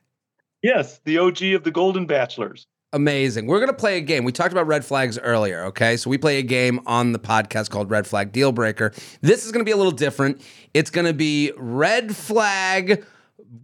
yes, 0.64 1.00
the 1.06 1.18
OG 1.20 1.44
of 1.56 1.64
the 1.64 1.72
Golden 1.72 2.06
Bachelors. 2.06 2.66
Amazing. 2.94 3.48
We're 3.48 3.60
going 3.60 3.68
to 3.68 3.76
play 3.78 3.98
a 3.98 4.02
game. 4.02 4.24
We 4.24 4.32
talked 4.32 4.54
about 4.54 4.66
red 4.66 4.86
flags 4.86 5.20
earlier, 5.20 5.66
okay? 5.66 5.98
So 5.98 6.10
we 6.10 6.18
play 6.18 6.40
a 6.40 6.42
game 6.42 6.80
on 6.86 7.12
the 7.12 7.20
podcast 7.20 7.70
called 7.70 7.92
Red 7.92 8.08
Flag 8.08 8.32
Deal 8.32 8.54
Breaker. 8.54 8.94
This 9.20 9.46
is 9.46 9.52
going 9.52 9.60
to 9.60 9.70
be 9.70 9.74
a 9.74 9.78
little 9.78 9.92
different. 9.92 10.42
It's 10.74 10.90
going 10.90 11.06
to 11.06 11.14
be 11.14 11.52
red 11.58 12.16
flag, 12.16 13.06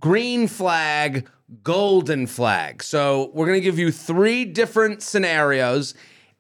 green 0.02 0.50
flag, 0.50 1.30
golden 1.64 2.28
flag. 2.28 2.84
So 2.84 3.32
we're 3.34 3.46
going 3.46 3.60
to 3.60 3.64
give 3.64 3.80
you 3.80 3.94
three 3.94 4.44
different 4.44 5.02
scenarios 5.02 5.94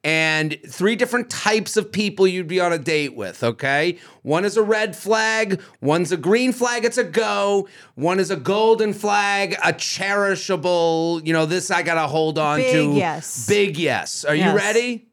and 0.03 0.57
three 0.67 0.95
different 0.95 1.29
types 1.29 1.77
of 1.77 1.91
people 1.91 2.27
you'd 2.27 2.47
be 2.47 2.59
on 2.59 2.73
a 2.73 2.77
date 2.77 3.15
with, 3.15 3.43
okay? 3.43 3.97
One 4.21 4.43
is 4.43 4.57
a 4.57 4.63
red 4.63 4.95
flag, 4.95 5.61
one's 5.81 6.11
a 6.11 6.17
green 6.17 6.51
flag, 6.51 6.83
it's 6.83 6.97
a 6.97 7.03
go. 7.03 7.69
One 7.95 8.19
is 8.19 8.29
a 8.29 8.35
golden 8.35 8.93
flag, 8.93 9.53
a 9.63 9.71
cherishable, 9.71 11.25
you 11.25 11.31
know, 11.31 11.45
this 11.45 11.71
I 11.71 11.83
got 11.83 11.95
to 11.95 12.07
hold 12.07 12.37
on 12.37 12.59
to. 12.59 12.63
Big 12.63 12.73
to. 12.73 12.93
yes. 12.95 13.47
Big 13.47 13.77
yes. 13.77 14.25
Are 14.25 14.35
you 14.35 14.51
ready? 14.51 15.07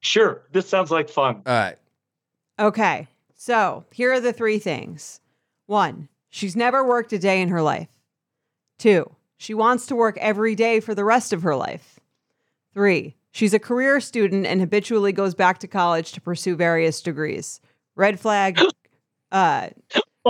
Sure, 0.00 0.42
this 0.52 0.68
sounds 0.68 0.90
like 0.90 1.08
fun. 1.08 1.42
All 1.46 1.54
right. 1.54 1.76
Okay. 2.58 3.08
So 3.34 3.84
here 3.92 4.12
are 4.12 4.20
the 4.20 4.32
three 4.32 4.58
things. 4.58 5.20
One, 5.66 6.08
she's 6.28 6.54
never 6.54 6.84
worked 6.84 7.12
a 7.12 7.18
day 7.18 7.40
in 7.40 7.48
her 7.48 7.62
life. 7.62 7.88
Two, 8.78 9.16
she 9.36 9.54
wants 9.54 9.86
to 9.86 9.96
work 9.96 10.18
every 10.18 10.54
day 10.54 10.80
for 10.80 10.94
the 10.94 11.04
rest 11.04 11.32
of 11.32 11.42
her 11.42 11.56
life. 11.56 11.98
Three, 12.74 13.16
she's 13.32 13.52
a 13.52 13.58
career 13.58 14.00
student 14.00 14.46
and 14.46 14.60
habitually 14.60 15.12
goes 15.12 15.34
back 15.34 15.58
to 15.58 15.66
college 15.66 16.12
to 16.12 16.20
pursue 16.20 16.54
various 16.54 17.00
degrees. 17.02 17.60
Red 17.96 18.20
flag, 18.20 18.60
uh, 19.32 19.70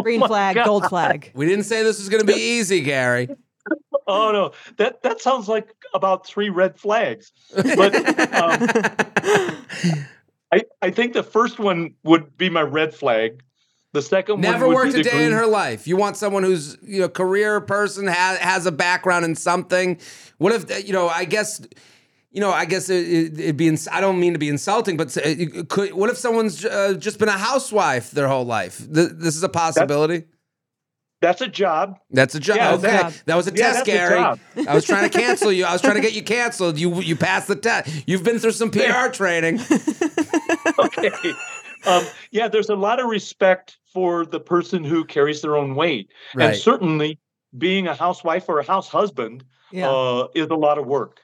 green 0.02 0.20
my 0.20 0.26
flag, 0.26 0.56
God. 0.56 0.64
gold 0.64 0.86
flag. 0.86 1.30
We 1.34 1.46
didn't 1.46 1.64
say 1.64 1.82
this 1.82 1.98
was 1.98 2.08
going 2.08 2.26
to 2.26 2.32
be 2.32 2.40
easy, 2.40 2.80
Gary. 2.80 3.28
Oh 4.04 4.32
no, 4.32 4.50
that 4.78 5.00
that 5.04 5.20
sounds 5.20 5.46
like 5.46 5.76
about 5.94 6.26
three 6.26 6.50
red 6.50 6.76
flags. 6.76 7.30
But 7.54 7.94
um, 8.34 8.68
I 10.52 10.62
I 10.82 10.90
think 10.90 11.12
the 11.12 11.22
first 11.22 11.60
one 11.60 11.94
would 12.02 12.36
be 12.36 12.50
my 12.50 12.62
red 12.62 12.92
flag. 12.92 13.44
The 13.92 14.02
second 14.02 14.40
Never 14.40 14.66
one 14.66 14.68
would 14.68 14.74
worked 14.74 14.94
be 14.94 15.00
a 15.00 15.04
the 15.04 15.10
day 15.10 15.24
in 15.24 15.32
her 15.32 15.46
life. 15.46 15.86
You 15.86 15.96
want 15.96 16.16
someone 16.16 16.42
who's 16.42 16.76
you 16.82 17.00
know 17.00 17.08
career 17.08 17.60
person 17.60 18.08
has 18.08 18.38
has 18.38 18.66
a 18.66 18.72
background 18.72 19.24
in 19.24 19.36
something. 19.36 20.00
What 20.38 20.52
if 20.52 20.84
you 20.86 20.92
know? 20.92 21.08
I 21.08 21.24
guess 21.24 21.64
you 22.32 22.40
know. 22.40 22.50
I 22.50 22.64
guess 22.64 22.90
it, 22.90 23.06
it, 23.09 23.40
it'd 23.40 23.56
be. 23.56 23.68
ins- 23.68 23.88
I 23.88 24.00
don't 24.00 24.18
mean 24.18 24.32
to 24.32 24.38
be 24.38 24.48
insulting, 24.48 24.96
but 24.96 25.16
uh, 25.16 25.28
you 25.28 25.64
could. 25.64 25.94
What 25.94 26.10
if 26.10 26.16
someone's 26.16 26.64
uh, 26.64 26.94
just 26.98 27.18
been 27.18 27.28
a 27.28 27.32
housewife 27.38 28.10
their 28.10 28.28
whole 28.28 28.44
life? 28.44 28.78
Th- 28.78 29.10
this 29.12 29.36
is 29.36 29.42
a 29.42 29.48
possibility. 29.48 30.24
That's 31.20 31.40
a 31.40 31.46
job. 31.46 31.98
That's 32.10 32.34
a 32.34 32.40
job. 32.40 32.56
Yeah, 32.56 32.72
okay, 32.74 32.82
that- 32.82 33.22
that 33.26 33.36
was 33.36 33.46
a 33.46 33.50
yeah, 33.50 33.56
test, 33.72 33.74
that's 33.76 33.86
Gary. 33.86 34.18
job. 34.18 34.40
I 34.68 34.74
was 34.74 34.84
trying 34.84 35.09
to 35.09 35.16
cancel 35.18 35.52
you. 35.52 35.64
I 35.64 35.72
was 35.72 35.80
trying 35.80 35.94
to 35.94 36.00
get 36.00 36.14
you 36.14 36.22
canceled. 36.24 36.78
You 36.80 37.00
you 37.00 37.14
passed 37.14 37.46
the 37.46 37.54
test. 37.54 38.09
You've 38.09 38.24
been 38.24 38.40
through 38.40 38.52
some 38.52 38.70
PR 38.70 39.09
training. 39.12 39.60
Okay. 40.78 41.10
um, 41.86 42.04
yeah, 42.30 42.48
there's 42.48 42.68
a 42.68 42.74
lot 42.74 43.00
of 43.00 43.06
respect 43.06 43.78
for 43.92 44.24
the 44.24 44.40
person 44.40 44.84
who 44.84 45.04
carries 45.04 45.42
their 45.42 45.56
own 45.56 45.74
weight, 45.74 46.09
Right. 46.34 46.46
and 46.50 46.56
certainly 46.56 47.18
being 47.56 47.86
a 47.86 47.94
housewife 47.94 48.48
or 48.48 48.59
a 48.59 48.64
house 48.64 48.88
husband 48.88 49.44
Yeah. 49.70 49.90
uh, 49.90 50.28
is 50.34 50.46
a 50.48 50.54
lot 50.54 50.78
of 50.78 50.86
work. 50.86 51.20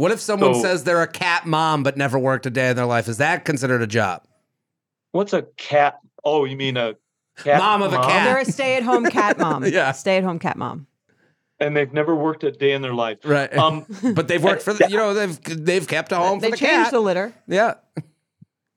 What 0.00 0.12
if 0.12 0.20
someone 0.20 0.54
So- 0.54 0.62
says 0.62 0.84
they're 0.84 1.02
a 1.02 1.06
cat 1.06 1.44
mom 1.44 1.82
but 1.82 1.98
never 1.98 2.18
worked 2.18 2.46
a 2.46 2.50
day 2.50 2.70
in 2.70 2.76
their 2.76 2.86
life? 2.86 3.06
Is 3.06 3.18
that 3.18 3.44
considered 3.44 3.82
a 3.82 3.86
job? 3.86 4.24
What's 5.12 5.34
a 5.34 5.42
cat? 5.58 5.98
Oh, 6.24 6.46
you 6.46 6.56
mean 6.56 6.78
a 6.78 6.94
cat 7.36 7.58
Mom 7.58 7.82
of 7.82 7.92
a 7.92 7.98
cat. 7.98 8.24
They're 8.24 8.38
a 8.38 8.44
stay 8.46 8.76
at 8.76 8.82
home 8.82 9.04
cat 9.04 9.38
mom. 9.38 9.62
Yeah. 9.66 9.92
Stay 9.92 10.16
at 10.16 10.24
home 10.24 10.38
cat 10.38 10.56
mom. 10.56 10.86
and 11.58 11.76
they've 11.76 11.92
never 11.92 12.16
worked 12.16 12.44
a 12.44 12.50
day 12.50 12.72
in 12.72 12.80
their 12.80 12.94
life. 12.94 13.18
Right. 13.24 13.54
Um, 13.54 13.84
but 14.14 14.26
they've 14.26 14.42
worked 14.42 14.62
for 14.62 14.72
the, 14.72 14.88
you 14.88 14.96
know 14.96 15.12
they've 15.12 15.38
they've 15.42 15.86
kept 15.86 16.12
a 16.12 16.16
home 16.16 16.38
they 16.38 16.48
for 16.48 16.56
the 16.56 16.56
changed 16.56 16.84
cat. 16.84 16.92
the 16.92 17.00
litter. 17.00 17.34
yeah. 17.46 17.74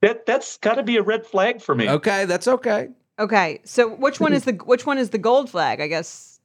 that 0.02 0.26
that's 0.26 0.58
got 0.58 0.74
to 0.76 0.84
be 0.84 0.98
a 0.98 1.04
red 1.04 1.26
flag 1.26 1.62
for 1.62 1.74
me. 1.74 1.90
Okay, 1.90 2.26
that's 2.26 2.50
okay. 2.50 2.90
Okay. 3.18 3.62
So 3.64 3.88
which 3.96 4.20
one 4.20 4.34
is 4.34 4.44
the 4.44 4.52
which 4.66 4.86
one 4.86 4.98
is 4.98 5.12
the 5.12 5.18
gold 5.20 5.50
flag? 5.50 5.80
I 5.80 5.88
guess 5.88 6.42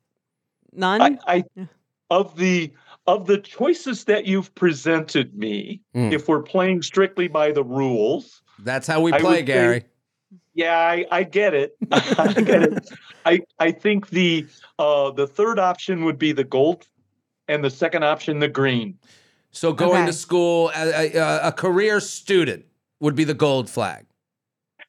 none. 0.72 1.00
I, 1.02 1.18
I 1.26 1.66
of 2.10 2.36
the 2.36 2.72
of 3.08 3.26
the 3.26 3.38
choices 3.38 4.04
that 4.04 4.26
you've 4.26 4.54
presented 4.54 5.34
me, 5.34 5.80
Mm. 5.96 6.12
if 6.12 6.28
we're 6.28 6.42
playing 6.42 6.82
strictly 6.82 7.26
by 7.26 7.50
the 7.50 7.64
rules, 7.64 8.42
That's 8.58 8.86
how 8.86 9.00
we 9.00 9.10
play, 9.12 9.22
would 9.22 9.34
say- 9.36 9.42
Gary. 9.44 9.84
yeah, 10.54 10.78
I, 10.78 11.06
I 11.10 11.22
get 11.22 11.54
it. 11.54 11.74
I 11.90 12.32
get 12.34 12.62
it. 12.62 12.88
I 13.24 13.40
I 13.58 13.72
think 13.72 14.10
the 14.10 14.46
uh 14.78 15.10
the 15.12 15.26
third 15.26 15.58
option 15.58 16.04
would 16.04 16.18
be 16.18 16.32
the 16.32 16.44
gold, 16.44 16.86
and 17.48 17.64
the 17.64 17.70
second 17.70 18.04
option 18.04 18.40
the 18.40 18.48
green. 18.48 18.98
So 19.52 19.72
going 19.72 20.02
Okay. 20.02 20.06
to 20.06 20.12
school, 20.12 20.70
a, 20.76 21.16
a, 21.16 21.48
a 21.48 21.52
career 21.52 22.00
student 22.00 22.66
would 23.00 23.14
be 23.14 23.24
the 23.24 23.34
gold 23.34 23.70
flag. 23.70 24.04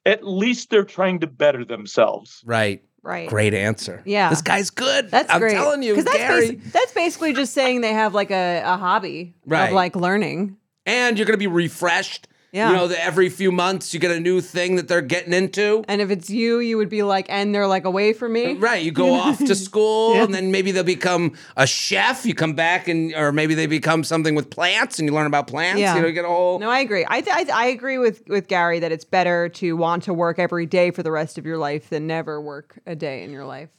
At 0.06 0.26
least 0.28 0.70
they're 0.70 0.84
trying 0.84 1.20
to 1.22 1.28
better 1.28 1.64
themselves. 1.64 2.42
Right. 2.46 2.84
Right. 3.04 3.28
Great 3.30 3.54
answer. 3.54 4.02
Yeah. 4.06 4.30
This 4.30 4.42
guy's 4.42 4.70
good. 4.70 5.12
That's 5.12 5.32
I'm 5.32 5.40
great. 5.42 5.52
telling 5.54 5.84
you, 5.84 6.02
that's 6.02 6.18
Gary. 6.18 6.50
basi- 6.52 6.72
that's 6.72 6.94
basically 6.94 7.34
just 7.34 7.54
saying 7.54 7.82
they 7.82 7.94
have 7.94 8.14
like 8.14 8.32
a, 8.32 8.62
a 8.66 8.78
hobby 8.78 9.36
Right. 9.46 9.68
of 9.68 9.74
like 9.74 9.96
learning. 9.96 10.58
and 10.86 11.18
you're 11.18 11.26
going 11.26 11.36
to 11.36 11.38
be 11.38 11.48
refreshed. 11.48 12.28
Yeah. 12.52 12.72
You 12.72 12.76
know, 12.78 12.88
that 12.88 13.04
every 13.06 13.30
few 13.30 13.52
months 13.52 13.94
you 13.94 14.00
get 14.00 14.10
a 14.10 14.20
new 14.20 14.42
thing 14.42 14.76
that 14.78 14.88
they're 14.88 15.02
getting 15.04 15.34
into. 15.34 15.84
And 15.88 16.02
if 16.02 16.10
it's 16.10 16.30
you, 16.32 16.60
you 16.60 16.78
would 16.78 16.90
be 16.90 17.04
like, 17.04 17.28
and 17.30 17.54
they're 17.54 17.68
like 17.68 17.86
away 17.86 18.12
from 18.14 18.34
me. 18.34 18.54
Uh, 18.54 18.56
right, 18.56 18.82
you 18.84 18.92
go 18.92 19.14
off 19.14 19.38
to 19.38 19.54
school, 19.56 20.16
Yeah. 20.16 20.24
and 20.24 20.34
then 20.34 20.52
maybe 20.52 20.72
they'll 20.72 20.84
become 20.84 21.34
a 21.56 21.68
chef. 21.68 22.26
You 22.26 22.34
come 22.34 22.54
back, 22.54 22.88
and 22.88 23.14
or 23.14 23.32
maybe 23.32 23.54
they 23.54 23.68
become 23.68 24.04
something 24.04 24.34
with 24.34 24.50
plants, 24.50 24.98
and 24.98 25.08
you 25.08 25.14
learn 25.14 25.28
about 25.28 25.46
plants. 25.48 25.80
Yeah. 25.80 25.96
You 25.96 26.02
know, 26.02 26.08
you 26.08 26.14
get 26.14 26.26
a 26.26 26.30
whole. 26.30 26.58
No, 26.58 26.70
I 26.70 26.80
agree. 26.80 27.06
I, 27.08 27.22
th- 27.22 27.50
I 27.52 27.66
I 27.66 27.66
agree 27.68 28.00
with 28.00 28.28
with 28.28 28.48
Gary 28.48 28.80
that 28.80 28.92
it's 28.92 29.06
better 29.06 29.50
to 29.50 29.78
want 29.78 30.04
to 30.04 30.14
work 30.14 30.40
every 30.40 30.66
day 30.66 30.90
for 30.92 31.04
the 31.04 31.12
rest 31.12 31.38
of 31.38 31.46
your 31.46 31.58
life 31.60 31.90
than 31.90 32.08
never 32.08 32.42
work 32.42 32.80
a 32.88 32.96
day 32.96 33.24
in 33.24 33.32
your 33.32 33.46
life. 33.46 33.70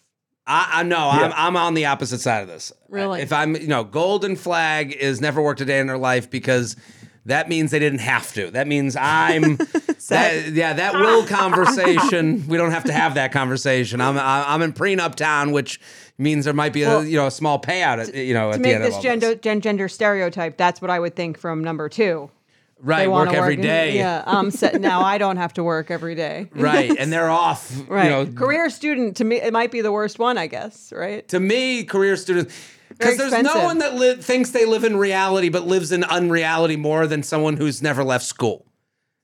I, 0.47 0.69
I 0.75 0.83
know 0.85 1.09
I'm 1.11 1.33
I'm 1.35 1.57
on 1.57 1.75
the 1.75 1.87
opposite 1.87 2.21
side 2.21 2.43
of 2.43 2.49
this. 2.49 2.73
Really? 2.89 3.21
If 3.21 3.33
I'm, 3.33 3.57
you 3.57 3.67
know, 3.69 3.85
golden 3.85 4.37
flag 4.37 4.93
is 4.93 5.21
never 5.21 5.43
worked 5.43 5.61
a 5.61 5.65
day 5.65 5.81
in 5.81 5.87
their 5.87 5.99
life 5.99 6.31
because 6.31 6.77
that 7.27 7.49
means 7.49 7.71
they 7.71 7.79
didn't 7.79 8.01
have 8.01 8.33
to. 8.35 8.51
That 8.51 8.67
means 8.67 8.97
I'm. 8.97 9.57
that, 10.09 10.51
yeah, 10.53 10.73
that 10.73 10.95
will 10.95 11.27
conversation. 11.27 12.47
We 12.49 12.57
don't 12.57 12.71
have 12.71 12.85
to 12.85 12.93
have 12.93 13.15
that 13.15 13.33
conversation. 13.33 14.01
I'm 14.01 14.19
I'm 14.19 14.63
in 14.63 14.73
prenup 14.73 15.15
town, 15.15 15.53
which 15.53 15.81
means 16.19 16.45
there 16.45 16.55
might 16.55 16.73
be 16.73 16.83
a 16.83 16.89
Well, 16.89 17.05
you 17.05 17.17
know 17.17 17.27
a 17.27 17.31
small 17.31 17.61
payout. 17.61 18.09
At, 18.09 18.15
you 18.15 18.35
know, 18.35 18.51
To 18.51 18.57
at 18.57 18.63
the 18.63 18.69
make 18.69 18.75
end 18.77 18.85
this 18.85 18.99
gender 18.99 19.35
gen- 19.35 19.61
gender 19.61 19.89
stereotype, 19.89 20.57
that's 20.57 20.81
what 20.81 20.91
I 20.91 20.99
would 20.99 21.15
think 21.15 21.39
from 21.39 21.63
number 21.63 21.89
two. 21.89 22.31
Right, 22.83 23.01
They 23.01 23.09
work 23.09 23.27
wanna 23.27 23.39
every 23.39 23.57
day. 23.57 23.97
Yeah, 23.97 24.23
um, 24.25 24.51
set, 24.51 24.81
now 24.81 25.03
I 25.03 25.19
don't 25.19 25.37
have 25.37 25.53
to 25.55 25.63
work 25.63 25.91
every 25.91 26.15
day. 26.15 26.49
Right, 26.55 26.91
and 26.99 27.13
they're 27.13 27.29
off. 27.31 27.71
Right. 27.89 28.05
You 28.05 28.11
know, 28.11 28.27
Career 28.33 28.71
student 28.71 29.19
to 29.19 29.25
me, 29.25 29.37
it 29.37 29.53
might 29.53 29.71
be 29.71 29.83
the 29.83 29.93
worst 29.93 30.19
one, 30.19 30.39
I 30.39 30.47
guess. 30.47 30.91
Right. 30.91 31.27
to 31.29 31.39
me, 31.39 31.85
career 31.85 32.17
students. 32.17 32.55
Very 33.01 33.15
Because 33.17 33.31
there's 33.31 33.43
no 33.45 33.65
one 33.65 33.79
that 33.79 33.95
li- 33.95 34.17
thinks 34.17 34.51
they 34.51 34.65
live 34.67 34.85
in 34.85 34.97
reality 34.97 35.49
but 35.49 35.67
lives 35.67 35.91
in 35.93 36.05
unreality 36.05 36.77
more 36.77 37.07
than 37.07 37.23
someone 37.23 37.57
who's 37.57 37.83
never 37.83 38.05
left 38.05 38.25
school. 38.25 38.67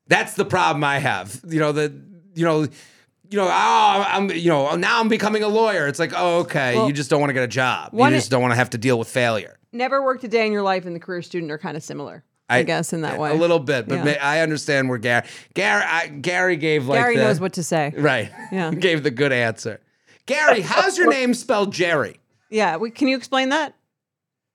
That's 0.09 0.35
the 0.35 0.45
problem 0.45 0.85
I 0.85 0.99
have. 0.99 1.41
You 1.47 1.61
know 1.61 1.73
the 1.73 1.93
you 2.35 2.45
know 2.45 2.63
you 2.63 3.37
know 3.39 3.47
oh 3.47 4.05
I'm 4.09 4.31
you 4.31 4.49
know 4.49 4.75
now 4.77 5.01
I'm 5.01 5.09
becoming 5.09 5.43
a 5.43 5.49
lawyer. 5.49 5.87
It's 5.89 5.99
like 5.99 6.13
oh 6.17 6.41
okay 6.41 6.77
Well, 6.77 6.87
you 6.87 6.93
just 6.93 7.11
don't 7.11 7.21
want 7.21 7.31
to 7.31 7.35
get 7.35 7.43
a 7.45 7.49
job. 7.49 7.91
You 7.93 8.09
just 8.11 8.31
don't 8.31 8.41
want 8.43 8.53
to 8.53 8.57
have 8.57 8.71
to 8.71 8.79
deal 8.79 8.99
with 8.99 9.09
failure. 9.09 9.59
Never 9.73 10.03
worked 10.03 10.25
a 10.25 10.29
day 10.29 10.47
in 10.47 10.53
your 10.53 10.63
life, 10.63 10.87
and 10.87 10.97
the 10.97 11.01
career 11.01 11.21
student 11.21 11.53
are 11.53 11.59
kind 11.59 11.77
of 11.77 11.83
similar. 11.83 12.25
I, 12.49 12.63
guess 12.63 12.93
in 12.93 13.01
that 13.03 13.19
way. 13.19 13.31
A 13.31 13.35
little 13.35 13.59
bit, 13.59 13.89
but 13.89 14.05
Yeah. 14.05 14.19
I 14.23 14.41
understand 14.41 14.89
where 14.89 14.99
Gary 14.99 15.27
Gary 15.55 15.83
I, 15.83 16.07
Gary 16.07 16.57
gave 16.57 16.87
like 16.87 17.01
Gary 17.01 17.17
the, 17.17 17.25
knows 17.25 17.41
what 17.41 17.55
to 17.55 17.63
say. 17.63 17.93
right. 17.97 18.31
Yeah. 18.53 18.71
gave 18.79 19.03
the 19.03 19.11
good 19.11 19.33
answer. 19.33 19.81
Gary, 20.27 20.61
how's 20.61 20.97
your 20.97 21.09
name 21.09 21.35
spelled 21.35 21.73
Jerry? 21.73 22.21
Yeah. 22.51 22.77
We, 22.77 22.91
can 22.91 23.09
you 23.09 23.17
explain 23.17 23.49
that? 23.51 23.75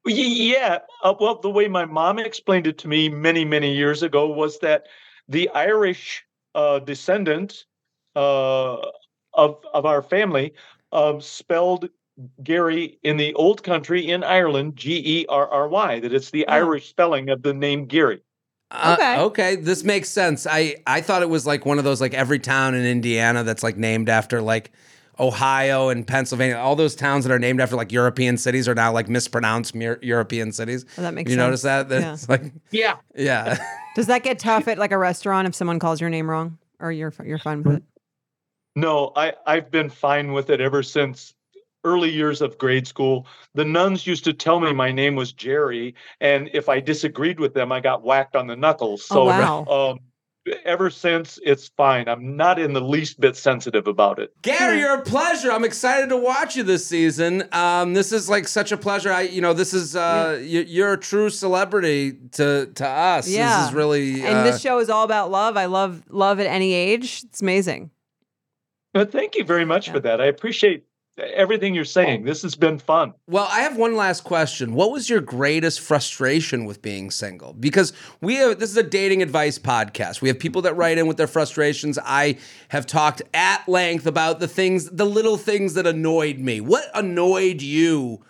Yeah. 0.05 0.79
Uh, 1.03 1.13
well, 1.19 1.39
the 1.39 1.49
way 1.49 1.67
my 1.67 1.85
mom 1.85 2.17
explained 2.19 2.67
it 2.67 2.77
to 2.79 2.87
me 2.87 3.09
many, 3.09 3.45
many 3.45 3.75
years 3.75 4.01
ago 4.01 4.27
was 4.27 4.59
that 4.59 4.87
the 5.27 5.47
Irish 5.49 6.23
uh, 6.55 6.79
descendant 6.79 7.65
uh, 8.15 8.77
of 9.33 9.57
of 9.73 9.85
our 9.85 10.01
family 10.01 10.53
um, 10.91 11.21
spelled 11.21 11.87
Gary 12.43 12.99
in 13.03 13.17
the 13.17 13.33
old 13.35 13.63
country 13.63 14.09
in 14.09 14.23
Ireland, 14.23 14.75
G 14.75 15.01
E 15.21 15.25
R 15.29 15.47
R 15.47 15.67
Y, 15.69 15.99
that 15.99 16.13
it's 16.13 16.31
the 16.31 16.45
Oh. 16.47 16.53
Irish 16.53 16.89
spelling 16.89 17.29
of 17.29 17.43
the 17.43 17.53
name 17.53 17.85
Gary. 17.85 18.21
Uh, 18.71 18.95
Okay. 18.99 19.19
okay, 19.19 19.55
this 19.55 19.83
makes 19.83 20.09
sense. 20.09 20.47
I 20.49 20.77
I 20.87 21.01
thought 21.01 21.21
it 21.21 21.29
was 21.29 21.45
like 21.45 21.65
one 21.65 21.77
of 21.77 21.83
those 21.83 22.01
like 22.01 22.13
every 22.13 22.39
town 22.39 22.73
in 22.73 22.85
Indiana 22.85 23.43
that's 23.43 23.63
like 23.63 23.77
named 23.77 24.09
after 24.09 24.41
like 24.41 24.71
Ohio 25.21 25.89
and 25.89 26.05
Pennsylvania. 26.05 26.57
All 26.57 26.75
those 26.75 26.95
towns 26.95 27.23
that 27.25 27.31
are 27.31 27.39
named 27.39 27.61
after 27.61 27.75
like 27.75 27.91
European 27.91 28.37
cities 28.37 28.67
are 28.67 28.73
now 28.75 28.91
like 28.91 29.07
mispronounced 29.07 29.75
mir- 29.75 29.99
European 30.01 30.51
cities. 30.51 30.83
Oh, 30.97 31.03
that 31.03 31.13
makes 31.13 31.29
you 31.29 31.37
sense. 31.37 31.45
notice 31.45 31.61
that? 31.61 31.89
Yeah. 31.91 32.17
Like 32.27 32.51
Yeah. 32.71 32.95
yeah. 33.15 33.57
Does 33.95 34.07
that 34.07 34.23
get 34.23 34.39
tough 34.39 34.67
at 34.67 34.77
like 34.77 34.91
a 34.91 34.97
restaurant 34.97 35.47
if 35.47 35.53
someone 35.55 35.77
calls 35.79 36.01
your 36.01 36.09
name 36.09 36.29
wrong, 36.29 36.57
or 36.79 36.91
you're 36.91 37.13
you're 37.23 37.37
fine 37.37 37.61
with 37.63 37.77
it? 37.77 37.83
No, 38.75 39.11
I, 39.15 39.33
I've 39.45 39.69
been 39.69 39.89
fine 39.89 40.31
with 40.33 40.49
it 40.49 40.59
ever 40.61 40.81
since 40.81 41.33
early 41.83 42.09
years 42.09 42.41
of 42.41 42.57
grade 42.57 42.87
school. 42.87 43.27
The 43.53 43.65
nuns 43.65 44.07
used 44.07 44.23
to 44.23 44.33
tell 44.33 44.59
me 44.59 44.71
my 44.71 44.91
name 44.91 45.15
was 45.15 45.33
Jerry, 45.33 45.93
and 46.21 46.49
if 46.53 46.69
I 46.69 46.79
disagreed 46.79 47.39
with 47.39 47.53
them, 47.53 47.71
I 47.71 47.79
got 47.81 48.03
whacked 48.03 48.35
on 48.35 48.47
the 48.47 48.55
knuckles. 48.55 49.05
Oh, 49.11 49.15
So 49.15 49.25
wow. 49.25 49.65
um, 49.65 49.99
ever 50.65 50.89
since, 50.89 51.39
it's 51.43 51.67
fine. 51.69 52.07
I'm 52.07 52.35
not 52.35 52.59
in 52.59 52.73
the 52.73 52.81
least 52.81 53.19
bit 53.19 53.35
sensitive 53.35 53.87
about 53.87 54.19
it. 54.19 54.33
Gary, 54.41 54.79
you're 54.79 54.95
a 54.95 55.01
pleasure. 55.01 55.51
I'm 55.51 55.63
excited 55.63 56.09
to 56.09 56.17
watch 56.17 56.55
you 56.55 56.63
this 56.63 56.85
season. 56.85 57.47
Um, 57.51 57.93
this 57.93 58.11
is 58.11 58.29
like 58.29 58.47
such 58.47 58.71
a 58.71 58.77
pleasure. 58.77 59.11
I, 59.11 59.21
you 59.21 59.41
know, 59.41 59.53
this 59.53 59.73
is 59.73 59.95
uh, 59.95 60.39
you, 60.43 60.61
you're 60.61 60.93
a 60.93 60.97
true 60.97 61.29
celebrity 61.29 62.13
to 62.33 62.71
to 62.75 62.87
us. 62.87 63.27
Yeah. 63.29 63.59
This 63.59 63.69
is 63.69 63.73
really. 63.75 64.21
And 64.25 64.39
uh, 64.39 64.43
this 64.43 64.61
show 64.61 64.79
is 64.79 64.89
all 64.89 65.03
about 65.03 65.31
love. 65.31 65.57
I 65.57 65.65
love 65.65 66.03
love 66.09 66.39
at 66.39 66.47
any 66.47 66.73
age. 66.73 67.23
It's 67.25 67.41
amazing. 67.41 67.91
But 68.93 69.11
thank 69.11 69.35
you 69.35 69.43
very 69.43 69.65
much 69.65 69.87
Yeah. 69.87 69.93
for 69.93 69.99
that. 70.01 70.19
I 70.21 70.25
appreciate 70.25 70.85
everything 71.17 71.75
you're 71.75 71.85
saying. 71.85 72.23
This 72.23 72.41
has 72.41 72.55
been 72.55 72.79
fun. 72.79 73.13
Well, 73.27 73.47
I 73.51 73.61
have 73.61 73.77
one 73.77 73.95
last 73.95 74.23
question. 74.23 74.73
What 74.73 74.91
was 74.91 75.09
your 75.09 75.21
greatest 75.21 75.81
frustration 75.81 76.65
with 76.65 76.81
being 76.81 77.11
single? 77.11 77.53
Because 77.53 77.93
we 78.21 78.35
have 78.35 78.59
this 78.59 78.69
is 78.69 78.77
a 78.77 78.83
dating 78.83 79.21
advice 79.21 79.59
podcast. 79.59 80.21
We 80.21 80.29
have 80.29 80.39
people 80.39 80.61
that 80.63 80.75
write 80.75 80.97
in 80.97 81.07
with 81.07 81.17
their 81.17 81.27
frustrations. 81.27 81.99
I 82.03 82.37
have 82.69 82.85
talked 82.85 83.21
at 83.33 83.67
length 83.67 84.05
about 84.05 84.39
the 84.39 84.47
things, 84.47 84.89
the 84.89 85.05
little 85.05 85.37
things 85.37 85.73
that 85.73 85.85
annoyed 85.85 86.39
me. 86.39 86.61
What 86.61 86.85
annoyed 86.93 87.61
you 87.61 88.23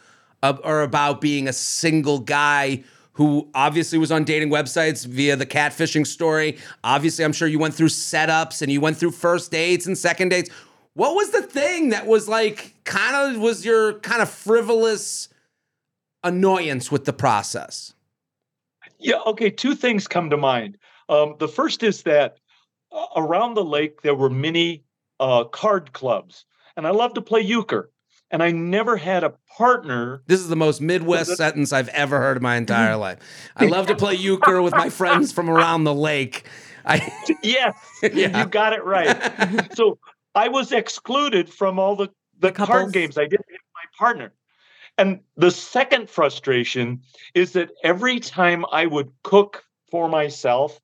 uh, 0.44 0.58
or 0.64 0.82
about 0.82 1.22
being 1.22 1.48
a 1.48 1.54
single 1.54 2.20
guy 2.20 2.84
who 3.14 3.50
obviously 3.54 3.98
was 4.00 4.12
on 4.12 4.24
dating 4.24 4.50
websites 4.50 5.06
via 5.06 5.36
the 5.36 5.46
catfishing 5.46 6.08
story? 6.08 6.58
Obviously, 6.84 7.26
I'm 7.26 7.34
sure 7.34 7.48
you 7.48 7.60
went 7.60 7.76
through 7.76 7.90
setups 7.90 8.62
and 8.62 8.72
you 8.72 8.82
went 8.82 8.98
through 8.98 9.12
first 9.12 9.52
dates 9.52 9.86
and 9.86 9.98
second 9.98 10.30
dates. 10.30 10.50
What 10.94 11.16
was 11.16 11.32
the 11.32 11.42
thing 11.42 11.90
that 11.90 12.06
was 12.06 12.28
like 12.28 12.74
kind 12.84 13.36
of 13.36 13.42
was 13.42 13.66
your 13.66 13.94
kind 14.00 14.22
of 14.22 14.30
frivolous 14.30 15.30
annoyance 16.24 16.92
with 16.92 17.06
the 17.06 17.14
process? 17.14 17.94
Yeah, 19.00 19.20
okay. 19.28 19.50
Two 19.50 19.74
things 19.76 20.08
come 20.08 20.30
to 20.30 20.38
mind. 20.38 20.78
Um, 21.10 21.36
the 21.40 21.48
first 21.48 21.82
is 21.84 22.04
that 22.04 22.38
uh, 22.92 23.06
around 23.16 23.54
the 23.56 23.64
lake 23.64 24.02
there 24.02 24.16
were 24.16 24.30
many 24.30 24.84
uh, 25.20 25.46
card 25.46 25.94
clubs, 25.94 26.46
and 26.76 26.86
I 26.86 26.92
love 26.92 27.14
to 27.16 27.22
play 27.22 27.42
euchre. 27.42 27.90
And 28.34 28.42
I 28.42 28.52
never 28.52 28.96
had 28.96 29.26
a 29.26 29.34
partner. 29.58 30.24
This 30.26 30.40
is 30.40 30.48
the 30.48 30.56
most 30.56 30.80
Midwest 30.80 31.36
sentence 31.36 31.74
I've 31.74 31.90
ever 31.90 32.18
heard 32.20 32.38
in 32.38 32.44
my 32.44 32.56
entire 32.56 32.96
life. 33.08 33.20
I 33.58 33.66
love 33.66 33.88
to 33.88 33.96
play 33.96 34.14
euchre 34.16 34.62
with 34.62 34.74
my 34.74 34.90
friends 34.90 35.34
from 35.34 35.50
around 35.50 35.84
the 35.84 35.94
lake. 35.94 36.46
I 36.86 37.12
Yes, 37.44 37.76
Yeah. 38.14 38.40
you 38.40 38.46
got 38.46 38.72
it 38.72 38.86
right. 38.86 39.74
so 39.76 40.00
I 40.36 40.48
was 40.48 40.72
excluded 40.72 41.50
from 41.50 41.80
all 41.80 41.96
the 41.96 42.10
the 42.40 42.52
card 42.52 42.92
games. 42.94 43.18
I 43.18 43.26
didn't 43.26 43.46
have 43.52 43.62
my 43.76 43.98
partner. 43.98 44.34
And 44.98 45.22
the 45.38 45.52
second 45.52 46.10
frustration 46.10 47.02
is 47.34 47.54
that 47.54 47.70
every 47.84 48.20
time 48.20 48.66
I 48.72 48.86
would 48.86 49.12
cook 49.24 49.64
for 49.90 50.10
myself 50.10 50.80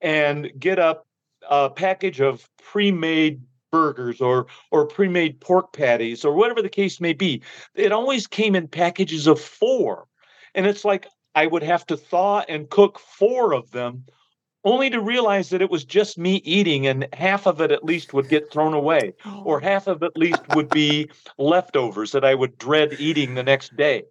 and 0.00 0.50
get 0.58 0.78
up 0.78 1.06
a 1.48 1.70
package 1.70 2.20
of 2.20 2.48
pre-made 2.62 3.42
burgers 3.70 4.20
or 4.20 4.46
or 4.70 4.86
pre-made 4.86 5.40
pork 5.40 5.72
patties 5.72 6.24
or 6.24 6.34
whatever 6.34 6.62
the 6.62 6.68
case 6.68 7.00
may 7.00 7.12
be, 7.12 7.42
it 7.74 7.92
always 7.92 8.26
came 8.26 8.54
in 8.54 8.68
packages 8.68 9.26
of 9.26 9.40
four. 9.40 10.06
And 10.54 10.66
it's 10.66 10.84
like 10.84 11.06
I 11.34 11.46
would 11.46 11.62
have 11.62 11.86
to 11.86 11.96
thaw 11.96 12.44
and 12.48 12.68
cook 12.68 12.98
four 12.98 13.54
of 13.54 13.70
them 13.70 14.04
only 14.64 14.90
to 14.90 15.00
realize 15.00 15.50
that 15.50 15.62
it 15.62 15.70
was 15.70 15.84
just 15.84 16.18
me 16.18 16.36
eating 16.44 16.86
and 16.86 17.08
half 17.12 17.46
of 17.46 17.60
it 17.60 17.72
at 17.72 17.84
least 17.84 18.14
would 18.14 18.28
get 18.28 18.50
thrown 18.52 18.74
away 18.74 19.14
or 19.44 19.58
oh. 19.58 19.60
half 19.60 19.86
of 19.86 20.02
it 20.02 20.06
at 20.06 20.16
least 20.16 20.40
would 20.54 20.68
be 20.68 21.10
leftovers 21.38 22.12
that 22.12 22.24
I 22.24 22.34
would 22.34 22.58
dread 22.58 22.96
eating 22.98 23.34
the 23.34 23.42
next 23.42 23.76
day. 23.76 24.04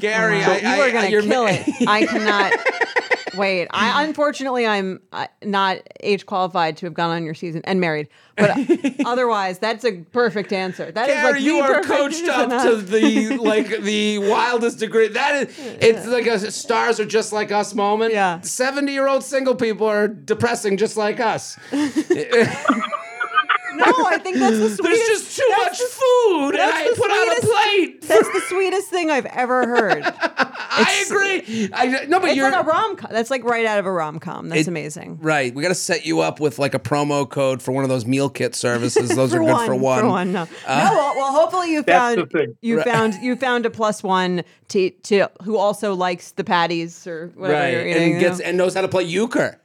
Gary, 0.00 0.42
oh 0.42 0.48
Wow. 0.48 0.58
I, 0.64 0.76
you 0.76 0.82
are 0.82 0.90
gonna 0.90 1.22
kill 1.22 1.46
it. 1.46 1.88
I 1.88 2.06
cannot 2.06 2.52
wait. 3.34 3.68
I 3.70 4.04
unfortunately 4.04 4.66
I'm 4.66 5.00
uh, 5.12 5.26
not 5.42 5.78
age 6.00 6.26
qualified 6.26 6.76
to 6.78 6.86
have 6.86 6.94
gone 6.94 7.10
on 7.10 7.24
your 7.24 7.34
season 7.34 7.62
and 7.64 7.80
married, 7.80 8.08
but 8.36 8.56
otherwise 9.06 9.58
that's 9.58 9.84
a 9.84 9.92
perfect 9.92 10.52
answer. 10.52 10.90
That 10.90 11.08
is 11.08 11.14
Gary, 11.14 11.32
like 11.32 11.42
you 11.42 11.56
the 11.58 11.62
are 11.62 11.74
perfect 11.82 11.88
coached 11.88 12.28
up 12.28 12.62
to 12.64 12.76
the 12.76 13.36
like 13.40 13.82
the 13.82 14.18
wildest 14.18 14.78
degree. 14.78 15.08
That 15.08 15.48
is, 15.48 15.58
it's 15.58 16.06
like 16.06 16.26
a 16.26 16.50
stars 16.50 17.00
are 17.00 17.06
just 17.06 17.32
like 17.32 17.52
us 17.52 17.74
moment. 17.74 18.12
Yeah. 18.12 18.40
seventy 18.40 18.92
year 18.92 19.08
old 19.08 19.22
single 19.22 19.54
people 19.54 19.86
are 19.86 20.08
depressing 20.08 20.76
just 20.76 20.96
like 20.96 21.20
us. 21.20 21.58
No, 23.86 24.06
I 24.06 24.18
think 24.18 24.36
that's 24.38 24.58
the 24.58 24.68
sweetest. 24.76 24.82
There's 24.82 25.08
just 25.08 25.36
too 25.38 25.46
that's 25.50 25.64
much 25.64 25.78
the- 25.78 25.94
food, 25.94 26.48
and 26.50 26.58
that's 26.58 26.76
I 26.78 26.90
the 26.90 26.96
put 26.96 27.10
on 27.10 27.36
a 27.36 27.40
plate. 27.40 28.02
That's 28.02 28.28
the 28.32 28.40
sweetest 28.48 28.88
thing 28.88 29.10
I've 29.10 29.26
ever 29.26 29.66
heard. 29.66 30.02
I 30.74 31.04
agree. 31.06 31.68
I, 31.72 32.06
no, 32.06 32.18
but 32.18 32.28
It's 32.30 32.36
you're 32.36 32.50
like 32.50 32.64
a 32.64 32.66
rom 32.66 32.96
com. 32.96 33.10
That's 33.12 33.30
like 33.30 33.44
right 33.44 33.66
out 33.66 33.78
of 33.78 33.86
a 33.86 33.92
rom 33.92 34.18
com. 34.18 34.48
That's 34.48 34.62
It- 34.62 34.68
amazing. 34.68 35.18
right. 35.20 35.54
We 35.54 35.62
got 35.62 35.68
to 35.68 35.74
set 35.74 36.06
you 36.06 36.20
up 36.20 36.40
with 36.40 36.58
like 36.58 36.74
a 36.74 36.78
promo 36.78 37.28
code 37.28 37.60
for 37.60 37.72
one 37.72 37.84
of 37.84 37.90
those 37.90 38.06
meal 38.06 38.28
kit 38.30 38.54
services. 38.54 39.14
Those 39.16 39.34
are 39.34 39.38
good 39.38 39.50
one, 39.52 39.66
for 39.66 39.74
one. 39.76 40.00
For 40.00 40.08
one, 40.08 40.32
no. 40.32 40.42
Uh, 40.66 40.88
no, 40.90 40.96
well, 40.96 41.16
well, 41.16 41.32
hopefully 41.32 41.72
you 41.72 41.82
found 41.82 42.32
you 42.62 42.78
Right. 42.78 42.86
found 42.86 43.14
you 43.22 43.36
found 43.36 43.66
a 43.66 43.70
plus 43.70 44.02
one 44.02 44.42
to 44.68 44.90
to 44.90 45.28
who 45.44 45.56
also 45.56 45.94
likes 45.94 46.32
the 46.32 46.44
patties 46.44 47.06
or 47.06 47.32
whatever 47.34 47.58
Right, 47.60 47.72
you're 47.72 47.86
eating. 47.88 48.02
and 48.02 48.12
you 48.14 48.20
gets 48.20 48.38
know? 48.38 48.44
and 48.46 48.56
knows 48.56 48.74
how 48.74 48.80
to 48.80 48.88
play 48.88 49.04
euchre. 49.04 49.60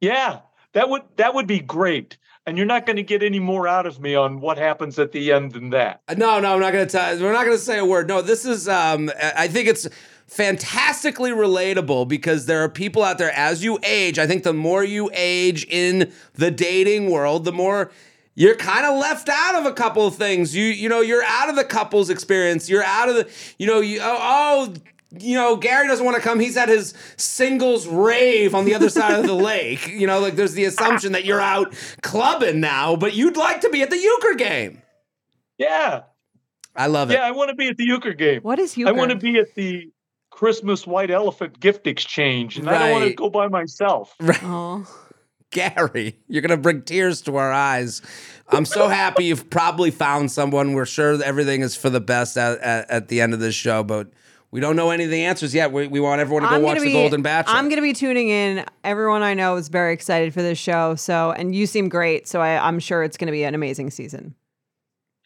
Yeah, 0.00 0.40
that 0.72 0.88
would 0.88 1.02
that 1.16 1.34
would 1.34 1.46
be 1.46 1.60
great. 1.60 2.16
And 2.46 2.56
you're 2.56 2.66
not 2.66 2.86
going 2.86 2.96
to 2.96 3.02
get 3.02 3.24
any 3.24 3.40
more 3.40 3.66
out 3.66 3.86
of 3.86 4.00
me 4.00 4.14
on 4.14 4.40
what 4.40 4.56
happens 4.56 5.00
at 5.00 5.10
the 5.10 5.32
end 5.32 5.52
than 5.52 5.70
that. 5.70 6.00
Uh, 6.06 6.14
No, 6.14 6.38
no, 6.38 6.54
I'm 6.54 6.60
not 6.60 6.72
gonna 6.72 6.86
tell. 6.86 7.18
We're 7.18 7.32
not 7.32 7.44
gonna 7.44 7.58
say 7.58 7.78
a 7.78 7.84
word. 7.84 8.06
No, 8.06 8.22
this 8.22 8.44
is. 8.44 8.68
Um, 8.68 9.10
I 9.20 9.48
think 9.48 9.68
it's 9.68 9.88
fantastically 10.26 11.30
relatable 11.30 12.06
because 12.08 12.46
there 12.46 12.62
are 12.62 12.68
people 12.68 13.02
out 13.02 13.18
there. 13.18 13.32
As 13.32 13.64
you 13.64 13.78
age, 13.82 14.18
I 14.18 14.26
think 14.26 14.44
the 14.44 14.52
more 14.52 14.84
you 14.84 15.10
age 15.12 15.66
in 15.68 16.12
the 16.34 16.50
dating 16.50 17.10
world, 17.10 17.44
the 17.44 17.52
more 17.52 17.90
you're 18.36 18.54
kind 18.54 18.86
of 18.86 18.98
left 18.98 19.28
out 19.28 19.56
of 19.56 19.66
a 19.66 19.72
couple 19.72 20.06
of 20.06 20.14
things. 20.14 20.54
You, 20.54 20.64
you 20.64 20.88
know, 20.88 21.00
you're 21.00 21.24
out 21.24 21.48
of 21.48 21.56
the 21.56 21.64
couples 21.64 22.10
experience. 22.10 22.68
You're 22.68 22.84
out 22.84 23.08
of 23.08 23.14
the, 23.16 23.28
you 23.58 23.66
know, 23.66 23.80
you 23.80 23.98
oh. 24.00 24.18
oh 24.20 24.74
you 25.12 25.36
know, 25.36 25.56
Gary 25.56 25.86
doesn't 25.86 26.04
want 26.04 26.16
to 26.16 26.22
come. 26.22 26.40
He's 26.40 26.56
at 26.56 26.68
his 26.68 26.94
singles 27.16 27.86
rave 27.86 28.54
on 28.54 28.64
the 28.64 28.74
other 28.74 28.90
side 28.90 29.18
of 29.18 29.26
the 29.26 29.34
lake. 29.52 29.88
You 29.88 30.06
know, 30.06 30.20
like 30.20 30.36
there's 30.36 30.54
the 30.54 30.64
assumption 30.64 31.12
that 31.12 31.24
you're 31.24 31.40
out 31.40 31.74
clubbing 32.02 32.60
now, 32.60 32.96
but 32.96 33.14
you'd 33.14 33.36
like 33.36 33.60
to 33.62 33.70
be 33.70 33.82
at 33.82 33.90
the 33.90 33.98
euchre 33.98 34.34
game. 34.34 34.82
Yeah, 35.58 36.02
I 36.74 36.86
love 36.88 37.10
it. 37.10 37.14
yeah, 37.14 37.20
I 37.20 37.30
want 37.30 37.50
to 37.50 37.56
be 37.56 37.68
at 37.68 37.76
the 37.76 37.84
euchre 37.84 38.14
game. 38.14 38.42
What 38.42 38.58
is 38.58 38.76
you? 38.76 38.88
I 38.88 38.92
want 38.92 39.10
to 39.10 39.16
be 39.16 39.38
at 39.38 39.54
the 39.54 39.90
Christmas 40.30 40.86
white 40.86 41.10
elephant 41.10 41.60
gift 41.60 41.86
exchange, 41.86 42.58
and 42.58 42.68
I 42.68 42.78
don't 42.78 42.90
want 42.92 43.08
to 43.08 43.14
go 43.14 43.30
by 43.30 43.48
myself. 43.48 44.14
Oh. 44.20 44.86
Gary, 45.52 46.18
you're 46.28 46.42
gonna 46.42 46.56
bring 46.56 46.82
tears 46.82 47.22
to 47.22 47.36
our 47.36 47.52
eyes. 47.52 48.02
I'm 48.48 48.66
so 48.66 48.88
happy 48.88 49.24
you've 49.24 49.48
probably 49.48 49.90
found 49.90 50.30
someone. 50.30 50.74
We're 50.74 50.84
sure 50.84 51.22
everything 51.22 51.62
is 51.62 51.76
for 51.76 51.88
the 51.88 52.00
best 52.00 52.36
at, 52.36 52.58
at, 52.58 52.90
at 52.90 53.08
the 53.08 53.20
end 53.20 53.32
of 53.32 53.40
this 53.40 53.54
show, 53.54 53.82
but 53.82 54.08
we 54.56 54.60
don't 54.60 54.74
know 54.74 54.88
any 54.88 55.04
of 55.04 55.10
the 55.10 55.22
answers 55.22 55.54
yet. 55.54 55.70
We, 55.70 55.86
we 55.86 56.00
want 56.00 56.18
everyone 56.22 56.42
to 56.44 56.48
go 56.48 56.54
I'm 56.54 56.62
watch 56.62 56.76
gonna 56.78 56.80
The 56.80 56.86
be- 56.86 56.92
Golden 56.94 57.20
Bachelor. 57.20 57.56
I'm 57.56 57.64
going 57.68 57.76
to 57.76 57.82
be 57.82 57.92
tuning 57.92 58.30
in. 58.30 58.64
Everyone 58.84 59.22
I 59.22 59.34
know 59.34 59.56
is 59.56 59.68
very 59.68 59.92
excited 59.92 60.32
for 60.32 60.40
this 60.40 60.56
show. 60.56 60.94
So, 60.94 61.32
and 61.32 61.54
you 61.54 61.66
seem 61.66 61.90
great. 61.90 62.26
So 62.26 62.40
I, 62.40 62.56
I'm 62.66 62.78
sure 62.78 63.02
it's 63.02 63.18
going 63.18 63.26
to 63.26 63.32
be 63.32 63.44
an 63.44 63.54
amazing 63.54 63.90
season. 63.90 64.34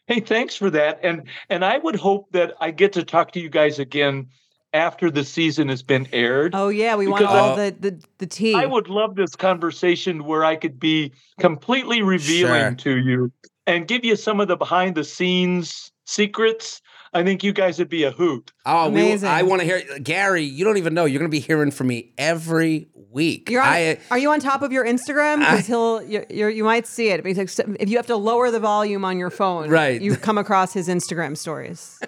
Hey, 0.08 0.18
thanks 0.18 0.56
for 0.56 0.68
that. 0.70 0.98
And 1.04 1.28
and 1.48 1.64
I 1.64 1.78
would 1.78 1.94
hope 1.94 2.32
that 2.32 2.54
I 2.60 2.72
get 2.72 2.92
to 2.94 3.04
talk 3.04 3.30
to 3.34 3.40
you 3.40 3.48
guys 3.48 3.78
again 3.78 4.26
after 4.72 5.12
the 5.12 5.22
season 5.22 5.68
has 5.68 5.84
been 5.84 6.08
aired. 6.12 6.52
Oh 6.56 6.68
yeah, 6.68 6.96
we 6.96 7.06
want 7.06 7.20
Because 7.20 7.32
all 7.36 7.52
I- 7.52 7.70
the 7.70 7.76
the 7.90 8.04
the 8.18 8.26
tea. 8.26 8.56
I 8.56 8.66
would 8.66 8.88
love 8.88 9.14
this 9.14 9.36
conversation 9.36 10.24
where 10.24 10.44
I 10.44 10.56
could 10.56 10.80
be 10.80 11.12
completely 11.38 12.02
revealing 12.02 12.76
Sure. 12.76 12.94
to 12.94 12.96
you 12.98 13.32
and 13.68 13.86
give 13.86 14.04
you 14.04 14.16
some 14.16 14.40
of 14.40 14.48
the 14.48 14.56
behind 14.56 14.96
the 14.96 15.04
scenes 15.04 15.92
secrets. 16.04 16.82
I 17.12 17.24
think 17.24 17.42
you 17.42 17.52
guys 17.52 17.78
would 17.80 17.88
be 17.88 18.04
a 18.04 18.12
hoot. 18.12 18.52
oh, 18.66 18.88
we, 18.88 19.00
Amazing. 19.00 19.28
I 19.28 19.42
want 19.42 19.60
to 19.62 19.66
hear 19.66 19.82
Gary. 19.98 20.44
You 20.44 20.64
don't 20.64 20.76
even 20.76 20.94
know. 20.94 21.06
You're 21.06 21.18
gonna 21.18 21.28
be 21.28 21.40
hearing 21.40 21.70
from 21.72 21.88
me 21.88 22.12
every 22.16 22.88
week. 23.10 23.50
You're 23.50 23.62
on, 23.62 23.68
I, 23.68 23.92
uh, 23.92 23.96
are 24.12 24.18
you 24.18 24.30
on 24.30 24.38
top 24.38 24.62
of 24.62 24.70
your 24.70 24.84
Instagram? 24.84 25.40
Because 25.40 25.66
he'll 25.66 26.02
you're, 26.04 26.24
you're, 26.30 26.50
you 26.50 26.62
might 26.62 26.86
see 26.86 27.08
it. 27.08 27.24
Because 27.24 27.58
if 27.58 27.88
you 27.88 27.96
have 27.96 28.06
to 28.06 28.16
lower 28.16 28.52
the 28.52 28.60
volume 28.60 29.04
on 29.04 29.18
your 29.18 29.30
phone, 29.30 29.68
Right. 29.70 30.00
you 30.00 30.14
come 30.16 30.38
across 30.44 30.72
his 30.72 30.86
Instagram 30.88 31.36
stories. 31.36 31.98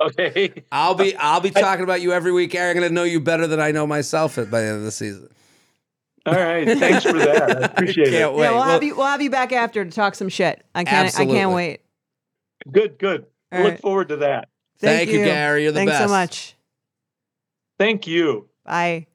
Okay. 0.00 0.62
I'll 0.70 0.94
be 0.94 1.16
I'll 1.18 1.40
be 1.40 1.50
talking 1.50 1.82
about 1.82 2.00
you 2.00 2.12
every 2.12 2.30
week, 2.30 2.52
Gary. 2.52 2.70
I'm 2.70 2.76
gonna 2.76 2.90
know 2.90 3.02
you 3.02 3.18
better 3.18 3.48
than 3.48 3.58
I 3.60 3.72
know 3.72 3.86
myself 3.86 4.38
at 4.38 4.48
by 4.50 4.60
the 4.60 4.66
end 4.68 4.76
of 4.76 4.82
the 4.84 4.92
season. 4.92 5.28
All 6.24 6.34
right. 6.34 6.66
Thanks 6.78 7.02
for 7.04 7.14
that. 7.18 7.42
I 7.58 7.60
appreciate 7.66 8.10
Can't 8.10 8.14
it. 8.14 8.34
wait. 8.34 8.42
yeah, 8.44 8.50
we'll, 8.50 8.58
Well- 8.60 8.62
have 8.64 8.82
you. 8.84 8.96
We'll 8.96 9.06
have 9.06 9.22
you 9.22 9.30
back 9.30 9.52
after 9.52 9.84
to 9.84 9.90
talk 9.90 10.14
some 10.14 10.28
shit. 10.28 10.64
I 10.74 10.84
can't. 10.84 11.18
I 11.18 11.26
can't 11.26 11.52
wait. 11.52 11.80
Good, 12.70 12.98
good. 12.98 13.26
All 13.52 13.62
Look 13.62 13.70
right. 13.72 13.80
forward 13.80 14.08
to 14.08 14.16
that. 14.18 14.48
Thank 14.78 15.10
you, 15.10 15.24
Gary. 15.24 15.62
You're 15.62 15.72
the 15.72 15.80
Thanks 15.80 15.98
so 15.98 16.08
much. 16.08 16.54
Thank 17.78 18.06
you. 18.06 18.48
Bye. 18.64 19.06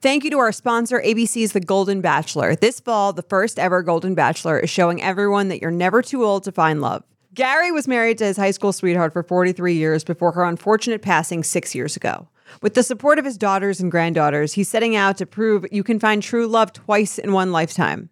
Thank 0.00 0.24
you 0.24 0.30
to 0.32 0.38
our 0.38 0.52
sponsor, 0.52 1.00
ABC's 1.00 1.52
The 1.52 1.60
Golden 1.60 2.02
Bachelor. 2.02 2.54
This 2.54 2.78
fall, 2.78 3.14
the 3.14 3.22
first 3.22 3.58
ever 3.58 3.82
Golden 3.82 4.14
Bachelor 4.14 4.58
is 4.58 4.68
showing 4.68 5.02
everyone 5.02 5.48
that 5.48 5.62
you're 5.62 5.70
never 5.70 6.02
too 6.02 6.24
old 6.24 6.44
to 6.44 6.52
find 6.52 6.82
love. 6.82 7.04
Gary 7.32 7.72
was 7.72 7.88
married 7.88 8.18
to 8.18 8.26
his 8.26 8.36
high 8.36 8.50
school 8.50 8.72
sweetheart 8.72 9.12
for 9.12 9.22
43 9.22 9.74
years 9.74 10.04
before 10.04 10.32
her 10.32 10.44
unfortunate 10.44 11.00
passing 11.00 11.42
six 11.42 11.74
years 11.74 11.96
ago. 11.96 12.28
With 12.60 12.74
the 12.74 12.82
support 12.82 13.18
of 13.18 13.24
his 13.24 13.38
daughters 13.38 13.80
and 13.80 13.90
granddaughters, 13.90 14.52
he's 14.52 14.68
setting 14.68 14.94
out 14.94 15.16
to 15.18 15.26
prove 15.26 15.66
you 15.72 15.82
can 15.82 15.98
find 15.98 16.22
true 16.22 16.46
love 16.46 16.72
twice 16.72 17.18
in 17.18 17.32
one 17.32 17.50
lifetime. 17.50 18.10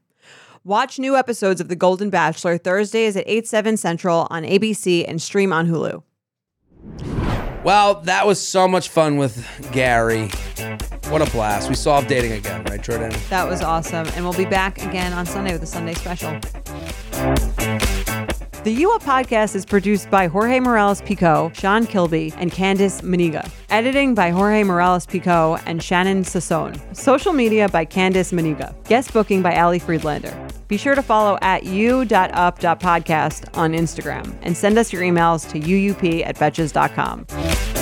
Watch 0.65 1.01
new 1.01 1.17
episodes 1.17 1.61
of 1.61 1.67
The 1.67 1.75
Golden 1.75 2.09
Bachelor 2.09 2.57
Thursdays 2.57 3.17
at 3.17 3.25
8, 3.27 3.49
7 3.49 3.77
central 3.77 4.29
on 4.31 4.45
ABC 4.45 5.05
and 5.09 5.21
stream 5.21 5.53
on 5.53 5.67
Hulu. 5.67 6.05
Well, 7.65 8.01
that 8.03 8.29
was 8.29 8.41
so 8.41 8.69
much 8.69 8.89
fun 8.89 9.17
with 9.17 9.45
Gary. 9.73 10.29
What 11.09 11.21
a 11.21 11.29
blast. 11.33 11.69
We 11.69 11.75
solved 11.75 12.07
dating 12.07 12.31
again, 12.31 12.63
right, 12.67 12.81
Jordan? 12.81 13.13
That 13.29 13.49
was 13.49 13.61
awesome. 13.61 14.07
And 14.15 14.25
we'll 14.25 14.35
be 14.35 14.45
back 14.45 14.81
again 14.85 15.13
on 15.13 15.27
Sunday 15.27 15.53
with 15.53 15.65
a 15.65 15.67
Sunday 15.67 15.95
special. 15.95 16.31
The 18.65 18.71
You 18.71 18.93
Up 18.93 19.03
podcast 19.03 19.57
is 19.57 19.67
produced 19.67 20.09
by 20.09 20.29
Jorge 20.29 20.61
Morales 20.61 21.03
Pico, 21.03 21.51
Sean 21.53 21.85
Kilby, 21.85 22.33
and 22.37 22.53
Candice 22.53 23.03
Maniga. 23.03 23.51
Editing 23.71 24.15
by 24.15 24.31
Jorge 24.31 24.63
Morales 24.63 25.05
Pico 25.05 25.57
and 25.67 25.83
Shannon 25.83 26.23
Sassone. 26.23 26.79
Social 26.97 27.33
media 27.33 27.69
by 27.69 27.85
Candice 27.85 28.33
Maniga. 28.33 28.73
Guest 28.85 29.13
booking 29.13 29.43
by 29.43 29.59
Ali 29.59 29.81
Friedlander. 29.81 30.33
Be 30.69 30.77
sure 30.77 30.95
to 30.95 31.03
follow 31.03 31.39
at 31.43 31.65
u.up.podcast 31.65 33.59
on 33.59 33.73
Instagram 33.73 34.33
and 34.43 34.57
send 34.57 34.79
us 34.79 34.93
your 34.93 35.03
emails 35.03 35.51
to 35.51 35.59
uup 35.59 36.25
at 36.25 36.37
betches.com. 36.37 37.82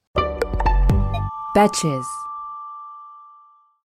Betches. 1.53 2.20